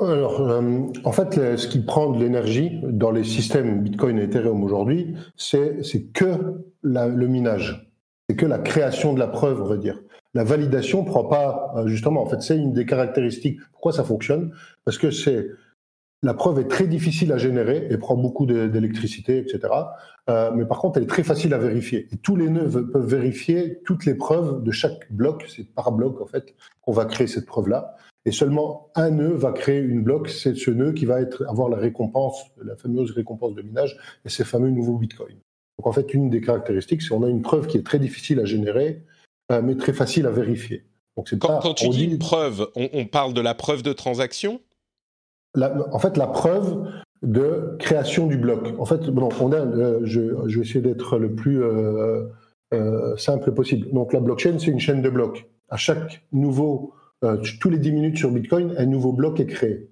Alors, 0.00 0.40
euh, 0.40 0.86
en 1.04 1.12
fait, 1.12 1.56
ce 1.56 1.68
qui 1.68 1.80
prend 1.80 2.10
de 2.10 2.18
l'énergie 2.18 2.80
dans 2.82 3.10
les 3.10 3.24
systèmes 3.24 3.82
Bitcoin 3.82 4.18
et 4.18 4.24
Ethereum 4.24 4.64
aujourd'hui, 4.64 5.14
c'est 5.36 5.82
que 6.14 6.62
le 6.82 7.26
minage, 7.26 7.92
c'est 8.28 8.36
que 8.36 8.46
la 8.46 8.58
création 8.58 9.12
de 9.12 9.18
la 9.18 9.28
preuve, 9.28 9.60
on 9.62 9.66
va 9.66 9.76
dire. 9.76 10.00
La 10.34 10.44
validation 10.44 11.04
prend 11.04 11.24
pas, 11.24 11.74
euh, 11.76 11.86
justement, 11.86 12.22
en 12.22 12.26
fait, 12.26 12.40
c'est 12.40 12.56
une 12.56 12.72
des 12.72 12.86
caractéristiques. 12.86 13.60
Pourquoi 13.72 13.92
ça 13.92 14.02
fonctionne? 14.02 14.52
Parce 14.84 14.96
que 14.96 15.10
c'est 15.10 15.48
la 16.22 16.34
preuve 16.34 16.60
est 16.60 16.68
très 16.68 16.86
difficile 16.86 17.32
à 17.32 17.36
générer 17.36 17.88
et 17.90 17.98
prend 17.98 18.16
beaucoup 18.16 18.46
d'électricité, 18.46 19.38
etc. 19.38 19.74
Euh, 20.30 20.52
mais 20.54 20.64
par 20.64 20.78
contre, 20.78 20.98
elle 20.98 21.02
est 21.02 21.08
très 21.08 21.24
facile 21.24 21.52
à 21.52 21.58
vérifier. 21.58 22.06
Et 22.12 22.16
tous 22.16 22.36
les 22.36 22.48
nœuds 22.48 22.70
peuvent 22.70 23.04
vérifier 23.04 23.80
toutes 23.84 24.06
les 24.06 24.14
preuves 24.14 24.62
de 24.62 24.70
chaque 24.70 25.12
bloc. 25.12 25.44
C'est 25.48 25.74
par 25.74 25.90
bloc, 25.90 26.20
en 26.20 26.26
fait, 26.26 26.54
qu'on 26.80 26.92
va 26.92 27.06
créer 27.06 27.26
cette 27.26 27.44
preuve-là 27.44 27.96
et 28.24 28.30
seulement 28.30 28.90
un 28.94 29.10
nœud 29.10 29.34
va 29.34 29.52
créer 29.52 29.80
une 29.80 30.02
bloc. 30.02 30.28
C'est 30.28 30.54
ce 30.54 30.70
nœud 30.70 30.92
qui 30.92 31.04
va 31.04 31.20
être, 31.20 31.44
avoir 31.48 31.68
la 31.68 31.76
récompense, 31.76 32.44
la 32.62 32.76
fameuse 32.76 33.10
récompense 33.12 33.54
de 33.54 33.62
minage 33.62 33.96
et 34.24 34.28
ces 34.28 34.44
fameux 34.44 34.70
nouveaux 34.70 34.96
bitcoins. 34.96 35.38
Donc 35.78 35.86
en 35.86 35.92
fait, 35.92 36.14
une 36.14 36.30
des 36.30 36.40
caractéristiques, 36.40 37.02
c'est 37.02 37.08
qu'on 37.08 37.24
a 37.24 37.28
une 37.28 37.42
preuve 37.42 37.66
qui 37.66 37.78
est 37.78 37.82
très 37.82 37.98
difficile 37.98 38.38
à 38.40 38.44
générer, 38.44 39.02
euh, 39.50 39.62
mais 39.62 39.76
très 39.76 39.92
facile 39.92 40.26
à 40.26 40.30
vérifier. 40.30 40.84
Donc 41.16 41.28
quand, 41.38 41.48
pas, 41.48 41.60
quand 41.60 41.74
tu 41.74 41.88
dis 41.88 42.04
une 42.04 42.18
preuve, 42.18 42.68
on, 42.76 43.04
parle 43.06 43.34
de 43.34 43.40
la 43.40 43.54
preuve 43.54 43.82
de 43.82 43.92
transaction? 43.92 44.60
En 45.56 45.98
fait, 45.98 46.16
la 46.16 46.26
preuve 46.26 46.88
de 47.22 47.76
création 47.78 48.26
du 48.26 48.38
bloc. 48.38 48.74
En 48.78 48.86
fait, 48.86 49.10
bon, 49.10 49.28
on 49.40 49.52
a, 49.52 49.56
euh, 49.56 50.00
je, 50.04 50.20
je, 50.46 50.58
vais 50.58 50.64
essayer 50.64 50.80
d'être 50.80 51.18
le 51.18 51.34
plus 51.34 51.62
euh, 51.62 53.16
simple 53.16 53.52
possible. 53.52 53.92
Donc 53.92 54.12
la 54.12 54.20
blockchain, 54.20 54.58
c'est 54.58 54.70
une 54.70 54.80
chaîne 54.80 55.02
de 55.02 55.10
blocs. 55.10 55.46
À 55.68 55.76
chaque 55.76 56.22
nouveau 56.32 56.94
euh, 57.24 57.38
tous 57.60 57.70
les 57.70 57.78
10 57.78 57.92
minutes 57.92 58.18
sur 58.18 58.30
Bitcoin, 58.30 58.74
un 58.76 58.86
nouveau 58.86 59.12
bloc 59.12 59.40
est 59.40 59.46
créé. 59.46 59.88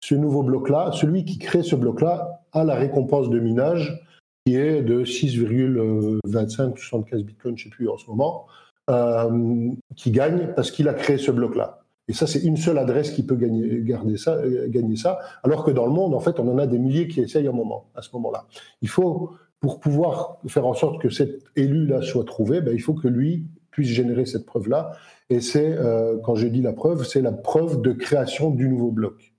Ce 0.00 0.14
nouveau 0.14 0.42
bloc-là, 0.42 0.90
celui 0.92 1.24
qui 1.24 1.38
crée 1.38 1.62
ce 1.62 1.76
bloc-là 1.76 2.42
a 2.52 2.64
la 2.64 2.74
récompense 2.74 3.30
de 3.30 3.38
minage 3.38 4.04
qui 4.46 4.56
est 4.56 4.82
de 4.82 5.04
6,25-75 5.04 7.24
Bitcoin, 7.24 7.58
je 7.58 7.66
ne 7.66 7.70
sais 7.70 7.76
plus 7.76 7.88
en 7.88 7.98
ce 7.98 8.06
moment, 8.06 8.46
euh, 8.88 9.70
qui 9.96 10.10
gagne 10.10 10.52
parce 10.56 10.70
qu'il 10.70 10.88
a 10.88 10.94
créé 10.94 11.18
ce 11.18 11.30
bloc-là. 11.30 11.80
Et 12.08 12.12
ça, 12.12 12.26
c'est 12.26 12.40
une 12.40 12.56
seule 12.56 12.78
adresse 12.78 13.12
qui 13.12 13.22
peut 13.22 13.36
gagner, 13.36 13.82
garder 13.82 14.16
ça, 14.16 14.36
euh, 14.36 14.66
gagner 14.68 14.96
ça, 14.96 15.20
alors 15.44 15.64
que 15.64 15.70
dans 15.70 15.86
le 15.86 15.92
monde, 15.92 16.14
en 16.14 16.20
fait, 16.20 16.40
on 16.40 16.50
en 16.50 16.58
a 16.58 16.66
des 16.66 16.78
milliers 16.78 17.06
qui 17.06 17.20
essayent 17.20 17.46
un 17.46 17.52
moment, 17.52 17.84
à 17.94 18.02
ce 18.02 18.08
moment-là. 18.14 18.46
Il 18.82 18.88
faut, 18.88 19.34
pour 19.60 19.78
pouvoir 19.78 20.38
faire 20.48 20.66
en 20.66 20.74
sorte 20.74 21.00
que 21.00 21.10
cet 21.10 21.44
élu-là 21.54 22.02
soit 22.02 22.24
trouvé, 22.24 22.60
ben, 22.62 22.74
il 22.74 22.80
faut 22.80 22.94
que 22.94 23.06
lui 23.06 23.46
puisse 23.70 23.88
générer 23.88 24.26
cette 24.26 24.46
preuve-là. 24.46 24.92
Et 25.28 25.40
c'est, 25.40 25.72
euh, 25.72 26.18
quand 26.24 26.34
j'ai 26.34 26.50
dit 26.50 26.62
la 26.62 26.72
preuve, 26.72 27.04
c'est 27.04 27.22
la 27.22 27.32
preuve 27.32 27.80
de 27.80 27.92
création 27.92 28.50
du 28.50 28.68
nouveau 28.68 28.90
bloc. 28.90 29.32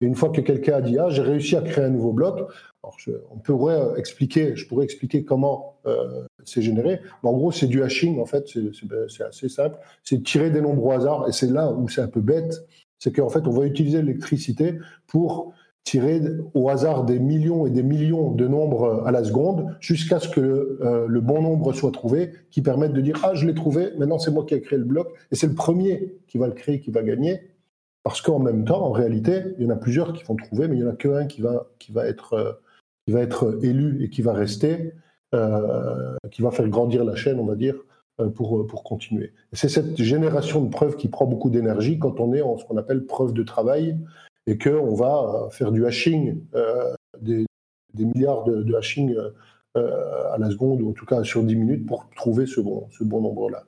Une 0.00 0.16
fois 0.16 0.30
que 0.30 0.40
quelqu'un 0.40 0.76
a 0.76 0.80
dit 0.80 0.98
ah 0.98 1.08
j'ai 1.10 1.22
réussi 1.22 1.56
à 1.56 1.62
créer 1.62 1.84
un 1.84 1.90
nouveau 1.90 2.12
bloc, 2.12 2.38
alors 2.82 2.96
on 3.30 3.38
pourrait 3.38 3.80
expliquer, 3.96 4.56
je 4.56 4.66
pourrais 4.66 4.84
expliquer 4.84 5.24
comment 5.24 5.78
euh, 5.86 6.24
c'est 6.44 6.62
généré. 6.62 7.00
Mais 7.22 7.30
en 7.30 7.34
gros, 7.34 7.52
c'est 7.52 7.68
du 7.68 7.82
hashing 7.82 8.20
en 8.20 8.26
fait, 8.26 8.48
c'est 9.08 9.22
assez 9.22 9.48
simple. 9.48 9.78
C'est 10.02 10.22
tirer 10.22 10.50
des 10.50 10.60
nombres 10.60 10.84
au 10.84 10.90
hasard 10.90 11.28
et 11.28 11.32
c'est 11.32 11.50
là 11.50 11.70
où 11.70 11.88
c'est 11.88 12.00
un 12.00 12.08
peu 12.08 12.20
bête, 12.20 12.66
c'est 12.98 13.12
qu'en 13.12 13.28
fait 13.28 13.46
on 13.46 13.50
va 13.50 13.64
utiliser 13.64 14.02
l'électricité 14.02 14.78
pour 15.06 15.54
tirer 15.84 16.20
au 16.54 16.68
hasard 16.68 17.04
des 17.04 17.18
millions 17.18 17.66
et 17.66 17.70
des 17.70 17.82
millions 17.82 18.30
de 18.30 18.46
nombres 18.46 19.02
à 19.04 19.10
la 19.10 19.24
seconde 19.24 19.76
jusqu'à 19.80 20.20
ce 20.20 20.28
que 20.28 20.78
euh, 20.80 21.06
le 21.08 21.20
bon 21.20 21.42
nombre 21.42 21.72
soit 21.72 21.90
trouvé 21.90 22.32
qui 22.50 22.62
permette 22.62 22.92
de 22.92 23.00
dire 23.00 23.18
ah 23.24 23.34
je 23.34 23.46
l'ai 23.46 23.54
trouvé 23.54 23.90
maintenant 23.98 24.18
c'est 24.18 24.30
moi 24.30 24.44
qui 24.46 24.54
ai 24.54 24.60
créé 24.60 24.78
le 24.78 24.84
bloc 24.84 25.12
et 25.30 25.34
c'est 25.34 25.48
le 25.48 25.54
premier 25.54 26.14
qui 26.28 26.38
va 26.38 26.46
le 26.46 26.52
créer 26.52 26.80
qui 26.80 26.90
va 26.92 27.02
gagner 27.02 27.50
parce 28.04 28.20
qu'en 28.20 28.38
même 28.38 28.64
temps 28.64 28.80
en 28.80 28.92
réalité 28.92 29.42
il 29.58 29.64
y 29.64 29.66
en 29.66 29.70
a 29.70 29.76
plusieurs 29.76 30.12
qui 30.12 30.22
vont 30.24 30.36
trouver 30.36 30.68
mais 30.68 30.76
il 30.76 30.82
y 30.82 30.84
en 30.84 30.90
a 30.90 30.96
qu'un 30.96 31.26
qui 31.26 31.40
va 31.40 31.66
qui 31.80 31.90
va 31.90 32.06
être 32.06 32.34
euh, 32.34 32.52
qui 33.06 33.12
va 33.12 33.20
être 33.20 33.58
élu 33.62 34.04
et 34.04 34.10
qui 34.10 34.22
va 34.22 34.32
rester, 34.32 34.92
qui 36.30 36.42
va 36.42 36.52
faire 36.52 36.68
grandir 36.68 37.04
la 37.04 37.16
chaîne, 37.16 37.40
on 37.40 37.46
va 37.46 37.56
dire, 37.56 37.74
pour, 38.36 38.64
pour 38.66 38.84
continuer. 38.84 39.32
C'est 39.52 39.68
cette 39.68 40.00
génération 40.00 40.62
de 40.62 40.68
preuves 40.68 40.94
qui 40.94 41.08
prend 41.08 41.26
beaucoup 41.26 41.50
d'énergie 41.50 41.98
quand 41.98 42.20
on 42.20 42.32
est 42.32 42.42
en 42.42 42.58
ce 42.58 42.64
qu'on 42.64 42.76
appelle 42.76 43.04
preuve 43.04 43.32
de 43.32 43.42
travail 43.42 43.98
et 44.46 44.58
qu'on 44.58 44.94
va 44.94 45.48
faire 45.50 45.72
du 45.72 45.86
hashing, 45.86 46.40
des, 47.20 47.46
des, 47.94 48.04
milliards 48.04 48.44
de, 48.44 48.62
de 48.62 48.74
hashing 48.74 49.14
à 49.74 50.36
la 50.38 50.50
seconde, 50.50 50.82
ou 50.82 50.90
en 50.90 50.92
tout 50.92 51.06
cas 51.06 51.22
sur 51.24 51.42
10 51.42 51.56
minutes, 51.56 51.86
pour 51.86 52.08
trouver 52.16 52.46
ce 52.46 52.60
bon, 52.60 52.88
ce 52.90 53.04
bon 53.04 53.20
nombre-là. 53.20 53.64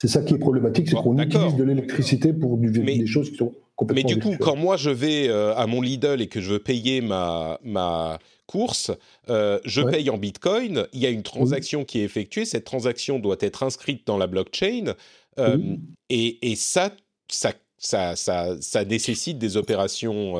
C'est 0.00 0.08
ça 0.08 0.22
qui 0.22 0.34
est 0.34 0.38
problématique, 0.38 0.88
c'est 0.88 0.96
qu'on 0.96 1.18
utilise 1.18 1.56
de 1.56 1.64
l'électricité 1.64 2.32
pour 2.32 2.56
des 2.56 3.06
choses 3.06 3.30
qui 3.30 3.36
sont 3.36 3.52
complètement. 3.76 4.08
Mais 4.08 4.14
du 4.14 4.20
coup, 4.20 4.34
quand 4.40 4.56
moi 4.56 4.78
je 4.78 4.88
vais 4.88 5.28
euh, 5.28 5.54
à 5.56 5.66
mon 5.66 5.82
Lidl 5.82 6.22
et 6.22 6.26
que 6.26 6.40
je 6.40 6.52
veux 6.52 6.58
payer 6.58 7.02
ma, 7.02 7.58
ma 7.62 8.18
course, 8.46 8.90
euh, 9.28 9.60
je 9.66 9.82
paye 9.82 10.08
en 10.08 10.16
Bitcoin. 10.16 10.86
Il 10.94 11.00
y 11.00 11.06
a 11.06 11.10
une 11.10 11.22
transaction 11.22 11.84
qui 11.84 12.00
est 12.00 12.04
effectuée. 12.04 12.46
Cette 12.46 12.64
transaction 12.64 13.18
doit 13.18 13.36
être 13.40 13.62
inscrite 13.62 14.06
dans 14.06 14.16
la 14.16 14.26
blockchain. 14.26 14.94
Euh, 15.38 15.76
et, 16.08 16.50
et 16.50 16.56
ça, 16.56 16.90
ça, 17.30 17.52
ça, 17.80 18.14
ça, 18.14 18.54
ça, 18.60 18.84
nécessite 18.84 19.38
des 19.38 19.56
opérations. 19.56 20.34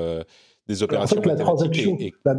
des 0.68 0.82
opérations 0.84 1.18
en 1.18 1.22
fait, 1.22 1.28
la, 1.28 1.36
transaction, 1.36 1.98
la, 2.24 2.36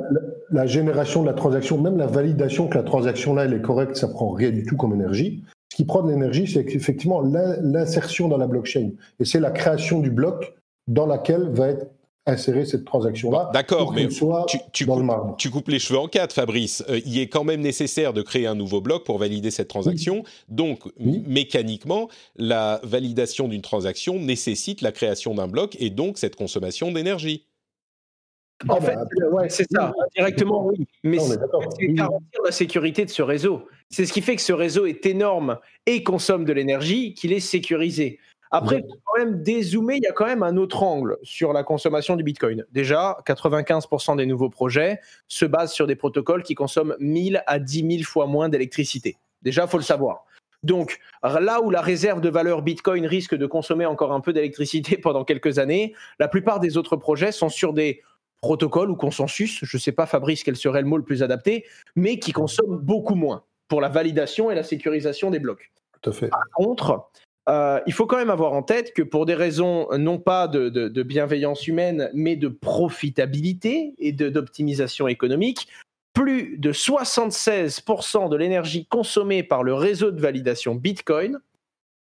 la, 0.51 0.65
génération 0.65 1.21
de 1.23 1.27
la 1.27 1.33
transaction, 1.33 1.77
même 1.81 1.97
la 1.97 2.07
validation 2.07 2.67
que 2.69 2.77
la 2.77 2.83
transaction 2.83 3.33
là 3.33 3.43
elle 3.43 3.53
est 3.53 3.61
correcte, 3.61 3.97
ça 3.97 4.07
prend 4.07 4.29
rien 4.31 4.51
du 4.51 4.63
tout 4.63 4.77
comme 4.77 4.93
énergie. 4.93 5.43
Ce 5.71 5.75
qui 5.75 5.85
prend 5.85 6.03
de 6.03 6.09
l'énergie, 6.09 6.47
c'est 6.47 6.65
effectivement 6.75 7.21
l'insertion 7.21 8.27
dans 8.27 8.37
la 8.37 8.47
blockchain. 8.47 8.91
Et 9.19 9.25
c'est 9.25 9.39
la 9.39 9.51
création 9.51 9.99
du 9.99 10.11
bloc 10.11 10.53
dans 10.87 11.05
laquelle 11.05 11.49
va 11.49 11.69
être 11.69 11.87
insérée 12.25 12.65
cette 12.65 12.85
transaction-là. 12.85 13.49
D'accord, 13.53 13.93
mais 13.93 14.07
tu, 14.07 14.19
tu, 14.71 14.85
coupes, 14.85 15.37
tu, 15.37 15.49
coupes 15.49 15.67
les 15.69 15.79
cheveux 15.79 15.99
en 15.99 16.07
quatre, 16.07 16.33
Fabrice. 16.33 16.83
Euh, 16.89 16.99
il 17.05 17.19
est 17.19 17.27
quand 17.27 17.43
même 17.43 17.61
nécessaire 17.61 18.13
de 18.13 18.21
créer 18.21 18.47
un 18.47 18.55
nouveau 18.55 18.81
bloc 18.81 19.05
pour 19.05 19.17
valider 19.17 19.51
cette 19.51 19.67
transaction. 19.67 20.23
Donc, 20.47 20.81
mécaniquement, 20.99 22.09
la 22.35 22.79
validation 22.83 23.47
d'une 23.47 23.61
transaction 23.61 24.19
nécessite 24.19 24.81
la 24.81 24.91
création 24.91 25.33
d'un 25.33 25.47
bloc 25.47 25.75
et 25.79 25.89
donc 25.89 26.17
cette 26.17 26.35
consommation 26.35 26.91
d'énergie. 26.91 27.45
En 28.69 28.75
ah 28.75 28.81
fait, 28.81 28.95
bah, 28.95 29.27
ouais, 29.31 29.49
c'est 29.49 29.65
ça, 29.71 29.91
directement 30.15 30.67
oui. 30.67 30.85
Mais 31.03 31.17
c'est 31.17 31.39
garantir 31.87 32.41
la 32.45 32.51
sécurité 32.51 33.05
de 33.05 33.09
ce 33.09 33.23
réseau. 33.23 33.67
C'est 33.89 34.05
ce 34.05 34.13
qui 34.13 34.21
fait 34.21 34.35
que 34.35 34.41
ce 34.41 34.53
réseau 34.53 34.85
est 34.85 35.05
énorme 35.07 35.57
et 35.87 36.03
consomme 36.03 36.45
de 36.45 36.53
l'énergie 36.53 37.15
qu'il 37.15 37.33
est 37.33 37.39
sécurisé. 37.39 38.19
Après, 38.51 38.83
quand 39.05 39.17
même 39.17 39.41
dézoomer, 39.41 39.95
il 39.95 40.03
y 40.03 40.07
a 40.07 40.11
quand 40.11 40.25
même 40.25 40.43
un 40.43 40.57
autre 40.57 40.83
angle 40.83 41.17
sur 41.23 41.53
la 41.53 41.63
consommation 41.63 42.17
du 42.17 42.23
Bitcoin. 42.23 42.65
Déjà, 42.71 43.17
95% 43.25 44.17
des 44.17 44.25
nouveaux 44.25 44.49
projets 44.49 44.99
se 45.29 45.45
basent 45.45 45.71
sur 45.71 45.87
des 45.87 45.95
protocoles 45.95 46.43
qui 46.43 46.53
consomment 46.53 46.95
1000 46.99 47.43
à 47.47 47.59
10 47.59 47.97
000 47.97 48.03
fois 48.03 48.27
moins 48.27 48.49
d'électricité. 48.49 49.17
Déjà, 49.41 49.63
il 49.63 49.69
faut 49.69 49.77
le 49.77 49.83
savoir. 49.83 50.25
Donc, 50.63 50.99
là 51.23 51.61
où 51.61 51.71
la 51.71 51.81
réserve 51.81 52.21
de 52.21 52.29
valeur 52.29 52.61
Bitcoin 52.61 53.05
risque 53.05 53.35
de 53.35 53.45
consommer 53.45 53.85
encore 53.85 54.11
un 54.11 54.19
peu 54.19 54.33
d'électricité 54.33 54.97
pendant 55.01 55.23
quelques 55.23 55.57
années, 55.57 55.95
la 56.19 56.27
plupart 56.27 56.59
des 56.59 56.77
autres 56.77 56.97
projets 56.97 57.31
sont 57.31 57.49
sur 57.49 57.73
des 57.73 58.01
protocole 58.41 58.89
ou 58.89 58.95
consensus, 58.95 59.59
je 59.63 59.77
ne 59.77 59.79
sais 59.79 59.91
pas 59.91 60.07
Fabrice 60.07 60.43
quel 60.43 60.55
serait 60.55 60.81
le 60.81 60.87
mot 60.87 60.97
le 60.97 61.03
plus 61.03 61.21
adapté, 61.21 61.65
mais 61.95 62.17
qui 62.17 62.31
consomme 62.31 62.77
beaucoup 62.77 63.13
moins 63.13 63.43
pour 63.67 63.81
la 63.81 63.87
validation 63.87 64.49
et 64.49 64.55
la 64.55 64.63
sécurisation 64.63 65.29
des 65.29 65.39
blocs. 65.39 65.71
Tout 66.01 66.09
à 66.09 66.13
fait. 66.13 66.27
Par 66.29 66.43
contre, 66.55 67.11
euh, 67.49 67.79
il 67.87 67.93
faut 67.93 68.05
quand 68.05 68.17
même 68.17 68.29
avoir 68.29 68.53
en 68.53 68.61
tête 68.61 68.93
que 68.93 69.01
pour 69.01 69.25
des 69.25 69.33
raisons 69.33 69.87
non 69.97 70.19
pas 70.19 70.47
de, 70.47 71.03
bienveillance 71.03 71.67
humaine, 71.67 72.09
mais 72.13 72.35
de 72.35 72.47
profitabilité 72.47 73.93
et 73.97 74.11
d'optimisation 74.11 75.07
économique, 75.07 75.67
plus 76.13 76.57
de 76.57 76.71
76% 76.71 78.29
de 78.29 78.35
l'énergie 78.35 78.85
consommée 78.85 79.43
par 79.43 79.63
le 79.63 79.73
réseau 79.73 80.11
de 80.11 80.21
validation 80.21 80.75
Bitcoin, 80.75 81.39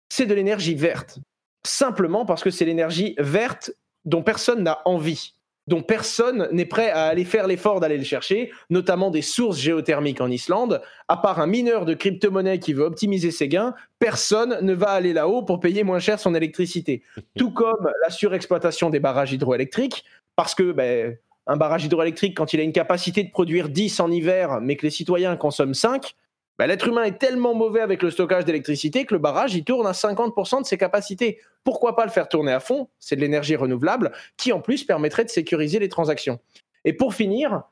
c'est 0.08 0.26
de 0.26 0.34
l'énergie 0.34 0.74
verte. 0.74 1.18
Simplement 1.64 2.26
parce 2.26 2.42
que 2.42 2.50
c'est 2.50 2.64
l'énergie 2.64 3.14
verte 3.18 3.72
dont 4.04 4.22
personne 4.22 4.62
n'a 4.62 4.82
envie 4.84 5.34
dont 5.66 5.82
personne 5.82 6.48
n'est 6.52 6.66
prêt 6.66 6.90
à 6.90 7.04
aller 7.04 7.24
faire 7.24 7.46
l'effort 7.46 7.80
d'aller 7.80 7.98
le 7.98 8.04
chercher, 8.04 8.50
notamment 8.70 9.10
des 9.10 9.22
sources 9.22 9.58
géothermiques 9.58 10.20
en 10.20 10.30
Islande. 10.30 10.82
À 11.08 11.16
part 11.16 11.40
un 11.40 11.46
mineur 11.46 11.84
de 11.84 11.94
crypto-monnaie 11.94 12.58
qui 12.58 12.72
veut 12.72 12.84
optimiser 12.84 13.30
ses 13.30 13.48
gains, 13.48 13.74
personne 13.98 14.58
ne 14.60 14.72
va 14.72 14.90
aller 14.90 15.12
là-haut 15.12 15.42
pour 15.42 15.60
payer 15.60 15.84
moins 15.84 16.00
cher 16.00 16.18
son 16.18 16.34
électricité. 16.34 17.02
Tout 17.38 17.52
comme 17.52 17.90
la 18.02 18.10
surexploitation 18.10 18.90
des 18.90 19.00
barrages 19.00 19.32
hydroélectriques, 19.32 20.04
parce 20.34 20.54
que 20.54 20.72
ben, 20.72 21.16
un 21.46 21.56
barrage 21.56 21.84
hydroélectrique, 21.84 22.36
quand 22.36 22.52
il 22.52 22.60
a 22.60 22.62
une 22.62 22.72
capacité 22.72 23.22
de 23.22 23.30
produire 23.30 23.68
10 23.68 24.00
en 24.00 24.10
hiver, 24.10 24.60
mais 24.60 24.76
que 24.76 24.86
les 24.86 24.90
citoyens 24.90 25.36
consomment 25.36 25.74
5, 25.74 26.14
bah, 26.62 26.68
l'être 26.68 26.86
humain 26.86 27.02
est 27.02 27.18
tellement 27.18 27.54
mauvais 27.54 27.80
avec 27.80 28.04
le 28.04 28.10
stockage 28.12 28.44
d'électricité 28.44 29.04
que 29.04 29.14
le 29.14 29.18
barrage, 29.18 29.52
il 29.52 29.64
tourne 29.64 29.84
à 29.84 29.90
50% 29.90 30.60
de 30.62 30.64
ses 30.64 30.78
capacités. 30.78 31.40
Pourquoi 31.64 31.96
pas 31.96 32.04
le 32.04 32.12
faire 32.12 32.28
tourner 32.28 32.52
à 32.52 32.60
fond? 32.60 32.88
C'est 33.00 33.16
de 33.16 33.20
l'énergie 33.20 33.56
renouvelable 33.56 34.12
qui, 34.36 34.52
en 34.52 34.60
plus, 34.60 34.84
permettrait 34.84 35.24
de 35.24 35.30
sécuriser 35.30 35.80
les 35.80 35.88
transactions. 35.88 36.38
Et 36.84 36.92
pour 36.92 37.14
finir, 37.14 37.64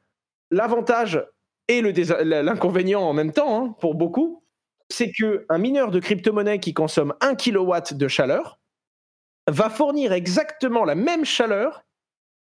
l'avantage 0.51 1.25
et 1.69 1.83
l'inconvénient 1.83 3.01
en 3.01 3.13
même 3.13 3.33
temps, 3.33 3.63
hein, 3.63 3.77
pour 3.81 3.95
beaucoup, 3.95 4.43
c'est 4.89 5.13
qu'un 5.13 5.59
mineur 5.59 5.93
de 5.93 6.01
crypto-monnaie 6.01 6.59
qui 6.59 6.75
consomme 6.75 7.15
1 7.21 7.37
kW 7.37 7.95
de 7.95 8.09
chaleur 8.09 8.59
va 9.47 9.71
fournir 9.71 10.13
exactement 10.13 10.85
la 10.85 10.97
même 10.97 11.25
chaleur 11.25 11.85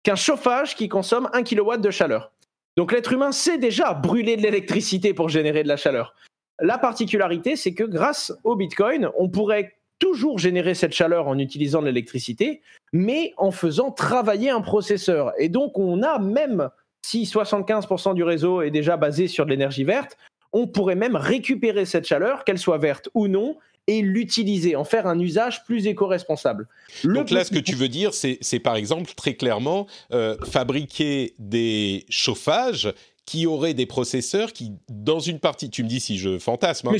qu'un 0.04 0.16
chauffage 0.16 0.76
qui 0.76 0.88
consomme 0.88 1.32
1 1.34 1.42
kW 1.42 1.78
de 1.78 1.90
chaleur. 1.90 2.32
Donc 2.76 2.92
l'être 2.92 3.12
humain 3.12 3.32
sait 3.32 3.58
déjà 3.58 3.96
brûler 3.96 4.38
de 4.38 4.44
l'électricité 4.44 5.16
pour 5.16 5.30
générer 5.30 5.64
de 5.64 5.68
la 5.68 5.78
chaleur. 5.78 6.14
La 6.60 6.78
particularité, 6.78 7.56
c'est 7.56 7.74
que 7.74 7.84
grâce 7.84 8.34
au 8.44 8.56
Bitcoin, 8.56 9.10
on 9.18 9.30
pourrait 9.30 9.76
toujours 10.00 10.40
générer 10.40 10.76
cette 10.76 10.94
chaleur 10.94 11.28
en 11.28 11.38
utilisant 11.38 11.82
de 11.82 11.88
l'électricité, 11.88 12.62
mais 12.94 13.34
en 13.38 13.52
faisant 13.52 13.92
travailler 13.92 14.50
un 14.50 14.62
processeur. 14.62 15.34
Et 15.38 15.50
donc 15.50 15.78
on 15.78 16.04
a 16.04 16.20
même, 16.20 16.70
si 17.02 17.24
75% 17.24 18.14
du 18.14 18.24
réseau 18.24 18.62
est 18.62 18.72
déjà 18.72 18.98
basé 18.98 19.28
sur 19.28 19.46
de 19.46 19.52
l'énergie 19.52 19.84
verte, 19.84 20.18
on 20.54 20.68
pourrait 20.68 20.96
même 20.96 21.16
récupérer 21.16 21.86
cette 21.86 22.06
chaleur, 22.06 22.44
qu'elle 22.44 22.58
soit 22.58 22.78
verte 22.78 23.10
ou 23.14 23.28
non, 23.28 23.58
et 23.88 24.02
l'utiliser, 24.02 24.76
en 24.76 24.84
faire 24.84 25.08
un 25.08 25.18
usage 25.18 25.64
plus 25.64 25.88
éco-responsable. 25.88 26.68
Donc 27.06 27.30
là, 27.30 27.46
ce 27.46 27.52
que 27.52 27.60
tu 27.60 27.76
veux 27.76 27.88
dire, 27.88 28.14
c'est 28.14 28.60
par 28.60 28.76
exemple 28.76 29.12
très 29.16 29.36
clairement 29.36 29.88
euh, 30.12 30.36
fabriquer 30.46 31.34
des 31.40 32.06
chauffages 32.10 32.94
qui 33.28 33.46
auraient 33.46 33.74
des 33.74 33.86
processeurs 33.86 34.54
qui, 34.54 34.72
dans 34.90 35.20
une 35.20 35.40
partie, 35.40 35.70
tu 35.70 35.84
me 35.84 35.90
dis 35.90 36.00
si 36.00 36.18
je 36.18 36.40
fantasme. 36.40 36.88
Hein, 36.88 36.94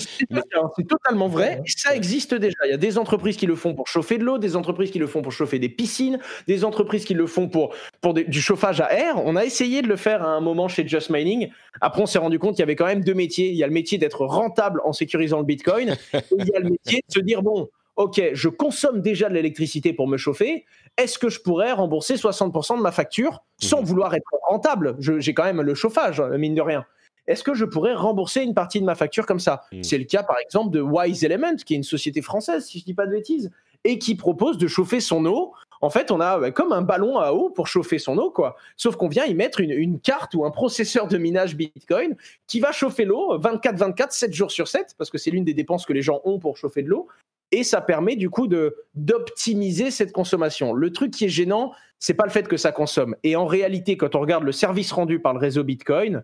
c'est 0.76 0.86
totalement 0.86 1.30
vrai, 1.30 1.62
ça 1.66 1.96
existe 1.96 2.36
déjà. 2.36 2.58
Il 2.66 2.72
y 2.72 2.74
a 2.74 2.78
des 2.78 2.98
entreprises 2.98 3.38
qui 3.38 3.46
le 3.46 3.56
font 3.56 3.74
pour 3.74 3.88
chauffer 3.88 4.18
de 4.18 4.26
l'eau, 4.26 4.38
des 4.38 4.58
entreprises 4.58 4.92
qui 4.92 5.00
le 5.00 5.08
font 5.08 5.22
pour 5.22 5.32
chauffer 5.32 5.58
des 5.58 5.70
piscines, 5.70 6.20
des 6.46 6.66
entreprises 6.66 7.06
qui 7.06 7.14
le 7.14 7.28
font 7.28 7.48
pour, 7.48 7.74
pour 8.02 8.14
du 8.14 8.42
chauffage 8.42 8.82
à 8.82 8.94
air. 8.94 9.16
On 9.24 9.38
a 9.38 9.46
essayé 9.46 9.82
de 9.82 9.88
le 9.88 9.96
faire 9.96 10.22
à 10.22 10.28
un 10.28 10.42
moment 10.42 10.68
chez 10.68 10.86
Just 10.86 11.10
Mining. 11.10 11.50
Après, 11.80 12.02
on 12.02 12.06
s'est 12.06 12.20
rendu 12.20 12.40
compte 12.40 12.56
qu'il 12.56 12.60
y 12.60 12.64
avait 12.64 12.76
quand 12.76 12.88
même 12.88 13.06
deux 13.06 13.14
métiers. 13.14 13.50
Il 13.50 13.56
y 13.56 13.64
a 13.64 13.68
le 13.68 13.74
métier 13.74 13.98
d'être 13.98 14.26
rentable 14.26 14.82
en 14.84 14.92
sécurisant 14.92 15.40
le 15.40 15.46
Bitcoin, 15.46 15.96
et 16.14 16.20
il 16.38 16.46
y 16.46 16.56
a 16.56 16.60
le 16.60 16.72
métier 16.72 17.06
de 17.08 17.14
se 17.14 17.22
dire, 17.22 17.42
bon, 17.42 17.70
OK, 17.98 18.22
je 18.34 18.48
consomme 18.48 19.02
déjà 19.02 19.28
de 19.28 19.34
l'électricité 19.34 19.92
pour 19.92 20.08
me 20.08 20.18
chauffer, 20.18 20.66
est-ce 20.98 21.18
que 21.18 21.30
je 21.30 21.42
pourrais 21.42 21.72
rembourser 21.72 22.16
60% 22.16 22.78
de 22.78 22.82
ma 22.82 22.92
facture 22.92 23.44
sans 23.60 23.82
mmh. 23.82 23.86
vouloir 23.86 24.14
être 24.14 24.30
rentable? 24.48 24.96
J'ai 25.00 25.34
quand 25.34 25.44
même 25.44 25.62
le 25.62 25.74
chauffage, 25.74 26.22
mine 26.22 26.54
de 26.54 26.62
rien. 26.62 26.86
Est-ce 27.26 27.44
que 27.44 27.56
je 27.56 27.66
pourrais 27.66 27.96
rembourser 27.96 28.42
une 28.44 28.54
partie 28.54 28.80
de 28.80 28.86
ma 28.86 28.94
facture 28.94 29.26
comme 29.26 29.40
ça? 29.40 29.64
Mmh. 29.72 29.84
C'est 29.84 29.98
le 29.98 30.06
cas, 30.06 30.22
par 30.22 30.38
exemple, 30.40 30.70
de 30.70 30.80
Wise 30.80 31.24
Element, 31.24 31.56
qui 31.56 31.74
est 31.74 31.78
une 31.78 31.84
société 31.84 32.22
française, 32.22 32.66
si 32.68 32.78
je 32.78 32.84
ne 32.84 32.86
dis 32.86 32.94
pas 32.94 33.08
de 33.08 33.12
bêtises, 33.12 33.52
et 33.84 33.98
qui 33.98 34.16
propose 34.16 34.58
de 34.60 34.68
chauffer 34.68 35.00
son 35.00 35.26
eau. 35.26 35.54
En 35.82 35.90
fait, 35.90 36.12
on 36.12 36.20
a 36.20 36.52
comme 36.52 36.72
un 36.74 36.82
ballon 36.82 37.18
à 37.20 37.34
eau 37.34 37.50
pour 37.50 37.68
chauffer 37.68 38.00
son 38.00 38.18
eau, 38.18 38.32
quoi. 38.32 38.56
Sauf 38.76 38.96
qu'on 38.96 39.08
vient 39.08 39.26
y 39.26 39.34
mettre 39.34 39.60
une, 39.60 40.00
carte 40.00 40.34
ou 40.34 40.46
un 40.46 40.52
processeur 40.52 41.08
de 41.08 41.18
minage 41.18 41.56
Bitcoin 41.56 42.16
qui 42.48 42.60
va 42.60 42.72
chauffer 42.72 43.06
l'eau 43.06 43.38
24-24, 43.40 44.12
7 44.12 44.34
jours 44.34 44.52
sur 44.52 44.68
7, 44.68 44.96
parce 44.98 45.10
que 45.10 45.18
c'est 45.18 45.32
l'une 45.32 45.44
des 45.44 45.54
dépenses 45.54 45.86
que 45.86 45.94
les 45.94 46.02
gens 46.02 46.22
ont 46.24 46.40
pour 46.40 46.58
chauffer 46.58 46.84
de 46.84 46.90
l'eau 46.90 47.08
et 47.52 47.64
ça 47.64 47.82
permet 47.82 48.16
du 48.16 48.30
coup 48.30 48.48
d'optimiser 48.96 49.92
cette 49.92 50.12
consommation. 50.12 50.74
Le 50.74 50.92
truc 50.92 51.12
qui 51.12 51.26
est 51.26 51.30
gênant, 51.30 51.72
c'est 52.00 52.14
pas 52.14 52.26
le 52.26 52.32
fait 52.32 52.48
que 52.48 52.58
ça 52.58 52.72
consomme. 52.72 53.16
Et 53.24 53.36
en 53.36 53.46
réalité, 53.46 53.98
quand 53.98 54.16
on 54.16 54.20
regarde 54.20 54.44
le 54.44 54.52
service 54.52 54.92
rendu 54.92 55.20
par 55.20 55.34
le 55.34 55.40
réseau 55.40 55.64
Bitcoin, 55.64 56.24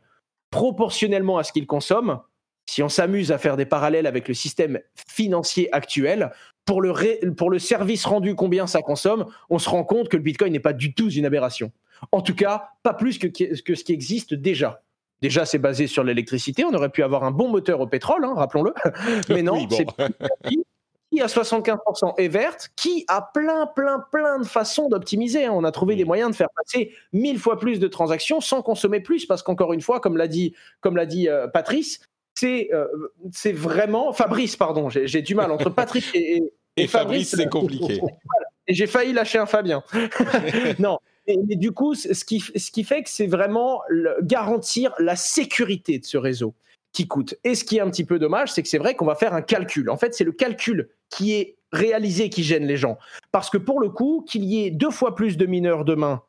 proportionnellement 0.51 1.37
à 1.37 1.43
ce 1.43 1.53
qu'il 1.53 1.65
consomme, 1.65 2.19
si 2.69 2.83
on 2.83 2.89
s'amuse 2.89 3.31
à 3.31 3.37
faire 3.37 3.57
des 3.57 3.65
parallèles 3.65 4.07
avec 4.07 4.27
le 4.27 4.33
système 4.33 4.79
financier 4.95 5.73
actuel, 5.73 6.31
pour 6.65 6.81
le, 6.81 7.31
pour 7.31 7.49
le 7.49 7.59
service 7.59 8.05
rendu 8.05 8.35
combien 8.35 8.67
ça 8.67 8.81
consomme, 8.81 9.25
on 9.49 9.59
se 9.59 9.69
rend 9.69 9.83
compte 9.83 10.09
que 10.09 10.17
le 10.17 10.23
Bitcoin 10.23 10.53
n'est 10.53 10.59
pas 10.59 10.73
du 10.73 10.93
tout 10.93 11.09
une 11.09 11.25
aberration. 11.25 11.71
En 12.11 12.21
tout 12.21 12.35
cas, 12.35 12.69
pas 12.83 12.93
plus 12.93 13.17
que, 13.17 13.27
que 13.27 13.75
ce 13.75 13.83
qui 13.83 13.93
existe 13.93 14.33
déjà. 14.33 14.81
Déjà, 15.21 15.45
c'est 15.45 15.57
basé 15.57 15.87
sur 15.87 16.03
l'électricité. 16.03 16.65
On 16.65 16.73
aurait 16.73 16.89
pu 16.89 17.01
avoir 17.01 17.23
un 17.23 17.31
bon 17.31 17.47
moteur 17.47 17.79
au 17.79 17.87
pétrole, 17.87 18.25
hein, 18.25 18.33
rappelons-le. 18.35 18.73
Mais 19.29 19.41
non, 19.41 19.67
c'est 19.69 19.87
qui 21.13 21.21
à 21.21 21.27
75% 21.27 22.15
est 22.17 22.27
verte, 22.27 22.71
qui 22.75 23.05
a 23.07 23.21
plein, 23.21 23.67
plein, 23.67 24.03
plein 24.11 24.39
de 24.39 24.45
façons 24.45 24.89
d'optimiser. 24.89 25.45
Hein. 25.45 25.53
On 25.53 25.63
a 25.63 25.71
trouvé 25.71 25.95
des 25.95 26.05
moyens 26.05 26.31
de 26.31 26.35
faire 26.35 26.49
passer 26.55 26.91
mille 27.13 27.37
fois 27.37 27.59
plus 27.59 27.79
de 27.79 27.87
transactions 27.87 28.41
sans 28.41 28.63
consommer 28.63 28.99
plus, 28.99 29.25
parce 29.27 29.43
qu'encore 29.43 29.73
une 29.73 29.81
fois, 29.81 29.99
comme 29.99 30.17
l'a 30.17 30.27
dit, 30.27 30.55
comme 30.81 30.95
l'a 30.95 31.05
dit 31.05 31.29
euh, 31.29 31.47
Patrice, 31.47 31.99
c'est 32.43 32.69
euh, 32.73 32.87
c'est 33.31 33.53
vraiment 33.53 34.11
Fabrice, 34.11 34.57
pardon, 34.57 34.89
j'ai 34.89 35.21
du 35.21 35.33
mal 35.33 35.51
entre 35.51 35.69
Patrice 35.69 36.11
et, 36.13 36.43
et, 36.75 36.87
Fabrice, 36.87 37.35
c'est 37.35 37.49
compliqué. 37.49 38.01
Et 38.65 38.73
j'ai 38.73 38.87
failli 38.87 39.11
lâcher 39.11 39.39
un 39.39 39.45
Fabien. 39.45 39.83
non, 40.79 40.99
mais, 41.27 41.57
du 41.57 41.73
coup, 41.73 41.95
ce 41.95 42.23
qui, 42.23 42.39
ce 42.39 42.71
qui 42.71 42.85
fait 42.85 43.03
que 43.03 43.09
c'est 43.09 43.27
vraiment 43.27 43.81
garantir 44.21 44.93
la 44.99 45.17
sécurité 45.17 45.99
de 45.99 46.05
ce 46.05 46.15
réseau 46.15 46.55
qui 46.93 47.05
coûte. 47.05 47.35
Et 47.43 47.55
ce 47.55 47.65
qui 47.65 47.75
est 47.75 47.81
un 47.81 47.89
petit 47.89 48.05
peu 48.05 48.19
dommage, 48.19 48.53
c'est 48.53 48.63
que 48.63 48.69
c'est 48.69 48.77
vrai 48.77 48.95
qu'on 48.95 49.05
va 49.05 49.15
faire 49.15 49.33
un 49.33 49.41
calcul. 49.41 49.89
En 49.89 49.97
fait, 49.97 50.13
c'est 50.13 50.23
le 50.23 50.31
calcul 50.31 50.87
qui 51.09 51.33
est 51.33 51.57
réalisé 51.73 52.29
qui 52.29 52.41
gêne 52.41 52.65
les 52.65 52.77
gens. 52.77 52.97
Parce 53.33 53.49
que 53.49 53.57
pour 53.57 53.81
le 53.81 53.89
coup, 53.89 54.23
qu'il 54.25 54.45
y 54.45 54.65
ait 54.65 54.71
deux 54.71 54.91
fois 54.91 55.13
plus 55.13 55.35
de 55.35 55.45
mineurs 55.45 55.83
demain, 55.83 56.21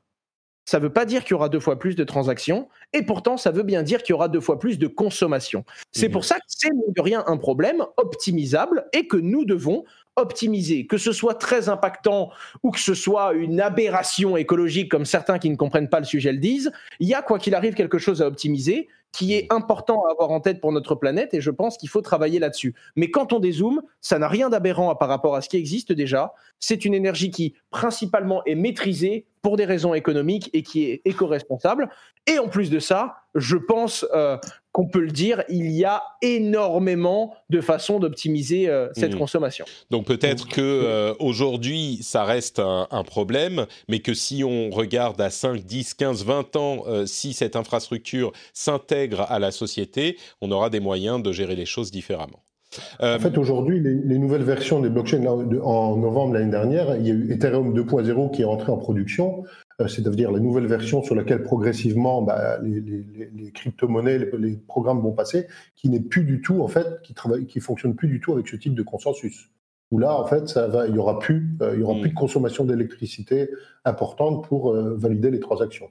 ça 0.65 0.79
ne 0.79 0.85
veut 0.85 0.93
pas 0.93 1.05
dire 1.05 1.23
qu'il 1.23 1.33
y 1.33 1.35
aura 1.35 1.49
deux 1.49 1.61
fois 1.61 1.79
plus 1.79 1.95
de 1.97 2.05
transactions, 2.05 2.69
et 2.93 3.03
pourtant 3.03 3.37
ça 3.37 3.51
veut 3.51 3.63
bien 3.63 3.83
dire 3.83 4.03
qu'il 4.03 4.13
y 4.13 4.15
aura 4.15 4.29
deux 4.29 4.41
fois 4.41 4.59
plus 4.59 4.79
de 4.79 4.87
consommation. 4.87 5.65
C'est 5.93 6.09
mmh. 6.09 6.13
pour 6.13 6.25
ça 6.25 6.37
que 6.37 6.45
c'est 6.49 6.71
de 6.71 7.01
rien 7.01 7.25
un 7.27 7.37
problème 7.37 7.85
optimisable 7.97 8.87
et 8.93 9.07
que 9.07 9.17
nous 9.17 9.45
devons 9.45 9.85
optimiser, 10.17 10.87
que 10.87 10.99
ce 10.99 11.13
soit 11.13 11.35
très 11.35 11.69
impactant 11.69 12.31
ou 12.63 12.71
que 12.71 12.81
ce 12.81 12.95
soit 12.95 13.33
une 13.33 13.61
aberration 13.61 14.37
écologique 14.37 14.91
comme 14.91 15.05
certains 15.05 15.39
qui 15.39 15.51
ne 15.51 15.57
comprennent 15.57 15.89
pas 15.89 16.01
le 16.01 16.07
sujet 16.07 16.33
le 16.33 16.39
disent, 16.39 16.73
il 17.01 17.09
y 17.09 17.15
a 17.15 17.23
quoi 17.23 17.39
qu'il 17.39 17.55
arrive 17.55 17.75
quelque 17.75 17.99
chose 17.99 18.23
à 18.23 18.27
optimiser 18.27 18.89
qui 19.15 19.35
est 19.35 19.47
important 19.53 20.05
à 20.07 20.11
avoir 20.11 20.33
en 20.33 20.41
tête 20.41 20.61
pour 20.61 20.73
notre 20.73 20.97
planète 20.97 21.35
et 21.35 21.41
je 21.41 21.51
pense 21.51 21.77
qu'il 21.77 21.89
faut 21.89 22.01
travailler 22.01 22.41
là-dessus. 22.41 22.75
Mais 22.97 23.13
quand 23.13 23.33
on 23.33 23.39
dézoome, 23.39 23.81
ça 24.01 24.19
n'a 24.19 24.27
rien 24.27 24.51
d'aberrant 24.51 24.93
par 24.97 25.09
rapport 25.09 25.37
à 25.37 25.41
ce 25.41 25.49
qui 25.49 25.57
existe 25.57 25.93
déjà. 25.93 26.35
C'est 26.59 26.85
une 26.85 26.95
énergie 26.95 27.31
qui 27.31 27.55
principalement 27.71 28.45
est 28.45 28.57
maîtrisée 28.57 29.25
pour 29.41 29.57
des 29.57 29.67
raisons 29.67 29.95
économiques 29.95 30.51
et 30.53 30.65
qui 30.65 30.87
est 30.91 31.03
éco-responsable. 31.05 31.89
Et 32.27 32.41
en 32.41 32.49
plus 32.49 32.71
de 32.71 32.81
ça, 32.81 33.15
je 33.37 33.57
pense 33.57 34.05
euh, 34.15 34.37
qu'on 34.75 34.89
peut 34.89 35.01
le 35.01 35.13
dire, 35.13 35.45
il 35.49 35.71
y 35.71 35.85
a 35.85 36.03
énormément 36.21 37.33
de 37.49 37.61
façons 37.61 38.01
d'optimiser 38.01 38.69
euh, 38.69 38.89
cette 38.93 39.15
mmh. 39.15 39.19
consommation. 39.19 39.65
Donc 39.91 40.05
peut-être 40.05 40.49
que 40.49 40.61
euh, 40.61 41.15
aujourd'hui 41.21 42.01
ça 42.03 42.25
reste 42.25 42.59
un, 42.59 42.89
un, 42.91 43.05
problème, 43.05 43.67
mais 43.89 44.01
que 44.01 44.15
si 44.15 44.43
on 44.43 44.71
regarde 44.71 45.21
à 45.21 45.31
5, 45.31 45.65
10, 45.65 45.95
15, 45.95 46.25
20 46.25 46.57
ans, 46.57 46.85
si 47.07 47.35
cette 47.35 47.55
infrastructure 47.55 48.33
s'intègre 48.53 49.21
à 49.29 49.39
la 49.39 49.53
société, 49.53 50.19
on 50.41 50.51
aura 50.51 50.71
des 50.71 50.81
moyens 50.81 51.23
de 51.23 51.31
gérer 51.31 51.55
les 51.55 51.67
choses 51.67 51.93
différemment. 51.93 52.43
En 53.01 53.19
fait, 53.19 53.39
aujourd'hui, 53.39 53.81
les, 53.81 54.19
nouvelles 54.19 54.43
versions 54.43 54.81
des 54.81 54.89
blockchains, 54.89 55.25
en 55.27 55.97
novembre 55.97 56.35
l'année 56.35 56.51
dernière, 56.51 56.97
il 56.97 57.07
y 57.07 57.11
a 57.11 57.15
eu 57.15 57.33
Ethereum 57.33 57.73
2.0 57.73 58.33
qui 58.33 58.43
est 58.43 58.47
entré 58.47 58.73
en 58.73 58.79
production. 58.79 59.45
Euh, 59.81 59.89
c'est-à-dire 59.89 60.31
la 60.31 60.39
nouvelle 60.39 60.67
version 60.67 61.03
sur 61.03 61.15
laquelle 61.15 61.43
progressivement 61.43 62.23
bah, 62.23 62.59
les, 62.63 63.51
crypto-monnaies, 63.53 64.31
les, 64.39 64.57
programmes 64.57 65.01
vont 65.01 65.13
passer, 65.13 65.49
qui 65.75 65.89
n'est 65.89 66.01
plus 66.01 66.25
du 66.25 66.41
tout, 66.41 66.63
en 66.63 66.69
fait, 66.69 67.03
qui 67.03 67.15
travaille, 67.15 67.47
qui 67.47 67.61
fonctionne 67.61 67.97
plus 67.97 68.09
du 68.09 68.21
tout 68.21 68.33
avec 68.33 68.47
ce 68.47 68.57
type 68.57 68.75
de 68.75 68.83
consensus. 68.83 69.51
Où 69.91 69.99
là, 69.99 70.19
en 70.19 70.27
fait, 70.27 70.49
ça 70.49 70.69
va, 70.69 70.87
il 70.87 70.95
y 70.95 70.99
aura 70.99 71.19
plus, 71.19 71.57
euh, 71.61 71.73
il 71.75 71.81
y 71.81 71.83
aura 71.83 71.95
plus 71.95 72.09
de 72.09 72.15
mm. 72.15 72.19
consommation 72.19 72.65
d'électricité 72.65 73.51
importante 73.85 74.47
pour 74.47 74.73
euh, 74.73 74.95
valider 74.97 75.31
les 75.31 75.41
transactions. 75.41 75.91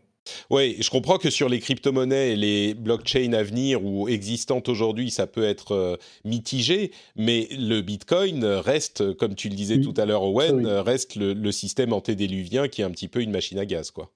Oui, 0.50 0.78
je 0.80 0.90
comprends 0.90 1.18
que 1.18 1.30
sur 1.30 1.50
les 1.50 1.60
crypto-monnaies 1.60 2.32
et 2.32 2.36
les 2.36 2.74
blockchains 2.74 3.34
à 3.34 3.44
venir 3.44 3.84
ou 3.84 4.08
existantes 4.08 4.70
aujourd'hui, 4.70 5.12
ça 5.12 5.28
peut 5.28 5.44
être 5.44 5.74
euh, 5.74 5.98
mitigé, 6.24 6.92
mais 7.16 7.48
le 7.52 7.82
Bitcoin 7.82 8.46
reste, 8.46 9.14
comme 9.14 9.36
tu 9.36 9.50
le 9.50 9.56
disais 9.56 9.82
tout 9.82 9.94
à 9.98 10.06
l'heure, 10.06 10.24
Owen, 10.24 10.66
reste 10.66 11.16
le, 11.16 11.52
système 11.52 11.94
antédéluvien 11.94 12.68
qui 12.68 12.82
est 12.82 12.84
un 12.84 12.90
petit 12.90 13.08
peu 13.08 13.22
une 13.22 13.32
machine 13.32 13.60
à 13.60 13.66
gaz, 13.66 13.92
quoi 13.92 14.12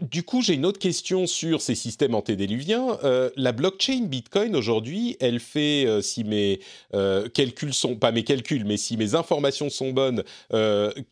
du 0.00 0.22
coup, 0.22 0.40
j'ai 0.40 0.54
une 0.54 0.64
autre 0.64 0.78
question 0.78 1.26
sur 1.26 1.60
ces 1.60 1.74
systèmes 1.74 2.14
antédéluviens. 2.14 2.98
Euh, 3.04 3.28
la 3.36 3.52
blockchain 3.52 4.06
Bitcoin 4.06 4.56
aujourd'hui, 4.56 5.18
elle 5.20 5.38
fait, 5.38 5.84
euh, 5.86 6.00
si 6.00 6.24
mes 6.24 6.60
euh, 6.94 7.28
calculs 7.28 7.74
sont 7.74 7.94
pas 7.94 8.10
mes 8.10 8.24
calculs, 8.24 8.64
mais 8.64 8.78
si 8.78 8.96
mes 8.96 9.14
informations 9.14 9.68
sont 9.68 9.90
bonnes, 9.90 10.24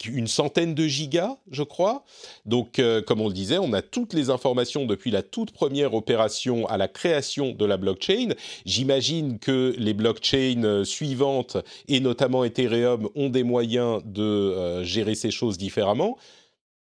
une 0.07 0.27
centaine 0.27 0.75
de 0.75 0.87
gigas, 0.87 1.37
je 1.51 1.63
crois. 1.63 2.05
Donc, 2.47 2.81
comme 3.07 3.21
on 3.21 3.29
le 3.29 3.35
disait, 3.35 3.59
on 3.59 3.73
a 3.73 3.83
toutes 3.83 4.15
les 4.15 4.31
informations 4.31 4.87
depuis 4.87 5.11
la 5.11 5.23
toute 5.23 5.51
première 5.51 5.95
opération 5.95 6.67
à 6.67 6.79
la 6.79 6.89
création 6.89 7.53
de 7.53 7.65
la 7.65 7.77
blockchain. 7.77 8.31
J'imagine 8.65 9.39
que 9.39 9.75
les 9.79 9.93
blockchains 9.93 10.85
suivantes 10.85 11.57
et 11.89 12.01
notamment 12.01 12.45
Ethereum 12.45 13.09
ont 13.15 13.29
des 13.29 13.43
moyens 13.43 14.03
de 14.05 14.83
gérer 14.83 15.15
ces 15.15 15.31
choses 15.31 15.59
différemment. 15.59 16.17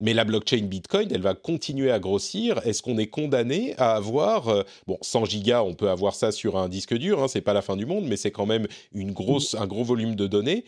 Mais 0.00 0.12
la 0.12 0.24
blockchain 0.24 0.62
Bitcoin, 0.62 1.08
elle 1.10 1.22
va 1.22 1.34
continuer 1.34 1.90
à 1.90 1.98
grossir. 1.98 2.60
Est-ce 2.66 2.82
qu'on 2.82 2.98
est 2.98 3.06
condamné 3.06 3.74
à 3.78 3.94
avoir, 3.94 4.48
euh, 4.48 4.62
bon, 4.86 4.98
100 5.00 5.24
gigas, 5.24 5.62
on 5.62 5.74
peut 5.74 5.88
avoir 5.88 6.14
ça 6.14 6.32
sur 6.32 6.58
un 6.58 6.68
disque 6.68 6.94
dur, 6.94 7.22
hein, 7.22 7.28
c'est 7.28 7.40
pas 7.40 7.54
la 7.54 7.62
fin 7.62 7.76
du 7.76 7.86
monde, 7.86 8.04
mais 8.06 8.16
c'est 8.16 8.30
quand 8.30 8.46
même 8.46 8.66
une 8.92 9.12
grosse, 9.12 9.54
un 9.54 9.66
gros 9.66 9.84
volume 9.84 10.14
de 10.14 10.26
données. 10.26 10.64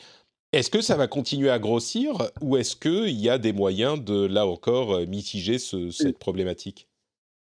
Est-ce 0.52 0.70
que 0.70 0.80
ça 0.80 0.96
va 0.96 1.09
continuer 1.09 1.50
à 1.50 1.59
grossir 1.59 2.30
ou 2.40 2.56
est-ce 2.56 2.74
qu'il 2.74 3.20
y 3.20 3.28
a 3.28 3.36
des 3.36 3.52
moyens 3.52 4.02
de, 4.02 4.24
là 4.24 4.46
encore, 4.46 4.94
euh, 4.94 5.06
mitiger 5.06 5.59
cette 5.59 6.18
problématique? 6.18 6.88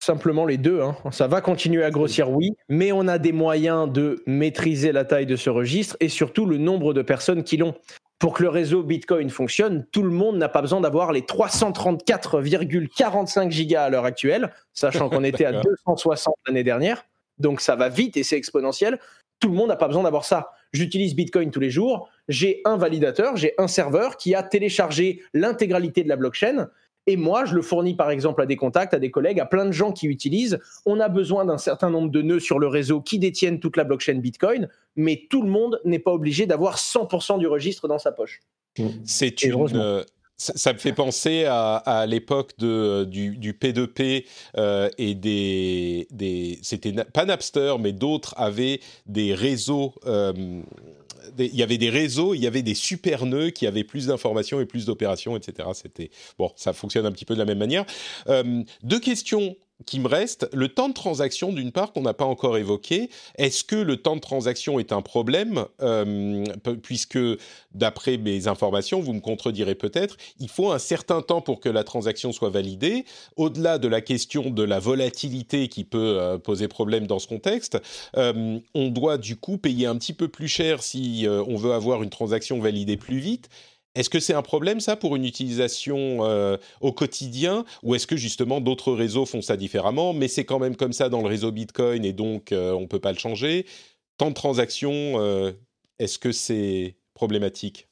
Simplement 0.00 0.46
les 0.46 0.58
deux. 0.58 0.80
Hein. 0.80 0.96
Ça 1.12 1.28
va 1.28 1.40
continuer 1.40 1.84
à 1.84 1.90
grossir, 1.90 2.30
oui, 2.30 2.52
mais 2.68 2.90
on 2.90 3.06
a 3.06 3.18
des 3.18 3.32
moyens 3.32 3.90
de 3.92 4.22
maîtriser 4.26 4.90
la 4.90 5.04
taille 5.04 5.26
de 5.26 5.36
ce 5.36 5.50
registre 5.50 5.96
et 6.00 6.08
surtout 6.08 6.44
le 6.44 6.56
nombre 6.56 6.92
de 6.92 7.02
personnes 7.02 7.44
qui 7.44 7.56
l'ont 7.56 7.74
pour 8.18 8.34
que 8.34 8.42
le 8.42 8.48
réseau 8.48 8.82
Bitcoin 8.82 9.30
fonctionne, 9.30 9.86
tout 9.92 10.02
le 10.02 10.10
monde 10.10 10.38
n'a 10.38 10.48
pas 10.48 10.60
besoin 10.60 10.80
d'avoir 10.80 11.12
les 11.12 11.20
334,45 11.22 13.50
gigas 13.50 13.84
à 13.84 13.90
l'heure 13.90 14.04
actuelle, 14.04 14.52
sachant 14.72 15.08
qu'on 15.08 15.22
était 15.24 15.44
à 15.44 15.52
260 15.52 16.34
l'année 16.46 16.64
dernière. 16.64 17.04
Donc 17.38 17.60
ça 17.60 17.76
va 17.76 17.88
vite 17.88 18.16
et 18.16 18.24
c'est 18.24 18.36
exponentiel. 18.36 18.98
Tout 19.38 19.46
le 19.48 19.54
monde 19.54 19.68
n'a 19.68 19.76
pas 19.76 19.86
besoin 19.86 20.02
d'avoir 20.02 20.24
ça. 20.24 20.50
J'utilise 20.72 21.14
Bitcoin 21.14 21.52
tous 21.52 21.60
les 21.60 21.70
jours. 21.70 22.10
J'ai 22.26 22.60
un 22.64 22.76
validateur, 22.76 23.36
j'ai 23.36 23.54
un 23.56 23.68
serveur 23.68 24.16
qui 24.16 24.34
a 24.34 24.42
téléchargé 24.42 25.22
l'intégralité 25.32 26.02
de 26.02 26.08
la 26.08 26.16
blockchain 26.16 26.68
et 27.08 27.16
moi, 27.16 27.46
je 27.46 27.54
le 27.54 27.62
fournis 27.62 27.94
par 27.94 28.10
exemple 28.10 28.42
à 28.42 28.46
des 28.46 28.56
contacts, 28.56 28.92
à 28.92 28.98
des 28.98 29.10
collègues, 29.10 29.40
à 29.40 29.46
plein 29.46 29.64
de 29.64 29.72
gens 29.72 29.92
qui 29.92 30.06
utilisent. 30.06 30.60
On 30.84 31.00
a 31.00 31.08
besoin 31.08 31.46
d'un 31.46 31.56
certain 31.56 31.88
nombre 31.88 32.10
de 32.10 32.20
nœuds 32.20 32.38
sur 32.38 32.58
le 32.58 32.68
réseau 32.68 33.00
qui 33.00 33.18
détiennent 33.18 33.60
toute 33.60 33.78
la 33.78 33.84
blockchain 33.84 34.16
Bitcoin, 34.16 34.68
mais 34.94 35.26
tout 35.30 35.40
le 35.40 35.48
monde 35.48 35.80
n'est 35.86 36.00
pas 36.00 36.12
obligé 36.12 36.44
d'avoir 36.44 36.76
100% 36.76 37.38
du 37.38 37.46
registre 37.46 37.88
dans 37.88 37.98
sa 37.98 38.12
poche. 38.12 38.40
C'est 39.06 39.42
une, 39.42 39.70
euh, 39.74 40.04
ça, 40.36 40.74
me 40.74 40.78
fait 40.78 40.92
penser 40.92 41.46
à, 41.46 42.04
l'époque 42.06 42.52
de, 42.58 43.04
du, 43.04 43.54
P2P 43.54 44.26
euh, 44.58 44.90
et 44.98 45.14
des, 45.14 46.08
des 46.10 46.58
c'était 46.60 46.92
pas 46.92 47.24
Napster, 47.24 47.74
mais 47.80 47.92
d'autres 47.92 48.34
avaient 48.36 48.80
des 49.06 49.32
réseaux 49.32 49.94
euh, 50.06 50.60
il 51.38 51.54
y 51.54 51.62
avait 51.62 51.78
des 51.78 51.90
réseaux, 51.90 52.34
il 52.34 52.40
y 52.40 52.46
avait 52.46 52.62
des 52.62 52.74
super 52.74 53.26
nœuds 53.26 53.50
qui 53.50 53.66
avaient 53.66 53.84
plus 53.84 54.06
d'informations 54.06 54.60
et 54.60 54.66
plus 54.66 54.86
d'opérations, 54.86 55.36
etc. 55.36 55.68
C'était 55.74 56.10
bon, 56.38 56.52
ça 56.56 56.72
fonctionne 56.72 57.06
un 57.06 57.12
petit 57.12 57.24
peu 57.24 57.34
de 57.34 57.38
la 57.38 57.44
même 57.44 57.58
manière. 57.58 57.84
Euh, 58.28 58.62
deux 58.82 59.00
questions 59.00 59.56
qui 59.86 60.00
me 60.00 60.08
restent. 60.08 60.48
Le 60.52 60.68
temps 60.68 60.88
de 60.88 60.94
transaction, 60.94 61.52
d'une 61.52 61.72
part, 61.72 61.92
qu'on 61.92 62.02
n'a 62.02 62.14
pas 62.14 62.24
encore 62.24 62.58
évoqué. 62.58 63.10
Est-ce 63.36 63.64
que 63.64 63.76
le 63.76 63.96
temps 63.96 64.16
de 64.16 64.20
transaction 64.20 64.78
est 64.78 64.92
un 64.92 65.02
problème 65.02 65.64
euh, 65.80 66.44
Puisque, 66.82 67.18
d'après 67.74 68.16
mes 68.16 68.48
informations, 68.48 69.00
vous 69.00 69.12
me 69.12 69.20
contredirez 69.20 69.74
peut-être, 69.74 70.16
il 70.40 70.48
faut 70.48 70.72
un 70.72 70.78
certain 70.78 71.22
temps 71.22 71.40
pour 71.40 71.60
que 71.60 71.68
la 71.68 71.84
transaction 71.84 72.32
soit 72.32 72.50
validée. 72.50 73.04
Au-delà 73.36 73.78
de 73.78 73.88
la 73.88 74.00
question 74.00 74.50
de 74.50 74.62
la 74.62 74.80
volatilité 74.80 75.68
qui 75.68 75.84
peut 75.84 76.18
euh, 76.18 76.38
poser 76.38 76.68
problème 76.68 77.06
dans 77.06 77.18
ce 77.18 77.28
contexte, 77.28 77.78
euh, 78.16 78.58
on 78.74 78.88
doit 78.88 79.18
du 79.18 79.36
coup 79.36 79.58
payer 79.58 79.86
un 79.86 79.96
petit 79.96 80.12
peu 80.12 80.28
plus 80.28 80.48
cher 80.48 80.82
si 80.82 81.26
on 81.28 81.56
veut 81.56 81.72
avoir 81.72 82.02
une 82.02 82.10
transaction 82.10 82.58
validée 82.58 82.96
plus 82.96 83.18
vite. 83.18 83.48
Est-ce 83.98 84.10
que 84.10 84.20
c'est 84.20 84.32
un 84.32 84.42
problème 84.42 84.78
ça 84.78 84.94
pour 84.94 85.16
une 85.16 85.24
utilisation 85.24 86.18
euh, 86.20 86.56
au 86.80 86.92
quotidien 86.92 87.64
ou 87.82 87.96
est-ce 87.96 88.06
que 88.06 88.16
justement 88.16 88.60
d'autres 88.60 88.92
réseaux 88.92 89.26
font 89.26 89.42
ça 89.42 89.56
différemment 89.56 90.12
mais 90.12 90.28
c'est 90.28 90.44
quand 90.44 90.60
même 90.60 90.76
comme 90.76 90.92
ça 90.92 91.08
dans 91.08 91.20
le 91.20 91.26
réseau 91.26 91.50
Bitcoin 91.50 92.04
et 92.04 92.12
donc 92.12 92.52
euh, 92.52 92.72
on 92.74 92.82
ne 92.82 92.86
peut 92.86 93.00
pas 93.00 93.10
le 93.10 93.18
changer 93.18 93.66
Tant 94.16 94.28
de 94.28 94.34
transactions, 94.34 95.20
euh, 95.20 95.50
est-ce 95.98 96.20
que 96.20 96.30
c'est 96.30 96.96
problématique? 97.14 97.88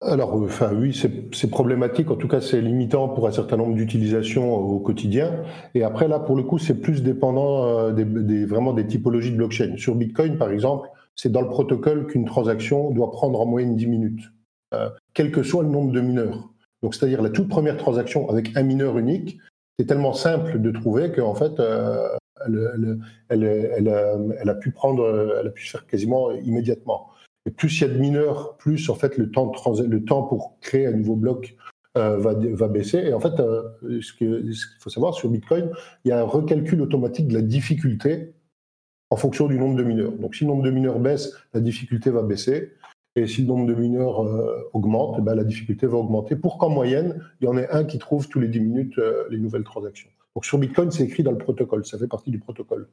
Alors, 0.00 0.34
oui, 0.72 0.96
c'est 1.32 1.50
problématique. 1.50 2.10
En 2.12 2.14
tout 2.14 2.28
cas, 2.28 2.40
c'est 2.40 2.60
limitant 2.60 3.08
pour 3.08 3.26
un 3.26 3.32
certain 3.32 3.56
nombre 3.56 3.74
d'utilisations 3.74 4.54
au 4.54 4.78
quotidien. 4.78 5.42
Et 5.74 5.82
après, 5.82 6.06
là, 6.06 6.20
pour 6.20 6.36
le 6.36 6.44
coup, 6.44 6.58
c'est 6.58 6.80
plus 6.80 7.02
dépendant 7.02 7.92
vraiment 7.92 8.72
des 8.72 8.86
typologies 8.86 9.32
de 9.32 9.36
blockchain. 9.36 9.74
Sur 9.78 9.96
Bitcoin, 9.96 10.38
par 10.38 10.52
exemple, 10.52 10.88
c'est 11.16 11.32
dans 11.32 11.42
le 11.42 11.48
protocole 11.48 12.06
qu'une 12.06 12.24
transaction 12.24 12.92
doit 12.92 13.10
prendre 13.10 13.40
en 13.40 13.46
moyenne 13.46 13.74
10 13.74 13.86
minutes. 13.88 14.30
Euh, 14.74 14.88
quel 15.14 15.32
que 15.32 15.42
soit 15.42 15.62
le 15.62 15.68
nombre 15.68 15.92
de 15.92 16.00
mineurs. 16.00 16.48
Donc, 16.82 16.94
c'est-à-dire 16.94 17.22
la 17.22 17.30
toute 17.30 17.48
première 17.48 17.76
transaction 17.76 18.30
avec 18.30 18.56
un 18.56 18.62
mineur 18.62 18.98
unique, 18.98 19.38
c'est 19.78 19.86
tellement 19.86 20.12
simple 20.12 20.60
de 20.60 20.70
trouver 20.70 21.10
qu'en 21.10 21.34
fait, 21.34 21.58
euh, 21.58 22.08
elle, 22.46 24.48
a 24.48 24.54
pu 24.54 24.70
prendre, 24.70 25.36
elle 25.40 25.46
a 25.46 25.50
pu 25.50 25.66
se 25.66 25.72
faire 25.72 25.86
quasiment 25.86 26.30
immédiatement. 26.32 27.08
Et 27.46 27.50
plus 27.50 27.80
il 27.80 27.82
y 27.82 27.90
a 27.90 27.92
de 27.92 27.98
mineurs, 27.98 28.56
plus 28.56 28.88
en 28.90 28.94
fait 28.94 29.18
le 29.18 29.30
temps, 29.30 29.52
le 29.86 30.04
temps 30.04 30.22
pour 30.22 30.58
créer 30.60 30.86
un 30.86 30.92
nouveau 30.92 31.16
bloc 31.16 31.56
euh, 31.98 32.18
va, 32.18 32.34
va, 32.34 32.68
baisser. 32.68 32.98
Et 32.98 33.12
en 33.12 33.20
fait, 33.20 33.36
ce 33.36 34.12
qu'il 34.12 34.54
faut 34.78 34.90
savoir 34.90 35.14
sur 35.14 35.28
Bitcoin, 35.28 35.70
il 36.04 36.08
y 36.08 36.12
a 36.12 36.20
un 36.20 36.24
recalcul 36.24 36.80
automatique 36.80 37.28
de 37.28 37.34
la 37.34 37.42
difficulté 37.42 38.34
en 39.10 39.16
fonction 39.16 39.48
du 39.48 39.58
nombre 39.58 39.76
de 39.76 39.82
mineurs. 39.82 40.12
Donc 40.12 40.34
si 40.34 40.44
le 40.44 40.50
nombre 40.50 40.62
de 40.62 40.70
mineurs 40.70 41.00
baisse, 41.00 41.34
la 41.52 41.60
difficulté 41.60 42.10
va 42.10 42.22
baisser. 42.22 42.72
Et 43.16 43.26
si 43.26 43.42
le 43.42 43.48
nombre 43.48 43.66
de 43.66 43.74
mineurs 43.74 44.24
euh, 44.24 44.68
augmente, 44.72 45.16
eh 45.18 45.22
ben, 45.22 45.34
la 45.34 45.44
difficulté 45.44 45.86
va 45.86 45.98
augmenter 45.98 46.36
pour 46.36 46.58
qu'en 46.58 46.68
moyenne, 46.68 47.20
il 47.40 47.44
y 47.44 47.48
en 47.48 47.56
ait 47.56 47.68
un 47.70 47.84
qui 47.84 47.98
trouve 47.98 48.28
tous 48.28 48.38
les 48.38 48.48
10 48.48 48.60
minutes 48.60 49.00
les 49.30 49.38
nouvelles 49.38 49.64
transactions. 49.64 50.10
Donc 50.34 50.44
sur 50.44 50.58
Bitcoin, 50.58 50.90
c'est 50.90 51.04
écrit 51.04 51.22
dans 51.22 51.32
le 51.32 51.38
protocole, 51.38 51.84
ça 51.84 51.98
fait 51.98 52.06
partie 52.06 52.30
du 52.30 52.38
protocole. 52.38 52.88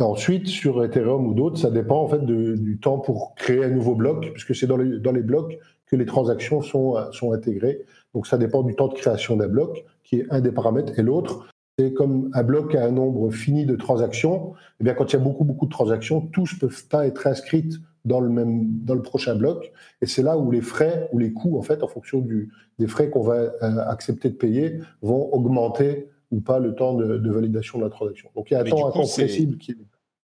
ensuite, 0.00 0.48
sur 0.48 0.84
Ethereum 0.84 1.26
ou 1.26 1.34
d'autres, 1.34 1.58
ça 1.58 1.70
dépend 1.70 2.02
en 2.02 2.08
fait 2.08 2.24
du 2.24 2.78
temps 2.80 2.98
pour 2.98 3.34
créer 3.36 3.64
un 3.64 3.70
nouveau 3.70 3.94
bloc, 3.94 4.32
puisque 4.32 4.54
c'est 4.56 4.66
dans 4.66 4.76
les, 4.76 4.98
dans 4.98 5.12
les 5.12 5.22
blocs 5.22 5.56
que 5.86 5.96
les 5.96 6.06
transactions 6.06 6.60
sont, 6.60 6.96
sont 7.12 7.32
intégrées. 7.32 7.84
Donc 8.14 8.26
ça 8.26 8.38
dépend 8.38 8.62
du 8.62 8.74
temps 8.74 8.88
de 8.88 8.94
création 8.94 9.36
d'un 9.36 9.48
bloc, 9.48 9.84
qui 10.02 10.16
est 10.16 10.26
un 10.30 10.40
des 10.40 10.52
paramètres, 10.52 10.98
et 10.98 11.02
l'autre, 11.02 11.48
c'est 11.78 11.92
comme 11.92 12.28
un 12.34 12.42
bloc 12.42 12.74
a 12.74 12.84
un 12.84 12.90
nombre 12.90 13.30
fini 13.30 13.64
de 13.64 13.76
transactions. 13.76 14.54
Eh 14.80 14.84
bien, 14.84 14.94
quand 14.94 15.12
il 15.12 15.12
y 15.12 15.16
a 15.16 15.22
beaucoup, 15.22 15.44
beaucoup 15.44 15.66
de 15.66 15.70
transactions, 15.70 16.20
tous 16.20 16.54
ne 16.54 16.58
peuvent 16.58 16.88
pas 16.88 17.06
être 17.06 17.26
inscrites 17.28 17.74
dans 18.04 18.20
le 18.20 18.28
même, 18.28 18.68
dans 18.84 18.94
le 18.94 19.02
prochain 19.02 19.34
bloc. 19.34 19.72
Et 20.00 20.06
c'est 20.06 20.22
là 20.22 20.38
où 20.38 20.50
les 20.50 20.60
frais 20.60 21.08
ou 21.12 21.18
les 21.18 21.32
coûts, 21.32 21.58
en 21.58 21.62
fait, 21.62 21.82
en 21.82 21.88
fonction 21.88 22.20
du, 22.20 22.50
des 22.78 22.86
frais 22.86 23.10
qu'on 23.10 23.22
va 23.22 23.34
euh, 23.34 23.50
accepter 23.88 24.30
de 24.30 24.34
payer, 24.34 24.80
vont 25.02 25.32
augmenter 25.32 26.08
ou 26.30 26.40
pas 26.40 26.58
le 26.58 26.74
temps 26.74 26.94
de, 26.94 27.30
validation 27.30 27.78
de 27.78 27.84
la 27.84 27.90
transaction. 27.90 28.30
Donc 28.34 28.50
il 28.50 28.54
y 28.54 28.56
a 28.56 28.60
un 28.60 28.64
temps 28.64 28.88
incompressible 28.88 29.56
qui 29.58 29.74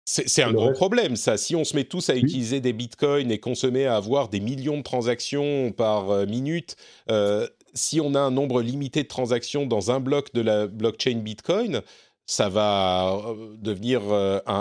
c'est 0.06 0.42
un 0.42 0.52
gros 0.52 0.72
problème, 0.72 1.16
ça. 1.16 1.38
Si 1.38 1.56
on 1.56 1.64
se 1.64 1.74
met 1.74 1.84
tous 1.84 2.10
à 2.10 2.16
utiliser 2.16 2.60
des 2.60 2.74
bitcoins 2.74 3.30
et 3.30 3.38
qu'on 3.38 3.54
se 3.54 3.66
met 3.66 3.86
à 3.86 3.96
avoir 3.96 4.28
des 4.28 4.40
millions 4.40 4.76
de 4.76 4.82
transactions 4.82 5.72
par 5.72 6.10
euh, 6.10 6.26
minute, 6.26 6.76
euh, 7.10 7.48
si 7.72 8.02
on 8.02 8.14
a 8.14 8.20
un 8.20 8.30
nombre 8.30 8.60
limité 8.60 9.02
de 9.02 9.08
transactions 9.08 9.66
dans 9.66 9.90
un 9.90 10.00
bloc 10.00 10.34
de 10.34 10.42
la 10.42 10.66
blockchain 10.66 11.20
bitcoin, 11.20 11.80
ça 12.26 12.50
va 12.50 13.14
euh, 13.14 13.56
devenir 13.56 14.02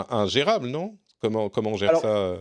ingérable, 0.10 0.70
non? 0.70 0.96
Comment, 1.24 1.50
comment 1.50 1.72
on 1.72 1.78
gère 1.78 1.98
ça 1.98 2.38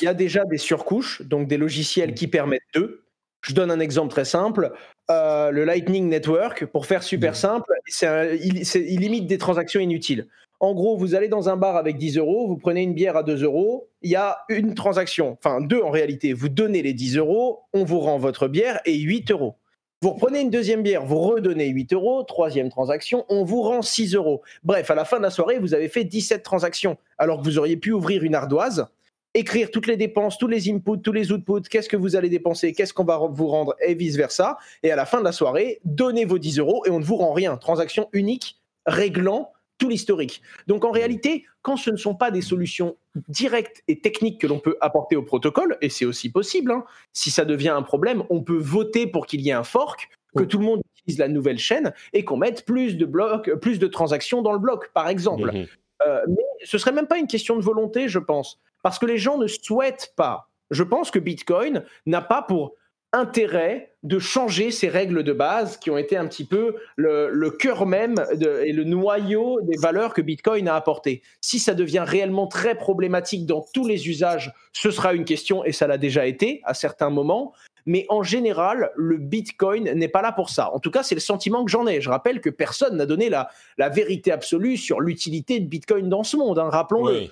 il 0.00 0.04
y 0.04 0.08
a 0.08 0.14
déjà 0.14 0.44
des 0.44 0.58
surcouches, 0.58 1.22
donc 1.22 1.48
des 1.48 1.56
logiciels 1.58 2.14
qui 2.14 2.26
permettent 2.26 2.62
d'eux. 2.74 3.04
Je 3.42 3.52
donne 3.52 3.70
un 3.70 3.80
exemple 3.80 4.10
très 4.10 4.24
simple. 4.24 4.72
Euh, 5.10 5.50
le 5.50 5.64
Lightning 5.64 6.08
Network, 6.08 6.64
pour 6.66 6.86
faire 6.86 7.02
super 7.02 7.36
simple, 7.36 7.70
il, 8.02 9.00
limite 9.00 9.26
des 9.26 9.38
transactions 9.38 9.80
inutiles. 9.80 10.28
En 10.60 10.74
gros, 10.74 10.96
vous 10.96 11.14
allez 11.16 11.28
dans 11.28 11.48
un 11.48 11.56
bar 11.56 11.76
avec 11.76 11.98
10 11.98 12.18
euros, 12.18 12.46
vous 12.46 12.56
prenez 12.56 12.82
une 12.82 12.94
bière 12.94 13.16
à 13.16 13.24
2 13.24 13.42
euros, 13.42 13.88
il 14.00 14.10
y 14.12 14.16
a 14.16 14.38
une 14.48 14.74
transaction, 14.74 15.32
enfin 15.32 15.60
deux 15.60 15.82
en 15.82 15.90
réalité. 15.90 16.32
Vous 16.32 16.48
donnez 16.48 16.82
les 16.82 16.94
10 16.94 17.16
euros, 17.16 17.64
on 17.72 17.84
vous 17.84 17.98
rend 17.98 18.16
votre 18.18 18.46
bière 18.46 18.80
et 18.84 18.96
8 18.96 19.32
euros. 19.32 19.56
Vous 20.02 20.10
reprenez 20.10 20.40
une 20.40 20.50
deuxième 20.50 20.82
bière, 20.82 21.04
vous 21.04 21.20
redonnez 21.20 21.68
8 21.68 21.92
euros, 21.92 22.24
troisième 22.24 22.68
transaction, 22.70 23.24
on 23.28 23.44
vous 23.44 23.62
rend 23.62 23.82
6 23.82 24.16
euros. 24.16 24.42
Bref, 24.64 24.90
à 24.90 24.96
la 24.96 25.04
fin 25.04 25.18
de 25.18 25.22
la 25.22 25.30
soirée, 25.30 25.60
vous 25.60 25.74
avez 25.74 25.88
fait 25.88 26.02
17 26.02 26.42
transactions, 26.42 26.98
alors 27.18 27.38
que 27.38 27.44
vous 27.44 27.56
auriez 27.56 27.76
pu 27.76 27.92
ouvrir 27.92 28.24
une 28.24 28.34
ardoise 28.34 28.88
écrire 29.34 29.70
toutes 29.70 29.86
les 29.86 29.96
dépenses, 29.96 30.36
tous 30.38 30.48
les 30.48 30.70
inputs, 30.70 31.00
tous 31.02 31.12
les 31.12 31.32
outputs, 31.32 31.68
qu'est-ce 31.70 31.88
que 31.88 31.96
vous 31.96 32.16
allez 32.16 32.28
dépenser, 32.28 32.72
qu'est-ce 32.72 32.92
qu'on 32.92 33.04
va 33.04 33.16
vous 33.16 33.46
rendre 33.46 33.74
et 33.80 33.94
vice-versa. 33.94 34.58
Et 34.82 34.90
à 34.90 34.96
la 34.96 35.06
fin 35.06 35.20
de 35.20 35.24
la 35.24 35.32
soirée, 35.32 35.80
donnez 35.84 36.24
vos 36.24 36.38
10 36.38 36.58
euros 36.58 36.84
et 36.84 36.90
on 36.90 36.98
ne 36.98 37.04
vous 37.04 37.16
rend 37.16 37.32
rien. 37.32 37.56
Transaction 37.56 38.08
unique, 38.12 38.60
réglant 38.86 39.52
tout 39.78 39.88
l'historique. 39.88 40.42
Donc 40.66 40.84
en 40.84 40.90
réalité, 40.90 41.44
quand 41.62 41.76
ce 41.76 41.90
ne 41.90 41.96
sont 41.96 42.14
pas 42.14 42.30
des 42.30 42.42
solutions 42.42 42.96
directes 43.28 43.82
et 43.88 44.00
techniques 44.00 44.40
que 44.40 44.46
l'on 44.46 44.58
peut 44.58 44.76
apporter 44.80 45.16
au 45.16 45.22
protocole, 45.22 45.76
et 45.80 45.88
c'est 45.88 46.04
aussi 46.04 46.30
possible, 46.30 46.72
hein, 46.72 46.84
si 47.12 47.30
ça 47.30 47.44
devient 47.44 47.70
un 47.70 47.82
problème, 47.82 48.22
on 48.30 48.42
peut 48.42 48.58
voter 48.58 49.06
pour 49.06 49.26
qu'il 49.26 49.40
y 49.40 49.50
ait 49.50 49.52
un 49.52 49.64
fork, 49.64 50.08
que 50.36 50.44
tout 50.44 50.58
le 50.58 50.64
monde 50.64 50.80
utilise 50.96 51.18
la 51.18 51.28
nouvelle 51.28 51.58
chaîne 51.58 51.92
et 52.14 52.24
qu'on 52.24 52.38
mette 52.38 52.64
plus 52.64 52.96
de 52.96 53.04
blocs, 53.04 53.54
plus 53.56 53.78
de 53.78 53.86
transactions 53.86 54.40
dans 54.40 54.52
le 54.52 54.58
bloc, 54.58 54.90
par 54.94 55.08
exemple. 55.08 55.52
Mmh 55.52 55.66
euh, 56.04 56.20
mais 56.26 56.42
ce 56.64 56.78
serait 56.78 56.90
même 56.90 57.06
pas 57.06 57.18
une 57.18 57.28
question 57.28 57.54
de 57.54 57.62
volonté, 57.62 58.08
je 58.08 58.18
pense 58.18 58.58
parce 58.82 58.98
que 58.98 59.06
les 59.06 59.18
gens 59.18 59.38
ne 59.38 59.46
souhaitent 59.46 60.12
pas. 60.16 60.50
Je 60.70 60.82
pense 60.82 61.10
que 61.10 61.18
Bitcoin 61.18 61.84
n'a 62.06 62.20
pas 62.20 62.42
pour 62.42 62.74
intérêt 63.12 63.92
de 64.02 64.18
changer 64.18 64.70
ces 64.70 64.88
règles 64.88 65.22
de 65.22 65.32
base 65.32 65.76
qui 65.76 65.90
ont 65.90 65.98
été 65.98 66.16
un 66.16 66.26
petit 66.26 66.44
peu 66.44 66.76
le, 66.96 67.50
cœur 67.50 67.86
même 67.86 68.16
et 68.64 68.72
le 68.72 68.84
noyau 68.84 69.60
des 69.62 69.76
valeurs 69.76 70.12
que 70.12 70.22
Bitcoin 70.22 70.66
a 70.66 70.74
apportées. 70.74 71.22
Si 71.40 71.58
ça 71.58 71.74
devient 71.74 72.04
réellement 72.06 72.46
très 72.46 72.74
problématique 72.74 73.46
dans 73.46 73.64
tous 73.72 73.86
les 73.86 74.08
usages, 74.08 74.52
ce 74.72 74.90
sera 74.90 75.14
une 75.14 75.24
question 75.24 75.64
et 75.64 75.72
ça 75.72 75.86
l'a 75.86 75.98
déjà 75.98 76.26
été 76.26 76.62
à 76.64 76.74
certains 76.74 77.10
moments. 77.10 77.52
Mais 77.86 78.06
en 78.08 78.22
général, 78.22 78.90
le 78.96 79.18
Bitcoin 79.18 79.92
n'est 79.92 80.08
pas 80.08 80.22
là 80.22 80.32
pour 80.32 80.50
ça. 80.50 80.72
En 80.72 80.78
tout 80.78 80.90
cas, 80.90 81.02
c'est 81.02 81.14
le 81.14 81.20
sentiment 81.20 81.64
que 81.64 81.70
j'en 81.70 81.86
ai. 81.86 82.00
Je 82.00 82.10
rappelle 82.10 82.40
que 82.40 82.50
personne 82.50 82.96
n'a 82.96 83.06
donné 83.06 83.28
la, 83.28 83.48
vérité 83.88 84.32
absolue 84.32 84.76
sur 84.76 85.00
l'utilité 85.00 85.60
de 85.60 85.66
Bitcoin 85.66 86.08
dans 86.08 86.22
ce 86.22 86.36
monde. 86.36 86.58
Hein, 86.58 86.70
rappelons-le. 86.70 87.28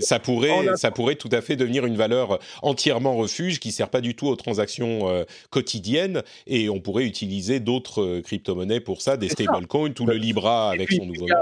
Ça 0.00 0.18
pourrait, 0.18 0.76
ça 0.76 0.90
pourrait 0.90 1.16
tout 1.16 1.28
à 1.32 1.40
fait 1.40 1.56
devenir 1.56 1.84
une 1.86 1.96
valeur 1.96 2.38
entièrement 2.62 3.16
refuge 3.16 3.60
qui 3.60 3.72
sert 3.72 3.90
pas 3.90 4.00
du 4.00 4.14
tout 4.14 4.26
aux 4.26 4.36
transactions 4.36 5.08
euh, 5.08 5.24
quotidiennes 5.50 6.22
et 6.46 6.68
on 6.68 6.80
pourrait 6.80 7.04
utiliser 7.04 7.60
d'autres 7.60 8.02
euh, 8.02 8.22
crypto-monnaies 8.22 8.80
pour 8.80 9.02
ça, 9.02 9.16
des 9.16 9.28
stablecoins, 9.28 9.92
tout 9.92 10.06
le 10.06 10.14
Libra 10.14 10.70
avec 10.70 10.92
son 10.92 11.06
nouveau 11.06 11.26
nom. 11.26 11.34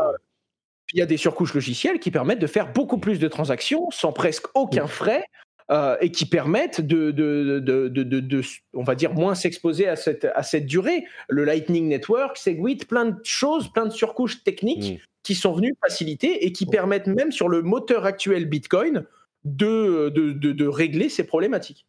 Il 0.94 0.98
y 0.98 1.02
a 1.02 1.06
des 1.06 1.16
surcouches 1.16 1.54
logicielles 1.54 2.00
qui 2.00 2.10
permettent 2.10 2.40
de 2.40 2.46
faire 2.46 2.72
beaucoup 2.72 2.98
plus 2.98 3.18
de 3.18 3.28
transactions 3.28 3.90
sans 3.90 4.12
presque 4.12 4.46
aucun 4.54 4.86
frais 4.86 5.24
euh, 5.70 5.96
et 6.00 6.10
qui 6.10 6.26
permettent 6.26 6.82
de, 6.82 7.10
de, 7.12 7.60
de, 7.60 7.88
de, 7.88 8.42
on 8.74 8.82
va 8.82 8.94
dire, 8.94 9.14
moins 9.14 9.34
s'exposer 9.34 9.88
à 9.88 9.96
cette, 9.96 10.26
à 10.34 10.42
cette 10.42 10.66
durée. 10.66 11.06
Le 11.28 11.44
Lightning 11.44 11.88
Network, 11.88 12.36
Segwit, 12.36 12.84
plein 12.86 13.06
de 13.06 13.20
choses, 13.24 13.72
plein 13.72 13.86
de 13.86 13.92
surcouches 13.92 14.44
techniques 14.44 14.94
mm. 14.94 15.11
Qui 15.22 15.34
sont 15.34 15.52
venues 15.52 15.74
faciliter 15.80 16.44
et 16.44 16.52
qui 16.52 16.66
permettent 16.66 17.06
même 17.06 17.32
sur 17.32 17.48
le 17.48 17.62
moteur 17.62 18.04
actuel 18.04 18.46
Bitcoin 18.46 19.04
de, 19.44 20.08
de, 20.10 20.66
régler 20.66 21.08
ces 21.08 21.24
problématiques. 21.24 21.86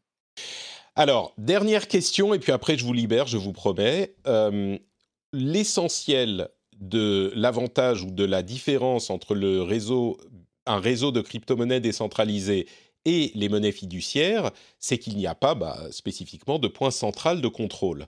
Alors, 0.95 1.33
dernière 1.37 1.87
question, 1.87 2.33
et 2.33 2.39
puis 2.39 2.51
après 2.51 2.77
je 2.77 2.85
vous 2.85 2.93
libère, 2.93 3.27
je 3.27 3.37
vous 3.37 3.53
promets. 3.53 4.15
Euh, 4.27 4.77
l'essentiel 5.31 6.49
de 6.79 7.31
l'avantage 7.35 8.03
ou 8.03 8.11
de 8.11 8.23
la 8.23 8.43
différence 8.43 9.09
entre 9.09 9.35
le 9.35 9.61
réseau, 9.61 10.17
un 10.65 10.79
réseau 10.79 11.11
de 11.11 11.21
crypto-monnaies 11.21 11.79
décentralisé 11.79 12.67
et 13.05 13.31
les 13.35 13.49
monnaies 13.49 13.71
fiduciaires, 13.71 14.51
c'est 14.79 14.97
qu'il 14.97 15.17
n'y 15.17 15.27
a 15.27 15.35
pas 15.35 15.55
bah, 15.55 15.79
spécifiquement 15.91 16.59
de 16.59 16.67
point 16.67 16.91
central 16.91 17.41
de 17.41 17.47
contrôle. 17.47 18.07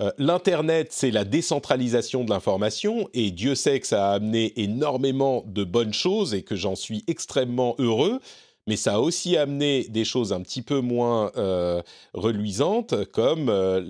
Euh, 0.00 0.10
L'Internet, 0.18 0.88
c'est 0.90 1.10
la 1.10 1.24
décentralisation 1.24 2.24
de 2.24 2.30
l'information, 2.30 3.08
et 3.14 3.30
Dieu 3.30 3.54
sait 3.54 3.80
que 3.80 3.86
ça 3.86 4.10
a 4.10 4.14
amené 4.14 4.52
énormément 4.60 5.44
de 5.46 5.64
bonnes 5.64 5.92
choses 5.92 6.34
et 6.34 6.42
que 6.42 6.56
j'en 6.56 6.74
suis 6.74 7.04
extrêmement 7.06 7.74
heureux, 7.78 8.20
mais 8.66 8.76
ça 8.76 8.94
a 8.94 8.98
aussi 9.00 9.36
amené 9.36 9.84
des 9.88 10.04
choses 10.04 10.32
un 10.32 10.40
petit 10.40 10.62
peu 10.62 10.80
moins 10.80 11.32
euh, 11.36 11.82
reluisantes, 12.14 13.04
comme 13.06 13.48
euh, 13.48 13.80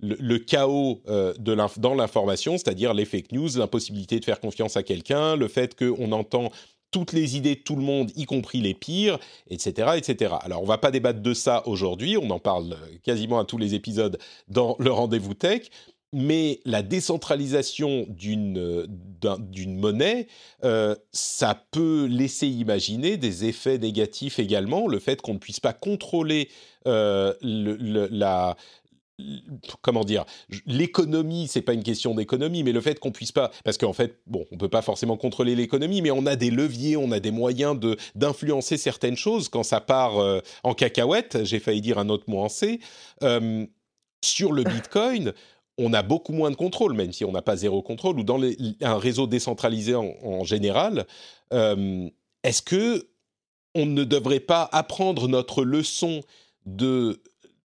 le, 0.00 0.38
chaos 0.38 1.00
dans 1.38 1.94
l'information, 1.94 2.58
c'est-à-dire 2.58 2.92
les 2.92 3.04
fake 3.04 3.32
news, 3.32 3.48
l'impossibilité 3.56 4.18
de 4.18 4.24
faire 4.24 4.40
confiance 4.40 4.76
à 4.76 4.82
quelqu'un, 4.82 5.36
le 5.36 5.48
fait 5.48 5.76
qu'on 5.76 6.10
entend 6.12 6.50
toutes 6.94 7.12
les 7.12 7.36
idées 7.36 7.56
de 7.56 7.60
tout 7.60 7.74
le 7.74 7.82
monde, 7.82 8.12
y 8.14 8.24
compris 8.24 8.60
les 8.60 8.72
pires, 8.72 9.18
etc., 9.50 9.94
etc. 9.96 10.36
Alors, 10.42 10.62
on 10.62 10.64
va 10.64 10.78
pas 10.78 10.92
débattre 10.92 11.20
de 11.20 11.34
ça 11.34 11.66
aujourd'hui, 11.66 12.16
on 12.16 12.30
en 12.30 12.38
parle 12.38 12.76
quasiment 13.02 13.40
à 13.40 13.44
tous 13.44 13.58
les 13.58 13.74
épisodes 13.74 14.16
dans 14.46 14.76
le 14.78 14.92
rendez-vous 14.92 15.34
tech, 15.34 15.62
mais 16.12 16.60
la 16.64 16.84
décentralisation 16.84 18.06
d'une 18.08 18.86
d'une 19.40 19.76
monnaie, 19.76 20.28
euh, 20.62 20.94
ça 21.10 21.60
peut 21.72 22.04
laisser 22.04 22.46
imaginer 22.46 23.16
des 23.16 23.46
effets 23.46 23.78
négatifs 23.78 24.38
également. 24.38 24.86
Le 24.86 25.00
fait 25.00 25.20
qu'on 25.20 25.34
ne 25.34 25.38
puisse 25.38 25.58
pas 25.58 25.72
contrôler 25.72 26.48
euh, 26.86 27.34
le, 27.42 28.06
la, 28.12 28.56
comment 29.80 30.04
dire, 30.04 30.24
l'économie, 30.66 31.46
c'est 31.48 31.62
pas 31.62 31.72
une 31.72 31.82
question 31.82 32.14
d'économie, 32.14 32.62
mais 32.62 32.72
le 32.72 32.80
fait 32.80 32.98
qu'on 32.98 33.12
puisse 33.12 33.32
pas, 33.32 33.50
parce 33.64 33.78
qu'en 33.78 33.92
fait, 33.92 34.18
bon, 34.26 34.44
on 34.50 34.56
peut 34.56 34.68
pas 34.68 34.82
forcément 34.82 35.16
contrôler 35.16 35.54
l'économie, 35.54 36.02
mais 36.02 36.10
on 36.10 36.26
a 36.26 36.36
des 36.36 36.50
leviers, 36.50 36.96
on 36.96 37.12
a 37.12 37.20
des 37.20 37.30
moyens 37.30 37.78
de 37.78 37.96
d'influencer 38.14 38.76
certaines 38.76 39.16
choses 39.16 39.48
quand 39.48 39.62
ça 39.62 39.80
part 39.80 40.18
euh, 40.18 40.40
en 40.62 40.74
cacahuète. 40.74 41.44
J'ai 41.44 41.60
failli 41.60 41.80
dire 41.80 41.98
un 41.98 42.08
autre 42.08 42.24
mot 42.28 42.40
en 42.40 42.48
C. 42.48 42.80
Euh, 43.22 43.66
sur 44.24 44.52
le 44.52 44.64
Bitcoin, 44.64 45.32
on 45.78 45.92
a 45.92 46.02
beaucoup 46.02 46.32
moins 46.32 46.50
de 46.50 46.56
contrôle, 46.56 46.94
même 46.94 47.12
si 47.12 47.24
on 47.24 47.32
n'a 47.32 47.42
pas 47.42 47.56
zéro 47.56 47.82
contrôle, 47.82 48.18
ou 48.18 48.24
dans 48.24 48.40
un 48.80 48.98
réseau 48.98 49.26
décentralisé 49.26 49.94
en, 49.94 50.44
général. 50.44 51.06
Euh, 51.52 52.08
est-ce 52.42 52.62
que 52.62 53.08
on 53.74 53.86
ne 53.86 54.04
devrait 54.04 54.40
pas 54.40 54.68
apprendre 54.72 55.28
notre 55.28 55.64
leçon 55.64 56.22
de 56.64 57.20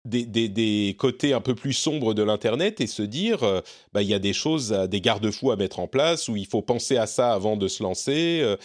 des, 0.06 0.96
côtés 0.98 1.32
un 1.32 1.40
peu 1.40 1.54
plus 1.54 1.72
sombres 1.72 2.14
de 2.14 2.22
l'Internet 2.22 2.80
et 2.80 2.86
se 2.86 3.02
dire, 3.02 3.42
euh, 3.42 3.60
bah, 3.92 4.02
il 4.02 4.08
y 4.08 4.14
a 4.14 4.18
des 4.18 4.32
choses, 4.32 4.70
des 4.70 5.00
garde-fous 5.00 5.50
à 5.50 5.56
mettre 5.56 5.80
en 5.80 5.86
place, 5.86 6.28
où 6.28 6.36
il 6.36 6.46
faut 6.46 6.62
penser 6.62 6.96
à 6.96 7.06
ça 7.06 7.32
avant 7.32 7.56
de 7.56 7.68
se 7.68 7.82
lancer. 7.82 8.40
Euh, 8.42 8.56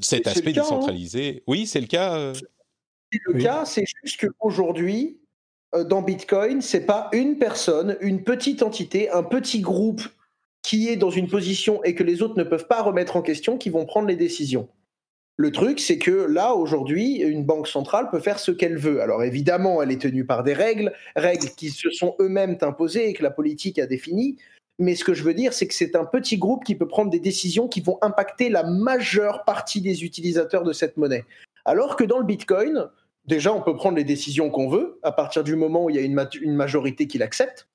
cet 0.00 0.26
aspect 0.26 0.50
hein. 0.50 0.62
décentralisé. 0.62 1.42
Oui, 1.46 1.66
c'est 1.66 1.80
le 1.80 1.86
cas. 1.86 2.16
Euh. 2.16 2.34
C'est 3.12 3.20
le 3.26 3.40
cas, 3.40 3.64
c'est 3.64 3.84
juste 4.02 4.20
qu'aujourd'hui, 4.20 5.20
euh, 5.74 5.84
dans 5.84 6.02
Bitcoin, 6.02 6.60
c'est 6.60 6.84
pas 6.84 7.08
une 7.12 7.38
personne, 7.38 7.96
une 8.00 8.24
petite 8.24 8.62
entité, 8.62 9.10
un 9.10 9.22
petit 9.22 9.60
groupe 9.60 10.02
qui 10.62 10.88
est 10.88 10.96
dans 10.96 11.10
une 11.10 11.28
position 11.28 11.82
et 11.84 11.94
que 11.94 12.02
les 12.02 12.22
autres 12.22 12.36
ne 12.36 12.42
peuvent 12.42 12.66
pas 12.66 12.82
remettre 12.82 13.16
en 13.16 13.22
question 13.22 13.56
qui 13.56 13.70
vont 13.70 13.86
prendre 13.86 14.08
les 14.08 14.16
décisions. 14.16 14.68
Le 15.38 15.52
truc, 15.52 15.80
c'est 15.80 15.98
que 15.98 16.10
là, 16.10 16.54
aujourd'hui, 16.54 17.16
une 17.16 17.44
banque 17.44 17.68
centrale 17.68 18.08
peut 18.10 18.20
faire 18.20 18.38
ce 18.38 18.50
qu'elle 18.50 18.78
veut. 18.78 19.02
Alors 19.02 19.22
évidemment, 19.22 19.82
elle 19.82 19.90
est 19.90 20.00
tenue 20.00 20.24
par 20.24 20.42
des 20.42 20.54
règles, 20.54 20.94
règles 21.14 21.48
qui 21.56 21.68
se 21.68 21.90
sont 21.90 22.16
eux-mêmes 22.20 22.56
imposées 22.62 23.10
et 23.10 23.12
que 23.12 23.22
la 23.22 23.30
politique 23.30 23.78
a 23.78 23.86
définies. 23.86 24.38
Mais 24.78 24.94
ce 24.94 25.04
que 25.04 25.14
je 25.14 25.22
veux 25.22 25.34
dire, 25.34 25.52
c'est 25.52 25.66
que 25.66 25.74
c'est 25.74 25.96
un 25.96 26.04
petit 26.04 26.38
groupe 26.38 26.64
qui 26.64 26.74
peut 26.74 26.88
prendre 26.88 27.10
des 27.10 27.20
décisions 27.20 27.68
qui 27.68 27.80
vont 27.80 27.98
impacter 28.02 28.48
la 28.48 28.62
majeure 28.62 29.44
partie 29.44 29.80
des 29.80 30.04
utilisateurs 30.04 30.64
de 30.64 30.72
cette 30.72 30.96
monnaie. 30.96 31.24
Alors 31.64 31.96
que 31.96 32.04
dans 32.04 32.18
le 32.18 32.24
Bitcoin, 32.24 32.88
déjà, 33.26 33.52
on 33.52 33.62
peut 33.62 33.74
prendre 33.74 33.96
les 33.96 34.04
décisions 34.04 34.50
qu'on 34.50 34.68
veut 34.68 34.98
à 35.02 35.12
partir 35.12 35.44
du 35.44 35.56
moment 35.56 35.84
où 35.84 35.90
il 35.90 35.96
y 35.96 35.98
a 35.98 36.02
une, 36.02 36.54
majorité 36.54 37.06
qui 37.06 37.18
l'accepte. 37.18 37.68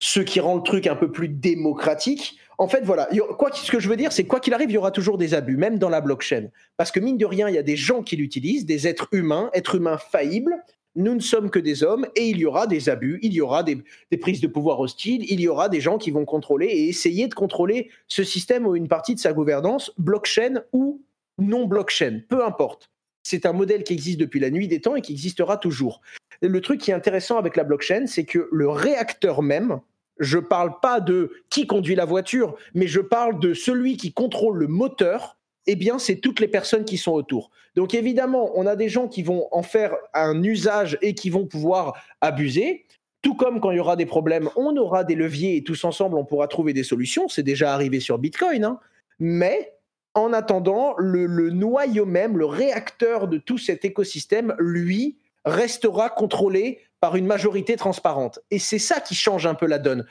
Ce 0.00 0.20
qui 0.20 0.40
rend 0.40 0.56
le 0.56 0.62
truc 0.62 0.86
un 0.86 0.96
peu 0.96 1.10
plus 1.10 1.28
démocratique. 1.28 2.38
En 2.58 2.68
fait, 2.68 2.82
voilà. 2.84 3.08
Ce 3.10 3.70
que 3.70 3.80
je 3.80 3.88
veux 3.88 3.96
dire, 3.96 4.12
c'est 4.12 4.24
quoi 4.24 4.40
qu'il 4.40 4.54
arrive, 4.54 4.70
il 4.70 4.74
y 4.74 4.78
aura 4.78 4.90
toujours 4.90 5.18
des 5.18 5.34
abus, 5.34 5.56
même 5.56 5.78
dans 5.78 5.88
la 5.88 6.00
blockchain. 6.00 6.48
Parce 6.76 6.90
que 6.90 7.00
mine 7.00 7.18
de 7.18 7.26
rien, 7.26 7.48
il 7.48 7.54
y 7.54 7.58
a 7.58 7.62
des 7.62 7.76
gens 7.76 8.02
qui 8.02 8.16
l'utilisent, 8.16 8.66
des 8.66 8.86
êtres 8.86 9.08
humains, 9.12 9.50
êtres 9.52 9.76
humains 9.76 9.98
faillibles. 9.98 10.56
Nous 10.96 11.14
ne 11.14 11.20
sommes 11.20 11.50
que 11.50 11.58
des 11.58 11.82
hommes 11.82 12.06
et 12.14 12.28
il 12.28 12.38
y 12.38 12.46
aura 12.46 12.68
des 12.68 12.88
abus, 12.88 13.18
il 13.22 13.32
y 13.32 13.40
aura 13.40 13.64
des, 13.64 13.82
des 14.12 14.16
prises 14.16 14.40
de 14.40 14.46
pouvoir 14.46 14.78
hostiles, 14.78 15.24
il 15.28 15.40
y 15.40 15.48
aura 15.48 15.68
des 15.68 15.80
gens 15.80 15.98
qui 15.98 16.12
vont 16.12 16.24
contrôler 16.24 16.66
et 16.66 16.88
essayer 16.88 17.26
de 17.26 17.34
contrôler 17.34 17.90
ce 18.06 18.22
système 18.22 18.64
ou 18.64 18.76
une 18.76 18.86
partie 18.86 19.16
de 19.16 19.20
sa 19.20 19.32
gouvernance, 19.32 19.92
blockchain 19.98 20.62
ou 20.72 21.02
non 21.36 21.66
blockchain, 21.66 22.20
peu 22.28 22.44
importe 22.44 22.90
c'est 23.24 23.46
un 23.46 23.52
modèle 23.52 23.82
qui 23.82 23.94
existe 23.94 24.20
depuis 24.20 24.38
la 24.38 24.50
nuit 24.50 24.68
des 24.68 24.80
temps 24.80 24.94
et 24.94 25.00
qui 25.00 25.12
existera 25.12 25.56
toujours. 25.56 26.00
le 26.42 26.60
truc 26.60 26.80
qui 26.80 26.90
est 26.90 26.94
intéressant 26.94 27.38
avec 27.38 27.56
la 27.56 27.64
blockchain, 27.64 28.06
c'est 28.06 28.24
que 28.24 28.48
le 28.52 28.68
réacteur 28.68 29.42
même, 29.42 29.80
je 30.18 30.38
ne 30.38 30.42
parle 30.42 30.78
pas 30.80 31.00
de 31.00 31.32
qui 31.50 31.66
conduit 31.66 31.94
la 31.94 32.04
voiture, 32.04 32.56
mais 32.74 32.86
je 32.86 33.00
parle 33.00 33.40
de 33.40 33.54
celui 33.54 33.96
qui 33.96 34.12
contrôle 34.12 34.58
le 34.58 34.66
moteur, 34.66 35.36
eh 35.66 35.76
bien, 35.76 35.98
c'est 35.98 36.16
toutes 36.16 36.40
les 36.40 36.48
personnes 36.48 36.84
qui 36.84 36.98
sont 36.98 37.12
autour. 37.12 37.50
Donc, 37.74 37.94
évidemment, 37.94 38.52
on 38.54 38.66
a 38.66 38.76
des 38.76 38.88
gens 38.88 39.08
qui 39.08 39.22
vont 39.22 39.48
en 39.50 39.62
faire 39.62 39.94
un 40.12 40.42
usage 40.42 40.98
et 41.02 41.14
qui 41.14 41.30
vont 41.30 41.46
pouvoir 41.46 41.94
abuser. 42.20 42.84
Tout 43.22 43.34
comme 43.34 43.60
quand 43.60 43.70
il 43.70 43.78
y 43.78 43.80
aura 43.80 43.96
des 43.96 44.06
problèmes, 44.06 44.50
on 44.56 44.76
aura 44.76 45.02
des 45.02 45.14
leviers 45.14 45.56
et 45.56 45.64
tous 45.64 45.84
ensemble, 45.84 46.16
on 46.16 46.24
pourra 46.24 46.46
trouver 46.46 46.74
des 46.74 46.84
solutions. 46.84 47.28
C'est 47.28 47.42
déjà 47.42 47.72
arrivé 47.72 47.98
sur 48.00 48.18
Bitcoin. 48.18 48.64
Hein. 48.64 48.78
Mais 49.18 49.72
en 50.14 50.32
attendant, 50.32 50.94
le, 50.98 51.26
noyau 51.50 52.06
même, 52.06 52.38
le 52.38 52.46
réacteur 52.46 53.26
de 53.26 53.38
tout 53.38 53.58
cet 53.58 53.84
écosystème, 53.84 54.54
lui, 54.58 55.16
restera 55.44 56.08
contrôlé 56.08 56.80
par 57.04 57.16
une 57.16 57.26
majorité 57.26 57.76
transparente. 57.76 58.40
Et 58.50 58.58
c'est 58.58 58.78
ça 58.78 58.98
qui 58.98 59.14
change 59.14 59.44
un 59.44 59.52
peu 59.52 59.66
la 59.66 59.78
donne. 59.78 60.06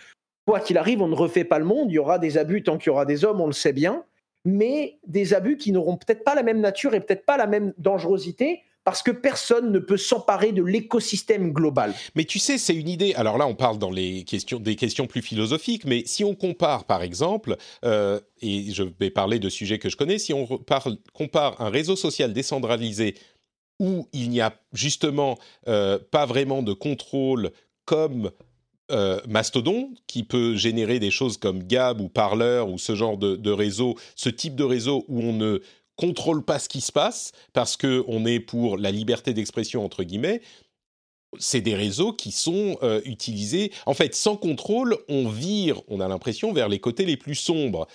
Quoi 0.46 0.60
qu'il 0.60 0.78
arrive, 0.78 1.02
on 1.02 1.08
ne 1.08 1.16
refait 1.16 1.44
pas 1.44 1.58
le 1.58 1.66
monde, 1.66 1.90
il 1.90 1.96
y 1.96 1.98
aura 1.98 2.20
des 2.20 2.38
abus 2.38 2.62
tant 2.62 2.78
qu'il 2.78 2.90
y 2.90 2.90
aura 2.92 3.06
des 3.06 3.26
hommes, 3.26 3.42
on 3.42 3.48
le 3.48 3.52
sait 3.52 3.74
bien, 3.74 4.04
mais 4.46 5.00
des 5.08 5.34
abus 5.34 5.58
qui 5.58 5.72
n'auront 5.72 5.98
peut-être 5.98 6.24
pas 6.24 6.36
la 6.36 6.44
même 6.44 6.62
nature 6.62 6.94
et 6.94 7.00
peut-être 7.00 7.26
pas 7.26 7.36
la 7.36 7.48
même 7.48 7.74
dangerosité, 7.80 8.62
parce 8.84 9.02
que 9.02 9.10
personne 9.10 9.72
ne 9.72 9.80
peut 9.80 9.98
s'emparer 9.98 10.52
de 10.52 10.62
l'écosystème 10.62 11.52
global. 11.52 11.96
Mais 12.16 12.26
tu 12.26 12.38
sais, 12.38 12.60
c'est 12.60 12.76
une 12.76 12.90
idée. 12.90 13.16
Alors 13.16 13.40
là, 13.40 13.48
on 13.48 13.56
parle 13.56 13.80
dans 13.80 13.90
les 13.90 14.24
questions, 14.24 14.60
des 14.60 14.76
questions 14.76 15.08
plus 15.08 15.24
philosophiques, 15.24 15.86
mais 15.86 16.04
si 16.06 16.24
on 16.24 16.36
compare, 16.36 16.84
par 16.84 17.02
exemple, 17.02 17.56
euh, 17.86 18.20
et 18.42 18.72
je 18.72 18.84
vais 18.84 19.10
parler 19.10 19.40
de 19.40 19.50
sujets 19.50 19.80
que 19.80 19.90
je 19.90 19.98
connais, 19.98 20.20
si 20.20 20.34
on 20.34 20.46
compare 20.46 21.60
un 21.60 21.70
réseau 21.70 21.96
social 21.96 22.34
décentralisé 22.34 23.16
où 23.80 24.08
il 24.14 24.30
n'y 24.30 24.42
a 24.42 24.54
justement 24.74 25.38
euh, 25.68 26.00
pas 26.12 26.26
vraiment 26.26 26.64
de 26.64 26.74
contrôle 26.74 27.52
comme 27.86 28.32
euh, 28.92 29.20
Mastodon, 29.28 29.92
qui 30.08 30.24
peut 30.24 30.56
générer 30.56 31.00
des 31.00 31.12
choses 31.12 31.38
comme 31.38 31.64
Gab 31.64 32.02
ou 32.02 32.10
Parler 32.10 32.64
ou 32.68 32.78
ce 32.78 32.96
genre 32.96 33.18
de, 33.18 33.52
réseau, 33.52 33.96
ce 34.16 34.30
type 34.30 34.56
de 34.56 34.64
réseau 34.64 35.06
où 35.08 35.22
on 35.22 35.34
ne 35.34 35.62
contrôle 35.96 36.44
pas 36.44 36.60
ce 36.60 36.68
qui 36.68 36.82
se 36.82 36.92
passe 36.92 37.32
parce 37.54 37.78
que 37.78 38.04
on 38.08 38.26
est 38.26 38.40
pour 38.40 38.78
la 38.78 38.92
liberté 38.92 39.34
d'expression 39.34 39.86
entre 39.86 40.04
guillemets. 40.04 40.42
C'est 41.40 41.62
des 41.62 41.76
réseaux 41.76 42.14
qui 42.14 42.32
sont 42.32 42.78
euh, 42.84 43.02
utilisés. 43.06 43.72
En 43.86 43.94
fait, 43.94 44.14
sans 44.14 44.36
contrôle, 44.36 44.98
on 45.08 45.28
vire, 45.30 45.82
on 45.88 46.00
a 46.00 46.08
l'impression, 46.08 46.54
vers 46.54 46.70
les 46.70 46.80
côtés 46.80 47.06
les 47.06 47.18
plus 47.18 47.36
sombres. 47.36 47.88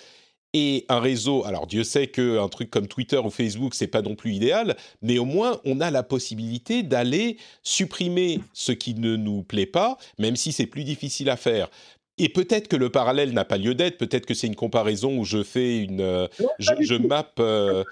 Et 0.53 0.85
un 0.89 0.99
réseau, 0.99 1.45
alors 1.45 1.67
Dieu 1.67 1.83
sait 1.83 2.07
qu'un 2.07 2.47
truc 2.47 2.71
comme 2.71 2.87
Twitter 2.87 3.17
ou 3.17 3.29
Facebook, 3.29 3.75
c'est 3.75 3.87
pas 3.87 4.01
non 4.01 4.15
plus 4.15 4.33
idéal, 4.33 4.75
mais 5.03 5.19
au 5.19 5.25
moins 5.25 5.61
on 5.63 5.79
a 5.79 5.91
la 5.91 6.01
possibilité 6.01 6.81
d'aller 6.81 7.37
supprimer 7.61 8.39
ce 8.53 8.71
qui 8.71 8.95
ne 8.95 9.15
nous 9.15 9.43
plaît 9.43 9.67
pas, 9.67 9.97
même 10.17 10.35
si 10.35 10.51
c'est 10.51 10.65
plus 10.65 10.83
difficile 10.83 11.29
à 11.29 11.37
faire. 11.37 11.69
Et 12.17 12.29
peut-être 12.29 12.67
que 12.67 12.75
le 12.75 12.89
parallèle 12.89 13.31
n'a 13.31 13.45
pas 13.45 13.57
lieu 13.57 13.75
d'être, 13.75 13.97
peut-être 13.97 14.25
que 14.25 14.33
c'est 14.33 14.47
une 14.47 14.55
comparaison 14.55 15.19
où 15.19 15.23
je 15.23 15.43
fais 15.43 15.77
une. 15.77 16.01
Euh, 16.01 16.27
je, 16.57 16.73
je 16.79 16.95
map. 16.95 17.31
Euh, 17.39 17.83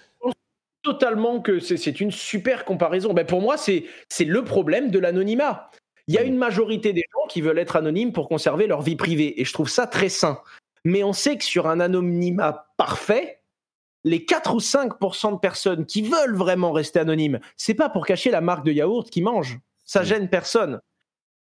totalement 0.84 1.42
que 1.42 1.60
c'est 1.60 2.00
une 2.00 2.12
super 2.12 2.66
comparaison. 2.66 3.14
Ben 3.14 3.26
pour 3.26 3.42
moi, 3.42 3.58
c'est 3.58 3.86
le 4.20 4.44
problème 4.44 4.90
de 4.90 5.00
l'anonymat. 5.00 5.70
Il 6.08 6.16
y 6.16 6.18
a 6.18 6.24
une 6.24 6.38
majorité 6.38 6.94
des 6.94 7.04
gens 7.14 7.28
qui 7.28 7.42
veulent 7.42 7.60
être 7.60 7.76
anonymes 7.76 8.14
pour 8.14 8.30
conserver 8.30 8.68
leur 8.68 8.82
vie 8.82 8.96
privée, 8.96 9.40
et 9.40 9.46
je 9.46 9.54
trouve 9.54 9.70
ça 9.70 9.86
très 9.86 10.10
sain. 10.10 10.40
Mais 10.88 11.04
on 11.04 11.12
sait 11.12 11.38
que 11.38 11.44
sur 11.44 11.68
un 11.68 11.82
anonymat 11.82 12.70
parfait, 12.78 13.42
les 14.06 14.24
4 14.24 14.56
ou 14.56 14.60
5% 14.60 15.34
de 15.34 15.38
personnes 15.38 15.86
qui 15.86 16.02
veulent 16.02 16.38
vraiment 16.38 16.72
rester 16.72 17.00
anonymes, 17.00 17.42
c'est 17.58 17.74
pas 17.74 17.90
pour 17.90 18.06
cacher 18.06 18.32
la 18.32 18.40
marque 18.40 18.66
de 18.66 18.72
yaourt 18.72 19.10
qu'ils 19.10 19.26
mangent. 19.26 19.60
Ça 19.84 20.04
gêne 20.04 20.30
personne. 20.30 20.80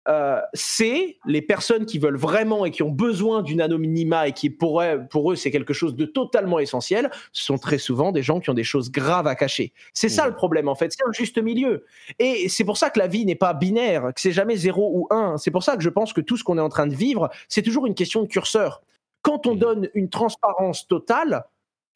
Euh, 0.08 0.40
c'est 0.52 1.18
les 1.26 1.42
personnes 1.42 1.86
qui 1.86 2.00
veulent 2.00 2.16
vraiment 2.16 2.64
et 2.64 2.72
qui 2.72 2.82
ont 2.82 2.90
besoin 2.90 3.42
d'une 3.42 3.60
anonymat 3.60 4.26
et 4.26 4.32
qui 4.32 4.50
pour 4.50 4.82
eux, 4.82 5.02
pour 5.10 5.30
eux 5.30 5.36
c'est 5.36 5.52
quelque 5.52 5.72
chose 5.72 5.94
de 5.94 6.06
totalement 6.06 6.58
essentiel, 6.58 7.10
ce 7.32 7.44
sont 7.44 7.58
très 7.58 7.78
souvent 7.78 8.10
des 8.10 8.22
gens 8.22 8.40
qui 8.40 8.50
ont 8.50 8.54
des 8.54 8.64
choses 8.64 8.90
graves 8.90 9.28
à 9.28 9.36
cacher. 9.36 9.72
C'est 9.94 10.08
ça 10.08 10.24
mmh. 10.24 10.30
le 10.30 10.34
problème 10.34 10.68
en 10.68 10.74
fait, 10.74 10.92
c'est 10.92 11.06
un 11.06 11.12
juste 11.12 11.38
milieu. 11.38 11.84
Et 12.18 12.48
c'est 12.48 12.64
pour 12.64 12.78
ça 12.78 12.90
que 12.90 12.98
la 12.98 13.06
vie 13.06 13.24
n'est 13.24 13.36
pas 13.36 13.54
binaire, 13.54 14.12
que 14.12 14.20
c'est 14.20 14.32
jamais 14.32 14.56
0 14.56 14.90
ou 14.92 15.06
1. 15.10 15.36
C'est 15.38 15.52
pour 15.52 15.62
ça 15.62 15.76
que 15.76 15.84
je 15.84 15.90
pense 15.90 16.12
que 16.12 16.20
tout 16.20 16.36
ce 16.36 16.42
qu'on 16.42 16.58
est 16.58 16.60
en 16.60 16.68
train 16.68 16.88
de 16.88 16.96
vivre, 16.96 17.30
c'est 17.48 17.62
toujours 17.62 17.86
une 17.86 17.94
question 17.94 18.22
de 18.22 18.26
curseur. 18.26 18.82
Quand 19.26 19.48
on 19.48 19.56
mmh. 19.56 19.58
donne 19.58 19.88
une 19.94 20.08
transparence 20.08 20.86
totale, 20.86 21.42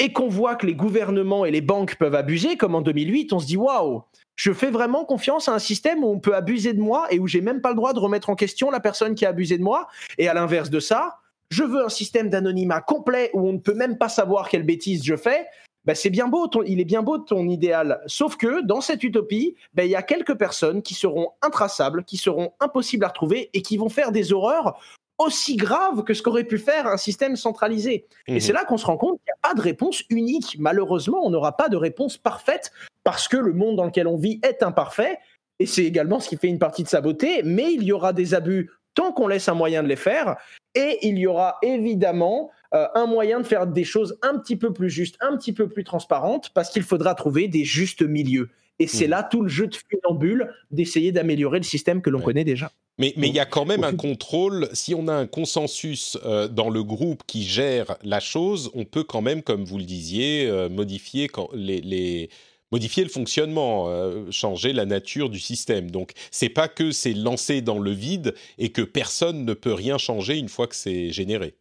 et 0.00 0.12
qu'on 0.12 0.28
voit 0.28 0.56
que 0.56 0.66
les 0.66 0.74
gouvernements 0.74 1.44
et 1.44 1.52
les 1.52 1.60
banques 1.60 1.94
peuvent 1.94 2.16
abuser, 2.16 2.56
comme 2.56 2.74
en 2.74 2.80
2008, 2.80 3.32
on 3.32 3.38
se 3.38 3.46
dit 3.46 3.56
waouh, 3.56 4.02
je 4.34 4.50
fais 4.52 4.70
vraiment 4.70 5.04
confiance 5.04 5.48
à 5.48 5.54
un 5.54 5.60
système 5.60 6.02
où 6.02 6.08
on 6.08 6.18
peut 6.18 6.34
abuser 6.34 6.72
de 6.72 6.80
moi 6.80 7.06
et 7.12 7.20
où 7.20 7.28
j'ai 7.28 7.40
même 7.40 7.60
pas 7.60 7.68
le 7.68 7.76
droit 7.76 7.92
de 7.92 8.00
remettre 8.00 8.30
en 8.30 8.34
question 8.34 8.70
la 8.70 8.80
personne 8.80 9.14
qui 9.14 9.26
a 9.26 9.28
abusé 9.28 9.58
de 9.58 9.62
moi. 9.62 9.86
Et 10.18 10.26
à 10.26 10.34
l'inverse 10.34 10.70
de 10.70 10.80
ça, 10.80 11.18
je 11.50 11.62
veux 11.62 11.84
un 11.84 11.90
système 11.90 12.30
d'anonymat 12.30 12.80
complet 12.80 13.30
où 13.32 13.46
on 13.46 13.52
ne 13.52 13.58
peut 13.58 13.74
même 13.74 13.96
pas 13.96 14.08
savoir 14.08 14.48
quelle 14.48 14.64
bêtise 14.64 15.04
je 15.04 15.14
fais. 15.14 15.46
Ben 15.84 15.94
c'est 15.94 16.10
bien 16.10 16.26
beau, 16.26 16.50
il 16.66 16.80
est 16.80 16.84
bien 16.84 17.02
beau 17.02 17.18
ton 17.18 17.48
idéal. 17.48 18.00
Sauf 18.06 18.36
que 18.36 18.62
dans 18.62 18.80
cette 18.80 19.04
utopie, 19.04 19.54
ben, 19.74 19.84
il 19.84 19.90
y 19.90 19.96
a 19.96 20.02
quelques 20.02 20.34
personnes 20.34 20.82
qui 20.82 20.94
seront 20.94 21.30
intraçables, 21.42 22.04
qui 22.04 22.16
seront 22.16 22.52
impossibles 22.58 23.04
à 23.04 23.08
retrouver 23.08 23.50
et 23.52 23.62
qui 23.62 23.76
vont 23.76 23.88
faire 23.88 24.12
des 24.12 24.32
horreurs 24.32 24.80
aussi 25.20 25.56
grave 25.56 26.02
que 26.02 26.14
ce 26.14 26.22
qu'aurait 26.22 26.44
pu 26.44 26.58
faire 26.58 26.86
un 26.86 26.96
système 26.96 27.36
centralisé. 27.36 28.06
Et 28.26 28.34
mhm. 28.34 28.40
c'est 28.40 28.52
là 28.52 28.64
qu'on 28.64 28.78
se 28.78 28.86
rend 28.86 28.96
compte 28.96 29.18
qu'il 29.18 29.26
n'y 29.26 29.38
a 29.38 29.48
pas 29.48 29.54
de 29.54 29.60
réponse 29.60 30.02
unique. 30.08 30.56
Malheureusement, 30.58 31.20
on 31.24 31.30
n'aura 31.30 31.56
pas 31.56 31.68
de 31.68 31.76
réponse 31.76 32.16
parfaite 32.16 32.72
parce 33.04 33.28
que 33.28 33.36
le 33.36 33.52
monde 33.52 33.76
dans 33.76 33.84
lequel 33.84 34.06
on 34.06 34.16
vit 34.16 34.40
est 34.42 34.62
imparfait. 34.62 35.18
Et 35.58 35.66
c'est 35.66 35.84
également 35.84 36.20
ce 36.20 36.28
qui 36.28 36.38
fait 36.38 36.48
une 36.48 36.58
partie 36.58 36.82
de 36.82 36.88
sa 36.88 37.02
beauté. 37.02 37.42
Mais 37.44 37.72
il 37.72 37.82
y 37.84 37.92
aura 37.92 38.14
des 38.14 38.32
abus 38.34 38.70
tant 38.94 39.12
qu'on 39.12 39.28
laisse 39.28 39.48
un 39.48 39.54
moyen 39.54 39.82
de 39.82 39.88
les 39.88 39.96
faire. 39.96 40.36
Et 40.74 40.98
il 41.02 41.18
y 41.18 41.26
aura 41.26 41.58
évidemment 41.62 42.50
euh, 42.74 42.86
un 42.94 43.06
moyen 43.06 43.40
de 43.40 43.46
faire 43.46 43.66
des 43.66 43.84
choses 43.84 44.18
un 44.22 44.38
petit 44.38 44.56
peu 44.56 44.72
plus 44.72 44.88
justes, 44.88 45.16
un 45.20 45.36
petit 45.36 45.52
peu 45.52 45.68
plus 45.68 45.84
transparentes, 45.84 46.50
parce 46.54 46.70
qu'il 46.70 46.82
faudra 46.82 47.14
trouver 47.14 47.46
des 47.46 47.64
justes 47.64 48.02
milieux. 48.02 48.48
Et 48.78 48.86
c'est 48.86 49.06
mmh. 49.06 49.10
là 49.10 49.22
tout 49.22 49.42
le 49.42 49.48
jeu 49.48 49.66
de 49.66 49.76
funambule 49.90 50.50
d'essayer 50.70 51.12
d'améliorer 51.12 51.58
le 51.58 51.64
système 51.64 52.00
que 52.00 52.08
l'on 52.08 52.20
connaît 52.20 52.44
déjà. 52.44 52.70
Mais 53.00 53.14
il 53.16 53.34
y 53.34 53.40
a 53.40 53.46
quand 53.46 53.64
même 53.64 53.82
un 53.82 53.94
contrôle. 53.94 54.68
Si 54.74 54.94
on 54.94 55.08
a 55.08 55.14
un 55.14 55.26
consensus 55.26 56.18
euh, 56.26 56.48
dans 56.48 56.68
le 56.68 56.84
groupe 56.84 57.22
qui 57.26 57.44
gère 57.44 57.96
la 58.02 58.20
chose, 58.20 58.70
on 58.74 58.84
peut 58.84 59.04
quand 59.04 59.22
même, 59.22 59.42
comme 59.42 59.64
vous 59.64 59.78
le 59.78 59.84
disiez, 59.84 60.46
euh, 60.46 60.68
modifier 60.68 61.28
les, 61.54 62.28
modifier 62.70 63.02
le 63.02 63.08
fonctionnement, 63.08 63.86
euh, 63.88 64.30
changer 64.30 64.74
la 64.74 64.84
nature 64.84 65.30
du 65.30 65.38
système. 65.38 65.90
Donc 65.90 66.12
c'est 66.30 66.50
pas 66.50 66.68
que 66.68 66.92
c'est 66.92 67.14
lancé 67.14 67.62
dans 67.62 67.78
le 67.78 67.90
vide 67.90 68.34
et 68.58 68.68
que 68.68 68.82
personne 68.82 69.46
ne 69.46 69.54
peut 69.54 69.72
rien 69.72 69.96
changer 69.96 70.36
une 70.36 70.50
fois 70.50 70.66
que 70.66 70.76
c'est 70.76 71.10
généré. 71.10 71.54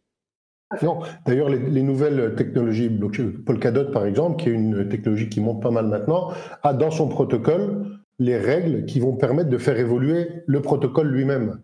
Non, 0.82 1.00
d'ailleurs, 1.26 1.48
les, 1.48 1.82
nouvelles 1.82 2.34
technologies 2.36 2.90
blockchain, 2.90 3.32
Polkadot 3.44 3.90
par 3.90 4.06
exemple, 4.06 4.40
qui 4.40 4.50
est 4.50 4.52
une 4.52 4.88
technologie 4.88 5.28
qui 5.28 5.40
monte 5.40 5.60
pas 5.60 5.72
mal 5.72 5.86
maintenant, 5.86 6.32
a 6.62 6.74
dans 6.74 6.92
son 6.92 7.08
protocole 7.08 7.99
les 8.20 8.36
règles 8.36 8.84
qui 8.84 9.00
vont 9.00 9.16
permettre 9.16 9.50
de 9.50 9.58
faire 9.58 9.78
évoluer 9.78 10.28
le 10.46 10.62
protocole 10.62 11.08
lui-même. 11.08 11.60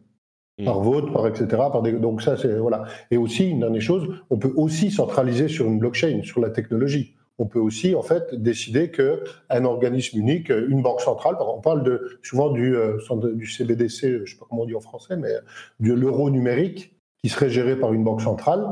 Hmm. 0.59 0.65
Par 0.65 0.81
vote, 0.81 1.13
par 1.13 1.27
etc. 1.29 1.47
Par 1.49 1.83
Donc 1.83 2.23
ça, 2.23 2.37
c'est 2.37 2.59
voilà. 2.59 2.87
Et 3.11 3.19
aussi 3.19 3.51
une 3.51 3.61
dernière 3.61 3.83
chose, 3.83 4.09
on 4.31 4.39
peut 4.39 4.53
aussi 4.57 4.91
centraliser 4.91 5.49
sur 5.49 5.67
une 5.67 5.79
blockchain, 5.79 6.23
sur 6.25 6.41
la 6.41 6.51
technologie. 6.51 7.15
on 7.39 7.45
peut 7.45 7.59
aussi 7.59 7.95
en 7.95 8.01
fait 8.01 8.35
décider 8.35 8.91
que 8.91 9.23
un 9.51 9.67
organisme 9.67 10.19
unique, 10.19 10.49
une 10.49 10.81
banque 10.81 11.03
centrale, 11.03 11.37
on 11.41 11.61
parle 11.61 11.83
de, 11.83 12.19
souvent 12.23 12.51
du, 12.51 12.75
euh, 12.75 12.97
du 13.35 13.47
CBDC, 13.47 14.01
je 14.01 14.17
ne 14.23 14.25
sais 14.25 14.37
pas 14.39 14.47
comment 14.49 14.63
on 14.63 14.67
dit 14.67 14.75
en 14.75 14.81
français, 14.81 15.19
mais 15.19 15.35
de 15.81 15.93
l'euro 15.93 16.31
numérique 16.31 16.97
qui 17.23 17.29
serait 17.29 17.51
géré 17.51 17.77
par 17.77 17.93
une 17.93 18.05
banque 18.05 18.23
centrale. 18.23 18.65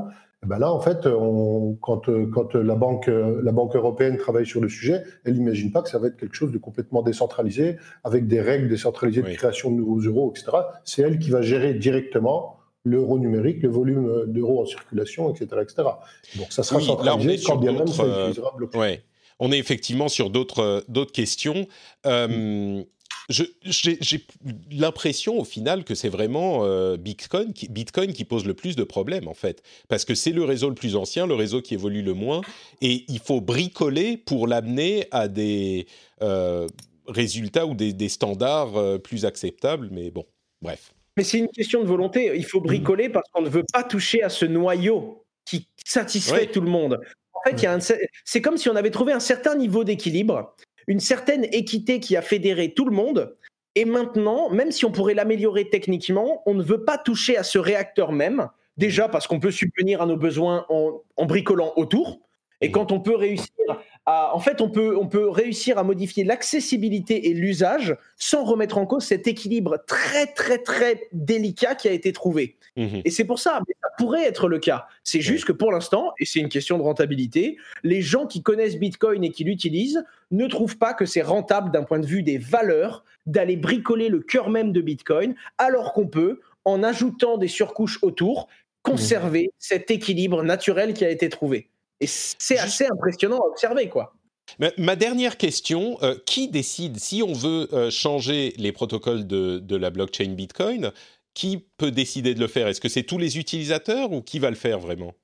Et 0.45 0.47
ben 0.47 0.59
là, 0.59 0.71
en 0.73 0.81
fait, 0.81 1.07
on, 1.07 1.77
quand, 1.81 2.03
quand 2.33 2.55
la, 2.55 2.75
banque, 2.75 3.07
la 3.07 3.53
Banque 3.53 3.75
européenne 3.77 4.19
travaille 4.19 4.47
sur 4.47 4.61
le 4.61 4.69
sujet, 4.69 5.03
elle 5.25 5.35
n'imagine 5.35 5.73
pas 5.73 5.81
que 5.81 5.89
ça 5.89 5.99
va 5.99 6.09
être 6.09 6.17
quelque 6.17 6.35
chose 6.35 6.53
de 6.53 6.59
complètement 6.59 7.03
décentralisé, 7.03 7.77
avec 8.05 8.27
des 8.27 8.41
règles 8.41 8.69
décentralisées 8.69 9.23
de 9.23 9.33
création 9.33 9.71
de 9.71 9.77
nouveaux 9.77 10.01
euros, 10.01 10.33
etc. 10.35 10.59
C'est 10.85 11.03
elle 11.03 11.19
qui 11.19 11.31
va 11.31 11.41
gérer 11.41 11.75
directement 11.75 12.59
l'euro 12.85 13.19
numérique, 13.19 13.63
le 13.63 13.71
volume 13.71 14.25
d'euros 14.27 14.63
en 14.63 14.67
circulation, 14.67 15.31
etc., 15.33 15.63
etc. 15.63 15.89
Donc 16.37 16.53
ça 16.53 16.63
sera 16.63 16.81
centralisé 16.81 17.43
quand 17.45 17.57
bien 17.57 17.73
même 17.73 17.87
ça 17.87 18.03
euh, 18.03 18.29
utilisera 18.29 18.53
blockchain. 18.57 18.79
Ouais. 18.79 19.03
On 19.41 19.51
est 19.51 19.59
effectivement 19.59 20.09
sur 20.09 20.31
d'autres 20.31 20.85
euh, 20.87 21.05
questions. 21.07 21.67
Euh, 22.07 22.85
j'ai 23.29 24.27
l'impression 24.71 25.39
au 25.39 25.45
final 25.45 25.85
que 25.85 25.95
c'est 25.95 26.09
vraiment 26.09 26.67
Bitcoin, 26.97 27.53
qui, 27.53 27.69
Bitcoin 27.69 28.13
qui 28.13 28.25
pose 28.25 28.45
le 28.45 28.55
plus 28.55 28.77
de 28.77 28.85
problèmes 28.85 29.29
en 29.29 29.35
fait, 29.35 29.63
parce 29.89 30.05
que 30.05 30.15
c'est 30.15 30.33
le 30.33 30.45
réseau 30.45 30.69
le 30.69 30.75
plus 30.75 30.97
ancien, 30.97 31.27
le 31.27 31.35
réseau 31.35 31.63
qui 31.63 31.75
évolue 31.75 32.03
le 32.03 32.15
moins, 32.15 32.43
et 32.81 33.05
il 33.09 33.19
faut 33.19 33.41
bricoler 33.41 34.17
pour 34.17 34.47
l'amener 34.47 35.07
à 35.11 35.29
des 35.29 35.87
résultats 37.07 37.67
ou 37.67 37.75
des, 37.75 37.93
des 37.93 38.09
standards 38.09 39.01
plus 39.03 39.25
acceptables. 39.25 39.89
Mais 39.91 40.11
bon, 40.11 40.25
bref. 40.63 40.95
Mais 41.17 41.23
c'est 41.23 41.39
une 41.39 41.49
question 41.49 41.81
de 41.81 41.87
volonté. 41.87 42.33
Il 42.35 42.45
faut 42.45 42.61
bricoler 42.61 43.09
parce 43.09 43.29
qu'on 43.31 43.43
ne 43.43 43.49
veut 43.49 43.65
pas 43.73 43.85
toucher 43.85 44.23
à 44.23 44.29
ce 44.29 44.45
noyau 44.45 45.25
qui 45.45 45.69
satisfait 45.85 46.47
tout 46.47 46.61
le 46.61 46.71
monde. 46.71 47.01
En 47.33 47.51
fait, 47.51 48.01
c'est 48.25 48.41
comme 48.41 48.57
si 48.57 48.69
on 48.69 48.77
avait 48.77 48.91
trouvé 48.91 49.13
un 49.13 49.21
certain 49.21 49.55
niveau 49.55 49.85
d'équilibre, 49.85 50.57
une 50.87 51.01
certaine 51.01 51.45
équité 51.53 52.01
qui 52.01 52.17
a 52.17 52.23
fédéré 52.23 52.75
tout 52.75 52.85
le 52.85 52.95
monde. 52.95 53.37
Et 53.75 53.85
maintenant, 53.85 54.51
même 54.51 54.71
si 54.71 54.85
on 54.85 54.93
pourrait 54.93 55.15
l'améliorer 55.15 55.69
techniquement, 55.69 56.43
on 56.47 56.55
ne 56.55 56.63
veut 56.63 56.85
pas 56.85 56.99
toucher 56.99 57.37
à 57.37 57.43
ce 57.43 57.59
réacteur 57.59 58.13
même. 58.13 58.49
Déjà 58.77 59.09
parce 59.09 59.27
qu'on 59.27 59.41
peut 59.41 59.51
subvenir 59.51 60.03
à 60.03 60.07
nos 60.07 60.17
besoins 60.17 60.67
en 60.69 61.27
bricolant 61.27 61.73
autour. 61.77 62.21
Et 62.65 62.71
quand 62.71 62.93
on 62.93 63.01
peut 63.01 63.17
réussir 63.17 63.51
à, 64.07 64.35
en 64.35 64.39
fait, 64.39 64.61
on 64.61 64.71
peut, 64.71 64.97
on 64.99 65.07
peut 65.07 65.29
réussir 65.29 65.79
à 65.79 65.85
modifier 65.85 66.25
l'accessibilité 66.25 67.29
et 67.29 67.35
l'usage 67.35 67.97
sans 68.17 68.45
remettre 68.45 68.79
en 68.79 68.87
cause 68.87 69.05
cet 69.05 69.27
équilibre 69.27 69.79
très, 69.87 70.27
très, 70.27 70.59
très 70.59 71.09
délicat 71.13 71.75
qui 71.75 71.89
a 71.89 71.93
été 71.93 72.13
trouvé. 72.13 72.57
Mhm. 72.77 73.03
Et 73.05 73.11
c'est 73.11 73.25
pour 73.25 73.39
ça, 73.39 73.61
mais 73.67 73.75
ça 73.83 73.89
pourrait 73.99 74.25
être 74.25 74.49
le 74.49 74.59
cas. 74.59 74.87
C'est 75.05 75.21
juste 75.21 75.45
que 75.45 75.53
pour 75.53 75.73
l'instant, 75.73 76.13
et 76.19 76.25
c'est 76.25 76.41
une 76.41 76.49
question 76.49 76.77
de 76.79 76.83
rentabilité, 76.83 77.57
les 77.83 78.03
gens 78.03 78.27
qui 78.27 78.43
connaissent 78.43 78.79
Bitcoin 78.79 79.25
et 79.25 79.31
qui 79.31 79.45
l'utilisent 79.45 80.05
ne 80.31 80.47
trouvent 80.47 80.79
pas 80.79 80.95
que 80.95 81.07
c'est 81.07 81.23
rentable 81.23 81.71
d'un 81.71 81.85
point 81.85 81.99
de 81.99 82.07
vue 82.07 82.23
des 82.23 82.39
valeurs 82.39 83.05
d'aller 83.27 83.57
bricoler 83.57 84.09
le 84.09 84.21
cœur 84.21 84.51
même 84.51 84.73
de 84.73 84.81
Bitcoin, 84.81 85.35
alors 85.57 85.93
qu'on 85.93 86.07
peut, 86.07 86.41
en 86.65 86.83
ajoutant 86.83 87.39
des 87.39 87.49
surcouches 87.49 87.99
autour, 88.03 88.49
conserver 88.83 89.51
cet 89.59 89.91
équilibre 89.91 90.43
naturel 90.43 90.93
qui 90.93 91.05
a 91.05 91.11
été 91.11 91.29
trouvé. 91.31 91.69
Et 92.05 92.07
c'est 92.07 92.59
assez 92.59 92.85
impressionnant 92.87 93.39
à 93.39 93.47
observer, 93.47 93.89
quoi. 93.89 94.13
Ma 94.77 94.95
dernière 94.95 95.39
question, 95.39 95.97
euh, 96.03 96.17
qui 96.27 96.49
décide 96.49 96.99
si 96.99 97.23
on 97.23 97.33
veut 97.33 97.67
euh, 97.73 97.91
changer 97.91 98.53
les 98.59 98.73
protocoles 98.73 99.27
de, 99.27 99.77
la 99.77 99.89
blockchain 99.89 100.35
Bitcoin 100.35 100.93
Qui 101.33 101.67
peut 101.79 101.91
décider 101.91 102.35
de 102.35 102.41
le 102.41 102.47
faire? 102.47 102.69
Est-ce 102.69 102.83
que 102.83 102.91
c'est 102.91 103.05
tous 103.05 103.17
les 103.17 103.39
utilisateurs 103.39 104.13
ou 104.13 104.21
qui 104.21 104.39
va 104.39 104.51
le 104.51 104.57
faire 104.57 104.81
vraiment? 104.81 105.15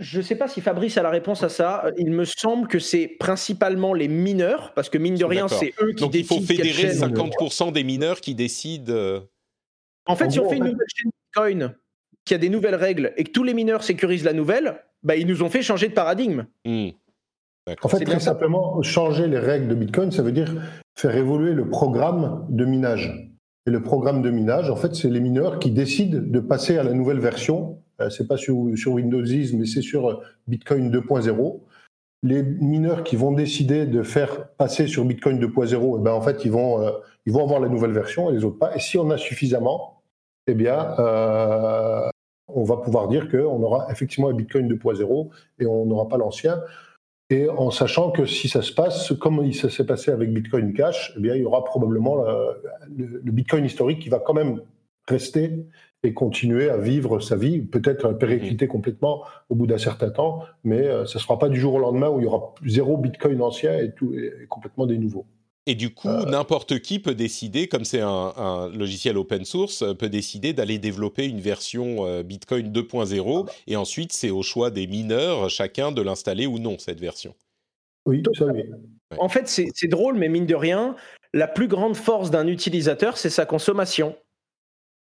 Je 0.00 0.18
ne 0.18 0.22
sais 0.22 0.34
pas 0.34 0.48
si 0.48 0.60
Fabrice 0.60 0.98
a 0.98 1.02
la 1.02 1.10
réponse 1.10 1.44
à 1.44 1.48
ça. 1.48 1.84
Il 1.96 2.10
me 2.10 2.24
semble 2.24 2.66
que 2.66 2.80
c'est 2.80 3.06
principalement 3.06 3.94
les 3.94 4.08
mineurs, 4.08 4.74
parce 4.74 4.90
que 4.90 4.98
mine 4.98 5.14
de 5.14 5.24
rien, 5.24 5.46
c'est 5.46 5.74
eux 5.80 5.92
qui 5.92 6.02
Donc 6.02 6.10
décident. 6.10 6.40
il 6.40 6.40
faut 6.40 6.46
fédérer 6.46 6.92
50% 6.92 7.72
des 7.72 7.84
mineurs 7.84 8.20
qui 8.20 8.34
décident. 8.34 8.92
Euh, 8.92 9.20
en 10.06 10.16
fait, 10.16 10.30
si 10.30 10.40
on 10.40 10.48
fait 10.50 10.56
une 10.56 10.64
nouvelle 10.64 10.86
chaîne 10.96 11.10
Bitcoin 11.22 11.74
qui 12.24 12.34
a 12.34 12.38
des 12.38 12.48
nouvelles 12.48 12.74
règles 12.74 13.12
et 13.16 13.22
que 13.22 13.30
tous 13.30 13.44
les 13.44 13.54
mineurs 13.54 13.84
sécurisent 13.84 14.24
la 14.24 14.34
nouvelle, 14.34 14.84
bah, 15.02 15.16
ils 15.16 15.26
nous 15.26 15.42
ont 15.42 15.48
fait 15.48 15.62
changer 15.62 15.88
de 15.88 15.94
paradigme. 15.94 16.46
Hmm. 16.64 16.88
En 17.82 17.88
fait, 17.88 18.04
très 18.04 18.20
simplement, 18.20 18.80
changer 18.82 19.26
les 19.28 19.38
règles 19.38 19.68
de 19.68 19.74
Bitcoin, 19.74 20.10
ça 20.10 20.22
veut 20.22 20.32
dire 20.32 20.54
faire 20.96 21.14
évoluer 21.14 21.52
le 21.52 21.68
programme 21.68 22.46
de 22.48 22.64
minage. 22.64 23.32
Et 23.66 23.70
le 23.70 23.82
programme 23.82 24.22
de 24.22 24.30
minage, 24.30 24.70
en 24.70 24.76
fait, 24.76 24.94
c'est 24.94 25.10
les 25.10 25.20
mineurs 25.20 25.58
qui 25.58 25.70
décident 25.70 26.18
de 26.22 26.40
passer 26.40 26.78
à 26.78 26.82
la 26.82 26.94
nouvelle 26.94 27.20
version. 27.20 27.82
Euh, 28.00 28.08
c'est 28.08 28.26
pas 28.26 28.38
sur, 28.38 28.56
sur 28.76 28.92
Windows 28.92 29.20
10, 29.20 29.54
mais 29.54 29.66
c'est 29.66 29.82
sur 29.82 30.22
Bitcoin 30.46 30.90
2.0. 30.90 31.60
Les 32.22 32.42
mineurs 32.42 33.04
qui 33.04 33.16
vont 33.16 33.32
décider 33.32 33.86
de 33.86 34.02
faire 34.02 34.48
passer 34.52 34.86
sur 34.86 35.04
Bitcoin 35.04 35.38
2.0, 35.38 35.98
eh 35.98 36.02
ben 36.02 36.12
en 36.12 36.20
fait, 36.22 36.44
ils 36.44 36.50
vont, 36.50 36.80
euh, 36.80 36.90
ils 37.26 37.32
vont 37.32 37.42
avoir 37.42 37.60
la 37.60 37.68
nouvelle 37.68 37.92
version 37.92 38.30
et 38.30 38.32
les 38.32 38.44
autres 38.44 38.58
pas. 38.58 38.74
Et 38.74 38.80
si 38.80 38.96
on 38.96 39.10
a 39.10 39.18
suffisamment, 39.18 40.02
eh 40.46 40.54
bien, 40.54 40.94
euh, 40.98 42.08
on 42.48 42.64
va 42.64 42.76
pouvoir 42.78 43.08
dire 43.08 43.28
qu'on 43.28 43.62
aura 43.62 43.86
effectivement 43.90 44.28
un 44.28 44.34
Bitcoin 44.34 44.72
2.0 44.72 45.28
et 45.60 45.66
on 45.66 45.86
n'aura 45.86 46.08
pas 46.08 46.16
l'ancien. 46.16 46.60
Et 47.30 47.48
en 47.48 47.70
sachant 47.70 48.10
que 48.10 48.24
si 48.24 48.48
ça 48.48 48.62
se 48.62 48.72
passe 48.72 49.12
comme 49.12 49.44
il 49.44 49.54
s'est 49.54 49.84
passé 49.84 50.10
avec 50.10 50.32
Bitcoin 50.32 50.72
Cash, 50.72 51.12
eh 51.16 51.20
bien, 51.20 51.34
il 51.34 51.42
y 51.42 51.44
aura 51.44 51.62
probablement 51.62 52.24
le, 52.88 53.30
Bitcoin 53.30 53.66
historique 53.66 54.00
qui 54.00 54.08
va 54.08 54.18
quand 54.18 54.32
même 54.32 54.62
rester 55.06 55.66
et 56.02 56.14
continuer 56.14 56.70
à 56.70 56.78
vivre 56.78 57.20
sa 57.20 57.36
vie, 57.36 57.60
peut-être 57.60 58.12
péricliter 58.12 58.66
mmh. 58.66 58.68
complètement 58.68 59.24
au 59.50 59.56
bout 59.56 59.66
d'un 59.66 59.78
certain 59.78 60.10
temps, 60.10 60.44
mais 60.62 60.86
euh, 60.86 61.04
ça 61.06 61.14
ne 61.14 61.18
se 61.18 61.24
fera 61.24 61.38
pas 61.38 61.48
du 61.48 61.58
jour 61.58 61.74
au 61.74 61.78
lendemain 61.80 62.08
où 62.08 62.20
il 62.20 62.22
y 62.22 62.26
aura 62.26 62.54
zéro 62.64 62.96
Bitcoin 62.96 63.42
ancien 63.42 63.76
et, 63.76 63.92
tout, 63.92 64.14
et 64.14 64.46
complètement 64.48 64.86
des 64.86 64.96
nouveaux. 64.96 65.26
Et 65.68 65.74
du 65.74 65.90
coup, 65.90 66.08
euh. 66.08 66.24
n'importe 66.24 66.78
qui 66.78 66.98
peut 66.98 67.14
décider, 67.14 67.68
comme 67.68 67.84
c'est 67.84 68.00
un, 68.00 68.70
logiciel 68.74 69.18
open 69.18 69.44
source, 69.44 69.82
euh, 69.82 69.92
peut 69.92 70.08
décider 70.08 70.54
d'aller 70.54 70.78
développer 70.78 71.26
une 71.26 71.40
version 71.40 72.06
euh, 72.06 72.22
Bitcoin 72.22 72.72
2.0. 72.72 73.40
Ah 73.40 73.42
bah. 73.44 73.52
Et 73.66 73.76
ensuite, 73.76 74.14
c'est 74.14 74.30
au 74.30 74.42
choix 74.42 74.70
des 74.70 74.86
mineurs, 74.86 75.50
chacun, 75.50 75.92
de 75.92 76.00
l'installer 76.00 76.46
ou 76.46 76.58
non, 76.58 76.78
cette 76.78 77.00
version. 77.00 77.34
Oui, 78.06 78.22
tout 78.22 78.32
ça, 78.34 78.46
oui. 78.46 78.62
En 79.18 79.28
fait, 79.28 79.46
c'est 79.46 79.88
drôle, 79.88 80.16
mais 80.16 80.30
mine 80.30 80.46
de 80.46 80.54
rien, 80.54 80.96
la 81.34 81.46
plus 81.46 81.68
grande 81.68 81.96
force 81.96 82.30
d'un 82.30 82.46
utilisateur, 82.46 83.18
c'est 83.18 83.28
sa 83.28 83.44
consommation. 83.44 84.16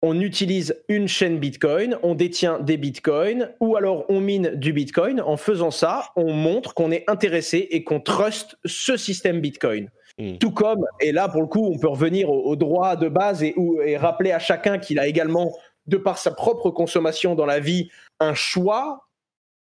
On 0.01 0.19
utilise 0.19 0.75
une 0.89 1.07
chaîne 1.07 1.39
Bitcoin, 1.39 1.97
on 2.03 2.15
détient 2.15 2.59
des 2.59 2.75
Bitcoins, 2.75 3.49
ou 3.61 3.77
alors 3.77 4.05
on 4.09 4.19
mine 4.19 4.51
du 4.55 4.73
Bitcoin. 4.73 5.21
En 5.21 5.37
faisant 5.37 5.71
ça, 5.71 6.11
on 6.17 6.33
montre 6.33 6.73
qu'on 6.73 6.91
est 6.91 7.09
intéressé 7.09 7.67
et 7.71 7.85
qu'on 7.85 8.01
trust 8.01 8.57
ce 8.65 8.97
système 8.97 9.39
Bitcoin. 9.39 9.89
Mm. 10.19 10.37
Tout 10.37 10.51
comme, 10.51 10.85
et 10.99 11.11
là 11.11 11.29
pour 11.29 11.41
le 11.41 11.47
coup, 11.47 11.65
on 11.65 11.77
peut 11.77 11.87
revenir 11.87 12.29
au, 12.29 12.55
droit 12.55 12.95
de 12.95 13.07
base 13.07 13.41
et, 13.41 13.55
et 13.85 13.97
rappeler 13.97 14.31
à 14.31 14.39
chacun 14.39 14.77
qu'il 14.77 14.99
a 14.99 15.07
également, 15.07 15.53
de 15.87 15.97
par 15.97 16.17
sa 16.17 16.31
propre 16.31 16.69
consommation 16.69 17.35
dans 17.35 17.45
la 17.45 17.59
vie, 17.59 17.89
un 18.19 18.33
choix. 18.33 19.05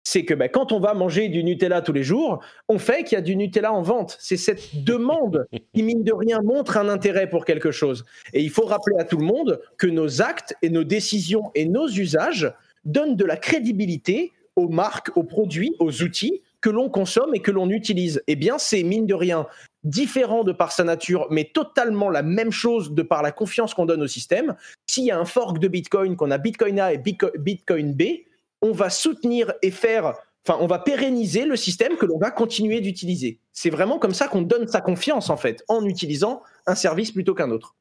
C'est 0.04 0.24
que 0.24 0.32
ben, 0.32 0.48
quand 0.48 0.72
on 0.72 0.80
va 0.80 0.94
manger 0.94 1.28
du 1.28 1.44
Nutella 1.44 1.82
tous 1.82 1.92
les 1.92 2.02
jours, 2.02 2.42
on 2.68 2.78
fait 2.78 3.04
qu'il 3.04 3.16
y 3.16 3.18
a 3.18 3.22
du 3.22 3.36
Nutella 3.36 3.72
en 3.72 3.82
vente. 3.82 4.16
C'est 4.20 4.38
cette 4.38 4.82
demande 4.84 5.46
qui, 5.74 5.82
mine 5.82 6.02
de 6.02 6.12
rien, 6.12 6.40
montre 6.42 6.76
un 6.76 6.88
intérêt 6.88 7.28
pour 7.28 7.44
quelque 7.44 7.70
chose. 7.70 8.04
Et 8.32 8.42
il 8.42 8.50
faut 8.50 8.64
rappeler 8.64 8.96
à 8.98 9.04
tout 9.04 9.18
le 9.18 9.26
monde 9.26 9.60
que 9.76 9.86
nos 9.86 10.22
actes 10.22 10.54
et 10.62 10.70
nos 10.70 10.84
décisions 10.84 11.50
et 11.54 11.66
nos 11.66 11.88
usages 11.88 12.52
donnent 12.84 13.16
de 13.16 13.24
la 13.24 13.36
crédibilité 13.36 14.32
aux 14.56 14.68
marques, 14.68 15.14
aux 15.16 15.24
produits, 15.24 15.74
aux 15.78 16.02
outils 16.02 16.42
que 16.60 16.70
l'on 16.70 16.88
consomme 16.88 17.34
et 17.34 17.40
que 17.40 17.50
l'on 17.50 17.70
utilise. 17.70 18.22
Eh 18.26 18.34
bien, 18.36 18.58
c'est 18.58 18.82
mine 18.82 19.06
de 19.06 19.14
rien 19.14 19.46
différent 19.84 20.44
de 20.44 20.52
par 20.52 20.72
sa 20.72 20.84
nature, 20.84 21.26
mais 21.30 21.44
totalement 21.44 22.10
la 22.10 22.22
même 22.22 22.50
chose 22.50 22.92
de 22.92 23.02
par 23.02 23.22
la 23.22 23.32
confiance 23.32 23.74
qu'on 23.74 23.86
donne 23.86 24.02
au 24.02 24.06
système. 24.06 24.56
S'il 24.86 25.04
y 25.04 25.10
a 25.10 25.18
un 25.18 25.24
fork 25.24 25.58
de 25.58 25.68
Bitcoin, 25.68 26.16
qu'on 26.16 26.30
a 26.30 26.38
Bitcoin 26.38 26.80
A 26.80 26.92
et 26.92 26.98
Bitcoin 26.98 27.94
B, 27.94 28.02
on 28.60 28.72
va 28.72 28.90
soutenir 28.90 29.52
et 29.62 29.70
faire, 29.70 30.14
enfin, 30.46 30.58
on 30.60 30.66
va 30.66 30.78
pérenniser 30.78 31.44
le 31.44 31.56
système 31.56 31.96
que 31.96 32.06
l'on 32.06 32.18
va 32.18 32.30
continuer 32.30 32.80
d'utiliser. 32.80 33.40
C'est 33.52 33.70
vraiment 33.70 33.98
comme 33.98 34.14
ça 34.14 34.28
qu'on 34.28 34.42
donne 34.42 34.66
sa 34.66 34.80
confiance, 34.80 35.30
en 35.30 35.36
fait, 35.36 35.64
en 35.68 35.84
utilisant 35.84 36.42
un 36.66 36.74
service 36.74 37.12
plutôt 37.12 37.34
qu'un 37.34 37.50
autre. 37.50 37.76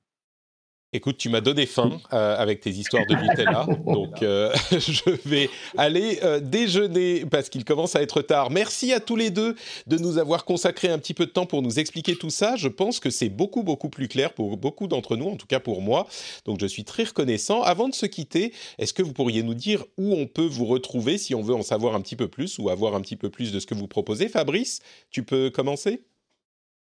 Écoute, 0.94 1.18
tu 1.18 1.28
m'as 1.28 1.42
donné 1.42 1.66
faim 1.66 2.00
euh, 2.14 2.38
avec 2.38 2.62
tes 2.62 2.70
histoires 2.70 3.06
de 3.06 3.14
Nutella, 3.14 3.68
donc 3.86 4.24
euh, 4.24 4.54
je 4.72 5.10
vais 5.28 5.50
aller 5.78 6.20
euh, 6.24 6.40
déjeuner 6.40 7.26
parce 7.26 7.50
qu'il 7.50 7.66
commence 7.66 7.98
à 7.98 8.02
être 8.02 8.22
tard. 8.22 8.52
Merci 8.52 8.94
à 8.94 9.02
tous 9.02 9.18
les 9.18 9.30
deux 9.30 9.56
de 9.88 9.98
nous 9.98 10.18
avoir 10.18 10.46
consacré 10.46 10.88
un 10.88 10.98
petit 10.98 11.14
peu 11.14 11.26
de 11.26 11.32
temps 11.32 11.46
pour 11.46 11.62
nous 11.62 11.78
expliquer 11.78 12.16
tout 12.16 12.30
ça. 12.30 12.56
Je 12.56 12.70
pense 12.70 13.02
que 13.02 13.10
c'est 13.10 13.28
beaucoup 13.28 13.64
beaucoup 13.64 13.90
plus 13.90 14.08
clair 14.08 14.32
pour 14.32 14.56
beaucoup 14.56 14.88
d'entre 14.88 15.18
nous, 15.18 15.28
en 15.28 15.36
tout 15.36 15.46
cas 15.46 15.60
pour 15.60 15.82
moi. 15.82 16.08
Donc 16.46 16.62
je 16.62 16.68
suis 16.68 16.86
très 16.86 17.04
reconnaissant. 17.04 17.64
Avant 17.64 17.90
de 17.90 17.94
se 17.94 18.06
quitter, 18.06 18.54
est-ce 18.78 18.94
que 18.94 19.04
vous 19.04 19.12
pourriez 19.12 19.44
nous 19.44 19.56
dire 19.56 19.84
où 19.98 20.14
on 20.14 20.26
peut 20.26 20.48
vous 20.48 20.66
retrouver 20.66 21.18
si 21.18 21.36
on 21.36 21.42
veut 21.42 21.56
en 21.56 21.64
savoir 21.64 21.96
un 21.96 22.02
petit 22.02 22.16
peu 22.16 22.30
plus 22.30 22.60
ou 22.60 22.70
avoir 22.70 22.96
un 22.96 23.02
petit 23.02 23.18
peu 23.18 23.30
plus 23.30 23.52
de 23.52 23.60
ce 23.60 23.66
que 23.66 23.76
vous 23.76 23.88
proposez? 23.88 24.30
Fabrice, 24.30 24.80
tu 25.12 25.24
peux 25.24 25.50
commencer? 25.50 26.02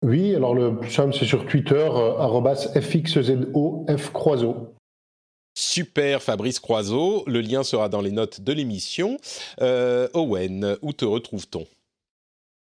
Oui, 0.03 0.35
alors 0.35 0.55
le 0.55 0.79
plus 0.79 0.89
simple, 0.89 1.13
c'est 1.13 1.25
sur 1.25 1.45
Twitter, 1.45 1.75
euh, 1.75 2.81
FXZO, 2.81 3.85
Croiseau. 4.13 4.73
Super, 5.53 6.23
Fabrice 6.23 6.59
Croiseau. 6.59 7.23
Le 7.27 7.41
lien 7.41 7.63
sera 7.63 7.87
dans 7.87 8.01
les 8.01 8.11
notes 8.11 8.41
de 8.41 8.51
l'émission. 8.51 9.17
Euh, 9.61 10.07
Owen, 10.15 10.77
où 10.81 10.93
te 10.93 11.05
retrouve-t-on? 11.05 11.67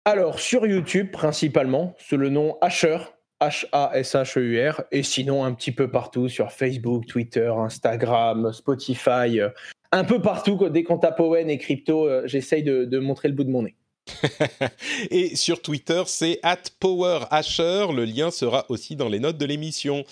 Alors, 0.04 0.40
sur 0.40 0.66
YouTube 0.66 1.12
principalement, 1.12 1.94
sous 1.98 2.16
le 2.16 2.28
nom 2.28 2.56
Asher, 2.60 2.98
H-A-S-H-E-U-R, 3.40 4.82
et 4.90 5.04
sinon 5.04 5.44
un 5.44 5.52
petit 5.52 5.70
peu 5.70 5.88
partout 5.88 6.28
sur 6.28 6.50
Facebook, 6.50 7.06
Twitter, 7.06 7.52
Instagram, 7.56 8.52
Spotify, 8.52 9.38
euh, 9.38 9.50
un 9.92 10.02
peu 10.02 10.20
partout. 10.20 10.68
Dès 10.70 10.82
qu'on 10.82 10.98
tape 10.98 11.20
Owen 11.20 11.48
et 11.48 11.58
crypto, 11.58 12.08
j'essaye 12.26 12.64
de, 12.64 12.98
montrer 12.98 13.28
le 13.28 13.34
bout 13.34 13.44
de 13.44 13.50
mon 13.50 13.62
nez. 13.62 13.76
et 15.10 15.36
sur 15.36 15.62
Twitter, 15.62 16.02
c'est 16.06 16.40
PowerAsher. 16.80 17.86
Le 17.94 18.04
lien 18.04 18.30
sera 18.30 18.66
aussi 18.68 18.96
dans 18.96 19.08
les 19.08 19.20
notes 19.20 19.38
de 19.38 19.46
l'émission. 19.46 20.04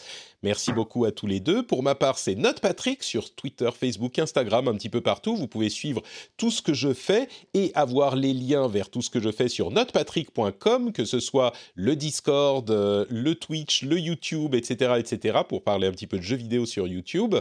Merci 0.43 0.73
beaucoup 0.73 1.05
à 1.05 1.13
tous 1.13 1.27
les 1.27 1.39
deux. 1.39 1.63
Pour 1.63 1.83
ma 1.83 1.95
part, 1.95 2.17
c'est 2.17 2.35
Note 2.35 2.61
Patrick 2.61 3.03
sur 3.03 3.35
Twitter, 3.35 3.69
Facebook, 3.79 4.19
Instagram, 4.19 4.69
un 4.69 4.75
petit 4.75 4.89
peu 4.89 5.03
partout. 5.03 5.37
Vous 5.37 5.49
pouvez 5.49 5.69
suivre 5.69 6.03
tout 6.39 6.51
ce 6.51 6.63
que 6.63 6.73
je 6.73 6.95
fais 6.95 7.29
et 7.53 7.73
avoir 7.75 8.17
les 8.17 8.33
liens 8.33 8.67
vers 8.67 8.89
tout 8.89 9.03
ce 9.03 9.11
que 9.11 9.21
je 9.21 9.31
fais 9.31 9.49
sur 9.49 9.71
notepatrick.com, 9.71 10.93
que 10.93 11.05
ce 11.05 11.21
soit 11.21 11.53
le 11.75 11.95
Discord, 11.95 12.71
euh, 12.71 13.05
le 13.11 13.35
Twitch, 13.35 13.83
le 13.83 13.99
YouTube, 13.99 14.55
etc., 14.55 14.95
etc., 14.99 15.41
pour 15.47 15.63
parler 15.63 15.87
un 15.87 15.93
petit 15.93 16.07
peu 16.07 16.17
de 16.17 16.23
jeux 16.23 16.37
vidéo 16.37 16.65
sur 16.65 16.89
YouTube. 16.89 17.35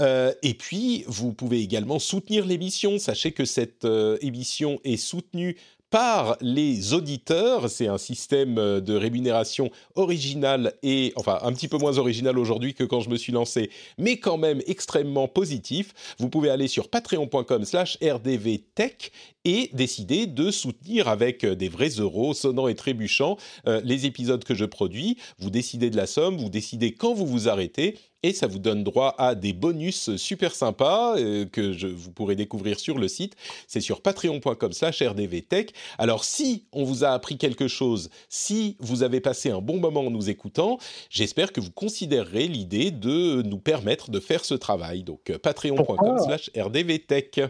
Euh, 0.00 0.32
et 0.42 0.54
puis, 0.54 1.04
vous 1.06 1.32
pouvez 1.32 1.60
également 1.60 2.00
soutenir 2.00 2.44
l'émission. 2.44 2.98
Sachez 2.98 3.30
que 3.30 3.44
cette 3.44 3.84
euh, 3.84 4.18
émission 4.20 4.80
est 4.82 4.96
soutenue 4.96 5.56
par 5.92 6.38
les 6.40 6.94
auditeurs. 6.94 7.68
C'est 7.68 7.86
un 7.86 7.98
système 7.98 8.58
euh, 8.58 8.80
de 8.80 8.94
rémunération 8.96 9.70
original 9.94 10.72
et, 10.82 11.12
enfin, 11.16 11.38
un 11.42 11.52
petit 11.52 11.68
peu 11.68 11.76
moins 11.76 11.98
original 11.98 12.38
aujourd'hui 12.38 12.72
que 12.74 12.82
quand 12.82 13.00
je 13.00 13.10
me 13.10 13.16
suis 13.16 13.32
lancé, 13.32 13.70
mais 13.98 14.16
quand 14.16 14.38
même 14.38 14.62
extrêmement 14.66 15.28
positif. 15.28 15.92
Vous 16.18 16.30
pouvez 16.30 16.48
aller 16.48 16.66
sur 16.66 16.88
patreon.com 16.88 17.64
slash 17.64 17.98
rdvtech 18.02 19.12
et 19.44 19.70
décider 19.72 20.26
de 20.26 20.50
soutenir 20.50 21.08
avec 21.08 21.44
euh, 21.44 21.54
des 21.54 21.68
vrais 21.68 21.88
euros 21.88 22.34
sonnants 22.34 22.68
et 22.68 22.74
trébuchants 22.74 23.36
euh, 23.66 23.80
les 23.84 24.06
épisodes 24.06 24.44
que 24.44 24.54
je 24.54 24.64
produis. 24.64 25.18
Vous 25.38 25.50
décidez 25.50 25.90
de 25.90 25.96
la 25.96 26.06
somme, 26.06 26.36
vous 26.36 26.50
décidez 26.50 26.94
quand 26.94 27.14
vous 27.14 27.26
vous 27.26 27.48
arrêtez 27.48 27.98
et 28.22 28.32
ça 28.32 28.46
vous 28.46 28.60
donne 28.60 28.84
droit 28.84 29.16
à 29.18 29.34
des 29.34 29.52
bonus 29.52 30.14
super 30.16 30.54
sympas 30.54 31.18
euh, 31.18 31.44
que 31.44 31.72
je, 31.72 31.88
vous 31.88 32.12
pourrez 32.12 32.36
découvrir 32.36 32.78
sur 32.78 32.98
le 32.98 33.08
site. 33.08 33.34
C'est 33.66 33.80
sur 33.80 34.00
patreon.com 34.00 34.72
slash 34.72 35.02
rdvtech. 35.02 35.72
Alors 35.98 36.24
si 36.24 36.66
on 36.72 36.84
vous 36.84 37.04
a 37.04 37.08
appris 37.08 37.36
quelque 37.36 37.66
chose, 37.66 38.10
si 38.28 38.76
vous 38.78 39.02
avez 39.02 39.20
passé 39.20 39.50
un 39.50 39.60
bon 39.60 39.78
moment 39.78 40.02
en 40.02 40.10
nous 40.10 40.30
écoutant, 40.30 40.78
j'espère 41.10 41.52
que 41.52 41.60
vous 41.60 41.72
considérerez 41.72 42.46
l'idée 42.46 42.92
de 42.92 43.42
nous 43.42 43.58
permettre 43.58 44.10
de 44.10 44.20
faire 44.20 44.44
ce 44.44 44.54
travail. 44.54 45.02
Donc 45.02 45.36
patreon.com 45.38 46.18
slash 46.24 46.50
rdvtech. 46.56 47.40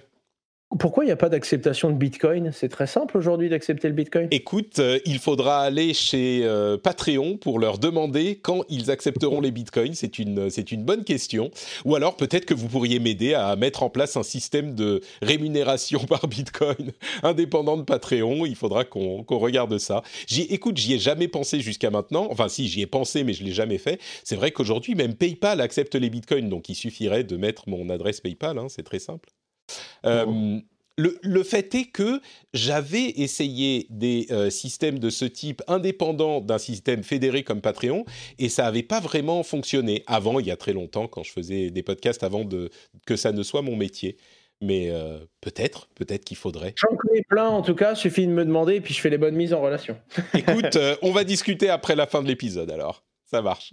Pourquoi 0.79 1.05
il 1.05 1.09
n'y 1.09 1.13
a 1.13 1.17
pas 1.17 1.29
d'acceptation 1.29 1.91
de 1.91 1.97
Bitcoin? 1.97 2.51
C'est 2.53 2.71
très 2.71 2.87
simple 2.87 3.19
aujourd'hui 3.19 3.51
d'accepter 3.51 3.89
le 3.89 3.95
Bitcoin. 3.95 4.29
Écoute, 4.31 4.79
euh, 4.79 4.99
il 5.05 5.19
faudra 5.19 5.61
aller 5.61 5.93
chez 5.93 6.41
euh, 6.45 6.79
Patreon 6.79 7.37
pour 7.37 7.59
leur 7.59 7.79
demander 7.79 8.39
quand 8.41 8.63
ils 8.71 8.91
accepteront 8.91 9.43
les 9.43 9.51
Bitcoins. 9.51 9.95
C'est 9.95 10.19
une, 10.19 10.49
c'est 10.49 10.73
une 10.73 10.83
bonne 10.83 11.05
question. 11.05 11.51
Ou 11.85 11.95
alors 11.95 12.17
peut-être 12.17 12.47
que 12.47 12.55
vous 12.55 12.69
pourriez 12.69 13.01
m'aider 13.01 13.35
à 13.35 13.55
mettre 13.55 13.83
en 13.83 13.91
place 13.91 14.17
un 14.17 14.23
système 14.23 14.75
de 14.75 15.03
rémunération 15.21 16.01
par 16.09 16.27
Bitcoin 16.27 16.93
indépendant 17.23 17.77
de 17.77 17.83
Patreon. 17.83 18.47
Il 18.47 18.57
faudra 18.57 18.85
qu'on, 18.85 19.25
regarde 19.29 19.77
ça. 19.77 20.03
J'y, 20.27 20.43
écoute, 20.43 20.79
j'y 20.79 20.95
ai 20.95 20.99
jamais 20.99 21.29
pensé 21.29 21.61
jusqu'à 21.61 21.91
maintenant. 21.91 22.29
Enfin, 22.31 22.49
si, 22.49 22.69
j'y 22.69 22.81
ai 22.81 22.87
pensé, 22.87 23.25
mais 23.25 23.35
je 23.35 23.45
l'ai 23.45 23.53
jamais 23.53 23.79
fait. 23.79 24.01
C'est 24.25 24.37
vrai 24.37 24.53
qu'aujourd'hui, 24.53 24.95
même 24.95 25.15
PayPal 25.15 25.61
accepte 25.61 25.95
les 25.97 26.09
Bitcoins, 26.09 26.49
donc 26.49 26.69
il 26.71 26.75
suffirait 26.75 27.25
de 27.25 27.37
mettre 27.37 27.69
mon 27.69 27.91
adresse 27.91 28.21
PayPal. 28.21 28.59
Hein, 28.59 28.69
c'est 28.69 28.85
très 28.85 29.01
simple. 29.01 29.29
Euh, 30.05 30.61
le, 30.99 31.43
fait 31.43 31.75
est 31.75 31.91
que 31.91 32.21
j'avais 32.53 33.09
essayé 33.17 33.87
des 33.91 34.27
euh, 34.31 34.51
systèmes 34.51 34.99
de 34.99 35.11
ce 35.11 35.25
type 35.25 35.63
indépendants 35.67 36.41
d'un 36.41 36.59
système 36.59 37.03
fédéré 37.03 37.43
comme 37.43 37.61
Patreon 37.61 38.05
et 38.39 38.49
ça 38.49 38.65
n'avait 38.65 38.83
pas 38.83 39.01
vraiment 39.01 39.43
fonctionné 39.43 40.03
avant, 40.07 40.39
il 40.39 40.47
y 40.47 40.51
a 40.51 40.57
très 40.57 40.73
longtemps, 40.73 41.09
quand 41.09 41.23
je 41.23 41.33
faisais 41.33 41.71
des 41.71 41.83
podcasts 41.83 42.23
avant 42.23 42.45
de, 42.45 42.71
que 43.07 43.17
ça 43.17 43.33
ne 43.33 43.43
soit 43.43 43.63
mon 43.63 43.77
métier. 43.77 44.17
Mais 44.61 44.91
euh, 44.91 45.19
peut-être, 45.41 45.89
peut-être 45.97 46.25
qu'il 46.25 46.37
faudrait. 46.37 46.75
J'en 46.77 46.95
connais 46.97 47.23
plein 47.29 47.49
en 47.49 47.63
tout 47.63 47.75
cas, 47.75 47.97
suffit 47.97 48.27
de 48.27 48.33
me 48.33 48.45
demander 48.45 48.77
et 48.77 48.81
puis 48.81 48.95
je 48.95 49.01
fais 49.01 49.11
les 49.11 49.19
bonnes 49.19 49.35
mises 49.35 49.53
en 49.53 49.61
relation. 49.61 49.97
Écoute, 50.35 50.79
on 51.03 51.11
va 51.11 51.25
discuter 51.25 51.69
après 51.69 51.97
la 51.97 52.07
fin 52.07 52.23
de 52.23 52.29
l'épisode 52.29 52.71
alors. 52.71 53.03
Ça 53.33 53.41
marche. 53.41 53.73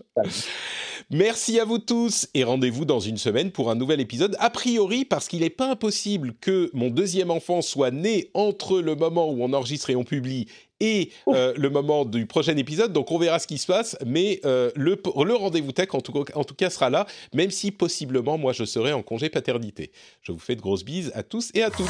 Merci 1.10 1.60
à 1.60 1.66
vous 1.66 1.80
tous 1.80 2.30
et 2.34 2.46
rendez-vous 2.46 2.86
dans 2.86 3.02
une 3.02 3.18
semaine 3.18 3.52
pour 3.52 3.70
un 3.70 3.76
nouvel 3.76 4.00
épisode. 4.00 4.38
A 4.40 4.50
priori, 4.50 5.04
parce 5.04 5.28
qu'il 5.28 5.42
n'est 5.42 5.50
pas 5.50 5.70
impossible 5.70 6.34
que 6.40 6.70
mon 6.74 6.90
deuxième 6.90 7.30
enfant 7.30 7.62
soit 7.62 7.92
né 7.92 8.30
entre 8.34 8.80
le 8.80 8.96
moment 8.96 9.30
où 9.30 9.44
on 9.44 9.52
enregistre 9.52 9.90
et 9.90 9.98
on 9.98 10.06
publie 10.06 10.48
et 10.80 11.12
euh, 11.28 11.54
le 11.58 11.70
moment 11.70 12.06
du 12.06 12.26
prochain 12.26 12.56
épisode. 12.56 12.94
Donc 12.94 13.12
on 13.12 13.18
verra 13.18 13.38
ce 13.40 13.48
qui 13.48 13.58
se 13.58 13.68
passe, 13.68 13.98
mais 14.06 14.40
euh, 14.46 14.72
le, 14.76 15.02
le 15.26 15.36
rendez-vous 15.36 15.74
tech 15.74 15.90
en 15.92 16.00
tout, 16.00 16.24
en 16.36 16.44
tout, 16.46 16.56
cas 16.56 16.70
sera 16.70 16.90
là, 16.90 17.06
même 17.34 17.52
si 17.52 17.72
possiblement 17.72 18.38
moi 18.38 18.54
je 18.54 18.64
serai 18.64 18.94
en 18.94 19.02
congé 19.02 19.30
paternité. 19.30 19.92
Je 20.22 20.32
vous 20.32 20.40
fais 20.40 20.56
de 20.56 20.62
grosses 20.62 20.86
bises 20.86 21.12
à 21.16 21.24
tous 21.24 21.52
et 21.54 21.64
à 21.64 21.70
toutes. 21.70 21.90